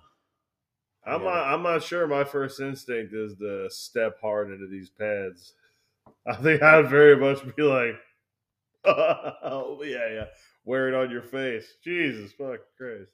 I'm 1.06 1.22
Yeah. 1.22 1.28
not, 1.30 1.48
I'm 1.54 1.64
not 1.64 1.84
sure. 1.84 2.06
My 2.08 2.24
first 2.26 2.60
instinct 2.60 3.14
is 3.14 3.36
to 3.38 3.70
step 3.70 4.20
hard 4.22 4.52
into 4.52 4.68
these 4.68 4.90
pads. 4.90 5.54
I 6.26 6.36
think 6.36 6.62
I'd 6.62 6.90
very 6.90 7.16
much 7.16 7.40
be 7.56 7.64
like, 7.64 7.96
oh 8.86 9.82
yeah, 9.84 10.10
yeah, 10.12 10.26
wear 10.66 10.88
it 10.90 10.94
on 10.96 11.10
your 11.12 11.22
face. 11.22 11.66
Jesus 11.84 12.32
fuck 12.34 12.60
Christ. 12.78 13.12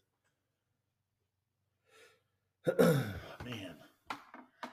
man. 2.79 3.75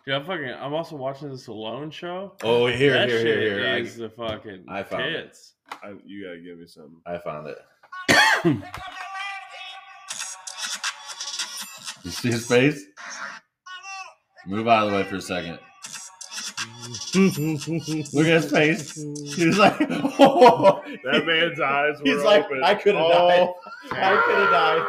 Dude, 0.06 0.14
I'm 0.14 0.24
fucking. 0.24 0.48
I'm 0.48 0.72
also 0.72 0.96
watching 0.96 1.28
this 1.30 1.48
alone 1.48 1.90
show. 1.90 2.34
Oh 2.42 2.66
here, 2.66 2.92
that 2.92 3.08
here, 3.08 3.18
shit 3.20 3.38
here, 3.38 3.58
here. 3.58 3.74
I- 3.74 3.82
the 3.82 4.08
fucking 4.08 4.64
I 4.68 4.82
found 4.82 5.04
it. 5.04 5.36
I, 5.82 5.94
you 6.04 6.24
gotta 6.24 6.40
give 6.40 6.58
me 6.58 6.66
something. 6.66 7.00
I 7.06 7.18
found 7.18 7.46
it. 7.48 7.58
You 12.02 12.10
see 12.10 12.30
his 12.30 12.46
face? 12.46 12.82
Move 14.46 14.66
out 14.68 14.86
of 14.86 14.90
the 14.90 14.96
way 14.96 15.04
for 15.04 15.16
a 15.16 15.20
second. 15.20 15.58
Look 18.14 18.26
at 18.26 18.42
his 18.42 18.50
face. 18.50 18.94
He 19.36 19.46
was 19.46 19.58
like, 19.58 19.76
oh. 20.18 20.82
That 21.04 21.26
man's 21.26 21.60
eyes 21.60 21.98
were 22.00 22.06
He's 22.06 22.22
like, 22.24 22.46
open. 22.46 22.62
I 22.64 22.74
could 22.74 22.94
have 22.94 23.04
Oh, 23.06 23.10
died. 23.28 23.48
I 23.92 24.22
could 24.24 24.34
have 24.36 24.50
died. 24.50 24.86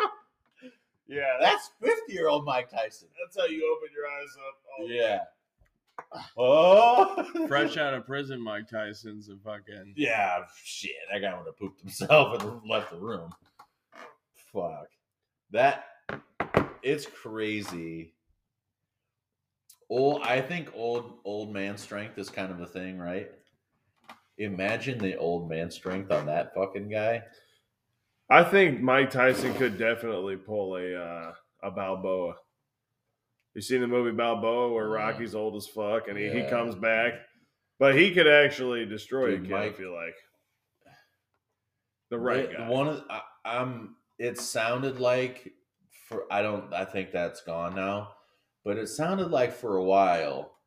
Yeah, 1.08 1.38
that's, 1.42 1.72
That's 1.82 2.00
50 2.00 2.14
year 2.14 2.30
old 2.30 2.46
Mike 2.46 2.70
Tyson. 2.72 3.10
that's 3.22 3.38
how 3.38 3.46
you 3.46 3.76
open 3.78 3.90
your 3.94 4.06
eyes 4.08 4.38
up. 4.48 4.56
Oh, 4.80 4.86
Yeah. 4.88 5.20
Oh. 6.38 7.26
Fresh 7.48 7.78
out 7.78 7.94
of 7.94 8.06
prison, 8.06 8.42
Mike 8.42 8.68
Tyson's 8.68 9.30
a 9.30 9.38
fucking. 9.38 9.94
Yeah, 9.96 10.44
shit. 10.64 10.92
That 11.12 11.20
guy 11.20 11.38
would 11.38 11.46
have 11.46 11.58
pooped 11.58 11.82
himself 11.82 12.42
and 12.42 12.62
left 12.70 12.92
the 12.92 12.98
room. 12.98 13.32
Fuck. 14.54 14.88
That 15.52 15.86
it's 16.84 17.06
crazy. 17.06 18.14
Old, 19.90 20.22
I 20.24 20.42
think 20.42 20.72
old 20.74 21.20
old 21.26 21.54
man 21.54 21.78
strength 21.78 22.18
is 22.18 22.30
kind 22.30 22.52
of 22.52 22.62
a 22.62 22.66
thing, 22.66 22.98
right? 22.98 23.30
Imagine 24.38 24.98
the 24.98 25.18
old 25.18 25.50
man 25.50 25.70
strength 25.70 26.12
on 26.12 26.26
that 26.28 26.54
fucking 26.56 26.90
guy. 26.90 27.24
I 28.30 28.44
think 28.44 28.80
Mike 28.80 29.12
Tyson 29.12 29.54
could 29.56 29.78
definitely 29.78 30.38
pull 30.38 30.78
a 30.78 30.96
uh, 30.96 31.34
a 31.64 31.72
Balboa. 31.72 32.36
You 33.54 33.62
seen 33.62 33.82
the 33.82 33.88
movie 33.88 34.16
Balboa 34.16 34.72
where 34.74 34.88
Rocky's 34.88 35.36
old 35.36 35.56
as 35.58 35.68
fuck 35.68 36.08
and 36.08 36.18
he, 36.18 36.30
he 36.30 36.44
comes 36.50 36.74
back, 36.76 37.14
but 37.80 37.96
he 37.98 38.12
could 38.14 38.28
actually 38.28 38.86
destroy 38.86 39.32
Dude, 39.32 39.40
a 39.40 39.48
kid. 39.48 39.54
I 39.54 39.66
Mike- 39.68 39.76
feel 39.78 39.94
like 39.94 40.16
the 42.10 42.18
right 42.20 42.50
The- 42.50 42.56
guy. 42.58 42.70
One 42.70 42.88
of 42.88 43.04
I, 43.10 43.22
I'm. 43.46 43.96
It 44.20 44.38
sounded 44.38 45.00
like 45.00 45.52
for 46.08 46.32
I 46.32 46.42
don't. 46.42 46.74
I 46.74 46.86
think 46.86 47.12
that's 47.12 47.42
gone 47.42 47.76
now, 47.76 48.14
but 48.64 48.78
it 48.78 48.88
sounded 48.88 49.32
like 49.32 49.52
for 49.54 49.78
a 49.78 49.84
while, 49.84 50.58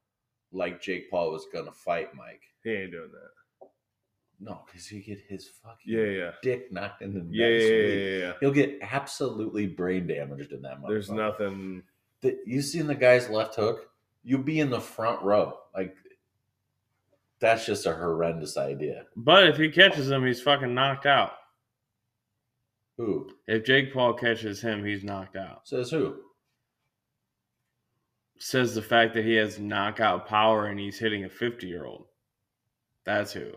like 0.53 0.81
Jake 0.83 1.11
Paul 1.11 1.31
was 1.33 1.47
gonna 1.53 1.73
fight 1.73 2.15
Mike. 2.15 2.43
he 2.65 2.71
ain't 2.71 2.91
doing 2.93 3.11
that. 3.13 3.69
No, 4.41 4.63
because 4.67 4.87
he 4.89 5.01
get 5.01 5.21
his 5.29 5.49
fucking 5.63 5.77
Yeah, 5.87 6.05
yeah, 6.07 6.31
dick 6.43 6.73
knocked 6.73 7.03
in 7.03 7.15
the 7.15 7.25
yeah, 7.31 7.47
yeah, 7.47 7.53
next 7.53 7.65
yeah, 7.65 7.71
week. 7.79 7.95
yeah, 7.95 8.27
yeah. 8.27 8.33
He'll 8.41 8.51
get 8.53 8.79
absolutely 8.83 9.67
brain 9.69 10.07
damaged 10.09 10.53
in 10.53 10.61
that. 10.63 10.79
There's 10.87 11.11
nothing. 11.11 11.83
The, 12.25 12.39
you 12.47 12.61
seen 12.63 12.87
the 12.89 12.95
guy's 12.95 13.29
left 13.31 13.55
hook? 13.55 13.89
You'll 14.25 14.43
be 14.43 14.59
in 14.61 14.71
the 14.71 14.81
front 14.81 15.23
row. 15.23 15.59
Like 15.77 15.95
that's 17.39 17.67
just 17.67 17.85
a 17.87 17.93
horrendous 17.95 18.57
idea. 18.57 19.05
But 19.15 19.47
if 19.49 19.57
he 19.59 19.69
catches 19.71 20.11
him, 20.11 20.25
he's 20.27 20.41
fucking 20.41 20.73
knocked 20.75 21.05
out. 21.07 21.33
Who 22.97 23.29
If 23.47 23.65
Jake 23.65 23.93
Paul 23.93 24.15
catches 24.15 24.61
him, 24.61 24.85
he's 24.85 25.05
knocked 25.05 25.37
out. 25.37 25.69
says 25.69 25.91
who? 25.91 26.17
Says 28.39 28.75
the 28.75 28.83
fact 28.83 29.15
that 29.15 29.25
he 29.25 29.35
has 29.35 29.59
knockout 29.59 30.27
power 30.27 30.67
and 30.67 30.79
he's 30.79 30.99
hitting 30.99 31.25
a 31.25 31.29
50 31.29 31.67
year 31.67 31.85
old. 31.85 32.07
That's 33.05 33.33
who. 33.33 33.53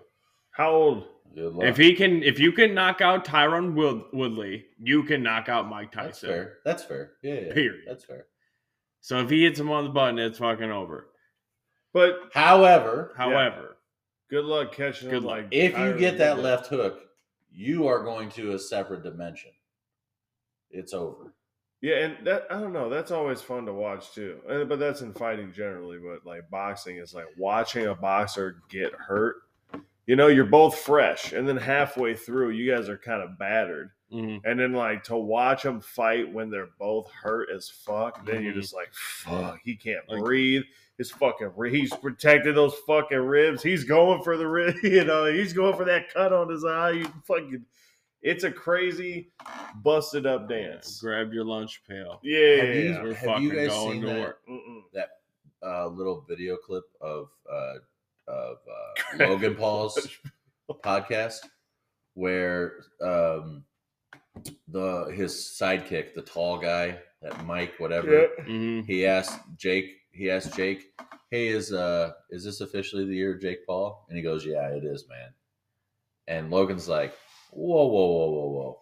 How 0.51 0.71
old? 0.71 1.03
If 1.35 1.77
he 1.77 1.93
can, 1.93 2.23
if 2.23 2.39
you 2.39 2.51
can 2.51 2.73
knock 2.73 2.99
out 3.01 3.23
Tyron 3.25 3.73
Wood- 3.75 4.05
Woodley, 4.11 4.65
you 4.81 5.03
can 5.03 5.21
knock 5.21 5.49
out 5.49 5.69
Mike 5.69 5.91
that's 5.93 6.21
Tyson. 6.21 6.29
fair. 6.29 6.53
That's 6.65 6.83
fair. 6.83 7.11
Yeah, 7.21 7.33
yeah. 7.47 7.53
Period. 7.53 7.81
That's 7.87 8.03
fair. 8.05 8.25
So 9.01 9.19
if 9.19 9.29
he 9.29 9.43
hits 9.43 9.59
him 9.59 9.69
on 9.71 9.85
the 9.85 9.89
button, 9.89 10.19
it's 10.19 10.39
fucking 10.39 10.71
over. 10.71 11.07
But 11.93 12.29
However, 12.33 13.13
However, 13.17 13.77
good 14.29 14.45
luck 14.45 14.73
catching 14.73 15.09
Good 15.09 15.19
him. 15.19 15.23
luck. 15.25 15.37
Like 15.37 15.47
if 15.51 15.77
you 15.77 15.97
get 15.97 16.17
that 16.17 16.35
Woodley. 16.35 16.51
left 16.51 16.67
hook, 16.67 16.99
you 17.51 17.87
are 17.87 18.03
going 18.03 18.29
to 18.31 18.53
a 18.53 18.59
separate 18.59 19.03
dimension. 19.03 19.51
It's 20.69 20.93
over. 20.93 21.33
Yeah, 21.81 21.95
and 21.97 22.25
that 22.27 22.47
I 22.49 22.59
don't 22.59 22.73
know. 22.73 22.89
That's 22.89 23.11
always 23.11 23.41
fun 23.41 23.65
to 23.67 23.73
watch 23.73 24.11
too. 24.13 24.39
But 24.47 24.79
that's 24.79 25.01
in 25.01 25.13
fighting 25.13 25.53
generally. 25.53 25.97
But 25.99 26.25
like 26.25 26.49
boxing 26.49 26.97
is 26.97 27.13
like 27.13 27.27
watching 27.37 27.85
a 27.85 27.95
boxer 27.95 28.61
get 28.69 28.93
hurt. 28.93 29.35
You 30.07 30.15
know, 30.15 30.27
you're 30.27 30.45
both 30.45 30.77
fresh, 30.79 31.33
and 31.33 31.47
then 31.47 31.57
halfway 31.57 32.15
through, 32.15 32.51
you 32.51 32.71
guys 32.73 32.87
are 32.89 32.97
kind 32.97 33.21
of 33.21 33.37
battered, 33.37 33.91
mhm. 34.11 34.41
and 34.45 34.59
then 34.59 34.73
like 34.73 35.03
to 35.05 35.15
watch 35.17 35.63
them 35.63 35.79
fight 35.81 36.31
when 36.31 36.49
they're 36.49 36.69
both 36.79 37.09
hurt 37.11 37.49
as 37.55 37.69
fuck. 37.69 38.25
Then 38.25 38.43
you're 38.43 38.53
Mhm. 38.53 38.61
just 38.61 38.73
like, 38.73 38.93
fuck, 38.93 39.59
he 39.63 39.75
can't 39.75 40.07
Like- 40.09 40.23
breathe. 40.23 40.63
His 40.97 41.11
fucking 41.11 41.51
ri- 41.55 41.77
he's 41.79 41.93
protecting 41.95 42.55
those 42.55 42.73
fucking 42.87 43.19
ribs. 43.19 43.61
He's 43.61 43.83
going 43.83 44.23
for 44.23 44.35
the 44.35 44.47
rib. 44.47 44.75
You 44.83 45.03
know, 45.03 45.25
he's 45.25 45.53
going 45.53 45.75
for 45.75 45.85
that 45.85 46.11
cut 46.11 46.33
on 46.33 46.49
his 46.49 46.65
eye. 46.65 46.89
You 46.91 47.05
fucking, 47.25 47.63
it's 48.23 48.43
a 48.43 48.51
crazy, 48.51 49.29
busted 49.83 50.25
up 50.25 50.49
dance. 50.49 50.99
grab 50.99 51.31
your 51.33 51.45
lunch 51.45 51.83
pail. 51.87 52.19
Yeah, 52.23 52.55
Have 52.63 52.75
you- 52.75 52.99
We're 53.03 53.13
Have 53.13 53.17
fucking 53.25 53.43
you 53.43 53.51
guys 53.55 53.67
going 53.69 53.91
seen 53.91 54.01
to 54.01 54.07
that? 54.07 54.19
work. 54.19 54.39
Mm-mm. 54.49 54.81
uh, 55.63 55.87
little 55.87 56.21
video 56.27 56.55
clip 56.57 56.83
of 57.01 57.29
uh, 57.51 57.73
of 58.27 58.57
uh, 58.67 59.17
Logan 59.27 59.53
Paul's 59.55 60.07
podcast 60.83 61.39
where 62.15 62.73
um, 63.01 63.63
the 64.67 65.05
his 65.15 65.33
sidekick, 65.33 66.13
the 66.13 66.21
tall 66.21 66.57
guy, 66.57 66.99
that 67.21 67.45
Mike, 67.45 67.73
whatever, 67.79 68.21
Yeah. 68.37 68.43
hmm 68.43 68.81
he 68.81 69.05
asked 69.05 69.39
Jake. 69.57 69.93
He 70.11 70.29
asked 70.31 70.55
Jake, 70.55 70.93
"Hey, 71.31 71.47
is 71.49 71.71
uh 71.73 72.13
is 72.29 72.43
this 72.43 72.61
officially 72.61 73.05
the 73.05 73.15
year 73.15 73.33
of 73.35 73.41
Jake 73.41 73.65
Paul?" 73.65 74.05
And 74.09 74.17
he 74.17 74.23
goes, 74.23 74.45
"Yeah, 74.45 74.67
it 74.69 74.83
is, 74.83 75.07
man." 75.07 75.33
And 76.27 76.49
Logan's 76.51 76.87
like, 76.89 77.13
"Whoa, 77.51 77.85
whoa, 77.87 78.07
whoa, 78.07 78.29
whoa, 78.29 78.47
whoa." 78.49 78.81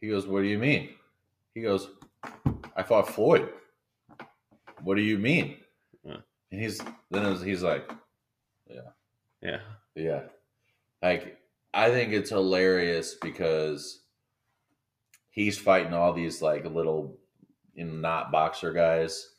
He 0.00 0.08
goes, 0.08 0.26
"What 0.26 0.42
do 0.42 0.46
you 0.48 0.58
mean?" 0.58 0.90
He 1.54 1.62
goes, 1.62 1.88
"I 2.76 2.82
fought 2.82 3.08
Floyd." 3.08 3.48
What 4.82 4.94
do 4.96 5.02
you 5.02 5.18
mean? 5.18 5.56
Yeah. 6.04 6.18
And 6.52 6.60
he's 6.60 6.78
then 7.10 7.24
was- 7.28 7.42
he's 7.42 7.62
like, 7.62 7.90
"Yeah, 8.70 8.90
Yeah. 9.42 9.60
yeah. 9.96 10.22
Like, 11.02 11.38
I 11.74 11.90
think 11.90 12.12
it's 12.12 12.30
hilarious 12.30 13.14
because 13.14 14.04
he's 15.38 15.56
fighting 15.56 15.94
all 15.94 16.12
these 16.12 16.42
like 16.42 16.64
little 16.64 17.16
you 17.74 17.84
know, 17.84 17.92
not 17.92 18.32
boxer 18.32 18.72
guys. 18.72 19.34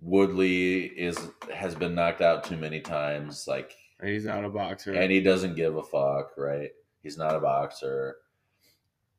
Woodley 0.00 0.84
is 0.84 1.18
has 1.52 1.74
been 1.74 1.94
knocked 1.96 2.20
out 2.22 2.44
too 2.44 2.56
many 2.56 2.80
times, 2.80 3.46
like 3.48 3.74
He's 4.02 4.24
not 4.24 4.44
a 4.44 4.48
boxer. 4.48 4.94
and 4.94 5.10
he 5.10 5.20
doesn't 5.20 5.56
give 5.56 5.76
a 5.76 5.82
fuck, 5.82 6.30
right? 6.38 6.70
He's 7.02 7.18
not 7.18 7.34
a 7.34 7.40
boxer. 7.40 8.16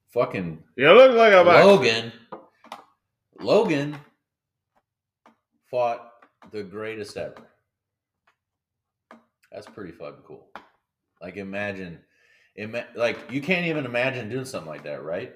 Fucking 0.09 0.63
You 0.77 0.91
look 0.93 1.11
like 1.15 1.34
a 1.34 1.43
boxer. 1.43 1.65
Logan. 1.68 2.11
Logan 3.39 3.97
fought 5.69 6.11
the 6.51 6.63
greatest 6.63 7.18
ever. 7.18 7.35
That's 9.51 9.68
pretty 9.68 9.91
fucking 9.91 10.23
cool. 10.26 10.47
Like 11.22 11.38
imagine, 11.38 11.99
ima- 12.55 12.88
like 12.95 13.19
you 13.30 13.41
can't 13.41 13.65
even 13.68 13.85
imagine 13.85 14.30
doing 14.30 14.45
something 14.45 14.69
like 14.69 14.84
that, 14.84 15.03
right? 15.03 15.35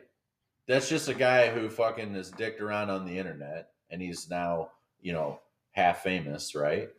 That's 0.68 0.90
just 0.90 1.10
a 1.10 1.14
guy 1.14 1.50
who 1.50 1.70
fucking 1.70 2.16
is 2.16 2.32
dicked 2.32 2.62
around 2.62 2.90
on 2.90 3.06
the 3.06 3.18
internet, 3.18 3.70
and 3.90 4.02
he's 4.02 4.30
now 4.30 4.72
you 5.02 5.14
know 5.14 5.40
half 5.72 6.02
famous, 6.04 6.56
right? 6.56 6.90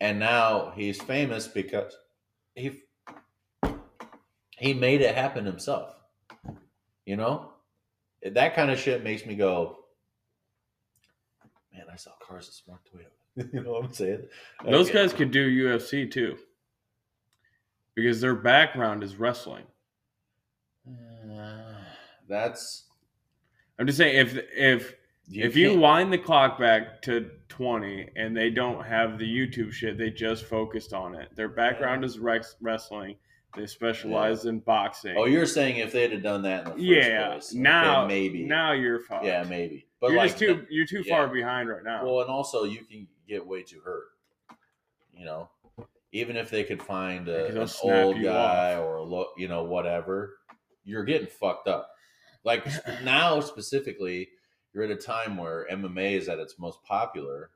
And 0.00 0.18
now 0.18 0.72
he's 0.74 1.00
famous 1.00 1.48
because 1.48 1.94
he 2.54 2.82
he 4.58 4.74
made 4.74 5.00
it 5.00 5.14
happen 5.14 5.44
himself. 5.44 5.94
You 7.06 7.16
know, 7.16 7.52
that 8.24 8.54
kind 8.54 8.70
of 8.70 8.78
shit 8.78 9.02
makes 9.02 9.24
me 9.26 9.34
go, 9.34 9.78
man. 11.72 11.84
I 11.90 11.96
saw 11.96 12.10
cars 12.20 12.46
that 12.46 12.52
smart 12.52 12.80
Toyota. 12.84 13.52
you 13.54 13.62
know 13.62 13.72
what 13.72 13.84
I'm 13.84 13.92
saying? 13.92 14.22
Those 14.64 14.88
Okay. 14.90 14.98
guys 14.98 15.12
could 15.12 15.30
do 15.30 15.66
UFC 15.66 16.10
too. 16.10 16.36
Because 17.94 18.20
their 18.20 18.34
background 18.34 19.02
is 19.02 19.16
wrestling. 19.16 19.64
Uh, 20.86 21.19
that's 22.30 22.84
I'm 23.78 23.86
just 23.86 23.98
saying 23.98 24.16
if 24.16 24.36
if 24.56 24.94
if 25.32 25.56
you 25.56 25.78
wind 25.78 26.12
the 26.12 26.18
clock 26.18 26.58
back 26.58 27.02
to 27.02 27.30
20 27.48 28.08
and 28.16 28.36
they 28.36 28.50
don't 28.50 28.84
have 28.84 29.18
the 29.18 29.24
YouTube 29.24 29.72
shit, 29.72 29.96
they 29.96 30.10
just 30.10 30.44
focused 30.44 30.92
on 30.92 31.14
it. 31.14 31.28
Their 31.36 31.48
background 31.48 32.04
is 32.04 32.18
rex- 32.18 32.56
wrestling. 32.60 33.16
They 33.56 33.66
specialize 33.66 34.44
in 34.44 34.60
boxing. 34.60 35.14
Oh, 35.16 35.26
you're 35.26 35.46
saying 35.46 35.76
if 35.78 35.92
they'd 35.92 36.12
have 36.12 36.22
done 36.22 36.42
that 36.42 36.60
in 36.60 36.64
the 36.64 36.70
first 36.70 36.82
yeah. 36.82 37.28
place, 37.30 37.54
Now 37.54 38.06
maybe, 38.06 38.44
now 38.44 38.72
you're 38.72 39.00
fucked. 39.00 39.24
yeah, 39.24 39.44
maybe. 39.48 39.86
But 40.00 40.10
you're 40.10 40.18
like, 40.18 40.30
just 40.30 40.38
too 40.38 40.66
you're 40.70 40.86
too 40.86 41.02
yeah. 41.04 41.16
far 41.16 41.28
behind 41.28 41.68
right 41.68 41.84
now. 41.84 42.04
well, 42.04 42.20
and 42.20 42.30
also 42.30 42.64
you 42.64 42.84
can 42.84 43.06
get 43.28 43.46
way 43.46 43.62
too 43.62 43.80
hurt. 43.84 44.04
You 45.16 45.24
know, 45.26 45.48
even 46.12 46.36
if 46.36 46.50
they 46.50 46.64
could 46.64 46.82
find 46.82 47.26
Yeah, 47.26 47.34
a, 47.34 47.60
an 47.62 47.68
old 47.82 48.22
guy 48.22 48.74
off. 48.74 48.82
or 48.84 48.96
a 48.96 49.02
lo- 49.02 49.32
you 49.36 49.48
know 49.48 49.64
whatever, 49.64 50.38
you're 50.84 51.04
getting 51.04 51.28
fucked 51.28 51.68
up. 51.68 51.90
Like 52.44 52.66
now 53.04 53.40
specifically, 53.40 54.28
you're 54.72 54.84
at 54.84 54.90
a 54.90 54.96
time 54.96 55.36
where 55.36 55.66
MMA 55.70 56.12
is 56.12 56.28
at 56.28 56.38
its 56.38 56.58
most 56.58 56.82
popular, 56.84 57.50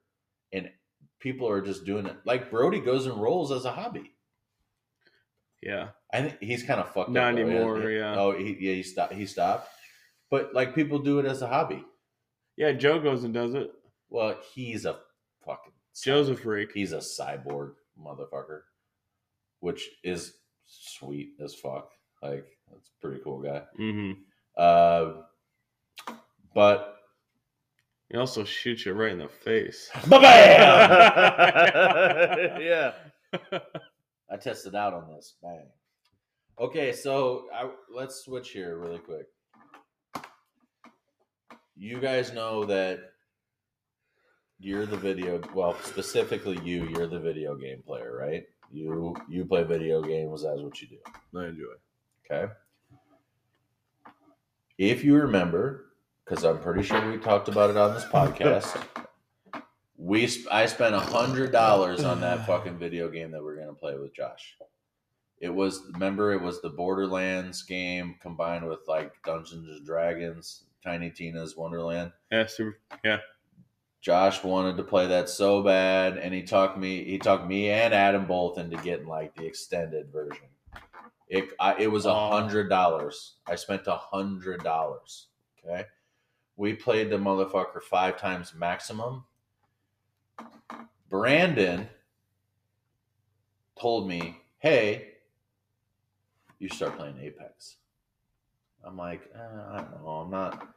and 0.52 0.70
people 1.20 1.48
are 1.48 1.62
just 1.62 1.85
doing 1.85 2.06
it. 2.06 2.16
Like 2.24 2.51
Brody 2.51 2.81
goes 2.81 3.06
and 3.06 3.20
rolls 3.20 3.51
as 3.52 3.65
a 3.65 3.73
hobby. 3.73 4.12
yeah. 5.62 5.89
I 6.12 6.20
think 6.23 6.36
he's 6.40 6.62
kind 6.62 6.81
of 6.81 6.93
fucked 6.93 7.11
Not 7.11 7.32
up. 7.35 7.40
anymore, 7.40 7.90
yeah. 7.90 8.15
Oh, 8.16 8.32
he, 8.36 8.56
yeah, 8.61 8.74
he 8.74 8.82
stopped. 8.85 9.15
He 9.15 9.27
stopped. 9.27 9.69
But 10.31 10.55
like 10.55 10.74
people 10.74 10.98
do 11.01 11.19
it 11.19 11.27
as 11.27 11.43
a 11.43 11.48
hobby. 11.48 11.85
Yeah, 12.56 12.73
Joe 12.73 13.01
goes 13.01 13.24
and 13.24 13.35
does 13.35 13.55
it. 13.55 13.70
Well, 14.11 14.39
he's 14.55 14.85
a 14.85 14.98
fucking 15.44 15.73
Joe's 16.01 16.28
a 16.28 16.36
freak. 16.36 16.70
He's 16.73 16.93
a 16.93 16.98
cyborg 16.98 17.73
motherfucker, 18.01 18.61
which 19.61 19.89
is 20.05 20.35
sweet 20.66 21.31
as 21.43 21.55
fuck. 21.55 21.90
Like 22.23 22.47
that's 22.70 22.89
a 22.90 23.01
pretty 23.01 23.20
cool 23.24 23.40
guy. 23.43 23.62
hmm 23.77 24.12
Uh, 24.56 25.12
but 26.55 26.97
He 28.09 28.16
also 28.16 28.44
shoots 28.44 28.86
you 28.86 28.93
right 28.93 29.12
in 29.12 29.18
the 29.18 29.28
face. 29.28 29.90
bam! 30.09 30.20
yeah. 32.60 32.93
I 34.31 34.36
tested 34.36 34.74
out 34.74 34.94
on 34.94 35.09
this. 35.14 35.35
Bang. 35.43 35.66
Okay, 36.59 36.93
so 36.93 37.47
I, 37.52 37.68
let's 37.93 38.24
switch 38.24 38.51
here 38.51 38.78
really 38.78 38.98
quick. 38.98 39.26
You 41.76 42.01
guys 42.01 42.32
know 42.32 42.64
that 42.66 43.01
you're 44.60 44.86
the 44.86 44.97
video. 44.97 45.40
Well, 45.55 45.76
specifically 45.82 46.59
you. 46.62 46.86
You're 46.89 47.09
the 47.09 47.18
video 47.18 47.56
game 47.56 47.82
player, 47.85 48.16
right? 48.16 48.44
You 48.72 49.14
you 49.28 49.44
play 49.44 49.64
video 49.64 50.02
games. 50.02 50.44
That's 50.44 50.60
what 50.60 50.81
you 50.81 50.89
do. 50.89 50.98
I 51.39 51.47
enjoy. 51.47 51.64
Okay. 52.31 52.52
If 54.78 55.05
you 55.05 55.14
remember, 55.16 55.86
because 56.24 56.44
I'm 56.44 56.59
pretty 56.59 56.82
sure 56.82 57.10
we 57.10 57.18
talked 57.18 57.48
about 57.48 57.70
it 57.70 57.76
on 57.76 57.94
this 57.94 58.05
podcast, 58.05 58.82
we 59.96 60.26
sp- 60.26 60.51
I 60.51 60.66
spent 60.66 60.94
a 60.94 61.01
hundred 61.01 61.52
dollars 61.52 62.02
on 62.02 62.20
that 62.22 62.46
fucking 62.46 62.78
video 62.78 63.09
game 63.09 63.30
that 63.30 63.42
we're 63.42 63.56
gonna 63.56 63.74
play 63.74 63.96
with 63.96 64.14
Josh. 64.14 64.56
It 65.38 65.51
was 65.55 65.82
remember 65.92 66.32
it 66.32 66.42
was 66.42 66.60
the 66.60 66.70
Borderlands 66.70 67.62
game 67.62 68.16
combined 68.20 68.66
with 68.66 68.80
like 68.88 69.12
Dungeons 69.24 69.68
and 69.68 69.86
Dragons, 69.86 70.64
Tiny 70.82 71.10
Tina's 71.10 71.56
Wonderland. 71.56 72.12
Yeah, 72.32 72.46
super, 72.46 72.78
yeah. 73.05 73.18
Josh 74.01 74.42
wanted 74.42 74.76
to 74.76 74.82
play 74.82 75.06
that 75.06 75.28
so 75.28 75.62
bad, 75.62 76.18
and 76.18 76.34
he 76.34 76.42
talked 76.42 76.76
me. 76.76 77.05
He 77.05 77.18
talked 77.18 77.46
me 77.46 77.70
and 77.70 77.94
Adam 77.94 78.26
both 78.26 78.59
into 78.59 78.76
getting 78.78 79.06
like 79.06 79.34
the 79.36 79.46
extended 79.46 80.12
version. 80.12 80.46
It 81.28 81.51
I, 81.59 81.76
it 81.78 81.90
was 81.90 82.06
a 82.06 82.28
hundred 82.30 82.68
dollars. 82.68 83.36
I 83.46 83.56
spent 83.56 83.86
a 83.86 83.96
hundred 83.96 84.62
dollars. 84.62 85.28
Okay, 85.59 85.84
we 86.56 86.74
played 86.74 87.10
the 87.10 87.16
motherfucker 87.16 87.82
five 87.82 88.18
times 88.18 88.55
maximum. 88.55 89.24
Brandon 91.09 91.88
told 93.80 94.09
me, 94.09 94.42
"Hey, 94.59 95.12
you 96.59 96.68
start 96.68 96.98
playing 96.98 97.18
Apex." 97.20 97.76
I'm 98.84 98.98
like, 98.98 99.22
uh, 99.34 99.72
I 99.72 99.76
don't 99.78 100.05
know. 100.05 100.09
I'm 100.09 100.30
not. 100.30 100.68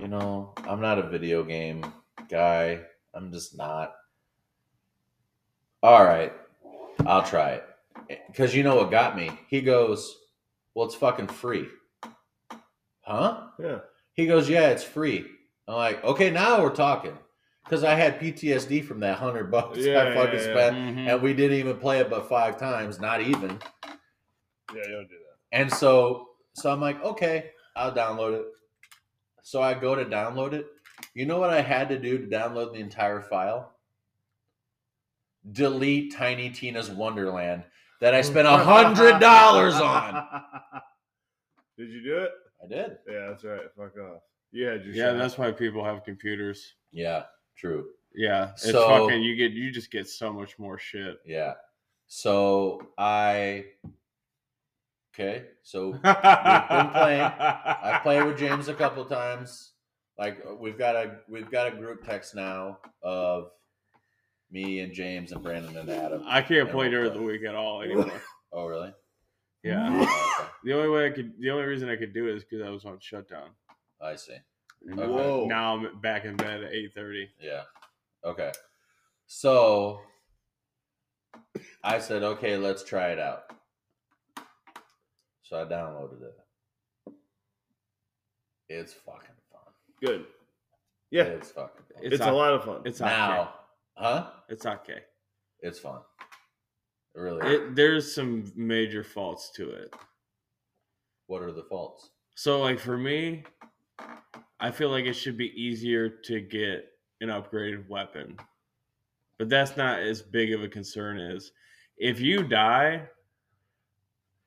You 0.00 0.08
know, 0.08 0.54
I'm 0.66 0.80
not 0.80 0.98
a 0.98 1.08
video 1.08 1.44
game 1.44 1.84
guy. 2.28 2.80
I'm 3.14 3.30
just 3.30 3.56
not. 3.56 3.92
All 5.82 6.04
right, 6.04 6.32
I'll 7.06 7.22
try 7.22 7.50
it. 7.50 7.64
Because 8.26 8.54
you 8.54 8.62
know 8.62 8.76
what 8.76 8.90
got 8.90 9.16
me? 9.16 9.30
He 9.48 9.60
goes, 9.60 10.16
Well, 10.74 10.86
it's 10.86 10.94
fucking 10.94 11.28
free. 11.28 11.66
Huh? 13.02 13.48
Yeah. 13.58 13.78
He 14.14 14.26
goes, 14.26 14.48
Yeah, 14.48 14.68
it's 14.68 14.84
free. 14.84 15.26
I'm 15.68 15.74
like, 15.74 16.02
Okay, 16.04 16.30
now 16.30 16.62
we're 16.62 16.74
talking. 16.74 17.16
Because 17.64 17.84
I 17.84 17.94
had 17.94 18.18
PTSD 18.18 18.84
from 18.84 19.00
that 19.00 19.18
hundred 19.18 19.50
bucks 19.50 19.78
Yeah, 19.78 20.02
I 20.02 20.14
fucking 20.14 20.40
yeah, 20.40 20.46
yeah. 20.46 20.52
spent, 20.52 20.76
Mhm. 20.76 21.08
and 21.12 21.22
we 21.22 21.34
didn't 21.34 21.58
even 21.58 21.76
play 21.76 22.00
it 22.00 22.10
but 22.10 22.28
five 22.28 22.58
times, 22.58 22.98
not 23.00 23.20
even. 23.20 23.58
Yeah, 24.74 24.82
you 24.86 24.92
don't 24.92 25.08
do 25.08 25.16
that. 25.18 25.36
And 25.58 25.72
so, 25.72 26.30
so 26.54 26.72
I'm 26.72 26.80
like, 26.80 27.02
okay, 27.04 27.50
I'll 27.76 27.92
download 27.92 28.40
it. 28.40 28.46
So 29.42 29.62
I 29.62 29.74
go 29.74 29.94
to 29.94 30.04
download 30.04 30.52
it. 30.52 30.66
You 31.14 31.26
know 31.26 31.38
what 31.38 31.50
I 31.50 31.60
had 31.60 31.88
to 31.90 31.98
do 31.98 32.18
to 32.18 32.26
download 32.26 32.72
the 32.72 32.80
entire 32.80 33.20
file? 33.20 33.72
Delete 35.52 36.14
Tiny 36.14 36.50
Tina's 36.50 36.90
Wonderland 36.90 37.64
that 38.00 38.14
I 38.14 38.20
spent 38.22 38.46
a 38.48 38.56
hundred 38.56 39.18
dollars 39.20 39.74
on. 39.80 40.26
Did 41.78 41.90
you 41.90 42.02
do 42.02 42.18
it? 42.18 42.30
I 42.62 42.68
did. 42.68 42.98
Yeah, 43.08 43.26
that's 43.28 43.44
right. 43.44 43.60
Fuck 43.76 43.96
off. 43.98 44.22
You 44.52 44.66
had 44.66 44.84
your 44.84 44.94
Yeah, 44.94 45.10
shot. 45.12 45.18
that's 45.18 45.38
why 45.38 45.50
people 45.52 45.84
have 45.84 46.04
computers. 46.04 46.74
Yeah, 46.92 47.24
true. 47.56 47.86
Yeah, 48.14 48.50
it's 48.52 48.70
So- 48.70 48.86
fucking. 48.88 49.22
You 49.22 49.36
get 49.36 49.52
you 49.52 49.70
just 49.70 49.90
get 49.90 50.08
so 50.08 50.32
much 50.32 50.58
more 50.58 50.78
shit. 50.78 51.18
Yeah. 51.24 51.54
So 52.08 52.88
I. 52.98 53.66
Okay, 55.14 55.44
so 55.62 55.90
We've 55.90 56.02
been 56.02 56.12
playing. 56.12 57.20
I 57.20 58.00
played 58.02 58.24
with 58.24 58.38
James 58.38 58.68
a 58.68 58.74
couple 58.74 59.04
times. 59.04 59.72
Like 60.18 60.38
we've 60.58 60.78
got 60.78 60.96
a 60.96 61.16
we've 61.28 61.50
got 61.50 61.66
a 61.68 61.70
group 61.70 62.04
text 62.04 62.34
now 62.34 62.78
of 63.02 63.50
me 64.50 64.80
and 64.80 64.92
James 64.92 65.32
and 65.32 65.42
Brandon 65.42 65.76
and 65.76 65.88
Adam. 65.90 66.22
I 66.26 66.40
can't 66.42 66.66
Yeah, 66.66 66.72
play 66.72 66.88
we'll 66.88 66.90
during 66.90 67.10
play. 67.12 67.18
the 67.20 67.26
week 67.26 67.44
at 67.44 67.54
all 67.54 67.82
anymore. 67.82 68.10
Oh 68.52 68.66
really? 68.66 68.92
yeah, 69.62 69.88
Oh, 69.90 70.50
the 70.64 70.72
only 70.72 70.88
way 70.88 71.06
I 71.06 71.10
could, 71.10 71.32
the 71.38 71.50
only 71.50 71.64
reason 71.64 71.88
I 71.88 71.96
could 71.96 72.12
do 72.14 72.26
it 72.28 72.36
is 72.36 72.44
because 72.44 72.66
I 72.66 72.70
was 72.70 72.84
on 72.84 72.98
shutdown. 73.00 73.50
I 74.00 74.16
see. 74.16 74.36
Okay. 74.92 75.06
Whoa. 75.06 75.46
Now 75.46 75.76
I'm 75.76 76.00
back 76.00 76.24
in 76.24 76.36
bed 76.36 76.64
at 76.64 76.72
eight 76.72 76.92
thirty. 76.94 77.28
Yeah. 77.40 77.62
Okay. 78.24 78.50
So 79.26 80.00
I 81.84 81.98
said, 81.98 82.22
okay, 82.22 82.56
let's 82.56 82.82
try 82.82 83.08
it 83.10 83.18
out. 83.18 83.42
So 85.42 85.60
I 85.60 85.64
downloaded 85.64 86.22
it. 86.22 87.12
It's 88.68 88.92
fucking 88.92 89.34
fun. 89.52 89.60
Good. 90.04 90.26
Yeah, 91.10 91.24
It's 91.24 91.50
fucking 91.50 91.82
fun. 91.92 92.04
it's, 92.04 92.14
It's 92.16 92.24
a 92.24 92.30
o- 92.30 92.36
lot 92.36 92.52
of 92.54 92.64
fun. 92.64 92.82
It's 92.84 93.00
now, 93.00 93.40
okay. 93.42 93.50
Huh? 94.00 94.30
It's 94.48 94.66
okay. 94.66 95.00
It's 95.60 95.78
fun. 95.78 96.00
It 97.14 97.20
really. 97.20 97.46
It, 97.46 97.74
there's 97.74 98.12
some 98.12 98.50
major 98.56 99.04
faults 99.04 99.50
to 99.56 99.70
it. 99.70 99.94
what 101.26 101.42
are 101.42 101.52
the 101.52 101.64
faults? 101.64 102.10
So 102.34 102.60
like 102.60 102.78
for 102.78 102.96
me, 102.96 103.44
I 104.58 104.70
feel 104.70 104.90
like 104.90 105.04
it 105.04 105.14
should 105.14 105.36
be 105.36 105.52
easier 105.60 106.08
to 106.08 106.40
get 106.40 106.86
an 107.20 107.28
upgraded 107.28 107.88
weapon. 107.88 108.36
But 109.38 109.48
that's 109.48 109.76
not 109.76 110.00
as 110.00 110.22
big 110.22 110.52
of 110.52 110.62
a 110.62 110.68
concern 110.68 111.18
as 111.18 111.52
if 111.96 112.20
you 112.20 112.42
die 112.42 113.08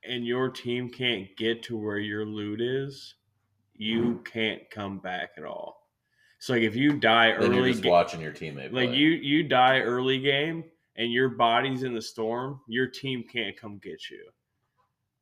and 0.03 0.25
your 0.25 0.49
team 0.49 0.89
can't 0.89 1.27
get 1.37 1.63
to 1.63 1.77
where 1.77 1.99
your 1.99 2.25
loot 2.25 2.61
is, 2.61 3.15
you 3.73 4.01
mm-hmm. 4.01 4.23
can't 4.23 4.61
come 4.69 4.99
back 4.99 5.31
at 5.37 5.45
all. 5.45 5.82
So 6.43 6.51
like 6.51 6.63
if 6.63 6.75
you 6.75 6.99
die 6.99 7.39
Then 7.39 7.53
you're 7.53 7.69
just 7.69 7.83
ga- 7.83 7.89
watching 7.89 8.19
your 8.19 8.33
teammate. 8.33 8.73
like 8.73 8.89
play. 8.89 8.95
you 8.97 9.11
you 9.11 9.43
die 9.43 9.79
early 9.79 10.19
game 10.19 10.65
and 10.97 11.09
your 11.09 11.29
body's 11.29 11.83
in 11.83 11.93
the 11.93 12.01
storm, 12.01 12.59
your 12.67 12.85
team 12.85 13.23
can't 13.31 13.55
come 13.55 13.77
get 13.77 14.09
you. 14.09 14.25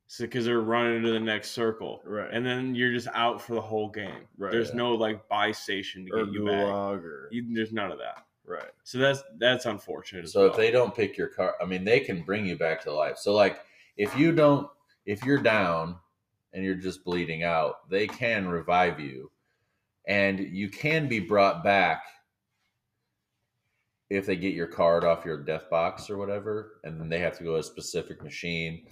So 0.08 0.24
because 0.24 0.46
they're 0.46 0.62
running 0.62 1.00
to 1.04 1.12
the 1.12 1.20
next 1.20 1.52
circle. 1.52 2.02
right. 2.04 2.28
And 2.32 2.44
then 2.44 2.74
you're 2.74 2.92
just 2.92 3.06
out 3.14 3.40
for 3.40 3.54
the 3.54 3.60
whole 3.60 3.88
game. 3.88 4.26
Right, 4.36 4.50
there's 4.50 4.70
yeah. 4.70 4.74
no 4.78 4.94
like 4.96 5.28
buy 5.28 5.52
station 5.52 6.06
to 6.06 6.12
or 6.12 6.24
get 6.24 6.34
you 6.34 6.44
back. 6.44 6.54
gulag 6.54 7.04
or 7.04 7.28
You, 7.30 7.54
there's 7.54 7.72
none 7.72 7.92
of 7.92 7.98
that. 7.98 8.26
right. 8.44 8.72
So 8.82 8.98
that's 8.98 9.22
that's 9.38 9.66
unfortunate. 9.66 10.24
as 10.24 10.32
So 10.32 10.46
if 10.46 10.56
they 10.56 10.72
don't 10.72 10.92
pick 10.92 11.16
your 11.16 11.28
car, 11.28 11.54
I 11.62 11.66
mean, 11.66 11.84
they 11.84 12.00
can 12.00 12.22
bring 12.24 12.44
you 12.46 12.58
back 12.58 12.82
to 12.82 12.92
life. 12.92 13.16
So 13.18 13.32
like, 13.32 13.60
if 13.96 14.16
you 14.18 14.32
don't, 14.32 14.68
if 15.06 15.24
you're 15.24 15.38
down 15.38 15.98
and 16.52 16.64
you're 16.64 16.74
just 16.74 17.04
bleeding 17.04 17.44
out, 17.44 17.88
they 17.88 18.08
can 18.08 18.48
revive 18.48 18.98
you, 18.98 19.30
and 20.06 20.38
you 20.38 20.68
can 20.68 21.08
be 21.08 21.20
brought 21.20 21.62
back 21.62 22.04
if 24.10 24.26
they 24.26 24.36
get 24.36 24.54
your 24.54 24.66
card 24.66 25.04
off 25.04 25.24
your 25.24 25.42
death 25.42 25.70
box 25.70 26.10
or 26.10 26.18
whatever, 26.18 26.80
and 26.84 27.00
then 27.00 27.08
they 27.08 27.18
have 27.18 27.36
to 27.38 27.44
go 27.44 27.52
to 27.52 27.60
a 27.60 27.62
specific 27.62 28.22
machine, 28.22 28.84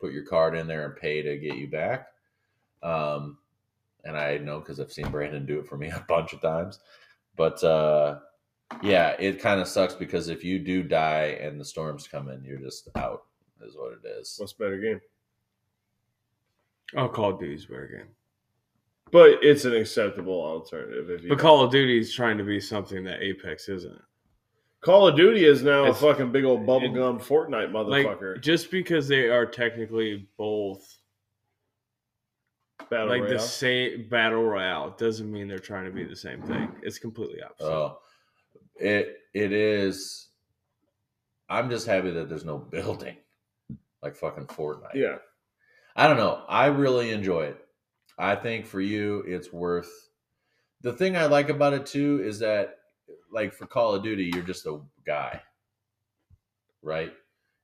put 0.00 0.12
your 0.12 0.24
card 0.24 0.54
in 0.54 0.66
there, 0.66 0.84
and 0.84 0.96
pay 0.96 1.22
to 1.22 1.38
get 1.38 1.56
you 1.56 1.68
back. 1.68 2.08
Um, 2.82 3.38
and 4.04 4.16
I 4.16 4.36
know 4.38 4.60
because 4.60 4.78
I've 4.78 4.92
seen 4.92 5.10
Brandon 5.10 5.46
do 5.46 5.58
it 5.60 5.66
for 5.66 5.78
me 5.78 5.88
a 5.94 6.04
bunch 6.08 6.34
of 6.34 6.42
times, 6.42 6.78
but 7.36 7.62
uh, 7.64 8.18
yeah, 8.82 9.16
it 9.18 9.40
kind 9.40 9.60
of 9.60 9.68
sucks 9.68 9.94
because 9.94 10.28
if 10.28 10.44
you 10.44 10.58
do 10.58 10.82
die 10.82 11.38
and 11.40 11.58
the 11.60 11.64
storms 11.64 12.06
come 12.06 12.28
in, 12.28 12.44
you're 12.44 12.58
just 12.58 12.88
out. 12.96 13.22
Is 13.62 13.76
what 13.76 13.92
it 13.92 14.06
is. 14.20 14.34
What's 14.36 14.52
better 14.52 14.78
game? 14.78 15.00
oh, 16.94 17.08
Call 17.08 17.30
of 17.30 17.40
Duty's 17.40 17.64
better 17.64 17.88
game. 17.88 18.08
But 19.12 19.38
it's 19.42 19.64
an 19.64 19.74
acceptable 19.74 20.42
alternative. 20.42 21.10
If 21.10 21.22
you 21.22 21.28
But 21.28 21.38
Call 21.38 21.62
of 21.64 21.70
Duty 21.70 21.98
is 21.98 22.12
trying 22.12 22.38
to 22.38 22.44
be 22.44 22.60
something 22.60 23.04
that 23.04 23.22
Apex 23.22 23.68
isn't. 23.68 24.00
Call 24.80 25.06
of 25.08 25.16
Duty 25.16 25.44
is 25.44 25.62
now 25.62 25.82
It's- 25.82 25.98
a 26.02 26.06
fucking 26.06 26.32
big 26.32 26.44
old 26.44 26.66
bubblegum 26.66 27.20
Fortnite 27.22 27.70
motherfucker. 27.70 28.34
Like 28.34 28.42
just 28.42 28.70
because 28.70 29.08
they 29.08 29.28
are 29.28 29.46
technically 29.46 30.28
both 30.36 30.98
Battle 32.90 33.08
like 33.08 33.22
Royale. 33.22 33.32
the 33.34 33.38
same 33.40 34.08
battle 34.08 34.44
royale 34.44 34.90
doesn't 34.90 35.30
mean 35.32 35.48
they're 35.48 35.58
trying 35.58 35.86
to 35.86 35.90
be 35.90 36.04
the 36.04 36.14
same 36.14 36.40
thing. 36.42 36.72
It's 36.82 36.98
completely 37.00 37.42
opposite. 37.42 37.64
Oh, 37.66 37.98
it 38.76 39.18
it 39.34 39.50
is. 39.52 40.28
I'm 41.48 41.68
just 41.68 41.86
happy 41.86 42.10
that 42.12 42.28
there's 42.28 42.44
no 42.44 42.58
building 42.58 43.16
like 44.02 44.14
fucking 44.14 44.46
Fortnite. 44.46 44.94
Yeah. 44.94 45.18
I 45.96 46.06
don't 46.06 46.16
know. 46.18 46.44
I 46.48 46.66
really 46.66 47.10
enjoy 47.10 47.44
it. 47.46 47.65
I 48.18 48.34
think 48.34 48.66
for 48.66 48.80
you, 48.80 49.24
it's 49.26 49.52
worth. 49.52 49.90
The 50.82 50.92
thing 50.92 51.16
I 51.16 51.26
like 51.26 51.48
about 51.48 51.74
it 51.74 51.86
too 51.86 52.22
is 52.24 52.38
that, 52.40 52.78
like 53.32 53.52
for 53.52 53.66
Call 53.66 53.94
of 53.94 54.02
Duty, 54.02 54.30
you're 54.32 54.42
just 54.42 54.66
a 54.66 54.80
guy, 55.04 55.42
right? 56.82 57.12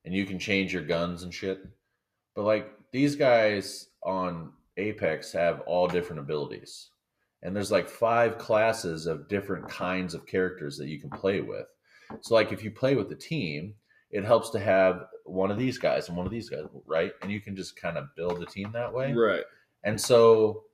And 0.04 0.14
you 0.14 0.26
can 0.26 0.38
change 0.38 0.72
your 0.72 0.82
guns 0.82 1.22
and 1.22 1.32
shit. 1.32 1.64
But 2.34 2.44
like 2.44 2.70
these 2.90 3.16
guys 3.16 3.88
on 4.02 4.52
Apex 4.76 5.32
have 5.32 5.60
all 5.60 5.86
different 5.86 6.20
abilities. 6.20 6.90
And 7.42 7.54
there's 7.56 7.72
like 7.72 7.88
five 7.88 8.38
classes 8.38 9.06
of 9.06 9.28
different 9.28 9.68
kinds 9.68 10.14
of 10.14 10.26
characters 10.26 10.76
that 10.78 10.88
you 10.88 11.00
can 11.00 11.10
play 11.10 11.40
with. 11.40 11.66
So 12.20 12.34
like 12.34 12.52
if 12.52 12.62
you 12.62 12.70
play 12.70 12.94
with 12.94 13.08
the 13.08 13.16
team, 13.16 13.74
it 14.10 14.24
helps 14.24 14.50
to 14.50 14.60
have 14.60 15.06
one 15.24 15.50
of 15.50 15.58
these 15.58 15.78
guys 15.78 16.08
and 16.08 16.16
one 16.16 16.26
of 16.26 16.32
these 16.32 16.48
guys, 16.50 16.64
right? 16.86 17.12
And 17.22 17.32
you 17.32 17.40
can 17.40 17.56
just 17.56 17.80
kind 17.80 17.96
of 17.96 18.14
build 18.16 18.42
a 18.42 18.46
team 18.46 18.70
that 18.72 18.92
way. 18.92 19.12
Right. 19.12 19.44
And 19.84 20.00
so 20.00 20.64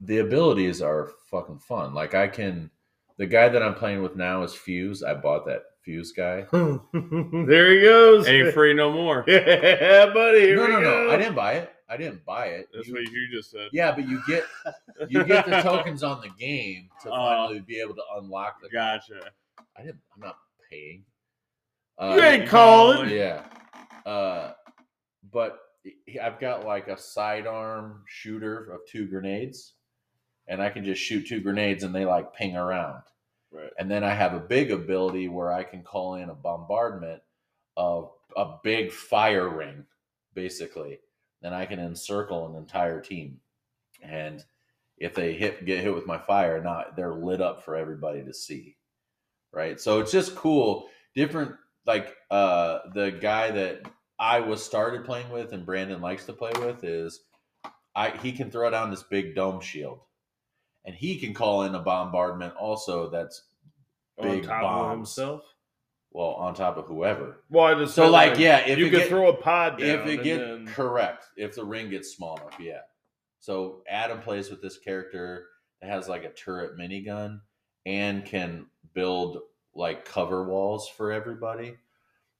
the 0.00 0.18
abilities 0.18 0.82
are 0.82 1.10
fucking 1.30 1.58
fun. 1.60 1.94
Like 1.94 2.14
I 2.14 2.28
can 2.28 2.70
the 3.18 3.26
guy 3.26 3.48
that 3.48 3.62
I'm 3.62 3.74
playing 3.74 4.02
with 4.02 4.16
now 4.16 4.42
is 4.42 4.54
Fuse. 4.54 5.02
I 5.02 5.14
bought 5.14 5.46
that 5.46 5.62
Fuse 5.84 6.12
guy. 6.12 6.46
there 6.52 7.74
he 7.74 7.82
goes. 7.82 8.26
Ain't 8.28 8.52
free 8.54 8.74
no 8.74 8.92
more. 8.92 9.24
yeah, 9.28 10.06
buddy. 10.12 10.40
Here 10.40 10.56
No, 10.56 10.66
no, 10.66 10.80
go. 10.80 11.04
no. 11.06 11.10
I 11.10 11.16
didn't 11.16 11.34
buy 11.34 11.52
it. 11.54 11.72
I 11.88 11.96
didn't 11.98 12.24
buy 12.24 12.46
it. 12.46 12.68
That's 12.74 12.88
You- 12.88 12.94
what 12.94 13.02
you 13.10 13.28
just 13.30 13.50
said. 13.50 13.68
yeah, 13.72 13.92
but 13.94 14.08
you 14.08 14.22
get 14.26 14.44
you 15.08 15.22
get 15.24 15.44
the 15.46 15.60
tokens 15.62 16.02
on 16.02 16.20
the 16.22 16.30
game 16.38 16.88
to 17.02 17.10
Oh. 17.10 17.14
finally 17.16 17.60
be 17.60 17.78
able 17.80 17.94
to 17.94 18.02
unlock 18.16 18.60
the 18.62 18.68
Gotcha. 18.70 19.20
I 19.76 19.82
didn't 19.82 20.00
I'm 20.14 20.20
not 20.22 20.38
paying. 20.70 21.04
You 22.00 22.20
ain't 22.20 22.48
calling. 22.48 23.10
Yeah. 23.10 23.44
Uh, 24.06 24.52
but 25.30 25.58
he- 25.58 25.71
I've 26.22 26.40
got 26.40 26.64
like 26.64 26.88
a 26.88 26.98
sidearm 26.98 28.02
shooter 28.06 28.72
of 28.72 28.80
two 28.86 29.06
grenades, 29.06 29.74
and 30.46 30.62
I 30.62 30.70
can 30.70 30.84
just 30.84 31.02
shoot 31.02 31.26
two 31.26 31.40
grenades 31.40 31.82
and 31.84 31.94
they 31.94 32.04
like 32.04 32.34
ping 32.34 32.56
around. 32.56 33.02
Right. 33.50 33.70
And 33.78 33.90
then 33.90 34.02
I 34.02 34.14
have 34.14 34.34
a 34.34 34.40
big 34.40 34.70
ability 34.70 35.28
where 35.28 35.52
I 35.52 35.62
can 35.62 35.82
call 35.82 36.14
in 36.14 36.30
a 36.30 36.34
bombardment 36.34 37.22
of 37.76 38.10
a 38.36 38.54
big 38.62 38.92
fire 38.92 39.48
ring, 39.48 39.84
basically. 40.34 41.00
Then 41.42 41.52
I 41.52 41.66
can 41.66 41.78
encircle 41.78 42.46
an 42.46 42.56
entire 42.56 43.00
team. 43.00 43.40
And 44.02 44.42
if 44.96 45.14
they 45.14 45.34
hit 45.34 45.64
get 45.66 45.82
hit 45.82 45.94
with 45.94 46.06
my 46.06 46.18
fire, 46.18 46.62
not 46.62 46.96
they're 46.96 47.14
lit 47.14 47.40
up 47.40 47.64
for 47.64 47.76
everybody 47.76 48.22
to 48.24 48.32
see. 48.32 48.76
Right. 49.52 49.80
So 49.80 50.00
it's 50.00 50.12
just 50.12 50.34
cool. 50.34 50.88
Different 51.14 51.52
like 51.84 52.16
uh 52.30 52.78
the 52.94 53.10
guy 53.10 53.50
that 53.50 53.82
I 54.22 54.38
was 54.38 54.62
started 54.62 55.04
playing 55.04 55.28
with 55.30 55.52
and 55.52 55.66
Brandon 55.66 56.00
likes 56.00 56.26
to 56.26 56.32
play 56.32 56.52
with 56.60 56.84
is 56.84 57.24
I 57.96 58.10
he 58.10 58.30
can 58.32 58.52
throw 58.52 58.70
down 58.70 58.90
this 58.90 59.02
big 59.02 59.34
dome 59.34 59.60
shield. 59.60 59.98
And 60.84 60.94
he 60.94 61.18
can 61.18 61.34
call 61.34 61.62
in 61.64 61.74
a 61.74 61.80
bombardment 61.80 62.54
also 62.54 63.10
that's 63.10 63.42
on 64.18 64.28
big 64.28 64.46
bombs. 64.46 64.92
himself. 65.16 65.42
well 66.12 66.34
on 66.34 66.54
top 66.54 66.76
of 66.76 66.86
whoever. 66.86 67.40
Well, 67.50 67.64
I 67.64 67.74
just 67.74 67.94
So 67.96 68.02
meant, 68.02 68.12
like, 68.12 68.38
yeah, 68.38 68.58
if 68.58 68.78
you 68.78 68.90
get- 68.90 69.08
throw 69.08 69.28
a 69.28 69.36
pod 69.36 69.78
down. 69.78 69.88
if 69.88 70.06
it 70.06 70.22
get 70.22 70.38
then- 70.38 70.66
correct, 70.68 71.26
if 71.36 71.56
the 71.56 71.64
ring 71.64 71.90
gets 71.90 72.14
small 72.14 72.36
enough, 72.36 72.60
yeah. 72.60 72.82
So 73.40 73.82
Adam 73.88 74.20
plays 74.20 74.50
with 74.50 74.62
this 74.62 74.78
character 74.78 75.46
that 75.80 75.90
has 75.90 76.08
like 76.08 76.22
a 76.22 76.30
turret 76.32 76.78
minigun 76.78 77.40
and 77.86 78.24
can 78.24 78.66
build 78.94 79.38
like 79.74 80.04
cover 80.04 80.44
walls 80.44 80.88
for 80.88 81.10
everybody. 81.10 81.76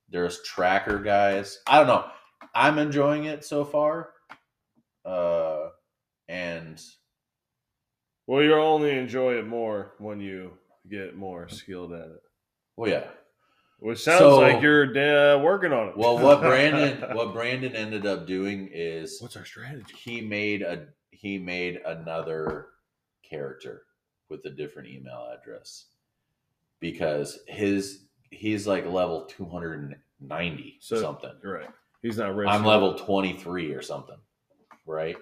There's 0.09 0.41
tracker 0.43 0.99
guys. 0.99 1.59
I 1.67 1.77
don't 1.79 1.87
know. 1.87 2.05
I'm 2.53 2.77
enjoying 2.77 3.25
it 3.25 3.43
so 3.45 3.65
far. 3.65 4.09
Uh 5.05 5.69
and 6.29 6.81
well, 8.27 8.41
you'll 8.41 8.61
only 8.63 8.91
enjoy 8.97 9.33
it 9.37 9.45
more 9.47 9.93
when 9.99 10.19
you 10.21 10.53
get 10.89 11.15
more 11.17 11.49
skilled 11.49 11.91
at 11.93 12.07
it. 12.07 12.21
well 12.77 12.89
yeah. 12.89 13.07
Which 13.79 14.01
sounds 14.01 14.19
So- 14.19 14.39
like 14.39 14.61
you're 14.61 14.85
uh, 15.35 15.39
working 15.39 15.73
on 15.73 15.89
it. 15.89 15.97
Well 15.97 16.17
what 16.19 16.39
Brandon 16.49 17.15
what 17.15 17.33
Brandon 17.33 17.75
ended 17.75 18.05
up 18.05 18.25
doing 18.27 18.69
is 18.71 19.21
What's 19.21 19.35
our 19.35 19.45
strategy? 19.45 19.93
he 19.97 20.21
made 20.21 20.61
a 20.61 20.87
he 21.11 21.37
made 21.37 21.81
another 21.85 22.67
character 23.29 23.83
with 24.29 24.45
a 24.45 24.49
different 24.49 24.89
email 24.89 25.27
address 25.37 25.85
because 26.79 27.39
his 27.47 28.05
he's 28.33 28.65
like 28.67 28.85
level 28.85 29.25
290 29.25 30.77
So- 30.81 31.01
something 31.01 31.31
Right. 31.43 31.67
He's 32.01 32.17
not 32.17 32.35
risking. 32.35 32.53
i'm 32.53 32.65
level 32.65 32.95
23 32.95 33.71
or 33.73 33.81
something 33.81 34.17
right 34.85 35.15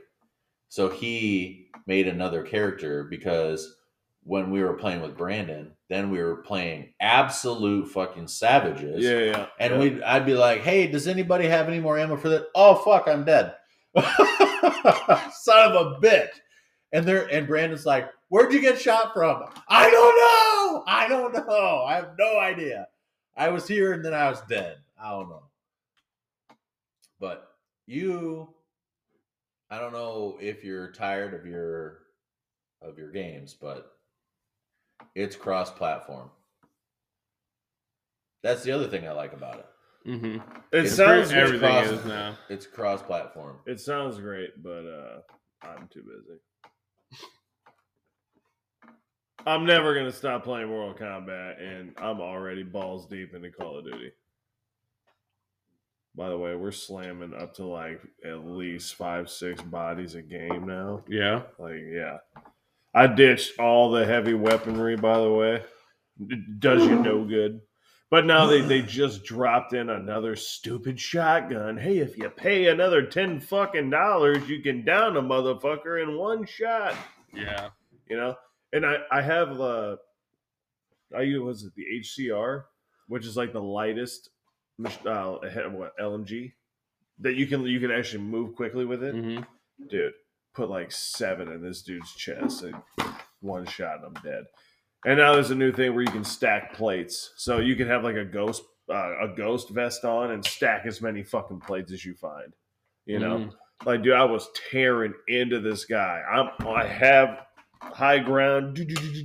so 0.70 0.90
he 0.90 1.68
made 1.86 2.08
another 2.08 2.42
character 2.44 3.04
because 3.04 3.76
when 4.24 4.50
we 4.52 4.64
were 4.64 4.74
playing 4.74 5.02
with 5.02 5.18
brandon 5.18 5.72
then 5.90 6.10
we 6.10 6.20
were 6.22 6.38
playing 6.38 6.94
absolute 7.02 7.88
fucking 7.88 8.28
savages 8.28 9.04
Yeah, 9.04 9.20
yeah. 9.20 9.46
and 9.60 9.74
yeah. 9.74 9.80
we'd 9.80 10.02
I'd 10.04 10.26
be 10.26 10.34
like, 10.36 10.62
"Hey, 10.62 10.88
does 10.88 11.06
anybody 11.08 11.48
have 11.48 11.68
any 11.68 11.82
more 11.82 12.00
ammo 12.00 12.16
for 12.16 12.30
that?" 12.30 12.46
Oh 12.56 12.76
fuck, 12.76 13.10
I'm 13.10 13.26
dead. 13.26 13.54
Son 13.96 15.72
of 15.72 15.76
a 15.76 16.00
bitch. 16.02 16.30
And 16.94 17.06
there 17.06 17.28
and 17.32 17.46
Brandon's 17.48 17.86
like, 17.86 18.10
"Where'd 18.30 18.54
you 18.54 18.62
get 18.62 18.80
shot 18.80 19.14
from?" 19.14 19.44
I 19.68 19.90
don't 19.90 20.16
know. 20.16 20.84
I 20.88 21.08
don't 21.10 21.34
know. 21.34 21.84
I 21.86 21.96
have 21.96 22.12
no 22.18 22.40
idea. 22.40 22.88
I 23.36 23.50
was 23.50 23.68
here 23.68 23.94
and 23.94 24.04
then 24.04 24.14
I 24.14 24.30
was 24.30 24.42
dead. 24.50 24.78
I 25.02 25.10
don't 25.12 25.30
know. 25.30 25.44
But 27.20 27.48
you 27.88 28.50
I 29.70 29.80
don't 29.80 29.94
know 29.94 30.38
if 30.42 30.64
you're 30.64 30.92
tired 30.92 31.34
of 31.34 31.46
your 31.46 32.00
of 32.82 32.98
your 32.98 33.12
games, 33.12 33.54
but 33.54 33.94
it's 35.16 35.36
cross-platform. 35.36 36.30
That's 38.44 38.64
the 38.64 38.72
other 38.72 38.88
thing 38.88 39.08
I 39.08 39.12
like 39.12 39.34
about 39.34 39.60
it. 39.60 39.66
Mm-hmm. 40.10 40.36
it 40.72 40.86
it's 40.86 40.96
sounds 40.96 41.28
pretty- 41.32 41.42
Everything 41.42 41.70
cross- 41.70 41.88
is 41.88 42.06
now. 42.06 42.36
It's 42.50 42.66
cross-platform. 42.66 43.58
it 43.68 43.80
sounds 43.80 44.18
great, 44.20 44.62
but 44.64 44.84
uh, 44.86 45.20
I'm 45.62 45.88
too 45.94 46.02
busy. 46.02 46.40
I'm 49.46 49.66
never 49.66 49.96
gonna 49.96 50.12
stop 50.12 50.44
playing 50.44 50.68
Mortal 50.68 50.94
Kombat, 50.94 51.62
and 51.62 51.94
I'm 51.98 52.22
already 52.22 52.64
balls 52.64 53.08
deep 53.08 53.34
into 53.34 53.50
Call 53.50 53.80
of 53.80 53.86
Duty. 53.86 54.12
By 56.16 56.30
the 56.30 56.38
way, 56.38 56.56
we're 56.56 56.72
slamming 56.72 57.34
up 57.34 57.56
to 57.56 57.66
like 57.66 58.02
at 58.24 58.46
least 58.46 58.96
five, 58.96 59.30
six 59.30 59.62
bodies 59.62 60.16
a 60.16 60.22
game 60.22 60.68
now. 60.68 61.04
Yeah. 61.08 61.44
Like, 61.58 61.82
yeah. 61.90 62.18
I 62.94 63.08
ditched 63.08 63.60
all 63.60 63.92
the 63.92 64.06
heavy 64.06 64.34
weaponry, 64.34 64.98
by 64.98 65.20
the 65.20 65.32
way. 65.32 65.64
It 66.20 66.60
does 66.60 66.86
you 66.86 66.98
no 66.98 67.24
good. 67.24 67.62
But 68.10 68.26
now 68.26 68.46
they, 68.46 68.60
they 68.60 68.82
just 68.82 69.24
dropped 69.24 69.74
in 69.74 69.90
another 69.90 70.36
stupid 70.36 71.00
shotgun. 71.00 71.78
Hey, 71.78 72.00
if 72.00 72.18
you 72.18 72.30
pay 72.30 72.68
another 72.68 73.04
10 73.04 73.40
fucking 73.40 73.90
dollars, 73.90 74.50
you 74.50 74.62
can 74.62 74.84
down 74.84 75.16
a 75.16 75.22
motherfucker 75.22 76.04
in 76.04 76.18
one 76.18 76.46
shot. 76.46 76.94
Yeah. 77.34 77.70
You 78.10 78.18
know? 78.18 78.36
And 78.74 78.86
I, 78.86 78.98
I 79.12 79.22
have 79.22 79.60
uh 79.60 79.98
I 81.16 81.22
use 81.24 81.42
was 81.42 81.64
it 81.64 81.74
the 81.76 81.86
HCR, 82.02 82.64
which 83.08 83.26
is 83.26 83.36
like 83.36 83.52
the 83.54 83.62
lightest 83.62 84.30
uh, 85.06 85.38
what 85.72 85.98
LMG 86.00 86.54
that 87.20 87.36
you 87.36 87.46
can 87.48 87.64
you 87.64 87.80
can 87.80 87.92
actually 87.92 88.24
move 88.24 88.56
quickly 88.56 88.86
with 88.86 89.04
it 89.04 89.14
Mm-hmm. 89.16 89.44
dude, 89.90 90.14
put 90.54 90.70
like 90.70 90.92
seven 90.92 91.50
in 91.52 91.62
this 91.62 91.82
dude's 91.82 92.14
chest 92.16 92.64
and 92.64 92.76
one 93.42 93.66
shot 93.66 93.98
and 94.04 94.06
I'm 94.18 94.24
dead. 94.24 94.46
And 95.06 95.18
now 95.18 95.34
there's 95.34 95.52
a 95.52 95.56
new 95.56 95.72
thing 95.72 95.94
where 95.94 96.04
you 96.04 96.12
can 96.12 96.24
stack 96.24 96.74
plates, 96.74 97.32
so 97.36 97.58
you 97.58 97.76
can 97.76 97.88
have 97.88 98.04
like 98.04 98.16
a 98.16 98.26
ghost 98.26 98.64
uh, 98.90 99.14
a 99.22 99.28
ghost 99.36 99.70
vest 99.70 100.04
on 100.06 100.32
and 100.32 100.44
stack 100.46 100.86
as 100.86 101.02
many 101.02 101.24
fucking 101.24 101.60
plates 101.60 101.92
as 101.92 102.04
you 102.06 102.14
find. 102.14 102.54
You 103.06 103.20
know, 103.20 103.38
Mhm. 103.40 103.54
like 103.86 104.02
dude, 104.04 104.14
I 104.14 104.24
was 104.26 104.48
tearing 104.72 105.14
into 105.28 105.60
this 105.60 105.86
guy. 105.86 106.22
I'm 106.32 106.50
I 106.68 106.86
have 106.86 107.46
high 107.82 108.20
ground, 108.20 108.76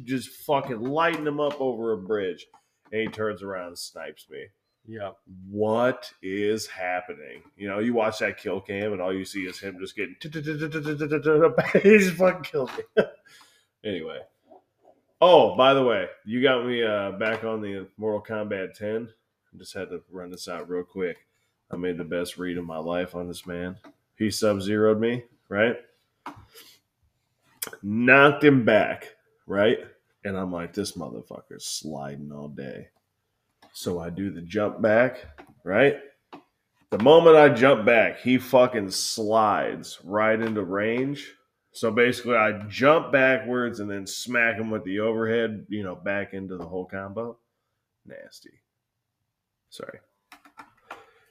just 0.04 0.30
fucking 0.30 0.80
lighting 0.82 1.26
him 1.26 1.40
up 1.40 1.60
over 1.60 1.92
a 1.92 1.98
bridge, 1.98 2.46
and 2.92 3.00
he 3.02 3.06
turns 3.08 3.42
around 3.42 3.68
and 3.68 3.78
snipes 3.78 4.26
me 4.30 4.46
Yeah. 4.86 5.10
what 5.48 6.10
is 6.22 6.66
happening? 6.66 7.42
You 7.56 7.68
know, 7.68 7.78
you 7.80 7.92
watch 7.94 8.18
that 8.20 8.38
kill 8.38 8.60
cam 8.60 8.92
and 8.92 9.00
all 9.02 9.12
you 9.14 9.24
see 9.24 9.42
is 9.44 9.58
him 9.58 9.78
just 9.80 9.96
getting 9.96 10.16
he's 11.82 12.10
fucking 12.12 12.42
killed 12.42 12.70
me. 12.96 13.04
anyway. 13.84 14.20
Oh, 15.20 15.56
by 15.56 15.72
the 15.74 15.82
way, 15.82 16.08
you 16.26 16.42
got 16.42 16.66
me 16.66 16.82
uh, 16.82 17.12
back 17.12 17.42
on 17.44 17.60
the 17.62 17.86
Mortal 17.96 18.22
Kombat 18.22 18.74
10. 18.74 19.08
I 19.54 19.58
just 19.58 19.72
had 19.72 19.88
to 19.88 20.02
run 20.10 20.30
this 20.30 20.46
out 20.48 20.68
real 20.68 20.82
quick. 20.84 21.16
I 21.70 21.76
made 21.76 21.96
the 21.96 22.04
best 22.04 22.36
read 22.36 22.58
of 22.58 22.64
my 22.66 22.76
life 22.78 23.14
on 23.14 23.26
this 23.26 23.46
man. 23.46 23.76
He 24.16 24.30
sub 24.30 24.60
zeroed 24.60 25.00
me, 25.00 25.24
right? 25.48 25.76
Knocked 27.82 28.44
him 28.44 28.64
back, 28.64 29.14
right? 29.46 29.78
And 30.24 30.36
I'm 30.36 30.52
like, 30.52 30.72
this 30.72 30.96
motherfucker's 30.96 31.66
sliding 31.66 32.32
all 32.32 32.48
day. 32.48 32.88
So 33.72 34.00
I 34.00 34.10
do 34.10 34.30
the 34.30 34.42
jump 34.42 34.80
back, 34.80 35.24
right? 35.64 35.96
The 36.90 37.02
moment 37.02 37.36
I 37.36 37.48
jump 37.50 37.84
back, 37.84 38.20
he 38.20 38.38
fucking 38.38 38.90
slides 38.90 39.98
right 40.04 40.40
into 40.40 40.62
range. 40.62 41.32
So 41.72 41.90
basically, 41.90 42.36
I 42.36 42.62
jump 42.68 43.12
backwards 43.12 43.80
and 43.80 43.90
then 43.90 44.06
smack 44.06 44.56
him 44.56 44.70
with 44.70 44.84
the 44.84 45.00
overhead, 45.00 45.66
you 45.68 45.82
know, 45.82 45.94
back 45.94 46.32
into 46.32 46.56
the 46.56 46.64
whole 46.64 46.86
combo. 46.86 47.38
Nasty. 48.06 48.62
Sorry. 49.68 49.98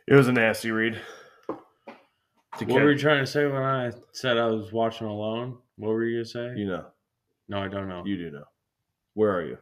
It 0.07 0.13
was 0.13 0.27
a 0.27 0.31
nasty 0.31 0.69
read. 0.69 1.01
What 1.47 2.69
were 2.69 2.91
you 2.91 2.97
trying 2.97 3.23
to 3.23 3.27
say 3.31 3.45
when 3.45 3.63
I 3.63 3.91
said 4.11 4.37
I 4.37 4.45
was 4.45 4.71
watching 4.71 5.07
alone? 5.07 5.57
What 5.77 5.89
were 5.89 6.03
you 6.05 6.17
gonna 6.17 6.25
say? 6.25 6.53
you 6.59 6.67
know, 6.67 6.85
no, 7.47 7.59
I 7.59 7.67
don't 7.67 7.87
know. 7.89 8.03
you 8.05 8.17
do 8.17 8.31
know. 8.31 8.45
Where 9.13 9.31
are 9.35 9.45
you? 9.45 9.57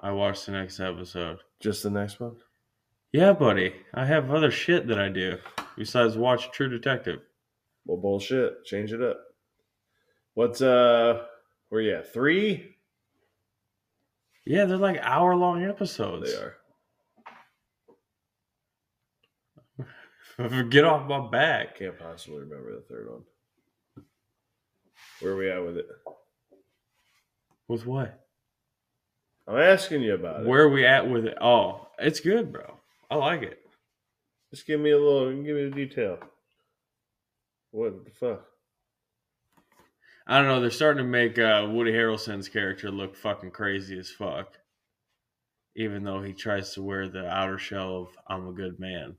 I 0.00 0.12
watched 0.12 0.46
the 0.46 0.52
next 0.52 0.80
episode. 0.80 1.38
Just 1.60 1.82
the 1.82 1.90
next 1.90 2.20
one? 2.20 2.36
Yeah, 3.12 3.32
buddy. 3.32 3.74
I 3.94 4.04
have 4.06 4.30
other 4.30 4.50
shit 4.50 4.88
that 4.88 4.98
I 4.98 5.08
do 5.08 5.38
besides 5.76 6.16
watch 6.16 6.50
True 6.50 6.68
Detective. 6.68 7.20
Well, 7.86 7.98
bullshit. 7.98 8.64
Change 8.64 8.92
it 8.92 9.02
up. 9.02 9.18
What's 10.34 10.60
uh? 10.60 11.22
Where 11.68 11.80
you 11.80 11.94
at? 11.96 12.12
Three? 12.12 12.76
Yeah, 14.46 14.66
they're 14.66 14.76
like 14.76 14.98
hour 15.00 15.34
long 15.36 15.64
episodes. 15.64 16.30
They 16.30 16.38
are. 20.48 20.64
Get 20.70 20.84
off 20.84 21.08
my 21.08 21.30
back. 21.30 21.78
Can't 21.78 21.98
possibly 21.98 22.40
remember 22.40 22.74
the 22.74 22.82
third 22.88 23.08
one. 23.08 23.22
Where 25.20 25.32
are 25.32 25.36
we 25.36 25.50
at 25.50 25.64
with 25.64 25.76
it? 25.78 25.88
With 27.68 27.86
what? 27.86 28.20
I'm 29.46 29.58
asking 29.58 30.02
you 30.02 30.14
about 30.14 30.40
it. 30.40 30.46
Where 30.46 30.62
are 30.62 30.70
we 30.70 30.86
at 30.86 31.08
with 31.08 31.26
it? 31.26 31.36
Oh, 31.40 31.88
it's 31.98 32.20
good, 32.20 32.52
bro. 32.52 32.78
I 33.10 33.16
like 33.16 33.42
it. 33.42 33.58
Just 34.50 34.66
give 34.66 34.80
me 34.80 34.90
a 34.90 34.98
little. 34.98 35.30
Give 35.30 35.56
me 35.56 35.68
the 35.68 35.70
detail. 35.70 36.18
What 37.70 38.04
the 38.04 38.10
fuck? 38.10 38.44
I 40.26 40.38
don't 40.38 40.48
know. 40.48 40.60
They're 40.60 40.70
starting 40.70 41.04
to 41.04 41.10
make 41.10 41.38
uh, 41.38 41.66
Woody 41.70 41.92
Harrelson's 41.92 42.48
character 42.48 42.90
look 42.90 43.16
fucking 43.16 43.50
crazy 43.50 43.98
as 43.98 44.10
fuck. 44.10 44.54
Even 45.76 46.04
though 46.04 46.22
he 46.22 46.32
tries 46.32 46.72
to 46.74 46.82
wear 46.82 47.08
the 47.08 47.26
outer 47.26 47.58
shell 47.58 48.02
of 48.02 48.08
I'm 48.28 48.48
a 48.48 48.52
good 48.52 48.78
man. 48.78 49.16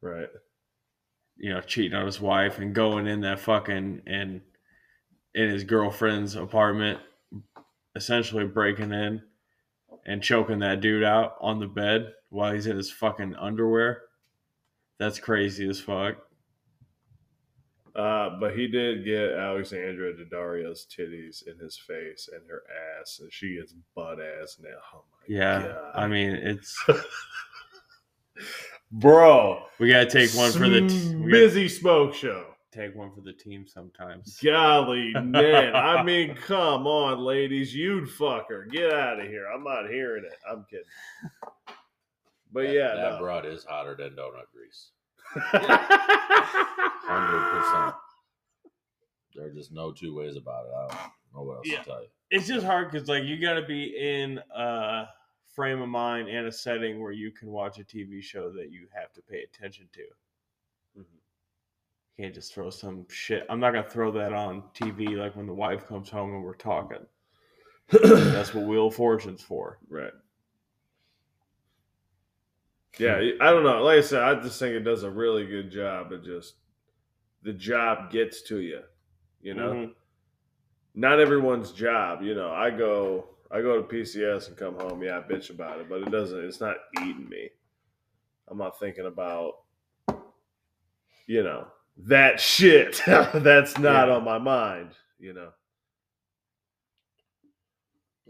Right. 0.00 0.28
You 1.38 1.54
know, 1.54 1.60
cheating 1.60 1.96
on 1.96 2.06
his 2.06 2.20
wife 2.20 2.58
and 2.58 2.74
going 2.74 3.06
in 3.06 3.20
that 3.22 3.38
fucking 3.40 4.02
and 4.06 4.40
in 5.34 5.48
his 5.50 5.64
girlfriend's 5.64 6.34
apartment, 6.34 6.98
essentially 7.94 8.44
breaking 8.44 8.92
in 8.92 9.22
and 10.04 10.22
choking 10.22 10.58
that 10.60 10.80
dude 10.80 11.04
out 11.04 11.36
on 11.40 11.60
the 11.60 11.66
bed 11.66 12.12
while 12.30 12.52
he's 12.52 12.66
in 12.66 12.76
his 12.76 12.90
fucking 12.90 13.34
underwear. 13.36 14.02
That's 14.98 15.20
crazy 15.20 15.68
as 15.68 15.80
fuck. 15.80 16.16
Uh, 17.94 18.38
but 18.38 18.56
he 18.56 18.68
did 18.68 19.04
get 19.04 19.32
Alexandra 19.32 20.12
Daddario's 20.14 20.86
titties 20.86 21.46
in 21.48 21.58
his 21.58 21.76
face 21.76 22.28
and 22.32 22.42
her 22.48 22.62
ass, 23.00 23.18
and 23.20 23.32
she 23.32 23.48
is 23.54 23.74
butt 23.96 24.18
ass 24.20 24.58
now. 24.62 24.68
Oh 24.94 25.04
my 25.10 25.34
Yeah. 25.34 25.62
God. 25.62 25.92
I 25.94 26.06
mean, 26.06 26.30
it's 26.30 26.84
bro. 28.90 29.62
we 29.78 29.90
gotta 29.90 30.06
take 30.10 30.30
one 30.34 30.52
for 30.52 30.68
the 30.68 30.86
t- 30.88 31.14
we 31.14 31.30
gotta 31.30 31.30
busy 31.30 31.68
smoke 31.68 32.14
show. 32.14 32.46
take 32.72 32.94
one 32.94 33.10
for 33.12 33.20
the 33.22 33.32
team 33.32 33.66
sometimes. 33.66 34.38
Golly, 34.42 35.12
man. 35.22 35.74
I 35.74 36.02
mean, 36.02 36.34
come 36.34 36.86
on, 36.86 37.18
ladies. 37.20 37.74
You'd 37.74 38.10
fuck 38.10 38.48
her. 38.50 38.66
Get 38.70 38.92
out 38.92 39.20
of 39.20 39.26
here. 39.26 39.46
I'm 39.52 39.64
not 39.64 39.88
hearing 39.88 40.24
it. 40.24 40.38
I'm 40.50 40.64
kidding. 40.70 40.84
But 42.52 42.64
That- 42.66 42.72
yeah, 42.74 42.94
that 42.94 43.12
no. 43.12 43.18
broad 43.18 43.44
is 43.46 43.64
hotter 43.64 43.94
than 43.96 44.10
donut 44.16 44.46
grease. 44.52 44.90
100%. 47.08 47.94
There's 49.34 49.54
just 49.54 49.72
no 49.72 49.92
two 49.92 50.14
ways 50.14 50.36
about 50.36 50.64
it. 50.66 50.72
I 50.74 50.80
don't 50.88 51.00
know 51.34 51.42
what 51.42 51.56
else 51.58 51.66
Yeah. 51.66 51.78
to 51.80 51.84
tell 51.84 52.00
you. 52.02 52.08
It's 52.30 52.46
just 52.46 52.64
hard 52.66 52.90
because 52.90 53.08
like 53.08 53.24
you 53.24 53.40
gotta 53.40 53.62
be 53.66 53.84
in 53.96 54.38
a 54.54 55.04
frame 55.58 55.82
of 55.82 55.88
mind 55.88 56.28
and 56.28 56.46
a 56.46 56.52
setting 56.52 57.02
where 57.02 57.10
you 57.10 57.32
can 57.32 57.50
watch 57.50 57.80
a 57.80 57.82
TV 57.82 58.22
show 58.22 58.48
that 58.52 58.70
you 58.70 58.86
have 58.94 59.12
to 59.12 59.20
pay 59.20 59.42
attention 59.42 59.88
to. 59.92 60.02
Mhm. 61.00 61.18
You 62.16 62.22
can't 62.24 62.32
just 62.32 62.54
throw 62.54 62.70
some 62.70 63.08
shit. 63.08 63.44
I'm 63.50 63.58
not 63.58 63.72
gonna 63.72 63.90
throw 63.90 64.12
that 64.12 64.32
on 64.32 64.62
TV 64.72 65.16
like 65.16 65.34
when 65.34 65.48
the 65.48 65.54
wife 65.54 65.84
comes 65.88 66.10
home 66.10 66.32
and 66.32 66.44
we're 66.44 66.54
talking. 66.54 67.04
That's 67.88 68.54
what 68.54 68.68
Wheel 68.68 68.86
of 68.86 68.94
Fortune's 68.94 69.42
for. 69.42 69.80
Right. 69.88 70.12
Yeah, 73.00 73.16
I 73.40 73.50
don't 73.50 73.64
know. 73.64 73.82
Like 73.82 73.98
I 73.98 74.02
said, 74.02 74.22
I 74.22 74.40
just 74.40 74.60
think 74.60 74.76
it 74.76 74.84
does 74.84 75.02
a 75.02 75.10
really 75.10 75.44
good 75.44 75.72
job 75.72 76.12
of 76.12 76.24
just 76.24 76.54
the 77.42 77.52
job 77.52 78.12
gets 78.12 78.42
to 78.42 78.60
you. 78.60 78.84
You 79.40 79.54
know, 79.54 79.72
Mhm. 79.72 79.94
not 80.94 81.18
everyone's 81.18 81.72
job. 81.72 82.22
You 82.22 82.36
know, 82.36 82.52
I 82.52 82.70
go, 82.70 83.34
I 83.50 83.62
go 83.62 83.80
to 83.80 83.88
PCS 83.88 84.48
and 84.48 84.56
come 84.56 84.74
home. 84.74 85.02
Yeah, 85.02 85.18
I 85.18 85.22
bitch 85.22 85.50
about 85.50 85.80
it, 85.80 85.88
but 85.88 86.02
it 86.02 86.10
doesn't. 86.10 86.44
It's 86.44 86.60
not 86.60 86.76
eating 87.00 87.28
me. 87.28 87.48
I'm 88.48 88.58
not 88.58 88.78
thinking 88.78 89.06
about, 89.06 89.54
you 91.26 91.42
know, 91.42 91.66
that 92.06 92.40
shit. 92.40 93.02
That's 93.06 93.78
not 93.78 94.08
Yeah. 94.08 94.14
on 94.14 94.24
my 94.24 94.38
mind. 94.38 94.90
You 95.18 95.32
know. 95.32 95.50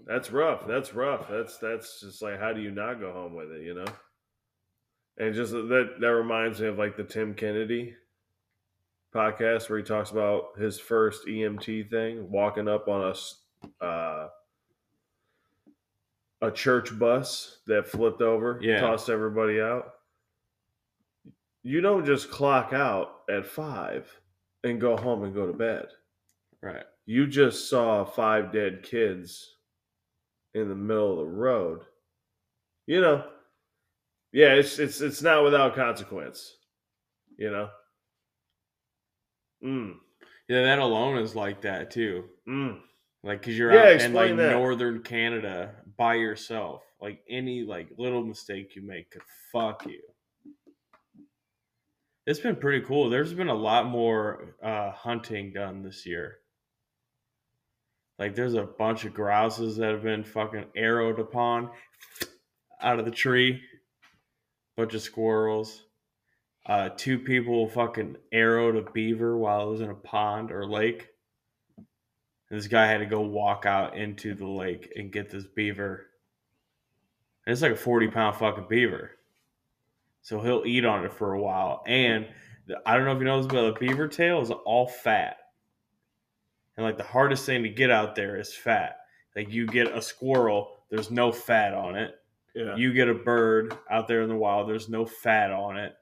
That's 0.06 0.30
rough. 0.30 0.66
That's 0.66 0.94
rough. 0.94 1.28
That's 1.28 1.58
that's 1.58 2.00
just 2.00 2.22
like 2.22 2.40
how 2.40 2.52
do 2.52 2.60
you 2.62 2.70
not 2.70 2.98
go 3.00 3.12
home 3.12 3.34
with 3.34 3.50
it, 3.52 3.62
you 3.62 3.74
know? 3.74 3.84
And 5.18 5.34
just 5.34 5.52
that 5.52 5.96
that 6.00 6.14
reminds 6.14 6.60
me 6.60 6.68
of 6.68 6.78
like 6.78 6.96
the 6.96 7.04
Tim 7.04 7.34
Kennedy 7.34 7.94
podcast 9.14 9.68
where 9.68 9.78
he 9.78 9.84
talks 9.84 10.10
about 10.10 10.58
his 10.58 10.78
first 10.78 11.26
EMT 11.26 11.90
thing, 11.90 12.30
walking 12.30 12.68
up 12.68 12.88
on 12.88 13.12
a 13.80 13.84
uh, 13.84 14.28
a 16.40 16.50
church 16.50 16.96
bus 16.98 17.58
that 17.66 17.86
flipped 17.88 18.22
over, 18.22 18.58
Yeah. 18.62 18.80
tossed 18.80 19.08
everybody 19.08 19.60
out. 19.60 19.94
You 21.62 21.80
don't 21.80 22.06
just 22.06 22.30
clock 22.30 22.72
out 22.72 23.22
at 23.28 23.46
five 23.46 24.08
and 24.64 24.80
go 24.80 24.96
home 24.96 25.24
and 25.24 25.34
go 25.34 25.46
to 25.46 25.52
bed 25.52 25.88
Right. 26.62 26.84
you 27.06 27.26
just 27.26 27.68
saw 27.68 28.04
five 28.04 28.52
dead 28.52 28.82
kids 28.82 29.56
in 30.54 30.68
the 30.68 30.74
middle 30.74 31.12
of 31.12 31.18
the 31.18 31.32
road. 31.32 31.84
You 32.86 33.00
know, 33.00 33.30
yeah, 34.32 34.54
it's 34.54 34.78
it's 34.78 35.00
it's 35.00 35.20
not 35.22 35.44
without 35.44 35.74
consequence. 35.74 36.56
You 37.36 37.50
know. 37.50 37.70
Mm. 39.62 39.94
Yeah, 40.48 40.62
that 40.62 40.78
alone 40.78 41.18
is 41.18 41.34
like 41.36 41.60
that 41.62 41.90
too. 41.90 42.24
Mm. 42.48 42.80
Like, 43.22 43.42
cause 43.42 43.54
you're 43.58 43.72
Yeah, 43.72 43.94
out 43.96 44.00
in 44.02 44.12
like 44.14 44.36
that. 44.36 44.52
northern 44.52 45.02
Canada 45.02 45.74
by 45.98 46.14
yourself. 46.14 46.82
Like 47.00 47.22
any 47.28 47.62
like 47.62 47.88
little 47.98 48.24
mistake 48.24 48.74
you 48.74 48.82
make 48.82 49.10
could 49.10 49.22
fuck 49.52 49.84
you. 49.86 50.00
It's 52.26 52.40
been 52.40 52.56
pretty 52.56 52.84
cool. 52.84 53.08
There's 53.08 53.32
been 53.32 53.48
a 53.48 53.54
lot 53.54 53.86
more 53.86 54.54
uh, 54.62 54.90
hunting 54.90 55.52
done 55.52 55.82
this 55.82 56.04
year. 56.04 56.40
Like, 58.18 58.34
there's 58.34 58.54
a 58.54 58.64
bunch 58.64 59.04
of 59.04 59.14
grouses 59.14 59.76
that 59.76 59.92
have 59.92 60.02
been 60.02 60.24
fucking 60.24 60.66
arrowed 60.76 61.20
upon 61.20 61.70
out 62.82 62.98
of 62.98 63.04
the 63.04 63.10
tree. 63.10 63.62
Bunch 64.76 64.92
of 64.92 65.00
squirrels. 65.00 65.84
Uh, 66.66 66.90
two 66.96 67.18
people 67.18 67.66
fucking 67.68 68.16
arrowed 68.32 68.76
a 68.76 68.90
beaver 68.90 69.38
while 69.38 69.68
it 69.68 69.70
was 69.70 69.80
in 69.80 69.88
a 69.88 69.94
pond 69.94 70.50
or 70.50 70.66
lake. 70.66 71.08
And 72.50 72.58
this 72.58 72.66
guy 72.66 72.86
had 72.86 72.98
to 72.98 73.06
go 73.06 73.20
walk 73.20 73.66
out 73.66 73.96
into 73.96 74.34
the 74.34 74.46
lake 74.46 74.92
and 74.96 75.12
get 75.12 75.30
this 75.30 75.44
beaver. 75.44 76.06
And 77.46 77.52
it's 77.52 77.62
like 77.62 77.72
a 77.72 77.76
40 77.76 78.08
pound 78.08 78.36
fucking 78.36 78.66
beaver. 78.68 79.12
So 80.22 80.40
he'll 80.40 80.64
eat 80.66 80.84
on 80.84 81.04
it 81.04 81.12
for 81.12 81.34
a 81.34 81.40
while. 81.40 81.82
And 81.86 82.26
the, 82.66 82.80
I 82.86 82.96
don't 82.96 83.06
know 83.06 83.12
if 83.12 83.18
you 83.18 83.24
know 83.24 83.38
this, 83.42 83.46
but 83.46 83.64
a 83.64 83.78
beaver 83.78 84.08
tail 84.08 84.40
is 84.40 84.50
all 84.50 84.86
fat. 84.86 85.36
And 86.76 86.84
like 86.84 86.96
the 86.96 87.04
hardest 87.04 87.44
thing 87.44 87.62
to 87.62 87.68
get 87.68 87.90
out 87.90 88.14
there 88.14 88.38
is 88.38 88.54
fat. 88.54 88.98
Like 89.34 89.50
you 89.50 89.66
get 89.66 89.88
a 89.88 90.00
squirrel, 90.00 90.76
there's 90.90 91.10
no 91.10 91.32
fat 91.32 91.74
on 91.74 91.96
it. 91.96 92.14
Yeah. 92.54 92.76
You 92.76 92.92
get 92.92 93.08
a 93.08 93.14
bird 93.14 93.76
out 93.90 94.08
there 94.08 94.22
in 94.22 94.28
the 94.28 94.36
wild, 94.36 94.68
there's 94.68 94.88
no 94.88 95.04
fat 95.04 95.50
on 95.50 95.76
it. 95.76 95.94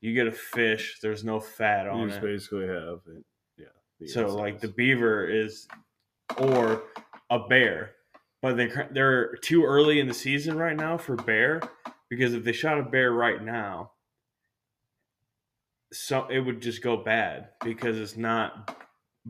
You 0.00 0.14
get 0.14 0.26
a 0.26 0.32
fish, 0.32 0.98
there's 1.02 1.24
no 1.24 1.40
fat 1.40 1.84
You 1.84 1.90
on 1.90 2.08
just 2.08 2.20
it. 2.20 2.24
basically 2.24 2.66
have 2.68 3.00
it. 3.06 3.24
Yeah. 3.56 3.66
the 4.00 4.08
So 4.08 4.28
like 4.34 4.60
the 4.60 4.68
beaver 4.68 5.28
is, 5.28 5.66
or 6.36 6.84
a 7.30 7.38
bear, 7.48 7.92
but 8.42 8.56
they 8.56 8.70
they're 8.92 9.34
too 9.36 9.64
early 9.64 10.00
in 10.00 10.08
the 10.08 10.14
season 10.14 10.56
right 10.56 10.76
now 10.76 10.96
for 10.96 11.16
bear 11.16 11.60
because 12.08 12.34
if 12.34 12.44
they 12.44 12.52
shot 12.52 12.78
a 12.78 12.82
bear 12.82 13.12
right 13.12 13.42
now, 13.42 13.92
so 15.92 16.26
it 16.28 16.40
would 16.40 16.60
just 16.60 16.82
go 16.82 16.96
bad 16.96 17.48
because 17.62 17.98
it's 17.98 18.16
not 18.16 18.76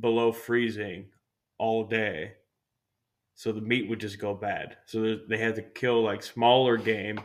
below 0.01 0.33
freezing 0.33 1.07
all 1.59 1.85
day. 1.85 2.33
So 3.35 3.53
the 3.53 3.61
meat 3.61 3.89
would 3.89 4.01
just 4.01 4.19
go 4.19 4.35
bad. 4.35 4.77
So 4.87 5.19
they 5.29 5.39
had 5.39 5.55
to 5.57 5.63
kill 5.63 6.03
like 6.03 6.23
smaller 6.23 6.77
game 6.77 7.21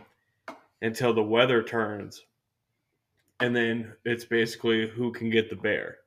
until 0.82 1.14
the 1.14 1.24
weather 1.24 1.64
turns, 1.64 2.22
and 3.40 3.56
then 3.56 3.94
it's 4.06 4.26
basically 4.26 4.88
who 4.88 5.12
can 5.12 5.30
get 5.30 5.50
the 5.50 5.56
bear. 5.56 5.98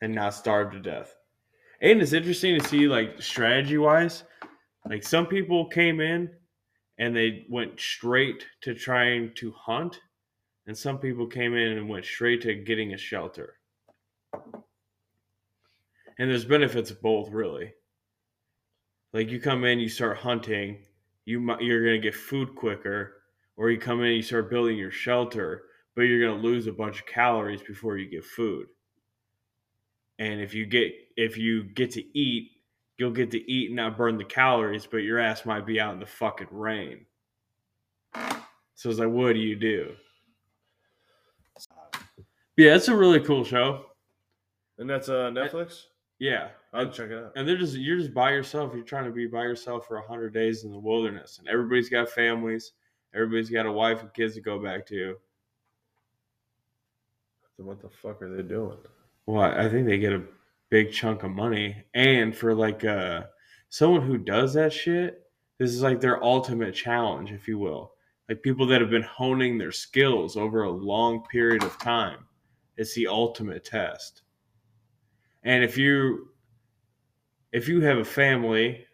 And 0.00 0.14
not 0.14 0.34
starve 0.34 0.72
to 0.72 0.80
death. 0.80 1.14
And 1.80 2.02
it's 2.02 2.12
interesting 2.12 2.58
to 2.58 2.68
see, 2.68 2.88
like, 2.88 3.22
strategy 3.22 3.78
wise, 3.78 4.24
like, 4.88 5.02
some 5.02 5.26
people 5.26 5.66
came 5.66 6.00
in 6.00 6.30
and 6.98 7.14
they 7.14 7.46
went 7.48 7.78
straight 7.78 8.44
to 8.62 8.74
trying 8.74 9.32
to 9.36 9.52
hunt, 9.52 10.00
and 10.66 10.76
some 10.76 10.98
people 10.98 11.26
came 11.26 11.54
in 11.54 11.78
and 11.78 11.88
went 11.88 12.04
straight 12.04 12.42
to 12.42 12.54
getting 12.54 12.94
a 12.94 12.98
shelter. 12.98 13.54
And 16.20 16.28
there's 16.28 16.44
benefits 16.44 16.90
of 16.90 17.00
both, 17.00 17.30
really. 17.30 17.72
Like, 19.12 19.30
you 19.30 19.40
come 19.40 19.64
in, 19.64 19.78
you 19.78 19.88
start 19.88 20.18
hunting, 20.18 20.84
you 21.24 21.38
might, 21.38 21.62
you're 21.62 21.84
going 21.84 22.00
to 22.00 22.06
get 22.06 22.14
food 22.14 22.56
quicker, 22.56 23.22
or 23.56 23.70
you 23.70 23.78
come 23.78 24.02
in, 24.02 24.12
you 24.12 24.22
start 24.22 24.50
building 24.50 24.76
your 24.76 24.90
shelter, 24.90 25.64
but 25.94 26.02
you're 26.02 26.20
going 26.20 26.40
to 26.40 26.46
lose 26.46 26.66
a 26.66 26.72
bunch 26.72 27.00
of 27.00 27.06
calories 27.06 27.62
before 27.62 27.98
you 27.98 28.10
get 28.10 28.24
food 28.24 28.66
and 30.18 30.40
if 30.40 30.54
you 30.54 30.66
get 30.66 30.92
if 31.16 31.36
you 31.36 31.64
get 31.64 31.90
to 31.92 32.18
eat 32.18 32.50
you'll 32.96 33.10
get 33.10 33.30
to 33.30 33.50
eat 33.50 33.68
and 33.68 33.76
not 33.76 33.96
burn 33.96 34.18
the 34.18 34.24
calories 34.24 34.86
but 34.86 34.98
your 34.98 35.18
ass 35.18 35.46
might 35.46 35.66
be 35.66 35.80
out 35.80 35.94
in 35.94 36.00
the 36.00 36.06
fucking 36.06 36.48
rain. 36.50 37.04
So 38.74 38.90
it's 38.90 38.98
like 38.98 39.08
what 39.08 39.32
do 39.34 39.40
you 39.40 39.56
do? 39.56 39.92
Yeah 42.56 42.74
it's 42.74 42.88
a 42.88 42.96
really 42.96 43.20
cool 43.20 43.44
show. 43.44 43.84
And 44.78 44.88
that's 44.88 45.08
uh, 45.08 45.30
Netflix. 45.30 45.84
yeah. 46.18 46.48
I'll 46.72 46.90
check 46.90 47.10
it 47.10 47.18
out. 47.18 47.32
and 47.34 47.48
they're 47.48 47.56
just 47.56 47.76
you're 47.76 47.98
just 47.98 48.12
by 48.12 48.30
yourself. 48.30 48.72
You're 48.74 48.84
trying 48.84 49.06
to 49.06 49.10
be 49.10 49.26
by 49.26 49.42
yourself 49.42 49.86
for 49.86 49.98
100 49.98 50.34
days 50.34 50.64
in 50.64 50.70
the 50.70 50.78
wilderness. 50.78 51.38
And 51.38 51.48
everybody's 51.48 51.88
got 51.88 52.10
families. 52.10 52.72
Everybody's 53.14 53.48
got 53.48 53.64
a 53.64 53.72
wife 53.72 54.02
and 54.02 54.12
kids 54.12 54.34
to 54.34 54.42
go 54.42 54.62
back 54.62 54.86
to. 54.88 55.16
Then 57.56 57.66
what 57.66 57.80
the 57.80 57.88
fuck 57.88 58.20
are 58.22 58.36
they 58.36 58.42
doing? 58.42 58.76
Well, 59.28 59.42
I 59.42 59.68
think 59.68 59.86
they 59.86 59.98
get 59.98 60.14
a 60.14 60.24
big 60.70 60.90
chunk 60.90 61.22
of 61.22 61.30
money, 61.30 61.84
and 61.92 62.34
for 62.34 62.54
like 62.54 62.82
uh, 62.82 63.24
someone 63.68 64.00
who 64.00 64.16
does 64.16 64.54
that 64.54 64.72
shit, 64.72 65.20
this 65.58 65.70
is 65.70 65.82
like 65.82 66.00
their 66.00 66.24
ultimate 66.24 66.74
challenge, 66.74 67.30
if 67.30 67.46
you 67.46 67.58
will. 67.58 67.92
Like 68.26 68.42
people 68.42 68.66
that 68.68 68.80
have 68.80 68.88
been 68.88 69.02
honing 69.02 69.58
their 69.58 69.70
skills 69.70 70.38
over 70.38 70.62
a 70.62 70.70
long 70.70 71.24
period 71.30 71.62
of 71.62 71.78
time, 71.78 72.20
it's 72.78 72.94
the 72.94 73.06
ultimate 73.06 73.66
test. 73.66 74.22
And 75.42 75.62
if 75.62 75.76
you 75.76 76.30
if 77.52 77.68
you 77.68 77.82
have 77.82 77.98
a 77.98 78.06
family 78.06 78.86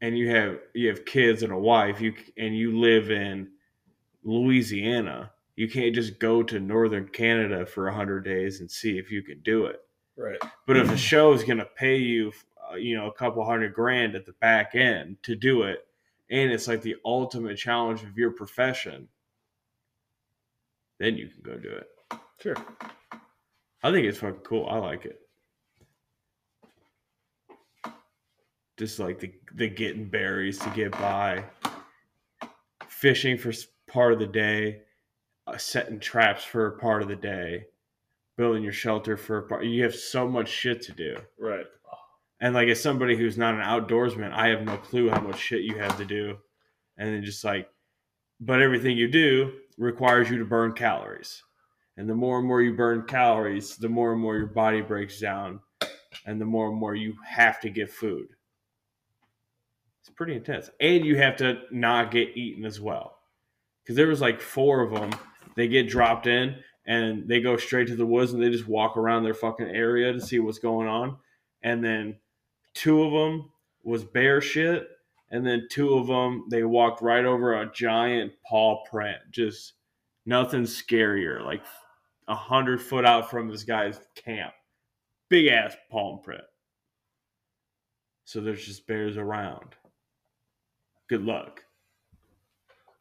and 0.00 0.16
you 0.16 0.30
have 0.30 0.60
you 0.72 0.86
have 0.86 1.04
kids 1.04 1.42
and 1.42 1.52
a 1.52 1.58
wife, 1.58 2.00
you 2.00 2.14
and 2.36 2.56
you 2.56 2.78
live 2.78 3.10
in 3.10 3.48
Louisiana, 4.22 5.31
you 5.56 5.68
can't 5.68 5.94
just 5.94 6.18
go 6.18 6.42
to 6.42 6.58
northern 6.58 7.08
Canada 7.08 7.66
for 7.66 7.84
100 7.84 8.24
days 8.24 8.60
and 8.60 8.70
see 8.70 8.98
if 8.98 9.10
you 9.10 9.22
can 9.22 9.40
do 9.40 9.66
it. 9.66 9.80
Right. 10.16 10.38
But 10.66 10.76
if 10.76 10.90
a 10.90 10.96
show 10.96 11.32
is 11.32 11.44
going 11.44 11.58
to 11.58 11.68
pay 11.76 11.96
you, 11.96 12.32
uh, 12.70 12.76
you 12.76 12.96
know, 12.96 13.06
a 13.06 13.12
couple 13.12 13.44
hundred 13.44 13.74
grand 13.74 14.14
at 14.14 14.26
the 14.26 14.32
back 14.32 14.74
end 14.74 15.16
to 15.22 15.34
do 15.34 15.62
it, 15.62 15.86
and 16.30 16.50
it's 16.50 16.68
like 16.68 16.82
the 16.82 16.96
ultimate 17.04 17.56
challenge 17.56 18.02
of 18.02 18.16
your 18.16 18.30
profession, 18.30 19.08
then 20.98 21.16
you 21.16 21.28
can 21.28 21.42
go 21.42 21.58
do 21.58 21.70
it. 21.70 21.88
Sure. 22.40 22.56
I 23.82 23.90
think 23.90 24.06
it's 24.06 24.18
fucking 24.18 24.40
cool. 24.40 24.66
I 24.68 24.78
like 24.78 25.04
it. 25.04 25.18
Just 28.78 28.98
like 28.98 29.18
the 29.18 29.32
the 29.54 29.68
getting 29.68 30.08
berries 30.08 30.58
to 30.60 30.70
get 30.70 30.92
by, 30.92 31.44
fishing 32.88 33.36
for 33.36 33.52
part 33.86 34.12
of 34.12 34.18
the 34.18 34.26
day, 34.26 34.82
uh, 35.46 35.56
setting 35.56 36.00
traps 36.00 36.44
for 36.44 36.66
a 36.66 36.78
part 36.78 37.02
of 37.02 37.08
the 37.08 37.16
day, 37.16 37.66
building 38.36 38.62
your 38.62 38.72
shelter 38.72 39.16
for 39.16 39.38
a 39.38 39.42
part. 39.42 39.64
You 39.64 39.82
have 39.82 39.94
so 39.94 40.28
much 40.28 40.48
shit 40.48 40.82
to 40.82 40.92
do. 40.92 41.16
Right. 41.38 41.66
And 42.40 42.54
like 42.54 42.68
as 42.68 42.82
somebody 42.82 43.16
who's 43.16 43.38
not 43.38 43.54
an 43.54 43.60
outdoorsman, 43.60 44.32
I 44.32 44.48
have 44.48 44.62
no 44.62 44.76
clue 44.76 45.08
how 45.08 45.20
much 45.20 45.38
shit 45.38 45.62
you 45.62 45.78
have 45.78 45.96
to 45.98 46.04
do. 46.04 46.38
And 46.98 47.14
then 47.14 47.24
just 47.24 47.44
like 47.44 47.68
but 48.44 48.60
everything 48.60 48.96
you 48.96 49.06
do 49.06 49.52
requires 49.78 50.28
you 50.28 50.38
to 50.38 50.44
burn 50.44 50.72
calories. 50.72 51.42
And 51.96 52.08
the 52.08 52.14
more 52.14 52.38
and 52.38 52.48
more 52.48 52.60
you 52.60 52.74
burn 52.74 53.06
calories, 53.06 53.76
the 53.76 53.88
more 53.88 54.12
and 54.12 54.20
more 54.20 54.36
your 54.36 54.48
body 54.48 54.80
breaks 54.80 55.20
down 55.20 55.60
and 56.26 56.40
the 56.40 56.44
more 56.44 56.68
and 56.68 56.76
more 56.76 56.96
you 56.96 57.14
have 57.24 57.60
to 57.60 57.70
get 57.70 57.90
food. 57.90 58.26
It's 60.00 60.10
pretty 60.10 60.34
intense. 60.34 60.70
And 60.80 61.04
you 61.04 61.16
have 61.18 61.36
to 61.36 61.60
not 61.70 62.10
get 62.10 62.36
eaten 62.36 62.64
as 62.64 62.80
well. 62.80 63.18
Cuz 63.86 63.94
there 63.94 64.08
was 64.08 64.20
like 64.20 64.40
four 64.40 64.82
of 64.82 64.92
them. 64.92 65.10
They 65.54 65.68
get 65.68 65.88
dropped 65.88 66.26
in 66.26 66.56
and 66.86 67.28
they 67.28 67.40
go 67.40 67.56
straight 67.56 67.88
to 67.88 67.96
the 67.96 68.06
woods 68.06 68.32
and 68.32 68.42
they 68.42 68.50
just 68.50 68.68
walk 68.68 68.96
around 68.96 69.22
their 69.22 69.34
fucking 69.34 69.68
area 69.68 70.12
to 70.12 70.20
see 70.20 70.38
what's 70.38 70.58
going 70.58 70.88
on. 70.88 71.16
And 71.62 71.84
then 71.84 72.16
two 72.74 73.02
of 73.02 73.12
them 73.12 73.50
was 73.84 74.04
bear 74.04 74.40
shit 74.40 74.88
and 75.30 75.46
then 75.46 75.66
two 75.70 75.94
of 75.94 76.06
them 76.06 76.46
they 76.50 76.62
walked 76.62 77.02
right 77.02 77.24
over 77.24 77.54
a 77.54 77.72
giant 77.72 78.32
paw 78.48 78.84
print 78.84 79.18
just 79.30 79.72
nothing 80.24 80.62
scarier 80.62 81.44
like 81.44 81.62
a 82.28 82.34
hundred 82.34 82.80
foot 82.80 83.04
out 83.04 83.28
from 83.28 83.48
this 83.48 83.64
guy's 83.64 83.98
camp. 84.14 84.52
Big 85.28 85.48
ass 85.48 85.74
palm 85.90 86.20
print. 86.22 86.44
So 88.24 88.40
there's 88.40 88.64
just 88.64 88.86
bears 88.86 89.16
around. 89.16 89.74
Good 91.08 91.24
luck 91.24 91.64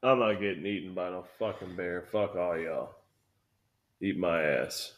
I'm 0.03 0.19
not 0.19 0.39
getting 0.39 0.65
eaten 0.65 0.93
by 0.93 1.09
no 1.09 1.25
fucking 1.37 1.75
bear. 1.75 2.03
Fuck 2.11 2.35
all 2.35 2.57
y'all. 2.57 2.95
Eat 4.01 4.17
my 4.17 4.41
ass. 4.41 4.93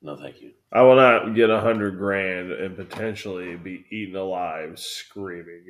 No, 0.00 0.16
thank 0.16 0.40
you. 0.40 0.52
I 0.72 0.82
will 0.82 0.96
not 0.96 1.34
get 1.34 1.50
a 1.50 1.60
hundred 1.60 1.98
grand 1.98 2.52
and 2.52 2.76
potentially 2.76 3.56
be 3.56 3.84
eaten 3.90 4.16
alive 4.16 4.78
screaming. 4.78 5.64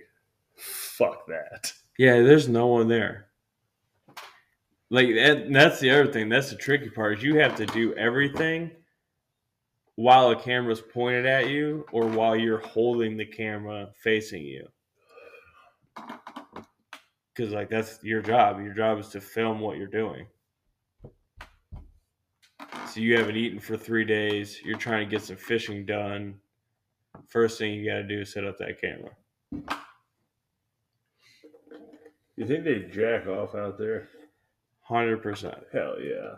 Fuck 0.56 1.26
that. 1.26 1.72
yeah 1.98 2.20
there's 2.20 2.48
no 2.48 2.66
one 2.68 2.88
there 2.88 3.26
like 4.90 5.08
that, 5.14 5.52
that's 5.52 5.80
the 5.80 5.90
other 5.90 6.12
thing 6.12 6.28
that's 6.28 6.50
the 6.50 6.56
tricky 6.56 6.90
part 6.90 7.18
is 7.18 7.24
you 7.24 7.38
have 7.38 7.56
to 7.56 7.66
do 7.66 7.94
everything 7.94 8.70
while 9.96 10.30
a 10.30 10.36
camera's 10.36 10.80
pointed 10.80 11.26
at 11.26 11.48
you 11.48 11.86
or 11.92 12.06
while 12.06 12.36
you're 12.36 12.58
holding 12.58 13.16
the 13.16 13.24
camera 13.24 13.88
facing 14.02 14.42
you 14.42 14.66
because 17.34 17.52
like 17.52 17.68
that's 17.68 17.98
your 18.02 18.22
job. 18.22 18.60
Your 18.60 18.74
job 18.74 18.98
is 18.98 19.08
to 19.08 19.20
film 19.20 19.60
what 19.60 19.76
you're 19.76 19.86
doing. 19.86 20.26
So 22.88 23.00
you 23.00 23.16
haven't 23.16 23.36
eaten 23.36 23.58
for 23.58 23.76
three 23.76 24.04
days. 24.04 24.60
You're 24.64 24.78
trying 24.78 25.06
to 25.06 25.10
get 25.10 25.22
some 25.22 25.36
fishing 25.36 25.84
done. 25.84 26.36
First 27.26 27.58
thing 27.58 27.74
you 27.74 27.90
got 27.90 27.96
to 27.96 28.02
do 28.04 28.20
is 28.20 28.32
set 28.32 28.44
up 28.44 28.58
that 28.58 28.80
camera. 28.80 29.10
You 32.36 32.46
think 32.46 32.64
they 32.64 32.88
jack 32.92 33.26
off 33.26 33.54
out 33.54 33.78
there? 33.78 34.08
100% 34.88 35.64
Hell 35.72 35.96
yeah. 36.00 36.34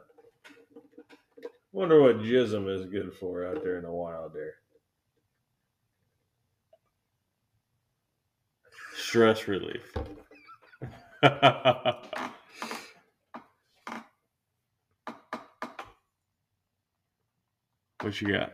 Wonder 1.73 2.01
what 2.01 2.21
jism 2.21 2.73
is 2.73 2.87
good 2.87 3.13
for 3.15 3.47
out 3.47 3.63
there 3.63 3.77
in 3.77 3.85
the 3.85 3.91
wild 3.91 4.33
there. 4.33 4.55
stress 8.97 9.47
relief 9.47 9.95
what 18.03 18.21
you 18.21 18.33
got 18.33 18.53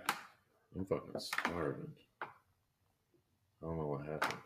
I'm 0.75 0.87
fucking 0.87 1.13
starving. 1.19 1.93
I 2.23 2.27
don't 3.63 3.77
know 3.77 3.87
what 3.87 4.07
happened. 4.07 4.41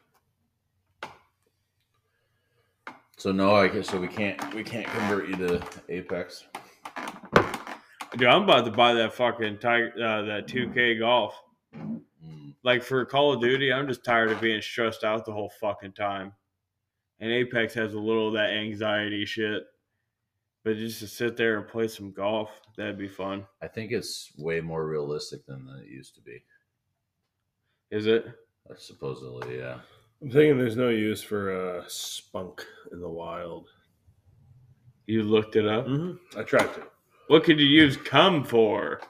So 3.16 3.32
no, 3.32 3.54
I 3.54 3.68
guess 3.68 3.88
so. 3.88 4.00
We 4.00 4.08
can't 4.08 4.54
we 4.54 4.64
can't 4.64 4.86
convert 4.86 5.28
you 5.28 5.36
to 5.36 5.62
Apex. 5.88 6.44
Dude, 8.16 8.28
I'm 8.28 8.42
about 8.42 8.64
to 8.64 8.70
buy 8.70 8.94
that 8.94 9.12
fucking 9.12 9.58
tiger, 9.58 9.92
uh, 9.96 10.22
that 10.22 10.46
2K 10.48 10.98
golf. 10.98 11.34
Mm. 11.76 12.02
Like 12.62 12.82
for 12.82 13.04
Call 13.04 13.34
of 13.34 13.40
Duty, 13.40 13.72
I'm 13.72 13.86
just 13.86 14.04
tired 14.04 14.30
of 14.32 14.40
being 14.40 14.60
stressed 14.60 15.04
out 15.04 15.24
the 15.24 15.32
whole 15.32 15.50
fucking 15.60 15.92
time. 15.92 16.32
And 17.20 17.30
Apex 17.30 17.74
has 17.74 17.94
a 17.94 17.98
little 17.98 18.28
of 18.28 18.34
that 18.34 18.50
anxiety 18.50 19.24
shit. 19.24 19.64
But 20.64 20.76
just 20.76 20.98
to 21.00 21.06
sit 21.06 21.36
there 21.36 21.58
and 21.58 21.68
play 21.68 21.88
some 21.88 22.10
golf, 22.10 22.50
that'd 22.76 22.98
be 22.98 23.08
fun. 23.08 23.46
I 23.62 23.68
think 23.68 23.92
it's 23.92 24.32
way 24.36 24.60
more 24.60 24.86
realistic 24.86 25.46
than 25.46 25.68
it 25.80 25.88
used 25.88 26.14
to 26.16 26.20
be. 26.20 26.42
Is 27.90 28.06
it? 28.06 28.26
Supposedly, 28.76 29.58
yeah. 29.58 29.78
I'm 30.20 30.30
thinking 30.30 30.58
there's 30.58 30.76
no 30.76 30.88
use 30.88 31.22
for 31.22 31.52
uh, 31.52 31.84
spunk 31.86 32.66
in 32.90 33.00
the 33.00 33.08
wild. 33.08 33.68
You 35.06 35.22
looked 35.22 35.54
it 35.54 35.68
up? 35.68 35.86
Mm-hmm. 35.86 36.38
I 36.38 36.42
tried 36.42 36.74
to. 36.74 36.82
What 37.28 37.44
could 37.44 37.60
you 37.60 37.66
use 37.66 37.96
come 37.96 38.42
for? 38.42 39.00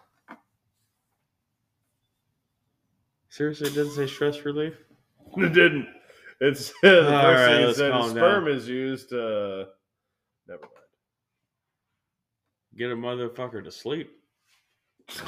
Seriously, 3.30 3.68
it 3.68 3.74
doesn't 3.74 3.94
say 3.94 4.06
stress 4.06 4.44
relief? 4.44 4.74
It 5.36 5.52
didn't. 5.52 5.88
It's 6.40 6.68
the 6.82 6.88
first 6.88 7.10
right, 7.10 7.46
thing 7.46 7.62
it 7.62 7.66
let's 7.66 7.78
said. 7.78 7.92
calm 7.92 8.10
Sperm 8.10 8.44
down. 8.44 8.54
is 8.54 8.68
used. 8.68 9.08
to. 9.10 9.66
never 10.48 10.60
mind. 10.62 10.72
Get 12.76 12.90
a 12.92 12.94
motherfucker 12.96 13.64
to 13.64 13.70
sleep. 13.72 14.10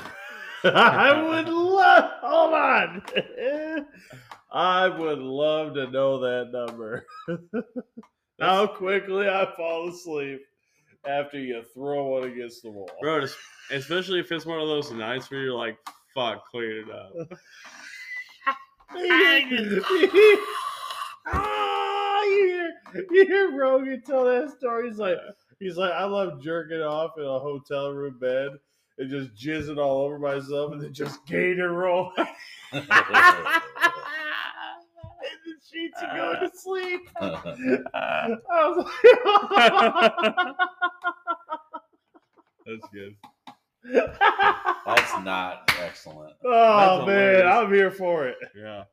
I 0.65 1.23
would 1.23 1.49
love. 1.49 2.11
Hold 2.21 2.53
on. 2.55 3.03
I 4.53 4.89
would 4.89 5.19
love 5.21 5.75
to 5.75 5.91
know 5.91 6.19
that 6.21 6.51
number. 6.53 7.07
How 8.41 8.67
quickly 8.67 9.29
I 9.29 9.47
fall 9.57 9.89
asleep 9.89 10.41
after 11.07 11.39
you 11.39 11.63
throw 11.75 12.05
one 12.09 12.25
against 12.25 12.63
the 12.63 12.71
wall. 12.71 12.91
bro. 13.01 13.25
Especially 13.71 14.21
if 14.21 14.31
it's 14.33 14.45
one 14.47 14.61
of 14.61 14.69
those 14.69 14.91
nights 14.93 15.31
where 15.31 15.41
you're 15.41 15.55
like, 15.55 15.79
"Fuck, 16.15 16.45
clean 16.51 16.85
it 16.87 16.91
up." 16.91 17.13
Ah, 21.33 22.23
you 22.23 22.47
hear, 22.93 23.05
you 23.11 23.27
hear 23.27 23.51
Rogan 23.59 24.03
tell 24.07 24.25
that 24.25 24.51
story. 24.57 24.89
He's 24.89 24.99
like, 24.99 25.17
he's 25.61 25.77
like, 25.77 25.93
I 25.93 26.05
love 26.05 26.41
jerking 26.43 26.81
off 26.81 27.13
in 27.19 27.25
a 27.25 27.39
hotel 27.39 27.91
room 27.93 28.19
bed 28.19 28.51
and 28.99 29.11
just 29.11 29.35
jizzing 29.35 29.79
all 29.79 30.03
over 30.03 30.19
myself, 30.19 30.73
and 30.73 30.83
then 30.83 30.93
just 30.93 31.25
gator 31.27 31.73
roll 31.73 32.13
in 32.17 32.27
the 32.73 32.85
sheets 35.71 35.99
and 36.03 36.17
going 36.19 36.41
to 36.41 36.51
sleep. 36.57 37.09
I 37.21 38.37
was 38.51 38.87
like, 40.37 40.55
That's 42.67 42.87
good. 42.93 43.17
That's 44.85 45.25
not 45.25 45.71
excellent. 45.83 46.35
oh 46.45 46.99
That's 46.99 47.07
man, 47.07 47.35
hilarious. 47.37 47.45
I'm 47.55 47.73
here 47.73 47.91
for 47.91 48.27
it. 48.29 48.37
Yeah. 48.55 48.85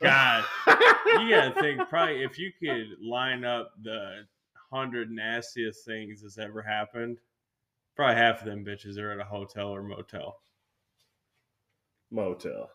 God, 0.00 0.44
you 0.66 1.30
gotta 1.30 1.54
think. 1.60 1.88
Probably 1.88 2.22
if 2.22 2.38
you 2.38 2.52
could 2.60 2.98
line 3.02 3.44
up 3.44 3.72
the 3.82 4.26
hundred 4.70 5.10
nastiest 5.10 5.84
things 5.84 6.22
that's 6.22 6.38
ever 6.38 6.62
happened, 6.62 7.18
probably 7.96 8.16
half 8.16 8.40
of 8.40 8.46
them 8.46 8.64
bitches 8.64 8.98
are 8.98 9.10
at 9.10 9.20
a 9.20 9.24
hotel 9.24 9.68
or 9.68 9.82
motel. 9.82 10.40
Motel, 12.10 12.70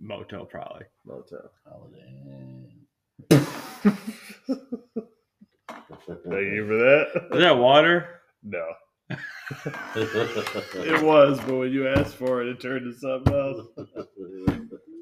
Motel, 0.00 0.44
probably. 0.46 0.84
motel. 1.04 1.50
Holiday 1.68 2.14
Thank 6.06 6.52
you 6.52 6.66
for 6.66 6.76
that. 6.76 7.28
Is 7.32 7.40
that 7.40 7.58
water? 7.58 8.20
No. 8.42 8.64
It 9.96 11.02
was, 11.02 11.38
but 11.40 11.54
when 11.54 11.70
you 11.70 11.86
asked 11.86 12.16
for 12.16 12.40
it, 12.40 12.48
it 12.48 12.60
turned 12.60 12.90
to 12.90 12.98
something 12.98 13.34
else. 13.34 13.66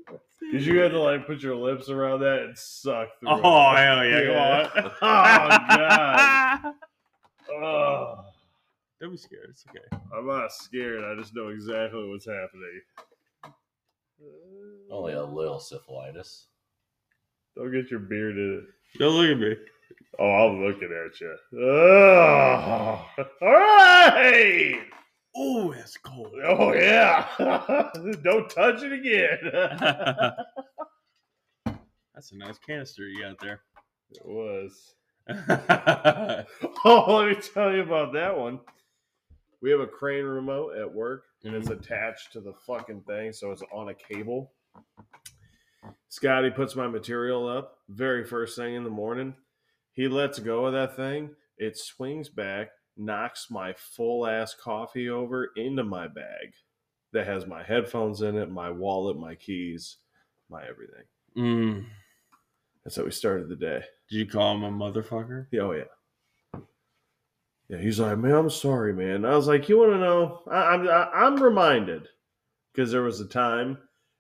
Because 0.51 0.66
you 0.66 0.78
had 0.81 0.90
to 0.93 1.01
like 1.01 1.27
put 1.27 1.40
your 1.43 1.55
lips 1.56 1.89
around 1.89 2.20
that 2.20 2.43
and 2.43 2.56
suck 2.59 3.09
through 3.20 3.31
Oh 3.31 3.73
it. 3.73 3.78
hell 3.78 4.05
yeah! 4.05 4.69
Come 4.74 4.82
on. 4.86 4.93
Oh 5.02 5.77
god. 5.77 6.74
Oh, 7.51 8.24
Don't 9.01 9.10
be 9.10 9.16
scared. 9.16 9.47
It's 9.51 9.64
okay. 9.69 9.85
I'm 10.16 10.27
not 10.27 10.52
scared. 10.52 11.05
I 11.05 11.20
just 11.20 11.35
know 11.35 11.48
exactly 11.48 12.09
what's 12.09 12.27
happening. 12.27 12.81
Only 14.90 15.14
a 15.14 15.24
little 15.24 15.59
syphilitis. 15.59 16.44
Don't 17.56 17.73
get 17.73 17.90
your 17.90 18.01
beard 18.01 18.36
in 18.36 18.62
it. 18.94 18.98
Don't 18.98 19.14
look 19.14 19.31
at 19.31 19.39
me. 19.39 19.56
Oh, 20.19 20.24
I'm 20.48 20.64
looking 20.64 20.90
at 20.93 21.20
you. 21.20 21.36
Oh. 21.60 23.06
All 23.40 23.52
right. 23.52 24.81
Oh, 25.34 25.72
it's 25.72 25.96
cold. 25.96 26.34
Oh 26.46 26.72
yeah. 26.74 27.26
Don't 28.22 28.50
touch 28.50 28.82
it 28.82 28.92
again. 28.92 29.38
That's 32.14 32.32
a 32.32 32.36
nice 32.36 32.59
canister 32.59 33.09
you 33.09 33.22
got 33.22 33.40
there. 33.40 33.62
it 34.10 34.26
was. 34.26 34.94
Oh, 36.84 37.16
let 37.16 37.28
me 37.28 37.36
tell 37.54 37.72
you 37.72 37.82
about 37.82 38.12
that 38.14 38.36
one. 38.36 38.59
We 39.60 39.70
have 39.70 39.78
a 39.80 39.86
crane 39.86 40.24
remote 40.24 40.76
at 40.76 40.92
work, 40.92 41.26
and 41.44 41.54
it's 41.54 41.68
mm-hmm. 41.68 41.80
attached 41.80 42.32
to 42.32 42.40
the 42.40 42.54
fucking 42.66 43.02
thing, 43.02 43.32
so 43.32 43.52
it's 43.52 43.62
on 43.72 43.88
a 43.88 43.94
cable. 43.94 44.52
Scotty 46.09 46.50
puts 46.50 46.74
my 46.74 46.88
material 46.88 47.48
up 47.48 47.78
very 47.88 48.24
first 48.24 48.56
thing 48.56 48.74
in 48.74 48.84
the 48.84 48.90
morning. 48.90 49.34
He 49.92 50.09
lets 50.09 50.38
go 50.38 50.66
of 50.66 50.72
that 50.72 50.96
thing. 50.96 51.30
It 51.59 51.78
swings 51.78 52.28
back, 52.28 52.70
knocks 52.97 53.48
my 53.51 53.74
full 53.77 54.27
ass 54.27 54.55
coffee 54.55 55.09
over 55.09 55.51
into 55.56 55.85
my 55.85 56.06
bag 56.09 56.52
that 57.12 57.27
has 57.27 57.47
my 57.47 57.62
headphones 57.62 58.23
in 58.23 58.36
it, 58.36 58.51
my 58.51 58.70
wallet, 58.70 59.19
my 59.19 59.35
keys, 59.35 59.98
my 60.51 60.62
everything. 60.62 61.05
Mm. 61.36 61.86
That's 62.85 62.97
how 62.97 63.05
we 63.05 63.10
started 63.10 63.48
the 63.48 63.56
day. 63.56 63.82
Did 64.10 64.16
you 64.16 64.27
call 64.27 64.55
him 64.56 64.64
a 64.64 64.70
motherfucker? 64.70 65.47
Yeah, 65.51 65.62
Oh 65.62 65.73
yeah. 65.73 65.85
Yeah, 67.69 67.78
he's 67.78 67.98
like, 68.01 68.19
man, 68.19 68.35
I'm 68.35 68.51
sorry, 68.51 68.93
man. 68.93 69.24
I 69.24 69.35
was 69.35 69.47
like, 69.47 69.66
you 69.69 69.78
want 69.78 69.93
to 69.93 69.98
know? 69.98 70.43
I, 70.51 70.74
I'm 70.74 70.89
I, 70.89 71.09
I'm 71.14 71.43
reminded 71.43 72.09
because 72.73 72.90
there 72.90 73.02
was 73.02 73.20
a 73.20 73.27
time 73.27 73.78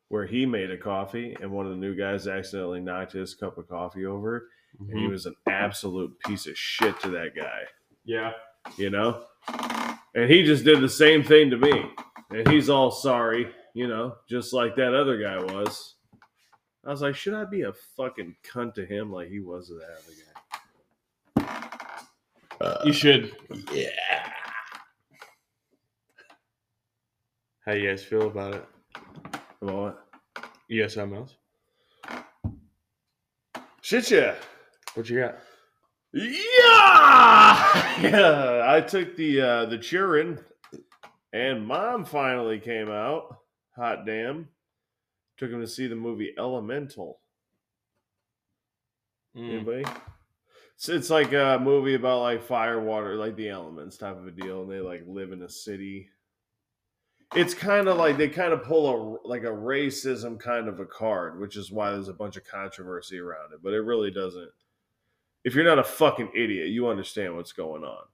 where 0.08 0.26
he 0.26 0.46
made 0.46 0.70
a 0.70 0.76
coffee 0.76 1.36
and 1.40 1.50
one 1.50 1.66
of 1.66 1.72
the 1.72 1.78
new 1.78 1.94
guys 1.94 2.26
accidentally 2.26 2.80
knocked 2.80 3.12
his 3.12 3.34
cup 3.34 3.58
of 3.58 3.68
coffee 3.68 4.06
over, 4.06 4.48
and 4.78 4.98
he 4.98 5.06
was 5.06 5.26
an 5.26 5.34
absolute 5.48 6.18
piece 6.20 6.46
of 6.46 6.56
shit 6.56 6.98
to 7.00 7.10
that 7.10 7.34
guy, 7.36 7.60
Yeah. 8.04 8.32
You 8.76 8.90
know. 8.90 9.24
And 10.14 10.30
he 10.30 10.42
just 10.42 10.64
did 10.64 10.80
the 10.80 10.88
same 10.88 11.22
thing 11.22 11.50
to 11.50 11.56
me, 11.56 11.86
and 12.30 12.48
he's 12.48 12.68
all 12.68 12.90
sorry, 12.90 13.48
you 13.74 13.88
know, 13.88 14.16
just 14.28 14.52
like 14.52 14.76
that 14.76 14.94
other 14.94 15.18
guy 15.18 15.38
was. 15.38 15.94
I 16.84 16.90
was 16.90 17.00
like, 17.00 17.14
should 17.14 17.34
I 17.34 17.44
be 17.44 17.62
a 17.62 17.72
fucking 17.96 18.34
cunt 18.44 18.74
to 18.74 18.84
him 18.84 19.12
like 19.12 19.28
he 19.28 19.40
was 19.40 19.68
to 19.68 19.74
that 19.74 20.00
other 20.02 20.14
guy? 20.16 20.26
Uh, 22.60 22.82
you 22.84 22.92
should. 22.92 23.32
Yeah. 23.72 23.88
How 27.64 27.72
you 27.72 27.88
guys 27.88 28.02
feel 28.02 28.26
about 28.26 28.54
it? 28.54 28.64
About 29.60 29.74
what? 29.74 30.06
You 30.68 30.82
got 30.82 30.90
something 30.90 31.18
else? 31.18 31.36
Shit, 33.80 34.10
yeah. 34.10 34.34
What 34.94 35.08
you 35.08 35.20
got? 35.20 35.38
Yeah, 36.12 38.00
yeah. 38.02 38.62
I 38.66 38.80
took 38.80 39.16
the 39.16 39.40
uh, 39.40 39.66
the 39.66 39.78
cheering, 39.78 40.38
and 41.32 41.66
mom 41.66 42.04
finally 42.04 42.58
came 42.58 42.90
out. 42.90 43.38
Hot 43.76 44.04
damn! 44.04 44.48
Took 45.38 45.50
him 45.50 45.60
to 45.60 45.66
see 45.66 45.86
the 45.86 45.96
movie 45.96 46.34
Elemental. 46.36 47.18
Mm. 49.36 49.54
Anybody? 49.54 49.84
So 50.76 50.92
it's 50.92 51.10
like 51.10 51.32
a 51.32 51.58
movie 51.62 51.94
about 51.94 52.22
like 52.22 52.42
fire, 52.42 52.80
water, 52.80 53.14
like 53.14 53.36
the 53.36 53.48
elements 53.48 53.96
type 53.96 54.18
of 54.18 54.26
a 54.26 54.30
deal, 54.30 54.62
and 54.62 54.70
they 54.70 54.80
like 54.80 55.04
live 55.06 55.32
in 55.32 55.42
a 55.42 55.48
city. 55.48 56.08
It's 57.34 57.54
kind 57.54 57.88
of 57.88 57.96
like 57.96 58.18
they 58.18 58.28
kind 58.28 58.52
of 58.52 58.64
pull 58.64 59.20
a 59.24 59.28
like 59.28 59.44
a 59.44 59.46
racism 59.46 60.38
kind 60.38 60.68
of 60.68 60.80
a 60.80 60.84
card, 60.84 61.40
which 61.40 61.56
is 61.56 61.72
why 61.72 61.92
there's 61.92 62.08
a 62.08 62.12
bunch 62.12 62.36
of 62.36 62.44
controversy 62.44 63.18
around 63.18 63.52
it. 63.54 63.60
But 63.62 63.72
it 63.72 63.80
really 63.80 64.10
doesn't. 64.10 64.50
If 65.44 65.54
you're 65.54 65.64
not 65.64 65.78
a 65.78 65.84
fucking 65.84 66.30
idiot, 66.34 66.68
you 66.68 66.88
understand 66.88 67.36
what's 67.36 67.52
going 67.52 67.84
on. 67.84 68.04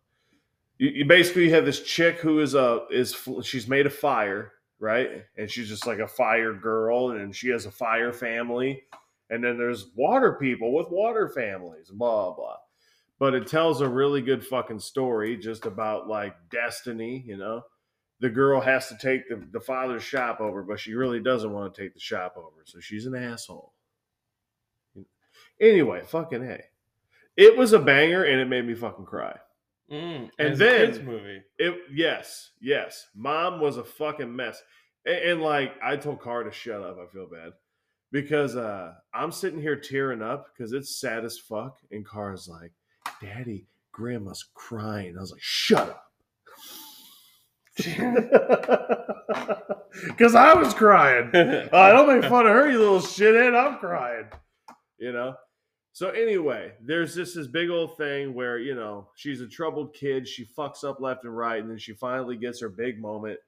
You, 0.78 0.88
you 0.88 1.04
basically 1.04 1.50
have 1.50 1.64
this 1.64 1.82
chick 1.82 2.18
who 2.18 2.40
is 2.40 2.54
a 2.54 2.86
is 2.90 3.16
she's 3.42 3.68
made 3.68 3.86
of 3.86 3.94
fire, 3.94 4.52
right? 4.78 5.24
And 5.36 5.50
she's 5.50 5.68
just 5.68 5.86
like 5.86 5.98
a 5.98 6.08
fire 6.08 6.54
girl, 6.54 7.10
and 7.10 7.34
she 7.34 7.48
has 7.48 7.66
a 7.66 7.70
fire 7.70 8.12
family 8.12 8.84
and 9.30 9.44
then 9.44 9.58
there's 9.58 9.88
water 9.94 10.34
people 10.34 10.72
with 10.72 10.88
water 10.90 11.28
families, 11.28 11.90
blah 11.90 12.32
blah. 12.32 12.56
But 13.18 13.34
it 13.34 13.46
tells 13.46 13.80
a 13.80 13.88
really 13.88 14.22
good 14.22 14.46
fucking 14.46 14.78
story 14.78 15.36
just 15.36 15.66
about 15.66 16.08
like 16.08 16.34
destiny, 16.50 17.24
you 17.26 17.36
know. 17.36 17.62
The 18.20 18.30
girl 18.30 18.60
has 18.60 18.88
to 18.88 18.98
take 19.00 19.28
the, 19.28 19.46
the 19.52 19.60
father's 19.60 20.02
shop 20.02 20.40
over, 20.40 20.62
but 20.62 20.80
she 20.80 20.94
really 20.94 21.20
doesn't 21.20 21.52
want 21.52 21.72
to 21.74 21.80
take 21.80 21.94
the 21.94 22.00
shop 22.00 22.34
over, 22.36 22.64
so 22.64 22.80
she's 22.80 23.06
an 23.06 23.14
asshole. 23.14 23.74
Anyway, 25.60 26.02
fucking 26.06 26.44
hey. 26.44 26.64
It 27.38 27.56
was 27.56 27.72
a 27.72 27.78
banger 27.78 28.24
and 28.24 28.40
it 28.40 28.46
made 28.46 28.66
me 28.66 28.74
fucking 28.74 29.04
cry. 29.06 29.38
Mm. 29.90 30.28
And 30.40 30.56
then- 30.56 31.04
movie. 31.06 31.40
It 31.56 31.74
yes, 31.90 32.50
yes. 32.60 33.06
Mom 33.14 33.60
was 33.60 33.76
a 33.76 33.84
fucking 33.84 34.34
mess. 34.34 34.60
And, 35.06 35.16
and 35.18 35.42
like 35.42 35.74
I 35.82 35.96
told 35.96 36.20
Car 36.20 36.42
to 36.42 36.50
shut 36.50 36.82
up, 36.82 36.98
I 36.98 37.06
feel 37.12 37.28
bad. 37.30 37.52
Because 38.10 38.56
uh 38.56 38.94
I'm 39.14 39.30
sitting 39.30 39.60
here 39.60 39.76
tearing 39.76 40.20
up 40.20 40.48
because 40.52 40.72
it's 40.72 40.98
sad 41.00 41.24
as 41.24 41.38
fuck. 41.38 41.78
And 41.92 42.04
Car's 42.04 42.48
like, 42.48 42.72
Daddy, 43.22 43.66
grandma's 43.92 44.44
crying. 44.54 45.16
I 45.16 45.20
was 45.20 45.30
like, 45.30 45.40
shut 45.40 45.88
up. 45.88 46.04
Cause 50.18 50.34
I 50.34 50.54
was 50.54 50.74
crying. 50.74 51.30
I 51.34 51.68
don't 51.92 52.08
make 52.20 52.28
fun 52.28 52.46
of 52.46 52.52
her, 52.52 52.68
you 52.68 52.80
little 52.80 52.98
shithead. 52.98 53.54
I'm 53.56 53.78
crying. 53.78 54.24
You 54.98 55.12
know? 55.12 55.34
So 55.98 56.10
anyway, 56.10 56.74
there's 56.80 57.12
this 57.16 57.34
this 57.34 57.48
big 57.48 57.70
old 57.70 57.96
thing 57.96 58.32
where, 58.32 58.56
you 58.56 58.76
know, 58.76 59.08
she's 59.16 59.40
a 59.40 59.48
troubled 59.48 59.94
kid, 59.94 60.28
she 60.28 60.44
fucks 60.44 60.84
up 60.84 61.00
left 61.00 61.24
and 61.24 61.36
right, 61.36 61.60
and 61.60 61.68
then 61.68 61.78
she 61.78 61.92
finally 61.92 62.36
gets 62.36 62.60
her 62.60 62.68
big 62.68 63.00
moment. 63.00 63.40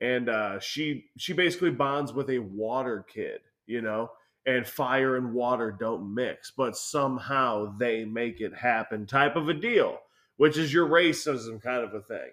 And 0.00 0.30
uh 0.30 0.58
she 0.58 1.10
she 1.18 1.34
basically 1.34 1.68
bonds 1.68 2.14
with 2.14 2.30
a 2.30 2.38
water 2.38 3.04
kid, 3.06 3.40
you 3.66 3.82
know, 3.82 4.10
and 4.46 4.66
fire 4.66 5.18
and 5.18 5.34
water 5.34 5.70
don't 5.70 6.14
mix, 6.14 6.50
but 6.50 6.78
somehow 6.78 7.76
they 7.76 8.06
make 8.06 8.40
it 8.40 8.54
happen 8.54 9.04
type 9.04 9.36
of 9.36 9.50
a 9.50 9.54
deal, 9.54 9.98
which 10.38 10.56
is 10.56 10.72
your 10.72 10.88
racism 10.88 11.60
kind 11.62 11.84
of 11.84 11.92
a 11.92 12.00
thing. 12.00 12.30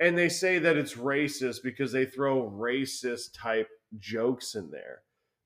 and 0.00 0.16
they 0.16 0.30
say 0.30 0.58
that 0.58 0.78
it's 0.78 0.94
racist 0.94 1.62
because 1.62 1.92
they 1.92 2.06
throw 2.06 2.50
racist 2.50 3.34
type 3.34 3.68
jokes 3.98 4.54
in 4.54 4.70
there 4.70 5.02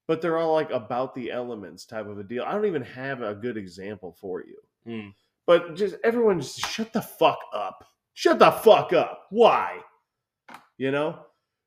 but 0.08 0.20
they're 0.20 0.38
all 0.38 0.52
like 0.52 0.70
about 0.70 1.14
the 1.14 1.30
elements 1.30 1.84
type 1.84 2.06
of 2.06 2.18
a 2.18 2.24
deal. 2.24 2.44
I 2.44 2.52
don't 2.52 2.66
even 2.66 2.82
have 2.82 3.22
a 3.22 3.34
good 3.34 3.56
example 3.56 4.16
for 4.20 4.44
you. 4.44 4.56
Hmm. 4.86 5.08
but 5.46 5.74
just 5.74 5.96
everyone 6.04 6.40
just 6.40 6.60
shut 6.60 6.92
the 6.92 7.02
fuck 7.02 7.38
up. 7.52 7.84
Shut 8.14 8.38
the 8.38 8.52
fuck 8.52 8.92
up. 8.92 9.26
Why? 9.30 9.80
You 10.78 10.92
know? 10.92 11.18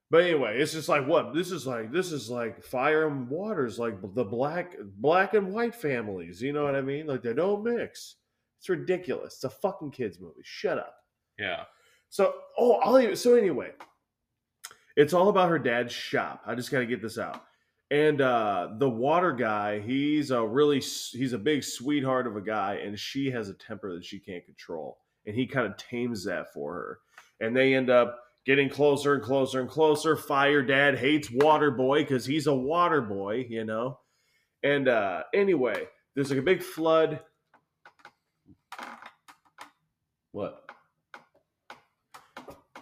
But 0.10 0.24
anyway 0.24 0.60
it's 0.60 0.72
just 0.74 0.90
like 0.90 1.06
what? 1.06 1.34
This 1.34 1.52
is 1.52 1.68
like 1.68 1.92
this 1.92 2.12
is 2.12 2.30
like 2.30 2.64
fire 2.64 3.08
and 3.08 3.30
waters 3.30 3.78
like 3.78 4.02
the 4.16 4.24
black 4.24 4.76
black 4.98 5.34
and 5.34 5.54
white 5.54 5.76
families 5.76 6.42
you 6.42 6.54
know 6.54 6.64
what 6.64 6.76
i 6.76 6.82
mean? 6.82 7.08
Like 7.08 7.22
they 7.22 7.34
don't 7.34 7.64
mix. 7.64 8.16
It's 8.60 8.70
ridiculous. 8.70 9.36
It's 9.36 9.44
a 9.46 9.50
fucking 9.50 9.92
kids 9.92 10.20
movie. 10.20 10.42
Shut 10.44 10.78
up. 10.78 10.96
Yeah. 11.38 11.64
so, 12.10 12.34
oh, 12.58 12.74
I'll 12.84 13.00
even, 13.00 13.16
so 13.16 13.36
anyway, 13.36 13.72
it's 14.98 15.14
all 15.14 15.30
about 15.30 15.50
her 15.50 15.60
dad's 15.60 15.94
shop. 15.94 16.42
I 16.46 16.56
just 16.56 16.70
got 16.70 16.80
to 16.80 16.86
get 16.86 17.02
this 17.02 17.18
out. 17.18 17.46
And 17.92 18.22
uh, 18.22 18.70
the 18.78 18.90
water 18.90 19.34
guy, 19.34 19.80
he's 19.80 20.30
a 20.30 20.46
really, 20.46 20.80
he's 20.80 21.34
a 21.34 21.40
big 21.40 21.64
sweetheart 21.64 22.28
of 22.28 22.36
a 22.36 22.42
guy, 22.42 22.76
and 22.84 23.00
she 23.00 23.32
has 23.32 23.50
a 23.50 23.56
temper 23.56 23.96
that 23.96 24.06
she 24.06 24.20
can't 24.20 24.46
control. 24.46 25.00
And 25.26 25.36
he 25.36 25.48
kind 25.48 25.66
of 25.66 25.78
tames 25.78 26.24
that 26.26 26.54
for 26.54 26.74
her. 26.74 27.00
And 27.40 27.56
they 27.56 27.74
end 27.74 27.90
up 27.90 28.20
getting 28.46 28.70
closer 28.70 29.16
and 29.16 29.24
closer 29.24 29.60
and 29.60 29.70
closer. 29.70 30.16
Fire 30.16 30.62
dad 30.62 30.98
hates 30.98 31.32
water 31.32 31.72
boy 31.72 32.02
because 32.02 32.26
he's 32.26 32.48
a 32.48 32.54
water 32.54 33.02
boy, 33.02 33.46
you 33.50 33.66
know. 33.66 34.00
And 34.64 34.88
uh, 34.88 35.24
anyway, 35.34 35.88
there's 36.14 36.30
like 36.30 36.40
a 36.40 36.44
big 36.44 36.62
flood. 36.62 37.22
What? 40.32 40.69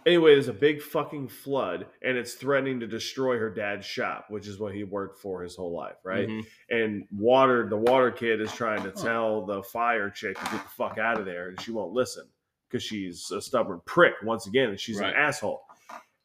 Anyway, 0.08 0.32
there's 0.32 0.48
a 0.48 0.54
big 0.54 0.80
fucking 0.80 1.28
flood, 1.28 1.84
and 2.00 2.16
it's 2.16 2.32
threatening 2.32 2.80
to 2.80 2.86
destroy 2.86 3.38
her 3.38 3.50
dad's 3.50 3.84
shop, 3.84 4.24
which 4.30 4.46
is 4.46 4.58
what 4.58 4.74
he 4.74 4.82
worked 4.82 5.20
for 5.20 5.42
his 5.42 5.54
whole 5.54 5.70
life, 5.76 5.96
right? 6.02 6.26
Mhm. 6.30 6.46
And 6.70 7.06
water, 7.12 7.68
the 7.68 7.76
water 7.76 8.10
kid 8.10 8.40
is 8.40 8.50
trying 8.54 8.82
to 8.84 8.90
tell 8.90 9.44
the 9.44 9.62
fire 9.62 10.08
chick 10.08 10.38
to 10.38 10.44
get 10.44 10.62
the 10.62 10.70
fuck 10.70 10.96
out 10.96 11.20
of 11.20 11.26
there, 11.26 11.48
and 11.48 11.60
she 11.60 11.72
won't 11.72 11.92
listen 11.92 12.26
because 12.66 12.82
she's 12.82 13.30
a 13.30 13.42
stubborn 13.42 13.82
prick 13.84 14.14
once 14.22 14.46
again, 14.46 14.70
and 14.70 14.80
she's 14.80 14.98
Right. 14.98 15.10
an 15.10 15.16
asshole. 15.16 15.60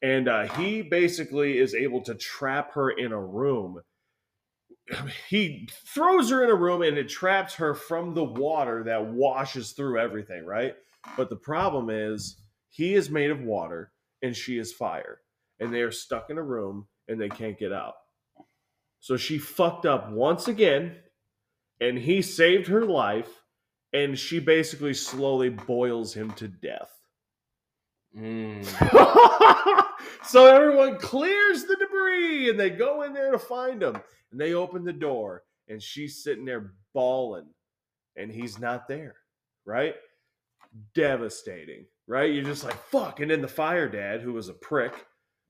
And 0.00 0.28
uh, 0.28 0.44
he 0.56 0.80
basically 0.80 1.58
is 1.58 1.74
able 1.74 2.00
to 2.04 2.14
trap 2.14 2.72
her 2.72 2.90
in 2.90 3.12
a 3.12 3.20
room. 3.20 3.82
He 5.28 5.68
throws 5.94 6.30
her 6.30 6.42
in 6.42 6.48
a 6.48 6.54
room, 6.54 6.80
and 6.80 6.96
it 6.96 7.10
traps 7.10 7.54
her 7.56 7.74
from 7.74 8.14
the 8.14 8.24
water 8.24 8.82
that 8.84 9.04
washes 9.04 9.72
through 9.72 9.98
everything, 9.98 10.46
right? 10.46 10.74
But 11.18 11.28
the 11.28 11.36
problem 11.36 11.90
is, 11.90 12.40
he 12.74 12.94
is 12.94 13.08
made 13.08 13.30
of 13.30 13.40
water 13.40 13.92
and 14.20 14.34
she 14.34 14.58
is 14.58 14.72
fire. 14.72 15.20
And 15.60 15.72
they 15.72 15.82
are 15.82 15.92
stuck 15.92 16.28
in 16.28 16.38
a 16.38 16.42
room 16.42 16.88
and 17.06 17.20
they 17.20 17.28
can't 17.28 17.56
get 17.56 17.72
out. 17.72 17.94
So 18.98 19.16
she 19.16 19.38
fucked 19.38 19.86
up 19.86 20.10
once 20.10 20.48
again 20.48 20.96
and 21.80 21.96
he 21.96 22.20
saved 22.20 22.66
her 22.66 22.84
life 22.84 23.30
and 23.92 24.18
she 24.18 24.40
basically 24.40 24.92
slowly 24.92 25.50
boils 25.50 26.14
him 26.14 26.32
to 26.32 26.48
death. 26.48 26.90
Mm. 28.18 28.64
so 30.24 30.46
everyone 30.46 30.98
clears 30.98 31.66
the 31.66 31.76
debris 31.76 32.50
and 32.50 32.58
they 32.58 32.70
go 32.70 33.02
in 33.02 33.12
there 33.12 33.30
to 33.30 33.38
find 33.38 33.80
him. 33.80 33.94
And 34.32 34.40
they 34.40 34.54
open 34.54 34.82
the 34.82 34.92
door 34.92 35.44
and 35.68 35.80
she's 35.80 36.24
sitting 36.24 36.44
there 36.44 36.72
bawling 36.92 37.46
and 38.16 38.32
he's 38.32 38.58
not 38.58 38.88
there, 38.88 39.14
right? 39.64 39.94
Devastating, 40.92 41.86
right? 42.06 42.32
You're 42.32 42.44
just 42.44 42.64
like, 42.64 42.76
fuck. 42.90 43.20
And 43.20 43.30
then 43.30 43.42
the 43.42 43.48
fire 43.48 43.88
dad, 43.88 44.20
who 44.20 44.32
was 44.32 44.48
a 44.48 44.54
prick, 44.54 44.92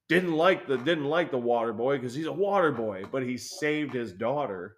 didn't 0.09 0.33
like 0.33 0.67
the 0.67 0.77
didn't 0.77 1.07
like 1.07 1.31
the 1.31 1.39
water 1.39 1.73
boy 1.73 1.97
because 1.97 2.15
he's 2.15 2.27
a 2.27 2.33
water 2.33 2.73
boy, 2.73 3.05
but 3.11 3.23
he 3.23 3.37
saved 3.39 3.95
his 3.95 4.13
daughter 4.13 4.77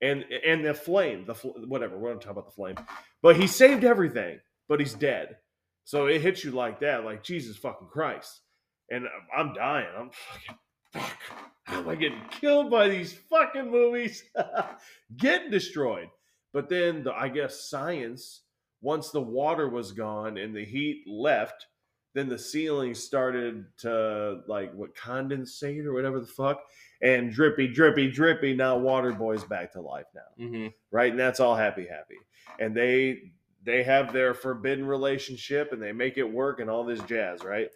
and 0.00 0.24
and 0.46 0.64
the 0.64 0.74
flame, 0.74 1.24
the 1.26 1.34
fl- 1.34 1.58
whatever. 1.66 1.98
We're 1.98 2.10
gonna 2.10 2.20
talk 2.20 2.32
about 2.32 2.46
the 2.46 2.52
flame, 2.52 2.76
but 3.22 3.36
he 3.36 3.46
saved 3.46 3.84
everything, 3.84 4.38
but 4.68 4.80
he's 4.80 4.94
dead. 4.94 5.36
So 5.84 6.06
it 6.06 6.20
hits 6.20 6.44
you 6.44 6.52
like 6.52 6.80
that, 6.80 7.04
like 7.04 7.22
Jesus 7.24 7.56
fucking 7.56 7.88
Christ. 7.88 8.42
And 8.90 9.06
I'm 9.36 9.54
dying. 9.54 9.88
I'm 9.98 10.10
fucking 10.10 10.58
fuck. 10.92 11.18
How 11.64 11.80
am 11.80 11.88
I 11.88 11.94
getting 11.96 12.22
killed 12.30 12.70
by 12.70 12.88
these 12.88 13.12
fucking 13.12 13.70
movies? 13.70 14.22
getting 15.16 15.50
destroyed. 15.50 16.08
But 16.52 16.68
then 16.68 17.04
the, 17.04 17.12
I 17.12 17.28
guess 17.28 17.68
science, 17.68 18.42
once 18.80 19.10
the 19.10 19.20
water 19.20 19.68
was 19.68 19.92
gone 19.92 20.36
and 20.38 20.54
the 20.54 20.64
heat 20.64 21.04
left, 21.06 21.66
then 22.14 22.28
the 22.28 22.38
ceiling 22.38 22.94
started 22.94 23.64
to 23.78 24.40
like 24.46 24.72
what 24.74 24.94
condensate 24.94 25.84
or 25.84 25.92
whatever 25.92 26.20
the 26.20 26.26
fuck, 26.26 26.60
and 27.02 27.32
drippy, 27.32 27.68
drippy, 27.68 28.10
drippy. 28.10 28.54
Now 28.54 28.76
Water 28.78 29.12
Boy's 29.12 29.44
back 29.44 29.72
to 29.72 29.80
life 29.80 30.06
now 30.14 30.44
Mhm. 30.44 30.72
right? 30.90 31.10
And 31.10 31.18
that's 31.20 31.40
all 31.40 31.54
happy, 31.54 31.86
happy. 31.86 32.16
And 32.58 32.74
they 32.74 33.32
they 33.64 33.82
have 33.82 34.12
their 34.12 34.32
forbidden 34.34 34.86
relationship 34.86 35.72
and 35.72 35.82
they 35.82 35.92
make 35.92 36.16
it 36.16 36.24
work 36.24 36.60
and 36.60 36.70
all 36.70 36.84
this 36.84 37.02
jazz, 37.02 37.44
right? 37.44 37.68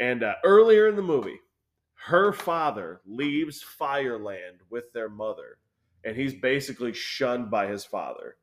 And 0.00 0.22
uh, 0.24 0.34
earlier 0.44 0.88
in 0.88 0.96
the 0.96 1.02
movie, 1.02 1.38
her 1.94 2.32
father 2.32 3.00
leaves 3.06 3.62
Fireland 3.62 4.58
with 4.70 4.92
their 4.92 5.08
mother, 5.08 5.58
and 6.04 6.16
he's 6.16 6.34
basically 6.34 6.92
shunned 6.92 7.50
by 7.50 7.66
his 7.66 7.84
father. 7.84 8.36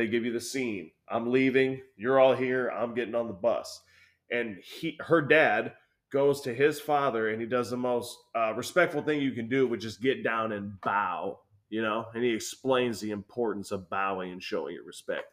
They 0.00 0.08
give 0.08 0.24
you 0.24 0.32
the 0.32 0.40
scene. 0.40 0.90
I'm 1.08 1.30
leaving. 1.30 1.80
You're 1.96 2.18
all 2.18 2.34
here. 2.34 2.68
I'm 2.68 2.94
getting 2.94 3.14
on 3.14 3.26
the 3.26 3.32
bus. 3.32 3.82
And 4.30 4.58
he, 4.62 4.96
her 5.00 5.22
dad, 5.22 5.74
goes 6.12 6.40
to 6.40 6.54
his 6.54 6.80
father 6.80 7.28
and 7.28 7.40
he 7.40 7.46
does 7.46 7.70
the 7.70 7.76
most 7.76 8.16
uh, 8.34 8.52
respectful 8.54 9.02
thing 9.02 9.20
you 9.20 9.32
can 9.32 9.48
do, 9.48 9.68
which 9.68 9.84
is 9.84 9.96
get 9.96 10.24
down 10.24 10.52
and 10.52 10.80
bow 10.80 11.38
you 11.70 11.82
know, 11.82 12.06
and 12.14 12.22
he 12.22 12.34
explains 12.34 13.00
the 13.00 13.12
importance 13.12 13.70
of 13.70 13.88
bowing 13.88 14.32
and 14.32 14.42
showing 14.42 14.74
your 14.74 14.84
respect. 14.84 15.32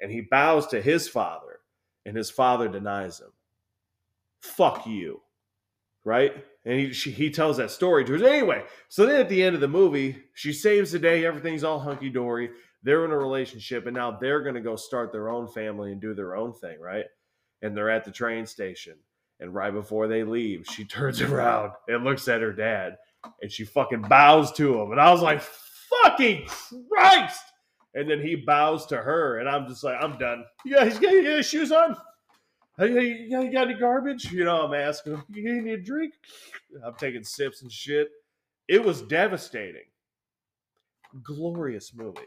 And 0.00 0.10
he 0.10 0.22
bows 0.22 0.66
to 0.68 0.82
his 0.82 1.08
father, 1.08 1.60
and 2.04 2.16
his 2.16 2.30
father 2.30 2.68
denies 2.68 3.20
him. 3.20 3.32
Fuck 4.40 4.86
you, 4.86 5.20
right? 6.04 6.32
And 6.64 6.80
he 6.80 6.92
she, 6.92 7.10
he 7.10 7.30
tells 7.30 7.58
that 7.58 7.70
story 7.70 8.04
to 8.06 8.18
her. 8.18 8.26
anyway. 8.26 8.64
So 8.88 9.06
then 9.06 9.20
at 9.20 9.28
the 9.28 9.42
end 9.42 9.54
of 9.54 9.60
the 9.60 9.68
movie, 9.68 10.16
she 10.32 10.52
saves 10.52 10.90
the 10.90 10.98
day. 10.98 11.24
Everything's 11.24 11.64
all 11.64 11.78
hunky 11.78 12.08
dory. 12.08 12.50
They're 12.84 13.04
in 13.06 13.10
a 13.10 13.18
relationship, 13.18 13.86
and 13.86 13.96
now 13.96 14.10
they're 14.12 14.42
going 14.42 14.54
to 14.54 14.60
go 14.60 14.76
start 14.76 15.10
their 15.10 15.30
own 15.30 15.48
family 15.48 15.90
and 15.90 16.00
do 16.00 16.14
their 16.14 16.36
own 16.36 16.52
thing, 16.52 16.78
right? 16.78 17.06
And 17.62 17.74
they're 17.76 17.90
at 17.90 18.04
the 18.04 18.10
train 18.12 18.44
station, 18.46 18.94
and 19.40 19.54
right 19.54 19.72
before 19.72 20.06
they 20.06 20.22
leave, 20.22 20.66
she 20.70 20.84
turns 20.84 21.20
around 21.22 21.72
and 21.88 22.04
looks 22.04 22.28
at 22.28 22.42
her 22.42 22.52
dad, 22.52 22.98
and 23.40 23.50
she 23.50 23.64
fucking 23.64 24.02
bows 24.02 24.52
to 24.52 24.80
him. 24.80 24.92
And 24.92 25.00
I 25.00 25.10
was 25.10 25.22
like, 25.22 25.40
fucking 26.02 26.46
Christ! 26.90 27.40
And 27.94 28.10
then 28.10 28.20
he 28.20 28.34
bows 28.36 28.86
to 28.86 28.98
her, 28.98 29.38
and 29.38 29.48
I'm 29.48 29.66
just 29.66 29.82
like, 29.82 29.96
I'm 30.00 30.18
done. 30.18 30.44
You 30.66 30.76
guys 30.76 30.98
got 30.98 31.12
your 31.12 31.42
shoes 31.42 31.72
on? 31.72 31.96
Hey, 32.76 32.88
you 32.88 33.30
got- 33.30 33.52
you 33.52 33.58
any 33.58 33.74
garbage? 33.74 34.30
You 34.32 34.44
know, 34.44 34.62
I'm 34.66 34.74
asking 34.74 35.22
you 35.30 35.62
need 35.62 35.72
a 35.72 35.78
drink? 35.82 36.14
I'm 36.84 36.94
taking 36.96 37.22
sips 37.24 37.62
and 37.62 37.70
shit. 37.72 38.08
It 38.68 38.84
was 38.84 39.00
devastating. 39.02 39.84
Glorious 41.22 41.94
movie. 41.94 42.18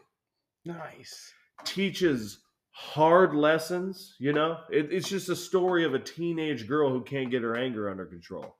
Nice. 0.67 1.33
Teaches 1.63 2.39
hard 2.71 3.33
lessons, 3.33 4.15
you 4.19 4.33
know? 4.33 4.57
It, 4.69 4.91
it's 4.91 5.07
just 5.07 5.29
a 5.29 5.35
story 5.35 5.85
of 5.85 5.93
a 5.93 5.99
teenage 5.99 6.67
girl 6.67 6.91
who 6.91 7.01
can't 7.01 7.31
get 7.31 7.41
her 7.41 7.55
anger 7.55 7.89
under 7.89 8.05
control. 8.05 8.57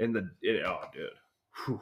And 0.00 0.14
the, 0.14 0.30
it, 0.42 0.64
oh, 0.66 0.80
dude. 0.92 1.10
Whew. 1.64 1.80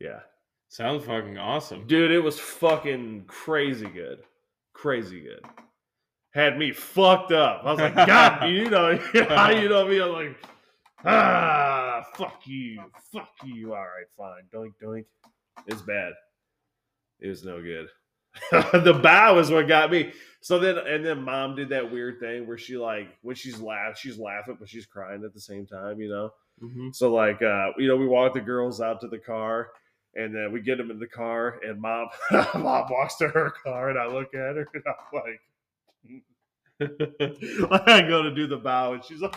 Yeah. 0.00 0.20
Sounds 0.68 1.04
fucking 1.04 1.36
awesome. 1.36 1.86
Dude, 1.86 2.10
it 2.10 2.20
was 2.20 2.38
fucking 2.38 3.24
crazy 3.26 3.88
good. 3.88 4.20
Crazy 4.72 5.20
good. 5.20 5.44
Had 6.32 6.56
me 6.56 6.72
fucked 6.72 7.32
up. 7.32 7.62
I 7.64 7.72
was 7.72 7.80
like, 7.80 7.94
God, 7.94 8.44
you 8.48 8.70
know, 8.70 8.98
how 9.28 9.50
you 9.50 9.68
know 9.68 9.86
me? 9.86 10.00
I'm 10.00 10.12
like, 10.12 10.36
ah, 11.04 12.02
fuck 12.14 12.40
you. 12.46 12.82
Fuck 13.12 13.28
you. 13.44 13.74
All 13.74 13.80
right, 13.80 14.06
fine. 14.16 14.44
Doink, 14.54 14.72
doink. 14.82 15.04
It's 15.66 15.82
bad. 15.82 16.12
It 17.22 17.28
was 17.28 17.44
no 17.44 17.62
good. 17.62 17.88
the 18.50 18.98
bow 19.02 19.38
is 19.38 19.50
what 19.50 19.68
got 19.68 19.90
me. 19.90 20.12
So 20.40 20.58
then, 20.58 20.76
and 20.78 21.06
then 21.06 21.22
mom 21.22 21.54
did 21.54 21.68
that 21.68 21.92
weird 21.92 22.18
thing 22.18 22.46
where 22.48 22.58
she, 22.58 22.76
like, 22.76 23.16
when 23.22 23.36
she's 23.36 23.60
laugh, 23.60 23.96
she's 23.98 24.18
laughing, 24.18 24.56
but 24.58 24.68
she's 24.68 24.86
crying 24.86 25.24
at 25.24 25.32
the 25.32 25.40
same 25.40 25.66
time, 25.66 26.00
you 26.00 26.08
know? 26.08 26.30
hmm 26.60 26.90
So 26.92 27.12
like 27.14 27.40
uh, 27.42 27.68
you 27.78 27.88
know, 27.88 27.96
we 27.96 28.06
walk 28.06 28.34
the 28.34 28.40
girls 28.40 28.80
out 28.80 29.00
to 29.02 29.08
the 29.08 29.18
car, 29.18 29.70
and 30.14 30.34
then 30.34 30.52
we 30.52 30.60
get 30.60 30.78
them 30.78 30.90
in 30.90 30.98
the 30.98 31.06
car, 31.06 31.60
and 31.66 31.80
mom 31.80 32.08
mom 32.54 32.90
walks 32.90 33.16
to 33.16 33.28
her 33.28 33.52
car, 33.64 33.90
and 33.90 33.98
I 33.98 34.06
look 34.06 34.34
at 34.34 34.56
her, 34.56 34.68
and 34.74 34.84
I'm 34.86 35.12
like, 35.14 35.40
I 37.88 38.02
go 38.02 38.22
to 38.22 38.34
do 38.34 38.46
the 38.46 38.58
bow, 38.58 38.94
and 38.94 39.04
she's 39.04 39.20
like, 39.20 39.36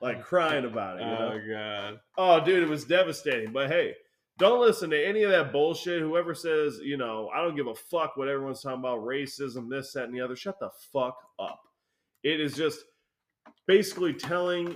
like 0.00 0.22
crying 0.22 0.64
about 0.64 0.98
it. 0.98 1.04
You 1.04 1.10
know? 1.12 1.32
Oh 1.34 1.40
god. 1.52 2.00
Oh, 2.18 2.44
dude, 2.44 2.62
it 2.62 2.68
was 2.68 2.84
devastating. 2.84 3.52
But 3.52 3.68
hey, 3.70 3.94
don't 4.40 4.60
listen 4.60 4.90
to 4.90 5.06
any 5.06 5.22
of 5.22 5.30
that 5.30 5.52
bullshit. 5.52 6.00
Whoever 6.00 6.34
says, 6.34 6.80
you 6.82 6.96
know, 6.96 7.28
I 7.32 7.42
don't 7.42 7.54
give 7.54 7.68
a 7.68 7.74
fuck 7.74 8.16
what 8.16 8.26
everyone's 8.28 8.62
talking 8.62 8.80
about, 8.80 9.00
racism, 9.00 9.68
this, 9.70 9.92
that, 9.92 10.04
and 10.04 10.14
the 10.14 10.20
other. 10.20 10.34
Shut 10.34 10.58
the 10.58 10.70
fuck 10.92 11.16
up. 11.38 11.60
It 12.24 12.40
is 12.40 12.54
just 12.54 12.80
basically 13.66 14.12
telling 14.14 14.74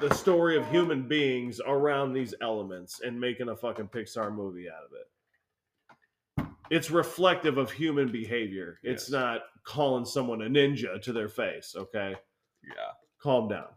the 0.00 0.12
story 0.14 0.56
of 0.56 0.66
human 0.70 1.06
beings 1.06 1.60
around 1.66 2.12
these 2.12 2.34
elements 2.40 3.00
and 3.04 3.20
making 3.20 3.48
a 3.48 3.56
fucking 3.56 3.88
Pixar 3.88 4.32
movie 4.34 4.68
out 4.70 4.84
of 4.84 4.92
it. 4.92 6.46
It's 6.70 6.90
reflective 6.90 7.58
of 7.58 7.70
human 7.70 8.10
behavior. 8.10 8.78
It's 8.82 9.04
Yes. 9.04 9.10
not 9.10 9.42
calling 9.64 10.04
someone 10.04 10.42
a 10.42 10.46
ninja 10.48 11.00
to 11.02 11.12
their 11.12 11.28
face, 11.28 11.74
okay? 11.76 12.16
Yeah. 12.64 12.92
Calm 13.20 13.48
down. 13.48 13.68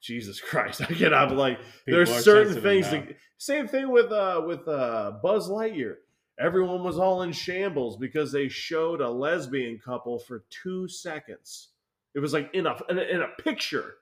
Jesus 0.00 0.40
Christ. 0.40 0.82
I 0.88 0.94
cannot 0.94 1.34
like 1.34 1.58
People 1.58 2.04
there's 2.04 2.24
certain 2.24 2.60
things 2.62 2.90
that 2.90 3.16
same 3.38 3.68
thing 3.68 3.90
with 3.90 4.10
uh 4.12 4.42
with 4.46 4.66
uh 4.68 5.12
Buzz 5.22 5.48
Lightyear. 5.48 5.96
Everyone 6.38 6.84
was 6.84 6.98
all 6.98 7.22
in 7.22 7.32
shambles 7.32 7.96
because 7.96 8.30
they 8.30 8.48
showed 8.48 9.00
a 9.00 9.08
lesbian 9.08 9.78
couple 9.78 10.18
for 10.18 10.44
two 10.50 10.86
seconds. 10.86 11.68
It 12.14 12.20
was 12.20 12.32
like 12.32 12.50
in 12.52 12.66
a 12.66 12.76
in 12.88 12.98
a, 12.98 13.02
in 13.02 13.22
a 13.22 13.42
picture. 13.42 13.94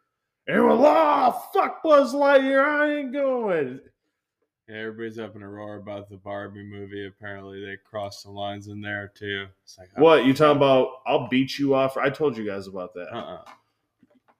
And 0.46 0.62
we're 0.62 0.74
like, 0.74 0.96
oh 0.96 1.42
fuck 1.54 1.82
Buzz 1.82 2.12
Lightyear, 2.14 2.64
I 2.64 2.96
ain't 2.96 3.12
going. 3.12 3.80
Yeah, 4.68 4.76
everybody's 4.76 5.18
up 5.18 5.36
in 5.36 5.42
a 5.42 5.48
roar 5.48 5.76
about 5.76 6.08
the 6.08 6.16
Barbie 6.16 6.62
movie. 6.62 7.06
Apparently, 7.06 7.62
they 7.62 7.76
crossed 7.84 8.24
the 8.24 8.30
lines 8.30 8.68
in 8.68 8.80
there 8.80 9.12
too. 9.14 9.46
It's 9.62 9.76
like, 9.78 9.88
What 9.96 10.24
you 10.24 10.32
talking 10.32 10.56
about? 10.56 10.88
I'll 11.06 11.28
beat 11.28 11.58
you 11.58 11.74
off. 11.74 11.98
I 11.98 12.08
told 12.08 12.36
you 12.36 12.46
guys 12.46 12.66
about 12.66 12.94
that. 12.94 13.14
Uh. 13.14 13.18
uh 13.18 13.44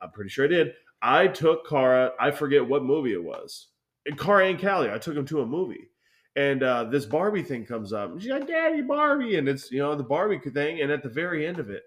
I'm 0.00 0.10
pretty 0.10 0.30
sure 0.30 0.44
I 0.44 0.48
did. 0.48 0.74
I 1.04 1.28
took 1.28 1.68
Kara. 1.68 2.12
I 2.18 2.30
forget 2.30 2.66
what 2.66 2.82
movie 2.82 3.12
it 3.12 3.22
was. 3.22 3.68
And 4.06 4.18
Kara 4.18 4.48
and 4.48 4.60
Callie. 4.60 4.90
I 4.90 4.96
took 4.96 5.14
them 5.14 5.26
to 5.26 5.42
a 5.42 5.46
movie, 5.46 5.90
and 6.34 6.62
uh, 6.62 6.84
this 6.84 7.04
Barbie 7.04 7.42
thing 7.42 7.66
comes 7.66 7.92
up. 7.92 8.10
And 8.10 8.22
she's 8.22 8.30
like, 8.30 8.48
"Daddy, 8.48 8.80
Barbie," 8.80 9.36
and 9.36 9.46
it's 9.46 9.70
you 9.70 9.80
know 9.80 9.94
the 9.94 10.02
Barbie 10.02 10.38
thing. 10.38 10.80
And 10.80 10.90
at 10.90 11.02
the 11.02 11.10
very 11.10 11.46
end 11.46 11.58
of 11.58 11.68
it, 11.68 11.82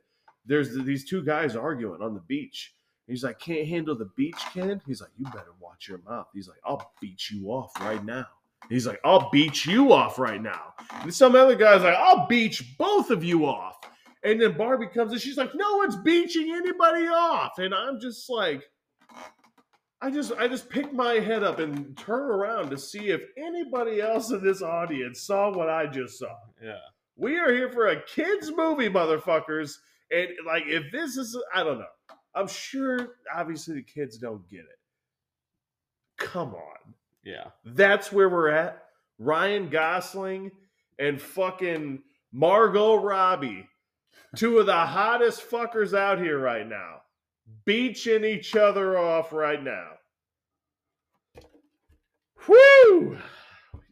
there's 0.46 0.76
these 0.86 1.04
two 1.10 1.24
guys 1.24 1.56
arguing 1.56 2.02
on 2.04 2.14
the 2.14 2.22
beach. 2.22 2.76
He's 3.08 3.24
like, 3.24 3.40
"Can't 3.40 3.68
handle 3.68 3.98
the 3.98 4.12
beach, 4.16 4.38
kid." 4.54 4.82
He's 4.86 5.02
like, 5.02 5.10
"You 5.18 5.26
better 5.26 5.54
watch 5.60 5.88
your 5.88 6.00
mouth." 6.08 6.28
He's 6.32 6.48
like, 6.48 6.60
"I'll 6.64 6.94
beat 7.02 7.32
you 7.32 7.48
off 7.48 7.72
right 7.80 8.04
now." 8.06 8.28
He's 8.70 8.86
like, 8.86 9.00
"I'll 9.04 9.32
beat 9.32 9.66
you 9.66 9.94
off 9.94 10.20
right 10.20 10.42
now." 10.42 10.74
And 11.02 11.14
some 11.14 11.36
other 11.36 11.56
guy's 11.56 11.82
like, 11.82 11.96
"I'll 11.96 12.28
beat 12.28 12.62
both 12.78 13.10
of 13.10 13.24
you 13.24 13.48
off." 13.48 13.78
And 14.24 14.40
then 14.40 14.58
Barbie 14.58 14.88
comes 14.88 15.12
and 15.12 15.22
she's 15.22 15.38
like, 15.38 15.56
"No 15.56 15.78
one's 15.78 15.96
beaching 15.96 16.54
anybody 16.54 17.08
off," 17.08 17.58
and 17.58 17.74
I'm 17.74 18.00
just 18.00 18.30
like. 18.30 18.64
I 20.02 20.12
just 20.12 20.32
I 20.34 20.48
just 20.48 20.70
pick 20.70 20.94
my 20.94 21.14
head 21.16 21.44
up 21.44 21.60
and 21.60 21.98
turn 21.98 22.30
around 22.30 22.70
to 22.70 22.78
see 22.78 23.10
if 23.10 23.22
anybody 23.36 24.00
else 24.00 24.30
in 24.30 24.44
this 24.44 24.62
audience 24.62 25.22
saw 25.22 25.52
what 25.52 25.70
I 25.70 25.88
just 25.88 26.20
saw. 26.20 26.36
yeah. 26.62 26.78
We 27.16 27.38
are 27.40 27.52
here 27.52 27.72
for 27.72 27.88
a 27.88 28.02
kids 28.04 28.52
movie, 28.56 28.90
motherfuckers. 28.90 29.78
And 30.12 30.28
like 30.46 30.64
if 30.68 30.92
this 30.92 31.18
is 31.18 31.36
I 31.54 31.64
don't 31.64 31.80
know. 31.80 31.86
I'm 32.36 32.48
sure 32.48 33.16
obviously 33.36 33.76
the 33.76 33.82
kids 33.82 34.20
don't 34.20 34.48
get 34.48 34.60
it. 34.60 34.80
Come 36.20 36.54
on. 36.54 36.94
Yeah. 37.24 37.46
That's 37.66 38.12
where 38.12 38.30
we're 38.30 38.50
at. 38.50 38.84
Ryan 39.18 39.70
Gosling 39.70 40.52
and 41.00 41.20
fucking 41.20 42.04
Margot 42.32 42.96
Robbie, 42.96 43.68
two 44.36 44.60
of 44.60 44.68
the 44.68 44.74
hottest 44.76 45.50
fuckers 45.50 45.98
out 45.98 46.20
here 46.20 46.38
right 46.38 46.68
now, 46.68 47.02
beaching 47.66 48.24
each 48.24 48.56
other 48.56 48.98
off 48.98 49.32
right 49.34 49.62
now. 49.64 49.90
Whoo! 52.48 53.18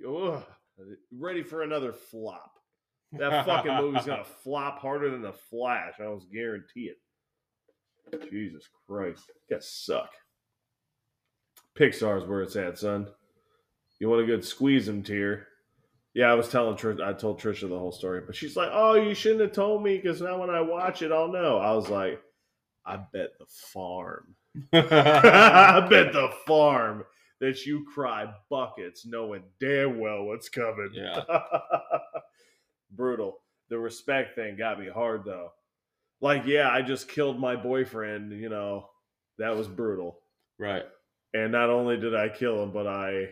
Ugh. 0.08 0.44
Ready 1.12 1.44
for 1.44 1.62
another 1.64 1.94
flop. 1.94 2.52
That 3.14 3.46
fucking 3.46 3.76
movie's 3.76 4.06
gonna 4.06 4.24
flop 4.44 4.80
harder 4.80 5.10
than 5.10 5.22
the 5.22 5.34
Flash. 5.34 5.94
I 6.00 6.06
almost 6.06 6.32
guarantee 6.32 6.92
it. 6.92 8.30
Jesus 8.30 8.68
Christ, 8.88 9.24
you 9.50 9.56
guys 9.56 9.68
suck. 9.70 10.10
Pixar's 11.78 12.28
where 12.28 12.42
it's 12.42 12.56
at, 12.56 12.78
son. 12.78 13.08
You 14.00 14.10
want 14.10 14.22
a 14.22 14.26
good 14.26 14.44
squeeze 14.46 14.88
'em 14.88 15.02
tear? 15.04 15.48
Yeah, 16.14 16.32
I 16.32 16.36
was 16.36 16.50
telling 16.50 16.78
Trish. 16.78 17.02
I 17.02 17.14
told 17.14 17.40
Trisha 17.42 17.68
the 17.68 17.80
whole 17.80 17.92
story, 17.92 18.22
but 18.26 18.36
she's 18.36 18.56
like, 18.56 18.70
"Oh, 18.72 18.94
you 18.94 19.14
shouldn't 19.14 19.42
have 19.42 19.52
told 19.54 19.84
me 19.84 19.98
because 19.98 20.22
now 20.22 20.40
when 20.40 20.50
I 20.50 20.62
watch 20.62 21.02
it, 21.02 21.12
I'll 21.12 21.32
know." 21.32 21.58
I 21.58 21.74
was 21.74 21.90
like, 21.90 22.22
"I 22.86 22.98
bet 22.98 23.38
the 23.40 23.46
farm, 23.48 24.36
I 24.74 25.86
bet 25.90 26.14
the 26.14 26.32
farm 26.46 27.04
that 27.42 27.66
you 27.66 27.86
cry 27.94 28.34
buckets, 28.50 29.06
knowing 29.06 29.44
damn 29.60 30.00
well 30.00 30.24
what's 30.26 30.50
coming." 30.50 30.92
Yeah. 30.94 31.24
brutal. 32.92 33.40
The 33.70 33.78
respect 33.80 34.36
thing 34.36 34.56
got 34.58 34.80
me 34.80 34.88
hard 34.90 35.24
though. 35.26 35.52
Like, 36.22 36.46
yeah, 36.46 36.70
I 36.70 36.82
just 36.82 37.10
killed 37.10 37.40
my 37.40 37.56
boyfriend. 37.56 38.32
You 38.32 38.50
know, 38.50 38.90
that 39.38 39.56
was 39.56 39.68
brutal. 39.68 40.20
right. 40.60 40.84
And 41.34 41.52
not 41.52 41.70
only 41.70 41.98
did 41.98 42.16
I 42.16 42.30
kill 42.30 42.64
him, 42.64 42.72
but 42.72 42.88
I 42.88 43.28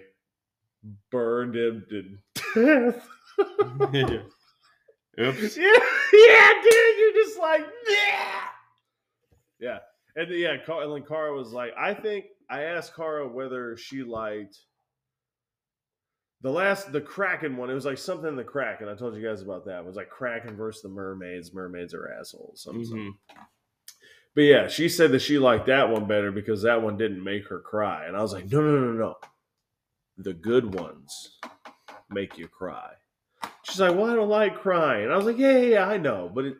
burned 1.09 1.55
him 1.55 1.85
to 1.89 2.01
death. 2.91 3.07
Oops. 5.19 5.57
yeah, 5.57 5.79
yeah, 6.13 6.53
dude, 6.63 6.97
you're 6.99 7.13
just 7.23 7.39
like, 7.39 7.65
yeah, 7.87 8.41
yeah, 9.63 9.79
and 10.15 10.29
then, 10.29 10.37
yeah, 10.39 10.57
Car- 10.65 10.83
and 10.83 10.93
then 10.93 11.03
Kara 11.07 11.33
was 11.35 11.51
like, 11.53 11.73
I 11.77 11.93
think 11.93 12.25
I 12.49 12.63
asked 12.63 12.95
Kara 12.95 13.27
whether 13.27 13.75
she 13.77 14.03
liked 14.03 14.57
the 16.41 16.51
last 16.51 16.91
the 16.91 17.01
Kraken 17.01 17.55
one. 17.57 17.69
It 17.69 17.73
was 17.73 17.85
like 17.85 17.97
something 17.97 18.27
in 18.27 18.35
the 18.35 18.43
Kraken. 18.43 18.89
I 18.89 18.95
told 18.95 19.15
you 19.15 19.25
guys 19.25 19.41
about 19.41 19.65
that. 19.65 19.79
It 19.79 19.85
was 19.85 19.95
like 19.95 20.09
Kraken 20.09 20.55
versus 20.57 20.81
the 20.81 20.89
mermaids. 20.89 21.53
Mermaids 21.53 21.93
are 21.93 22.11
assholes. 22.19 22.67
Mhm. 22.69 23.11
But 24.35 24.41
yeah, 24.41 24.67
she 24.67 24.89
said 24.89 25.11
that 25.11 25.19
she 25.21 25.37
liked 25.37 25.67
that 25.67 25.89
one 25.89 26.05
better 26.07 26.31
because 26.31 26.63
that 26.63 26.81
one 26.81 26.97
didn't 26.97 27.23
make 27.23 27.47
her 27.47 27.59
cry. 27.59 28.07
And 28.07 28.17
I 28.17 28.21
was 28.21 28.33
like, 28.33 28.51
no, 28.51 28.61
no, 28.61 28.79
no, 28.79 28.91
no. 28.93 29.15
The 30.17 30.33
good 30.33 30.73
ones 30.73 31.39
make 32.09 32.37
you 32.37 32.47
cry. 32.47 32.93
She's 33.63 33.79
like, 33.79 33.95
well, 33.95 34.09
I 34.09 34.15
don't 34.15 34.29
like 34.29 34.55
crying. 34.59 35.09
I 35.11 35.15
was 35.15 35.25
like, 35.25 35.37
yeah, 35.37 35.51
yeah, 35.57 35.67
yeah, 35.67 35.87
I 35.87 35.97
know, 35.97 36.29
but 36.33 36.45
it, 36.45 36.57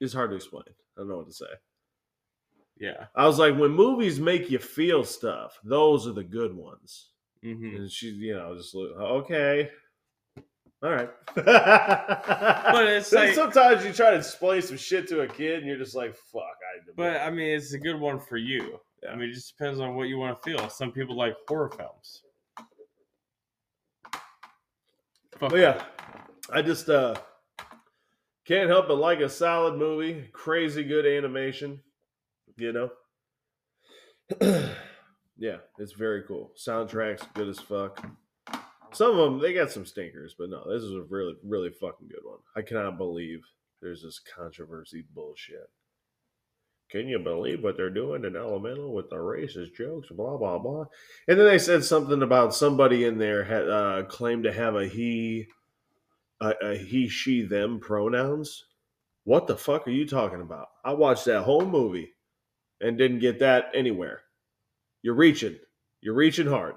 it's 0.00 0.12
hard 0.12 0.30
to 0.30 0.36
explain. 0.36 0.64
I 0.68 1.00
don't 1.00 1.08
know 1.08 1.16
what 1.18 1.28
to 1.28 1.32
say. 1.32 1.46
Yeah. 2.82 3.06
I 3.14 3.26
was 3.26 3.38
like, 3.38 3.56
when 3.56 3.70
movies 3.70 4.18
make 4.18 4.50
you 4.50 4.58
feel 4.58 5.04
stuff, 5.04 5.56
those 5.62 6.08
are 6.08 6.12
the 6.12 6.24
good 6.24 6.52
ones. 6.52 7.10
hmm 7.40 7.76
And 7.76 7.88
she, 7.88 8.08
you 8.08 8.34
know, 8.34 8.56
just 8.56 8.74
look, 8.74 8.96
okay. 8.98 9.70
All 10.82 10.90
right. 10.90 11.08
But 11.36 12.88
it's 12.88 13.12
like- 13.12 13.34
sometimes 13.34 13.84
you 13.84 13.92
try 13.92 14.10
to 14.10 14.16
explain 14.16 14.62
some 14.62 14.76
shit 14.76 15.06
to 15.10 15.20
a 15.20 15.28
kid 15.28 15.58
and 15.60 15.66
you're 15.68 15.78
just 15.78 15.94
like, 15.94 16.16
fuck. 16.16 16.42
I 16.42 16.90
But 16.96 17.18
I 17.20 17.30
mean, 17.30 17.50
it's 17.56 17.72
a 17.72 17.78
good 17.78 18.00
one 18.00 18.18
for 18.18 18.36
you. 18.36 18.80
Yeah. 19.00 19.10
I 19.10 19.14
mean, 19.14 19.30
it 19.30 19.34
just 19.34 19.56
depends 19.56 19.78
on 19.78 19.94
what 19.94 20.08
you 20.08 20.18
want 20.18 20.42
to 20.42 20.50
feel. 20.50 20.68
Some 20.68 20.90
people 20.90 21.16
like 21.16 21.34
horror 21.46 21.70
films. 21.70 22.22
Fuck 25.38 25.50
But 25.52 25.56
yeah, 25.60 25.84
I 26.50 26.62
just 26.62 26.88
uh 26.88 27.14
can't 28.44 28.68
help 28.68 28.88
but 28.88 28.96
like 28.96 29.20
a 29.20 29.28
solid 29.28 29.76
movie, 29.76 30.28
crazy 30.32 30.82
good 30.82 31.06
animation, 31.06 31.80
you 32.62 32.72
know. 32.72 32.90
yeah, 35.36 35.56
it's 35.78 35.92
very 35.92 36.22
cool. 36.22 36.52
Soundtrack's 36.56 37.26
good 37.34 37.48
as 37.48 37.58
fuck. 37.58 38.06
Some 38.92 39.10
of 39.10 39.16
them 39.16 39.40
they 39.40 39.54
got 39.54 39.70
some 39.70 39.86
stinkers, 39.86 40.34
but 40.38 40.50
no, 40.50 40.62
this 40.70 40.82
is 40.82 40.94
a 40.94 41.02
really 41.02 41.34
really 41.42 41.70
fucking 41.70 42.08
good 42.08 42.24
one. 42.24 42.38
I 42.54 42.62
cannot 42.62 42.98
believe 42.98 43.40
there's 43.80 44.02
this 44.02 44.20
controversy 44.20 45.04
bullshit. 45.14 45.70
Can 46.90 47.08
you 47.08 47.18
believe 47.18 47.64
what 47.64 47.78
they're 47.78 47.90
doing 47.90 48.24
in 48.26 48.36
Elemental 48.36 48.92
with 48.92 49.08
the 49.08 49.16
racist 49.16 49.74
jokes? 49.74 50.08
Blah 50.10 50.36
blah 50.36 50.58
blah. 50.58 50.84
And 51.26 51.38
then 51.38 51.46
they 51.46 51.58
said 51.58 51.84
something 51.84 52.22
about 52.22 52.54
somebody 52.54 53.04
in 53.04 53.18
there 53.18 53.44
had 53.44 53.68
uh, 53.68 54.02
claimed 54.04 54.44
to 54.44 54.52
have 54.52 54.76
a 54.76 54.86
he, 54.86 55.46
a, 56.40 56.52
a 56.62 56.76
he, 56.76 57.08
she, 57.08 57.42
them 57.42 57.80
pronouns. 57.80 58.66
What 59.24 59.46
the 59.46 59.56
fuck 59.56 59.86
are 59.88 59.92
you 59.92 60.06
talking 60.06 60.42
about? 60.42 60.68
I 60.84 60.92
watched 60.92 61.24
that 61.26 61.42
whole 61.42 61.64
movie 61.64 62.11
and 62.82 62.98
didn't 62.98 63.20
get 63.20 63.38
that 63.38 63.70
anywhere. 63.74 64.20
You're 65.02 65.14
reaching. 65.14 65.56
You're 66.00 66.14
reaching 66.14 66.46
hard. 66.46 66.74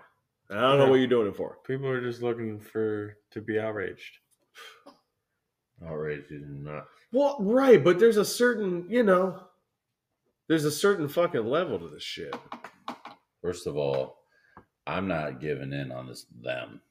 I 0.49 0.61
don't 0.61 0.77
know 0.77 0.89
what 0.89 0.95
you're 0.99 1.07
doing 1.07 1.27
it 1.27 1.35
for. 1.35 1.57
People 1.65 1.87
are 1.87 2.01
just 2.01 2.21
looking 2.21 2.59
for 2.59 3.17
to 3.31 3.41
be 3.41 3.59
outraged. 3.59 4.19
Outraged 5.85 6.31
and 6.31 6.63
not. 6.63 6.85
Well, 7.11 7.37
right, 7.39 7.83
but 7.83 7.99
there's 7.99 8.17
a 8.17 8.25
certain, 8.25 8.85
you 8.89 9.03
know, 9.03 9.39
there's 10.47 10.65
a 10.65 10.71
certain 10.71 11.07
fucking 11.07 11.45
level 11.45 11.79
to 11.79 11.87
this 11.89 12.03
shit. 12.03 12.35
First 13.41 13.65
of 13.67 13.75
all, 13.75 14.17
I'm 14.85 15.07
not 15.07 15.39
giving 15.41 15.73
in 15.73 15.91
on 15.91 16.07
this 16.07 16.25
them. 16.43 16.81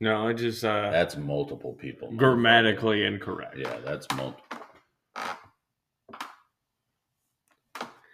No, 0.00 0.28
I 0.28 0.32
just 0.32 0.64
uh, 0.64 0.90
That's 0.90 1.16
multiple 1.16 1.74
people. 1.74 2.12
grammatically 2.12 3.04
incorrect. 3.04 3.56
Yeah, 3.58 3.78
that's 3.84 4.06
multiple. 4.16 4.58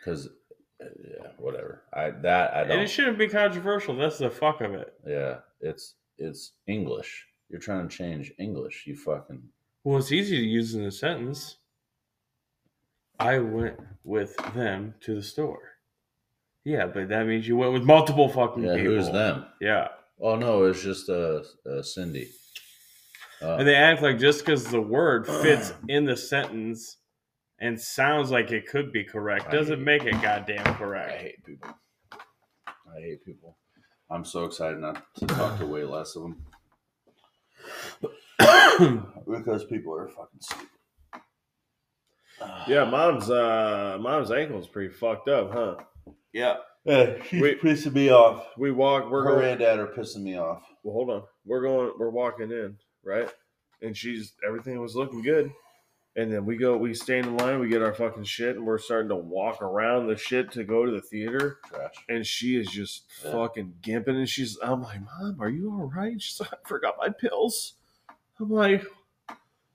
Because, 0.05 0.29
yeah, 0.81 1.29
whatever. 1.39 1.83
I 1.93 2.11
that 2.11 2.55
I 2.55 2.65
don't. 2.65 2.81
It 2.81 2.89
shouldn't 2.89 3.19
be 3.19 3.29
controversial. 3.29 3.97
That's 3.97 4.19
the 4.19 4.31
fuck 4.31 4.61
of 4.61 4.75
it. 4.75 4.93
Yeah, 5.07 5.37
it's 5.61 5.95
it's 6.19 6.53
English. 6.67 7.27
You're 7.49 7.61
trying 7.61 7.89
to 7.89 7.97
change 7.97 8.33
English. 8.39 8.85
You 8.87 8.97
fucking 8.97 9.43
Well, 9.85 9.99
it's 9.99 10.13
easy 10.13 10.37
to 10.37 10.45
use 10.45 10.75
in 10.75 10.85
a 10.85 10.91
sentence. 10.91 11.57
I 13.19 13.39
went 13.39 13.79
with 14.03 14.37
them 14.55 14.95
to 15.03 15.15
the 15.15 15.23
store. 15.23 15.61
Yeah, 16.65 16.87
but 16.87 17.09
that 17.09 17.27
means 17.27 17.47
you 17.47 17.57
went 17.57 17.73
with 17.73 17.85
multiple 17.85 18.29
fucking 18.29 18.65
Yeah, 18.65 18.77
people. 18.77 18.93
who's 18.95 19.11
them? 19.11 19.47
Yeah. 19.61 19.89
Oh 20.21 20.37
no, 20.37 20.65
it's 20.65 20.83
just 20.83 21.09
uh, 21.09 21.43
uh 21.69 21.83
Cindy. 21.83 22.29
Uh, 23.43 23.57
And 23.57 23.69
they 23.69 23.75
act 23.75 24.03
like 24.03 24.19
just 24.19 24.41
because 24.45 24.65
the 24.65 24.81
word 24.81 25.27
fits 25.27 25.73
in 25.89 26.05
the 26.05 26.17
sentence 26.17 26.97
and 27.61 27.81
sounds 27.81 28.31
like 28.31 28.51
it 28.53 28.67
could 28.67 28.93
be 28.93 29.05
correct 29.05 29.47
I 29.49 29.53
doesn't 29.53 29.79
hate- 29.79 29.85
make 29.85 30.05
it 30.05 30.21
goddamn 30.23 30.65
correct. 30.77 31.13
I 31.13 31.17
hate 31.23 31.45
people. 31.45 31.71
I 32.13 33.01
hate 33.01 33.25
people. 33.25 33.57
I'm 34.11 34.25
so 34.25 34.45
excited 34.45 34.79
not 34.79 35.03
to 35.19 35.27
talk 35.27 35.59
to 35.59 35.67
way 35.67 35.85
less 35.85 36.15
of 36.17 36.23
them 36.23 36.45
because 39.31 39.65
people 39.65 39.95
are 39.95 40.09
fucking 40.09 40.41
stupid. 40.41 40.69
Yeah, 42.69 42.85
mom's 42.85 43.31
uh 43.31 43.97
mom's 44.01 44.31
ankle's 44.31 44.67
pretty 44.69 44.93
fucked 44.93 45.29
up, 45.29 45.53
huh? 45.53 45.77
yeah. 46.33 46.57
Yeah, 46.85 47.15
she's 47.31 47.41
Wait. 47.41 47.63
pissing 47.63 47.95
me 47.95 48.11
off. 48.11 48.45
We 48.59 48.71
walk. 48.71 49.11
We're 49.11 49.25
Her 49.25 49.37
going. 49.37 49.47
and 49.53 49.59
dad 49.61 49.79
are 49.79 49.87
pissing 49.87 50.21
me 50.23 50.37
off. 50.39 50.63
Well, 50.83 50.93
hold 50.93 51.09
on. 51.09 51.23
We're 51.47 51.63
going. 51.63 51.93
We're 51.99 52.11
walking 52.11 52.51
in, 52.51 52.77
right? 53.03 53.27
And 53.81 53.97
she's 53.97 54.35
everything 54.47 54.79
was 54.83 54.95
looking 54.95 55.23
good. 55.23 55.51
And 56.16 56.32
then 56.32 56.47
we 56.47 56.57
go. 56.57 56.77
We 56.77 56.95
stand 56.95 57.27
in 57.27 57.36
line. 57.36 57.59
We 57.59 57.69
get 57.69 57.82
our 57.82 57.93
fucking 57.93 58.23
shit, 58.24 58.55
and 58.57 58.65
we're 58.65 58.78
starting 58.78 59.09
to 59.09 59.16
walk 59.16 59.61
around 59.62 60.07
the 60.07 60.16
shit 60.16 60.53
to 60.53 60.62
go 60.62 60.85
to 60.86 60.93
the 60.93 61.01
theater. 61.01 61.59
Trash. 61.69 61.95
And 62.09 62.24
she 62.24 62.57
is 62.57 62.69
just 62.69 63.05
Yeah. 63.24 63.32
fucking 63.32 63.74
gimping. 63.82 64.16
And 64.16 64.28
she's. 64.28 64.57
I'm 64.62 64.82
like, 64.82 65.01
Mom, 65.01 65.36
are 65.41 65.49
you 65.49 65.70
all 65.73 65.91
right? 65.95 66.20
She's 66.23 66.39
like, 66.41 66.53
I 66.53 66.69
forgot 66.69 66.95
my 66.99 67.09
pills. 67.09 67.74
I'm 68.39 68.51
like, 68.51 68.85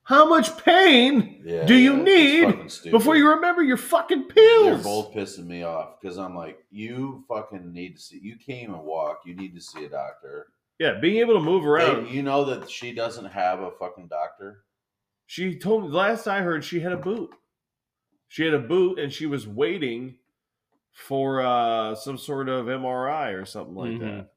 How 0.03 0.27
much 0.27 0.57
pain 0.65 1.41
Yeah, 1.45 1.65
do 1.65 1.75
you 1.75 1.97
yeah, 1.97 2.03
need 2.03 2.71
before 2.89 3.15
you 3.15 3.29
remember 3.29 3.61
your 3.61 3.77
fucking 3.77 4.23
pills? 4.23 4.65
They're 4.65 4.77
both 4.77 5.13
pissing 5.13 5.45
me 5.45 5.63
off 5.63 5.99
because 6.01 6.17
I'm 6.17 6.35
like, 6.35 6.65
you 6.71 7.23
fucking 7.27 7.71
need 7.71 7.95
to 7.97 8.01
see. 8.01 8.19
You 8.23 8.35
came 8.37 8.73
and 8.73 8.75
even 8.75 8.85
walk. 8.85 9.21
You 9.25 9.35
need 9.35 9.53
to 9.55 9.61
see 9.61 9.85
a 9.85 9.89
doctor. 9.89 10.47
Yeah, 10.79 10.93
being 11.01 11.17
able 11.17 11.33
to 11.35 11.41
move 11.41 11.65
around. 11.65 12.07
Hey, 12.07 12.13
you 12.15 12.23
know 12.23 12.45
that 12.45 12.69
she 12.71 12.93
doesn't 12.93 13.25
have 13.25 13.59
a 13.59 13.71
fucking 13.71 14.07
doctor. 14.07 14.63
She 15.29 15.59
told 15.59 15.83
me 15.83 15.89
last 15.89 16.25
I 16.25 16.41
heard 16.41 16.63
she 16.63 16.79
had 16.79 16.91
a 16.91 16.97
boot. 16.97 17.29
She 18.29 18.45
had 18.45 18.55
a 18.55 18.59
boot 18.59 18.97
and 18.97 19.13
she 19.13 19.27
was 19.27 19.47
waiting 19.47 20.15
for 20.91 21.41
uh 21.41 21.93
some 21.93 22.17
sort 22.17 22.49
of 22.49 22.65
MRI 22.65 23.39
or 23.39 23.45
something 23.45 23.75
like 23.75 23.91
Mhm. 23.91 23.99
that. 23.99 24.29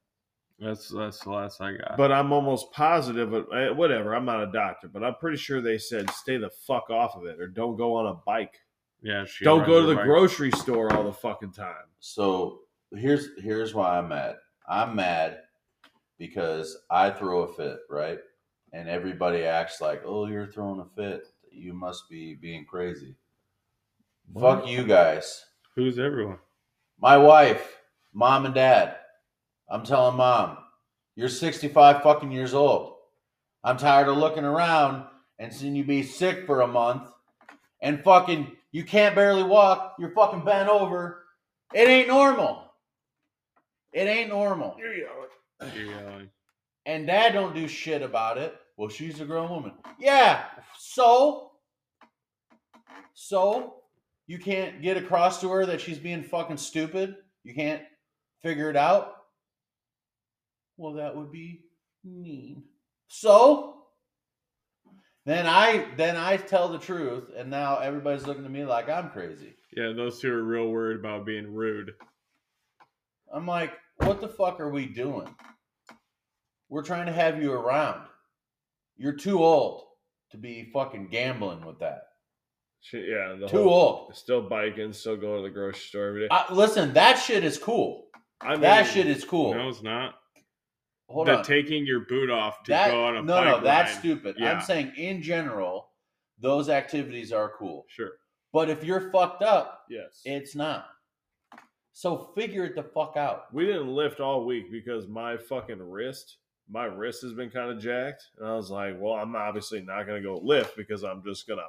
That's 0.58 0.88
that's 0.90 1.20
the 1.20 1.30
last 1.30 1.62
I 1.62 1.78
got. 1.78 1.96
But 1.96 2.12
I'm 2.12 2.30
almost 2.30 2.72
positive, 2.72 3.30
but 3.30 3.46
eh, 3.56 3.70
whatever. 3.70 4.14
I'm 4.14 4.26
not 4.26 4.42
a 4.42 4.52
doctor, 4.52 4.86
but 4.86 5.02
I'm 5.02 5.14
pretty 5.14 5.38
sure 5.38 5.62
they 5.62 5.78
said 5.78 6.10
stay 6.10 6.36
the 6.36 6.50
fuck 6.50 6.90
off 6.90 7.16
of 7.16 7.24
it 7.24 7.40
or 7.40 7.46
don't 7.48 7.76
go 7.76 7.94
on 7.94 8.08
a 8.08 8.14
bike. 8.26 8.60
yeah, 9.00 9.24
she 9.24 9.46
don't 9.46 9.66
go 9.66 9.80
to 9.80 9.86
the 9.86 9.94
bike. 9.94 10.04
grocery 10.04 10.50
store 10.50 10.92
all 10.92 11.04
the 11.04 11.12
fucking 11.14 11.52
time. 11.52 11.86
So 12.00 12.60
here's 12.90 13.28
here's 13.40 13.72
why 13.74 13.96
I'm 13.96 14.10
mad. 14.10 14.36
I'm 14.68 14.94
mad 14.94 15.38
because 16.18 16.76
I 16.90 17.08
throw 17.12 17.44
a 17.44 17.54
fit, 17.54 17.78
right? 17.88 18.18
And 18.72 18.88
everybody 18.88 19.44
acts 19.44 19.80
like, 19.80 20.02
"Oh, 20.04 20.26
you're 20.26 20.46
throwing 20.46 20.80
a 20.80 20.86
fit. 20.96 21.26
You 21.50 21.74
must 21.74 22.08
be 22.08 22.34
being 22.34 22.64
crazy." 22.64 23.14
Fuck 24.38 24.66
you 24.66 24.84
guys. 24.84 25.44
Who's 25.74 25.98
everyone? 25.98 26.38
My 26.98 27.16
wife, 27.18 27.78
mom 28.12 28.46
and 28.46 28.54
dad. 28.54 28.96
I'm 29.68 29.84
telling 29.84 30.16
mom, 30.16 30.58
you're 31.16 31.28
65 31.28 32.02
fucking 32.02 32.30
years 32.30 32.54
old. 32.54 32.94
I'm 33.64 33.76
tired 33.76 34.08
of 34.08 34.16
looking 34.16 34.44
around 34.44 35.04
and 35.38 35.52
seeing 35.52 35.74
you 35.74 35.84
be 35.84 36.02
sick 36.02 36.46
for 36.46 36.62
a 36.62 36.66
month 36.66 37.10
and 37.80 38.02
fucking 38.02 38.52
you 38.70 38.84
can't 38.84 39.14
barely 39.14 39.42
walk. 39.42 39.96
You're 39.98 40.14
fucking 40.14 40.44
bent 40.44 40.68
over. 40.68 41.24
It 41.74 41.88
ain't 41.88 42.08
normal. 42.08 42.72
It 43.92 44.08
ain't 44.08 44.30
normal. 44.30 44.76
You're 44.78 44.94
yelling. 44.94 45.74
You're 45.74 46.00
yelling. 46.00 46.30
And 46.86 47.06
dad 47.06 47.32
don't 47.32 47.54
do 47.54 47.68
shit 47.68 48.02
about 48.02 48.38
it. 48.38 48.56
Well, 48.76 48.88
she's 48.88 49.20
a 49.20 49.24
grown 49.24 49.50
woman. 49.50 49.72
Yeah. 49.98 50.44
So? 50.78 51.52
So? 53.14 53.76
You 54.26 54.38
can't 54.38 54.82
get 54.82 54.96
across 54.96 55.40
to 55.40 55.50
her 55.50 55.66
that 55.66 55.80
she's 55.80 55.98
being 55.98 56.22
fucking 56.22 56.56
stupid? 56.56 57.16
You 57.44 57.54
can't 57.54 57.82
figure 58.40 58.70
it 58.70 58.76
out? 58.76 59.14
Well, 60.76 60.94
that 60.94 61.14
would 61.14 61.30
be 61.30 61.60
mean. 62.04 62.64
So? 63.08 63.82
Then 65.24 65.46
I 65.46 65.86
then 65.96 66.16
I 66.16 66.36
tell 66.36 66.68
the 66.68 66.78
truth, 66.78 67.30
and 67.36 67.48
now 67.48 67.78
everybody's 67.78 68.26
looking 68.26 68.44
at 68.44 68.50
me 68.50 68.64
like 68.64 68.88
I'm 68.88 69.10
crazy. 69.10 69.54
Yeah, 69.76 69.92
those 69.94 70.18
two 70.20 70.32
are 70.32 70.42
real 70.42 70.68
worried 70.68 70.98
about 70.98 71.24
being 71.24 71.54
rude. 71.54 71.92
I'm 73.32 73.46
like, 73.46 73.72
what 73.98 74.20
the 74.20 74.28
fuck 74.28 74.60
are 74.60 74.70
we 74.70 74.86
doing? 74.86 75.28
We're 76.68 76.82
trying 76.82 77.06
to 77.06 77.12
have 77.12 77.40
you 77.40 77.52
around. 77.52 78.02
You're 78.96 79.16
too 79.16 79.42
old 79.42 79.84
to 80.30 80.36
be 80.36 80.70
fucking 80.72 81.08
gambling 81.10 81.64
with 81.64 81.78
that. 81.80 82.02
Yeah, 82.92 83.36
the 83.38 83.46
Too 83.46 83.62
whole, 83.62 84.06
old. 84.08 84.16
Still 84.16 84.42
biking, 84.42 84.92
still 84.92 85.16
going 85.16 85.42
to 85.42 85.48
the 85.48 85.54
grocery 85.54 85.80
store 85.80 86.08
every 86.08 86.20
day. 86.22 86.28
I, 86.30 86.52
listen, 86.52 86.92
that 86.94 87.14
shit 87.14 87.44
is 87.44 87.56
cool. 87.56 88.06
I 88.40 88.52
mean, 88.52 88.62
That 88.62 88.88
shit 88.88 89.06
is 89.06 89.24
cool. 89.24 89.54
No, 89.54 89.68
it's 89.68 89.82
not. 89.82 90.14
Hold 91.08 91.28
the 91.28 91.38
on. 91.38 91.44
taking 91.44 91.86
your 91.86 92.00
boot 92.00 92.30
off 92.30 92.62
to 92.64 92.70
that, 92.70 92.90
go 92.90 93.04
on 93.04 93.16
a 93.16 93.22
no, 93.22 93.34
bike 93.34 93.44
no, 93.44 93.60
that's 93.60 93.98
stupid. 93.98 94.36
Yeah. 94.38 94.52
I'm 94.52 94.62
saying 94.62 94.92
in 94.96 95.22
general, 95.22 95.90
those 96.40 96.68
activities 96.68 97.32
are 97.32 97.52
cool. 97.58 97.84
Sure. 97.88 98.12
But 98.52 98.68
if 98.70 98.82
you're 98.82 99.10
fucked 99.12 99.42
up, 99.42 99.84
yes. 99.88 100.22
it's 100.24 100.56
not. 100.56 100.86
So 101.92 102.32
figure 102.34 102.64
it 102.64 102.74
the 102.74 102.82
fuck 102.82 103.16
out. 103.16 103.52
we 103.52 103.66
didn't 103.66 103.94
lift 103.94 104.20
all 104.20 104.46
week 104.46 104.72
because 104.72 105.06
my 105.06 105.36
fucking 105.36 105.82
wrist, 105.82 106.38
my 106.72 106.86
wrist 106.86 107.22
has 107.22 107.34
been 107.34 107.50
kind 107.50 107.70
of 107.70 107.78
jacked, 107.78 108.24
and 108.38 108.48
I 108.48 108.54
was 108.54 108.70
like, 108.70 108.96
well, 108.98 109.14
I'm 109.14 109.36
obviously 109.36 109.82
not 109.82 110.06
gonna 110.06 110.22
go 110.22 110.40
lift 110.42 110.76
because 110.76 111.04
I'm 111.04 111.22
just 111.22 111.46
gonna 111.46 111.68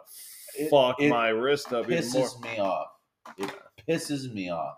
fuck 0.69 1.01
it 1.01 1.09
my 1.09 1.29
wrist 1.29 1.73
up 1.73 1.89
even 1.89 2.09
more. 2.11 2.27
pisses 2.27 2.41
me 2.41 2.59
off. 2.59 2.87
It 3.37 3.51
pisses 3.87 4.33
me 4.33 4.49
off. 4.49 4.77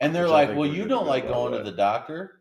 And 0.00 0.14
they're 0.14 0.24
Which 0.24 0.32
like, 0.32 0.56
"Well, 0.56 0.66
you 0.66 0.86
don't 0.86 1.06
like 1.06 1.28
going 1.28 1.52
to 1.52 1.62
the 1.62 1.76
doctor." 1.76 2.40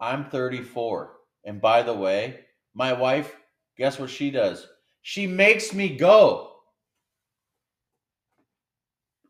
I'm 0.00 0.30
34. 0.30 1.16
And 1.44 1.60
by 1.60 1.82
the 1.82 1.94
way, 1.94 2.44
my 2.74 2.92
wife, 2.92 3.36
guess 3.76 3.98
what 3.98 4.10
she 4.10 4.30
does? 4.30 4.66
She 5.02 5.26
makes 5.26 5.72
me 5.72 5.96
go. 5.96 6.52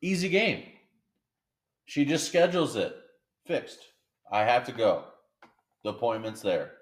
Easy 0.02 0.28
game. 0.28 0.64
She 1.86 2.04
just 2.04 2.26
schedules 2.26 2.76
it. 2.76 2.94
Fixed. 3.46 3.78
I 4.30 4.44
have 4.44 4.64
to 4.66 4.72
go. 4.72 5.04
The 5.84 5.90
appointment's 5.90 6.42
there. 6.42 6.72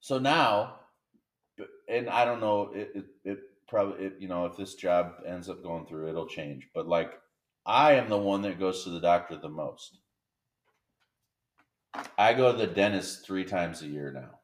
So 0.00 0.18
now, 0.18 0.80
and 1.88 2.08
I 2.08 2.24
don't 2.24 2.40
know, 2.40 2.70
it, 2.74 2.90
it, 2.94 3.04
it 3.24 3.38
probably, 3.68 4.06
it, 4.06 4.14
you 4.18 4.28
know, 4.28 4.46
if 4.46 4.56
this 4.56 4.74
job 4.74 5.14
ends 5.26 5.48
up 5.48 5.62
going 5.62 5.86
through, 5.86 6.08
it'll 6.08 6.26
change. 6.26 6.68
But 6.74 6.88
like, 6.88 7.18
I 7.66 7.92
am 7.94 8.08
the 8.08 8.18
one 8.18 8.42
that 8.42 8.58
goes 8.58 8.84
to 8.84 8.90
the 8.90 9.00
doctor 9.00 9.36
the 9.36 9.48
most. 9.48 9.98
I 12.16 12.34
go 12.34 12.52
to 12.52 12.58
the 12.58 12.66
dentist 12.66 13.24
three 13.24 13.44
times 13.44 13.82
a 13.82 13.86
year 13.86 14.12
now, 14.12 14.38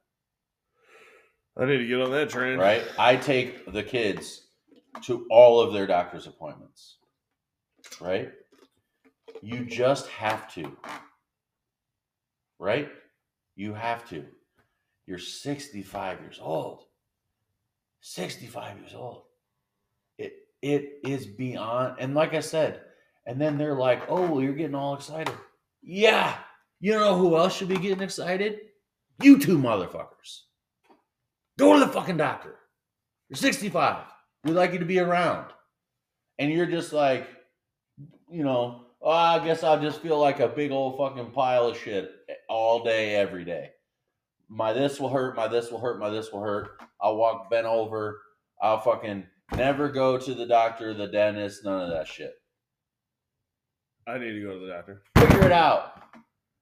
I 1.57 1.67
need 1.67 1.79
to 1.79 1.87
get 1.87 2.01
on 2.01 2.11
that 2.11 2.31
train. 2.31 2.59
right? 2.59 2.83
I 2.99 3.17
take 3.17 3.71
the 3.73 3.83
kids 3.83 4.49
to 5.03 5.27
all 5.31 5.61
of 5.61 5.73
their 5.73 5.87
doctor's 5.87 6.27
appointments, 6.27 6.97
right? 8.01 8.33
You 9.43 9.65
just 9.65 10.09
have 10.09 10.53
to, 10.55 10.77
right? 12.59 12.89
You 13.56 13.74
have 13.74 14.09
to. 14.10 14.24
You're 15.06 15.18
65 15.18 16.20
years 16.20 16.39
old. 16.40 16.85
65 18.01 18.78
years 18.78 18.94
old. 18.94 19.22
It 20.18 20.35
it 20.62 21.01
is 21.05 21.26
beyond 21.26 21.97
and 21.98 22.14
like 22.14 22.35
I 22.35 22.40
said, 22.40 22.82
and 23.26 23.40
then 23.40 23.56
they're 23.56 23.76
like, 23.76 24.02
"Oh, 24.09 24.26
well, 24.26 24.43
you're 24.43 24.55
getting 24.55 24.74
all 24.74 24.94
excited." 24.94 25.35
Yeah. 25.82 26.36
You 26.81 26.93
know 26.93 27.16
who 27.16 27.36
else 27.36 27.56
should 27.56 27.68
be 27.68 27.76
getting 27.76 28.02
excited? 28.02 28.60
You 29.22 29.39
two 29.39 29.59
motherfuckers. 29.59 30.43
Go 31.59 31.74
to 31.74 31.81
the 31.81 31.93
fucking 31.93 32.16
doctor. 32.16 32.56
You're 33.28 33.36
65. 33.36 34.05
We'd 34.44 34.52
like 34.52 34.72
you 34.72 34.78
to 34.78 34.85
be 34.85 34.98
around. 34.98 35.51
And 36.39 36.51
you're 36.52 36.66
just 36.66 36.93
like, 36.93 37.28
you 38.31 38.43
know, 38.43 38.84
oh, 39.05 39.10
I 39.10 39.44
guess 39.44 39.62
I'll 39.62 39.81
just 39.81 40.01
feel 40.01 40.18
like 40.18 40.40
a 40.40 40.48
big 40.48 40.72
old 40.72 40.97
fucking 40.98 41.31
pile 41.32 41.68
of 41.68 41.78
shit 41.78 42.10
all 42.48 42.82
day, 42.82 43.14
every 43.14 43.44
day. 43.44 43.70
My 44.48 44.72
this 44.72 44.98
will 44.98 45.09
hurt, 45.10 45.36
my 45.36 45.47
this 45.48 45.70
will 45.70 45.78
hurt, 45.81 45.98
my 46.01 46.10
this 46.10 46.32
will 46.32 46.40
hurt. 46.43 46.81
I'll 47.01 47.16
walk 47.16 47.51
bent 47.51 47.66
over. 47.66 48.20
I'll 48.60 48.81
fucking 48.81 49.26
never 49.56 49.89
go 49.89 50.18
to 50.18 50.35
the 50.35 50.47
doctor, 50.47 50.94
the 50.94 51.06
dentist, 51.06 51.64
none 51.64 51.82
of 51.82 51.90
that 51.90 52.09
shit. 52.09 52.32
I 54.06 54.18
need 54.18 54.32
to 54.32 54.43
go 54.43 54.59
to 54.59 54.66
the 54.66 54.72
doctor. 54.72 55.02
Figure 55.16 55.47
it 55.47 55.52
out. 55.52 56.02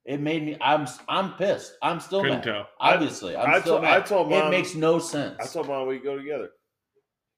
It 0.05 0.21
made 0.21 0.45
me. 0.45 0.57
I'm. 0.61 0.87
I'm 1.09 1.35
pissed. 1.35 1.75
I'm 1.81 2.01
still 2.01 2.23
Couldn't 2.23 2.39
mad. 2.39 2.45
tell. 2.45 2.69
Obviously, 2.81 3.37
I'm 3.37 3.51
I 3.55 3.61
still 3.61 3.75
told- 3.75 3.83
mad. 3.83 3.93
I 3.93 4.01
told 4.05 4.33
it 4.33 4.51
makes 4.51 4.75
no 4.75 4.99
sense. 4.99 5.37
I 5.41 5.47
told 5.47 5.69
mom 5.69 5.87
we 5.87 5.99
go 5.99 6.17
together. 6.17 6.51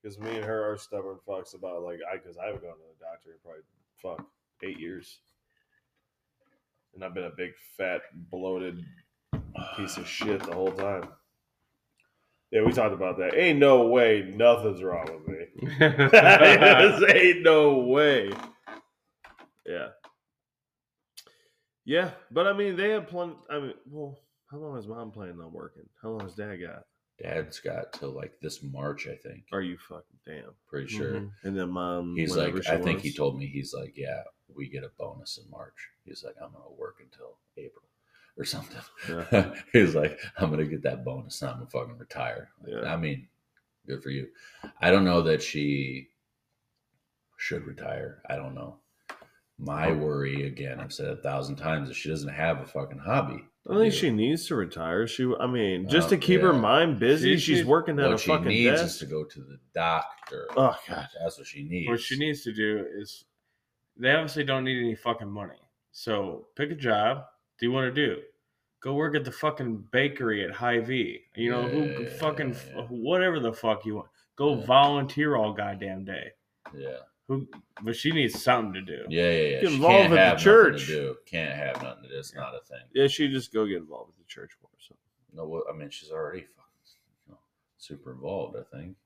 Because 0.03 0.19
me 0.19 0.37
and 0.37 0.45
her 0.45 0.71
are 0.73 0.77
stubborn 0.77 1.19
fucks 1.27 1.55
about 1.55 1.83
like 1.83 1.99
I 2.11 2.17
because 2.17 2.37
I 2.39 2.47
haven't 2.47 2.63
gone 2.63 2.73
to 2.73 2.79
the 2.99 3.05
doctor 3.05 3.31
in 3.33 3.39
probably 3.43 3.63
fuck 4.03 4.27
eight 4.65 4.79
years, 4.79 5.19
and 6.95 7.05
I've 7.05 7.15
been 7.15 7.25
a 7.25 7.37
big 7.37 7.51
fat 7.77 8.03
bloated 8.31 8.85
piece 9.77 9.97
of 9.97 10.07
shit 10.09 10.43
the 10.43 10.55
whole 10.55 10.73
time. 10.73 11.09
Yeah, 12.51 12.63
we 12.63 12.73
talked 12.73 12.95
about 12.95 13.19
that. 13.19 13.35
Ain't 13.35 13.59
no 13.59 13.89
way 13.89 14.33
nothing's 14.37 14.83
wrong 14.83 15.07
with 15.11 15.27
me. 15.27 15.77
Ain't 17.15 17.43
no 17.43 17.79
way. 17.81 18.31
Yeah. 19.67 19.89
Yeah, 21.85 22.13
but 22.31 22.47
I 22.47 22.53
mean, 22.53 22.77
they 22.77 22.91
have 22.91 23.09
plenty. 23.09 23.35
I 23.51 23.59
mean, 23.59 23.75
well, 23.91 24.19
how 24.51 24.59
long 24.59 24.79
is 24.79 24.87
mom 24.87 25.11
planning 25.11 25.41
on 25.41 25.53
working? 25.53 25.83
How 26.03 26.11
long 26.11 26.21
has 26.21 26.35
dad 26.35 26.57
got? 26.57 26.85
Dad's 27.23 27.61
got 27.61 27.93
till 27.93 28.11
like 28.11 28.33
this 28.41 28.63
March, 28.63 29.07
I 29.07 29.17
think. 29.17 29.45
Are 29.53 29.61
you 29.61 29.77
fucking 29.89 30.19
damn? 30.27 30.55
Pretty 30.69 30.89
sure. 30.89 31.15
Mhm. 31.15 31.31
And 31.43 31.57
then 31.57 31.71
mom. 31.71 32.15
He's 32.17 32.37
like, 32.37 32.55
I 32.69 32.79
think 32.79 33.01
he 33.01 33.13
told 33.13 33.39
me 33.39 33.47
he's 33.47 33.75
like, 33.75 33.95
yeah, 33.97 34.23
we 34.57 34.69
get 34.69 34.85
a 34.85 34.91
bonus 34.99 35.39
in 35.43 35.51
March. 35.51 35.89
He's 36.05 36.23
like, 36.25 36.35
I'm 36.43 36.53
gonna 36.53 36.65
work 36.79 36.97
until 37.01 37.39
April 37.57 37.85
or 38.39 38.45
something. 38.45 38.81
Yeah. 39.09 39.55
he's 39.73 39.95
like, 39.95 40.19
I'm 40.39 40.51
gonna 40.51 40.65
get 40.65 40.83
that 40.83 41.05
bonus. 41.05 41.41
and 41.43 41.51
I'm 41.51 41.57
gonna 41.59 41.71
fucking 41.71 41.99
retire. 41.99 42.51
Yeah. 42.67 42.93
I 42.93 42.97
mean, 42.97 43.29
good 43.87 44.03
for 44.03 44.11
you. 44.11 44.29
I 44.81 44.91
don't 44.91 45.05
know 45.05 45.23
that 45.23 45.43
she 45.43 46.09
should 47.37 47.67
retire. 47.67 48.23
I 48.29 48.37
don't 48.37 48.55
know. 48.55 48.77
My 49.59 49.93
worry 49.93 50.47
again, 50.49 50.81
I've 50.81 50.93
said 50.93 51.07
a 51.11 51.17
thousand 51.17 51.57
times, 51.57 51.89
is 51.89 51.97
she 51.97 52.09
doesn't 52.09 52.29
have 52.29 52.61
a 52.61 52.67
fucking 52.67 52.99
hobby. 52.99 53.45
I 53.71 53.77
think 53.79 53.95
she 53.95 54.11
needs 54.11 54.47
to 54.49 54.57
retire. 54.57 55.07
She, 55.07 55.33
I 55.41 55.47
mean, 55.47 55.89
just 55.89 56.09
Oh, 56.09 56.11
to 56.11 56.17
keep 56.19 56.41
her 56.43 56.53
mind 56.53 56.99
busy. 56.99 57.37
She- 57.37 57.55
she's 57.57 57.65
working 57.65 57.99
at 58.01 58.07
a 58.07 58.11
What 58.11 58.21
she 58.21 58.31
fucking 58.31 58.49
needs 58.49 58.81
desk. 58.81 58.85
is 58.95 58.99
to 58.99 59.07
go 59.07 59.25
to 59.25 59.41
the 59.41 59.59
doctor. 59.73 60.49
Oh 60.57 60.77
god. 60.89 61.09
That's 61.23 61.39
what 61.39 61.47
she 61.47 61.63
needs. 61.63 61.89
What 61.89 62.01
she 62.01 62.19
needs 62.19 62.43
to 62.43 62.53
do 62.53 62.85
is, 62.99 63.25
they 63.97 64.11
obviously 64.13 64.45
don't 64.45 64.65
need 64.65 64.79
any 64.81 64.95
fucking 64.95 65.31
money. 65.31 65.59
So 65.93 66.47
pick 66.57 66.71
a 66.71 66.75
job. 66.75 67.25
Do 67.59 67.67
you 67.67 67.73
want 67.73 67.95
to 67.95 68.07
do? 68.07 68.21
Go 68.81 68.95
work 68.95 69.15
at 69.15 69.25
the 69.25 69.33
fucking 69.33 69.85
bakery 69.93 70.45
at 70.45 70.51
Hy-Vee. 70.51 71.23
You 71.37 71.51
know, 71.51 71.63
who 71.69 72.07
fucking 72.07 72.55
whatever 72.91 73.41
the 73.41 73.53
fuck 73.53 73.85
you 73.87 73.97
want. 73.97 74.09
Go 74.37 74.57
Yeah. 74.59 74.67
volunteer 74.67 75.37
all 75.37 75.53
goddamn 75.53 76.05
day. 76.05 76.33
Yeah. 76.77 76.99
Who? 77.29 77.49
But 77.83 77.97
she 77.97 78.11
needs 78.11 78.43
something 78.43 78.75
to 78.75 78.83
do. 78.83 79.05
Yeah, 79.09 79.23
yeah, 79.31 79.31
yeah. 79.31 79.61
Get 79.61 79.69
She 79.69 79.75
involved 79.77 79.95
can't 79.97 80.11
with 80.11 80.19
the 80.19 80.25
have 80.25 80.33
nothing 80.35 80.45
church. 80.45 80.81
To 80.81 80.87
do. 80.87 81.17
Can't 81.25 81.55
have 81.55 81.83
nothing. 81.83 82.11
It's 82.13 82.35
not 82.35 82.55
a 82.55 82.61
thing. 82.61 82.83
Yeah, 82.93 83.07
she 83.07 83.29
just 83.29 83.53
go 83.53 83.65
get 83.67 83.77
involved 83.79 84.09
with 84.09 84.19
the 84.19 84.31
church 84.31 84.51
more. 84.63 84.69
or 84.71 84.81
something. 84.81 85.03
No, 85.33 85.47
well, 85.49 85.63
I 85.73 85.75
mean, 85.77 85.89
she's 85.89 86.11
already 86.11 86.41
fucking 86.43 86.97
you 87.27 87.33
know, 87.33 87.39
super 87.79 88.13
involved. 88.13 88.57
I 88.57 88.77
think. 88.77 88.97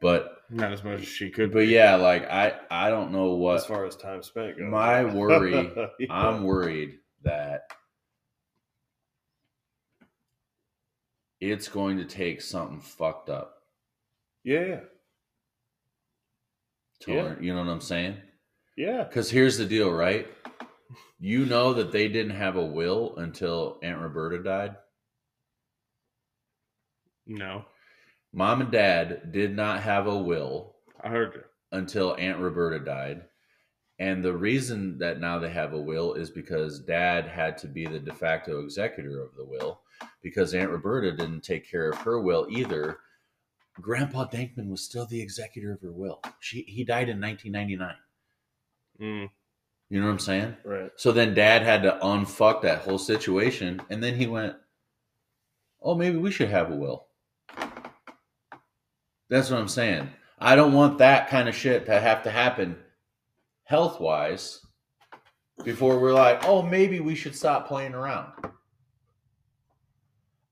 But 0.00 0.42
Not 0.50 0.72
as 0.72 0.84
much 0.84 1.00
as 1.00 1.08
she 1.08 1.28
could. 1.30 1.50
but 1.52 1.60
be. 1.60 1.66
yeah, 1.66 1.96
like 1.96 2.24
I 2.30 2.54
I 2.70 2.90
don't 2.90 3.10
know 3.12 3.34
what 3.34 3.56
as 3.56 3.66
far 3.66 3.84
as 3.84 3.96
time 3.96 4.22
spent 4.22 4.56
goes. 4.58 4.70
my 4.70 5.04
worry. 5.14 5.72
Yeah. 5.98 6.06
I'm 6.10 6.44
worried 6.44 6.98
that 7.22 7.62
it's 11.40 11.68
going 11.68 11.96
to 11.98 12.04
take 12.04 12.40
something 12.40 12.80
fucked 12.80 13.30
up 13.30 13.54
yeah, 14.44 14.60
yeah, 14.64 14.80
to 17.00 17.12
Yeah. 17.12 17.22
learn. 17.22 17.42
You 17.42 17.54
know 17.54 17.60
what 17.64 17.70
I'm 17.70 17.80
saying? 17.80 18.16
yeah. 18.76 19.04
Because 19.04 19.30
here's 19.30 19.58
the 19.58 19.64
deal, 19.66 19.90
right? 19.92 20.26
You 21.20 21.44
know 21.46 21.74
that 21.74 21.90
they 21.92 22.08
didn't 22.08 22.36
have 22.36 22.56
a 22.56 22.64
will 22.64 23.16
until 23.16 23.78
Aunt 23.82 24.00
Roberta 24.00 24.42
died. 24.42 24.76
No, 27.26 27.64
Mom 28.38 28.60
and 28.60 28.70
Dad 28.70 29.32
did 29.32 29.56
not 29.56 29.82
have 29.82 30.06
a 30.06 30.16
will 30.16 30.76
I 31.02 31.08
heard 31.08 31.34
you. 31.34 31.42
until 31.72 32.14
Aunt 32.20 32.38
Roberta 32.38 32.78
died. 32.78 33.24
And 33.98 34.24
the 34.24 34.32
reason 34.32 34.98
that 34.98 35.18
now 35.18 35.40
they 35.40 35.50
have 35.50 35.72
a 35.72 35.80
will 35.80 36.14
is 36.14 36.30
because 36.30 36.78
dad 36.78 37.26
had 37.26 37.58
to 37.58 37.66
be 37.66 37.84
the 37.84 37.98
de 37.98 38.14
facto 38.14 38.60
executor 38.60 39.20
of 39.20 39.34
the 39.34 39.44
will 39.44 39.80
because 40.22 40.54
Aunt 40.54 40.70
Roberta 40.70 41.10
didn't 41.10 41.40
take 41.40 41.68
care 41.68 41.90
of 41.90 41.98
her 41.98 42.20
will 42.20 42.46
either. 42.48 43.00
Grandpa 43.80 44.28
Dankman 44.28 44.68
was 44.68 44.84
still 44.84 45.06
the 45.06 45.20
executor 45.20 45.72
of 45.72 45.80
her 45.80 45.90
will. 45.90 46.20
She 46.38 46.62
he 46.62 46.84
died 46.84 47.08
in 47.08 47.20
1999. 47.20 47.96
Mm. 49.00 49.30
You 49.90 49.98
know 49.98 50.06
what 50.06 50.12
I'm 50.12 50.18
saying? 50.20 50.56
Right. 50.62 50.92
So 50.94 51.10
then 51.10 51.34
dad 51.34 51.62
had 51.62 51.82
to 51.82 51.98
unfuck 52.04 52.62
that 52.62 52.82
whole 52.82 52.98
situation 52.98 53.82
and 53.90 54.00
then 54.00 54.14
he 54.14 54.28
went, 54.28 54.54
"Oh, 55.82 55.96
maybe 55.96 56.18
we 56.18 56.30
should 56.30 56.50
have 56.50 56.70
a 56.70 56.76
will." 56.76 57.07
That's 59.28 59.50
what 59.50 59.60
I'm 59.60 59.68
saying. 59.68 60.10
I 60.38 60.56
don't 60.56 60.72
want 60.72 60.98
that 60.98 61.28
kind 61.28 61.48
of 61.48 61.54
shit 61.54 61.86
to 61.86 62.00
have 62.00 62.22
to 62.22 62.30
happen 62.30 62.76
health 63.64 64.00
wise 64.00 64.64
before 65.64 65.98
we're 65.98 66.14
like, 66.14 66.44
oh, 66.46 66.62
maybe 66.62 67.00
we 67.00 67.14
should 67.14 67.34
stop 67.34 67.66
playing 67.68 67.94
around. 67.94 68.32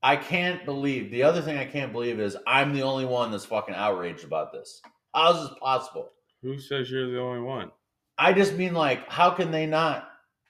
I 0.02 0.16
can't 0.16 0.64
believe 0.64 1.10
the 1.10 1.22
other 1.22 1.40
thing 1.40 1.56
I 1.56 1.64
can't 1.64 1.92
believe 1.92 2.20
is 2.20 2.36
I'm 2.46 2.74
the 2.74 2.82
only 2.82 3.06
one 3.06 3.30
that's 3.30 3.44
fucking 3.44 3.74
outraged 3.74 4.24
about 4.24 4.52
this. 4.52 4.80
How's 5.14 5.48
this 5.48 5.58
possible? 5.58 6.10
Who 6.42 6.60
says 6.60 6.90
you're 6.90 7.10
the 7.10 7.20
only 7.20 7.40
one? 7.40 7.70
I 8.18 8.32
just 8.32 8.54
mean 8.54 8.74
like, 8.74 9.08
how 9.08 9.30
can 9.30 9.50
they 9.50 9.66
not 9.66 10.08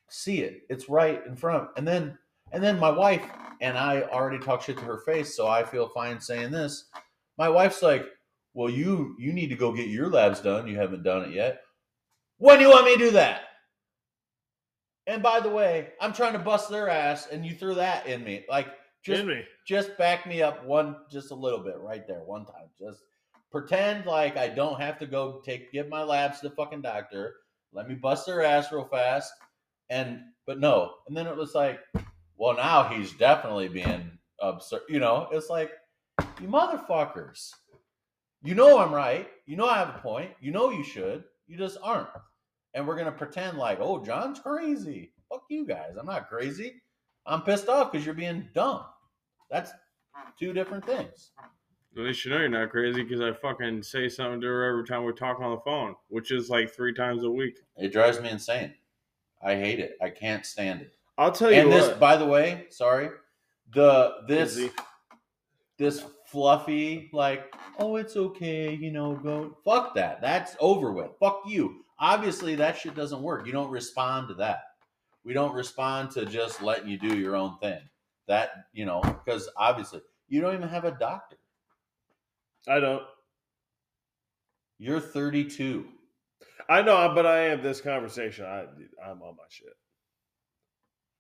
see 0.09 0.40
it? 0.40 0.62
It's 0.69 0.89
right 0.89 1.24
in 1.27 1.36
front. 1.36 1.69
And 1.77 1.86
then 1.86 2.19
and 2.53 2.62
then 2.62 2.78
my 2.78 2.90
wife 2.90 3.24
and 3.61 3.77
I 3.77 4.03
already 4.03 4.39
talk 4.39 4.62
shit 4.62 4.78
to 4.78 4.85
her 4.85 4.98
face, 4.98 5.35
so 5.36 5.47
I 5.47 5.65
feel 5.65 5.89
fine 5.89 6.20
saying 6.20 6.51
this. 6.51 6.86
My 7.39 7.48
wife's 7.48 7.82
like, 7.82 8.07
Well, 8.57 8.70
you 8.70 9.15
you 9.19 9.35
need 9.35 9.49
to 9.49 9.55
go 9.55 9.70
get 9.70 9.89
your 9.89 10.09
labs 10.09 10.41
done. 10.41 10.66
You 10.66 10.77
haven't 10.77 11.03
done 11.03 11.24
it 11.24 11.35
yet. 11.35 11.61
When 12.39 12.57
do 12.57 12.65
you 12.65 12.70
want 12.70 12.87
me 12.87 12.95
to 12.95 13.05
do 13.05 13.11
that? 13.11 13.43
And 15.07 15.23
by 15.23 15.41
the 15.41 15.51
way, 15.51 15.89
I'm 16.01 16.15
trying 16.15 16.33
to 16.33 16.39
bust 16.39 16.70
their 16.70 16.89
ass, 16.89 17.28
and 17.31 17.45
you 17.45 17.55
threw 17.55 17.74
that 17.74 18.07
in 18.07 18.24
me. 18.24 18.47
Like, 18.49 18.69
just 19.05 19.20
Jimmy. 19.20 19.45
just 19.69 19.99
back 19.99 20.27
me 20.27 20.41
up 20.41 20.65
one, 20.65 20.97
just 21.12 21.33
a 21.33 21.35
little 21.35 21.59
bit, 21.59 21.77
right 21.81 22.09
there, 22.09 22.23
one 22.24 22.47
time. 22.47 22.70
Just 22.81 23.01
pretend 23.53 24.07
like 24.07 24.39
I 24.39 24.49
don't 24.49 24.81
have 24.81 24.99
to 25.01 25.07
go 25.07 25.43
take 25.45 25.70
give 25.70 25.91
my 25.91 26.03
labs 26.03 26.41
to 26.41 26.49
the 26.49 26.55
fucking 26.55 26.81
doctor. 26.81 27.35
Let 27.74 27.87
me 27.87 27.95
bust 27.95 28.24
their 28.24 28.43
ass 28.43 28.73
real 28.73 28.89
fast, 28.91 29.31
and 29.91 30.20
but 30.47 30.59
no. 30.59 30.95
And 31.09 31.15
then 31.15 31.27
it 31.27 31.37
was 31.37 31.55
like, 31.55 31.81
well, 32.39 32.57
now 32.57 32.85
he's 32.85 33.12
definitely 33.12 33.69
being 33.69 34.12
absurd. 34.41 34.81
You 34.89 34.99
know, 34.99 35.28
it's 35.31 35.51
like 35.51 35.73
you 36.41 36.49
motherfuckers. 36.49 37.51
You 38.47 38.55
know 38.55 38.78
I'm 38.78 38.94
right. 38.94 39.28
You 39.47 39.56
know 39.56 39.66
I 39.66 39.78
have 39.78 39.89
a 39.89 39.98
point. 39.98 40.31
You 40.40 40.52
know 40.52 40.70
you 40.70 40.85
should. 40.85 41.24
You 41.48 41.56
just 41.59 41.78
aren't. 41.82 42.09
And 42.74 42.86
we're 42.86 42.97
gonna 42.97 43.12
pretend 43.12 43.59
like, 43.59 43.78
oh, 43.81 44.05
John's 44.05 44.39
crazy. 44.39 45.12
Fuck 45.28 45.44
you 45.51 45.66
guys. 45.66 45.97
I'm 45.98 46.06
not 46.06 46.28
crazy. 46.28 46.74
I'm 47.27 47.43
pissed 47.43 47.68
off 47.68 47.90
because 47.90 48.05
you're 48.06 48.14
being 48.14 48.48
dumb. 48.55 48.85
That's 49.51 49.73
two 50.39 50.52
different 50.52 50.85
things. 50.86 51.31
At 51.97 52.02
least 52.02 52.24
you 52.24 52.31
know 52.31 52.39
you're 52.39 52.48
not 52.48 52.70
crazy 52.70 53.02
because 53.02 53.20
I 53.20 53.32
fucking 53.32 53.82
say 53.82 54.09
something 54.09 54.40
to 54.43 54.47
her 54.47 54.64
every 54.64 54.85
time 54.86 55.05
we 55.05 55.12
talk 55.12 55.40
on 55.40 55.51
the 55.52 55.60
phone, 55.64 55.97
which 56.09 56.31
is 56.31 56.51
like 56.51 56.70
three 56.70 56.93
times 56.93 57.24
a 57.24 57.31
week. 57.31 57.59
It 57.77 57.93
drives 57.93 58.20
me 58.20 58.28
insane. 58.28 58.74
I 59.43 59.55
hate 59.56 59.81
it. 59.81 59.97
I 60.02 60.10
can't 60.10 60.44
stand 60.44 60.82
it. 60.82 60.93
I'll 61.18 61.32
tell 61.32 61.51
you 61.51 61.60
And 61.60 61.70
what. 61.70 61.77
this, 61.81 61.97
by 61.98 62.16
the 62.16 62.27
way, 62.27 62.66
sorry, 62.68 63.09
the 63.73 64.16
this 64.28 64.52
Izzy. 64.56 64.70
this 65.78 66.05
fluffy 66.27 67.11
like, 67.12 67.55
oh, 67.78 67.97
it's 67.97 68.16
okay, 68.16 68.74
you 68.74 68.90
know, 68.90 69.15
go 69.15 69.57
fuck 69.65 69.94
that. 69.94 70.20
That's 70.20 70.57
over 70.61 70.93
with. 70.93 71.11
Fuck 71.20 71.43
you. 71.47 71.85
Obviously, 71.98 72.55
that 72.57 72.77
shit 72.77 72.94
doesn't 72.94 73.23
work. 73.23 73.47
You 73.47 73.53
don't 73.53 73.70
respond 73.70 74.28
to 74.28 74.35
that. 74.35 74.62
We 75.24 75.32
don't 75.32 75.55
respond 75.55 76.11
to 76.12 76.24
just 76.24 76.62
letting 76.62 76.89
you 76.89 76.98
do 76.98 77.19
your 77.19 77.36
own 77.36 77.59
thing. 77.59 77.81
That 78.28 78.51
you 78.73 78.85
know, 78.85 79.01
because 79.03 79.48
obviously 79.57 80.01
you 80.28 80.40
don't 80.40 80.55
even 80.55 80.69
have 80.69 80.85
a 80.85 80.90
doctor. 80.90 81.36
I 82.69 82.81
don't. 82.81 83.03
You're 84.78 85.01
32. 85.01 85.86
I 86.69 86.82
know, 86.82 87.12
but 87.15 87.27
I 87.27 87.39
have 87.44 87.62
this 87.62 87.81
conversation. 87.81 88.44
I, 88.44 88.65
I'm 89.05 89.23
on 89.23 89.36
my 89.36 89.44
shit. 89.48 89.69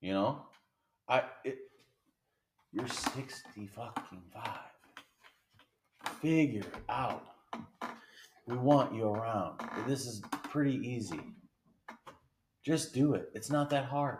You 0.00 0.12
know, 0.12 0.42
I 1.08 1.22
it, 1.44 1.58
you're 2.72 2.88
60 2.88 3.66
fucking 3.68 4.22
five. 4.32 4.75
Figure 6.20 6.64
out. 6.88 7.24
We 8.46 8.56
want 8.56 8.94
you 8.94 9.08
around. 9.08 9.60
This 9.86 10.06
is 10.06 10.22
pretty 10.44 10.76
easy. 10.76 11.20
Just 12.64 12.94
do 12.94 13.14
it. 13.14 13.30
It's 13.34 13.50
not 13.50 13.70
that 13.70 13.84
hard. 13.84 14.18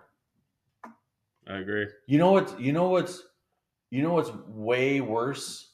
I 1.48 1.58
agree. 1.58 1.86
You 2.06 2.18
know 2.18 2.32
what's 2.32 2.54
you 2.58 2.72
know 2.72 2.88
what's 2.88 3.22
you 3.90 4.02
know 4.02 4.14
what's 4.14 4.30
way 4.48 5.00
worse 5.00 5.70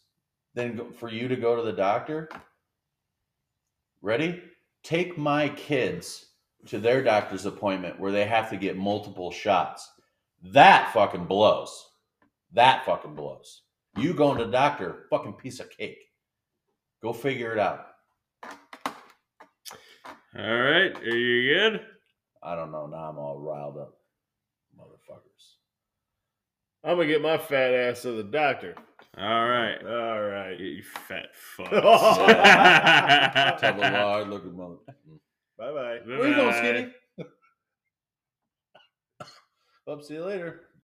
than 0.55 0.77
go, 0.77 0.91
for 0.91 1.09
you 1.09 1.29
to 1.29 1.37
go 1.37 1.57
to 1.57 1.63
the 1.63 1.73
doctor? 1.73 2.29
Ready? 4.03 4.43
Take 4.83 5.17
my 5.17 5.49
kids 5.51 6.27
to 6.67 6.79
their 6.79 7.03
doctor's 7.03 7.47
appointment 7.47 7.99
where 7.99 8.13
they 8.13 8.27
have 8.27 8.51
to 8.51 8.57
get 8.57 8.77
multiple 8.77 9.31
shots. 9.31 9.91
That 10.43 10.93
fucking 10.93 11.25
blows. 11.25 11.89
That 12.53 12.85
fucking 12.85 13.15
blows. 13.15 13.63
You 13.97 14.15
going 14.15 14.39
to 14.39 14.45
the 14.47 14.51
doctor, 14.51 15.07
fucking 15.11 15.35
piece 15.35 15.61
of 15.61 15.71
cake. 15.71 15.99
Go 17.03 17.13
figure 17.13 17.53
it 17.53 17.59
out. 17.59 17.87
All 20.35 20.43
right, 20.61 20.97
are 20.97 21.17
you 21.17 21.55
good? 21.55 21.81
I 22.43 22.55
don't 22.57 22.73
know. 22.73 22.87
Now 22.87 23.11
I'm 23.11 23.19
all 23.19 23.39
riled 23.39 23.77
up, 23.77 23.99
motherfuckers. 24.79 25.57
I'm 26.83 26.97
gonna 26.97 27.07
get 27.07 27.21
my 27.21 27.37
fat 27.39 27.75
ass 27.75 28.03
to 28.03 28.13
the 28.13 28.23
doctor. 28.25 28.75
All 29.19 29.47
right, 29.49 29.77
All 29.85 30.23
right. 30.23 30.59
you 30.59 30.83
fat 30.83 31.27
fuck. 31.35 31.69
Tell 33.61 33.75
the 33.75 33.91
Lord, 33.91 34.29
look 34.31 34.47
at 34.47 34.53
mother. 34.53 34.77
Mm. 35.09 35.19
Bye 35.59 35.73
bye. 35.73 35.99
Where 36.07 36.29
you 36.29 36.35
going, 36.35 36.55
Skinny? 36.55 36.95
Up, 39.87 40.03
see 40.03 40.15
you 40.15 40.25
later. 40.25 40.63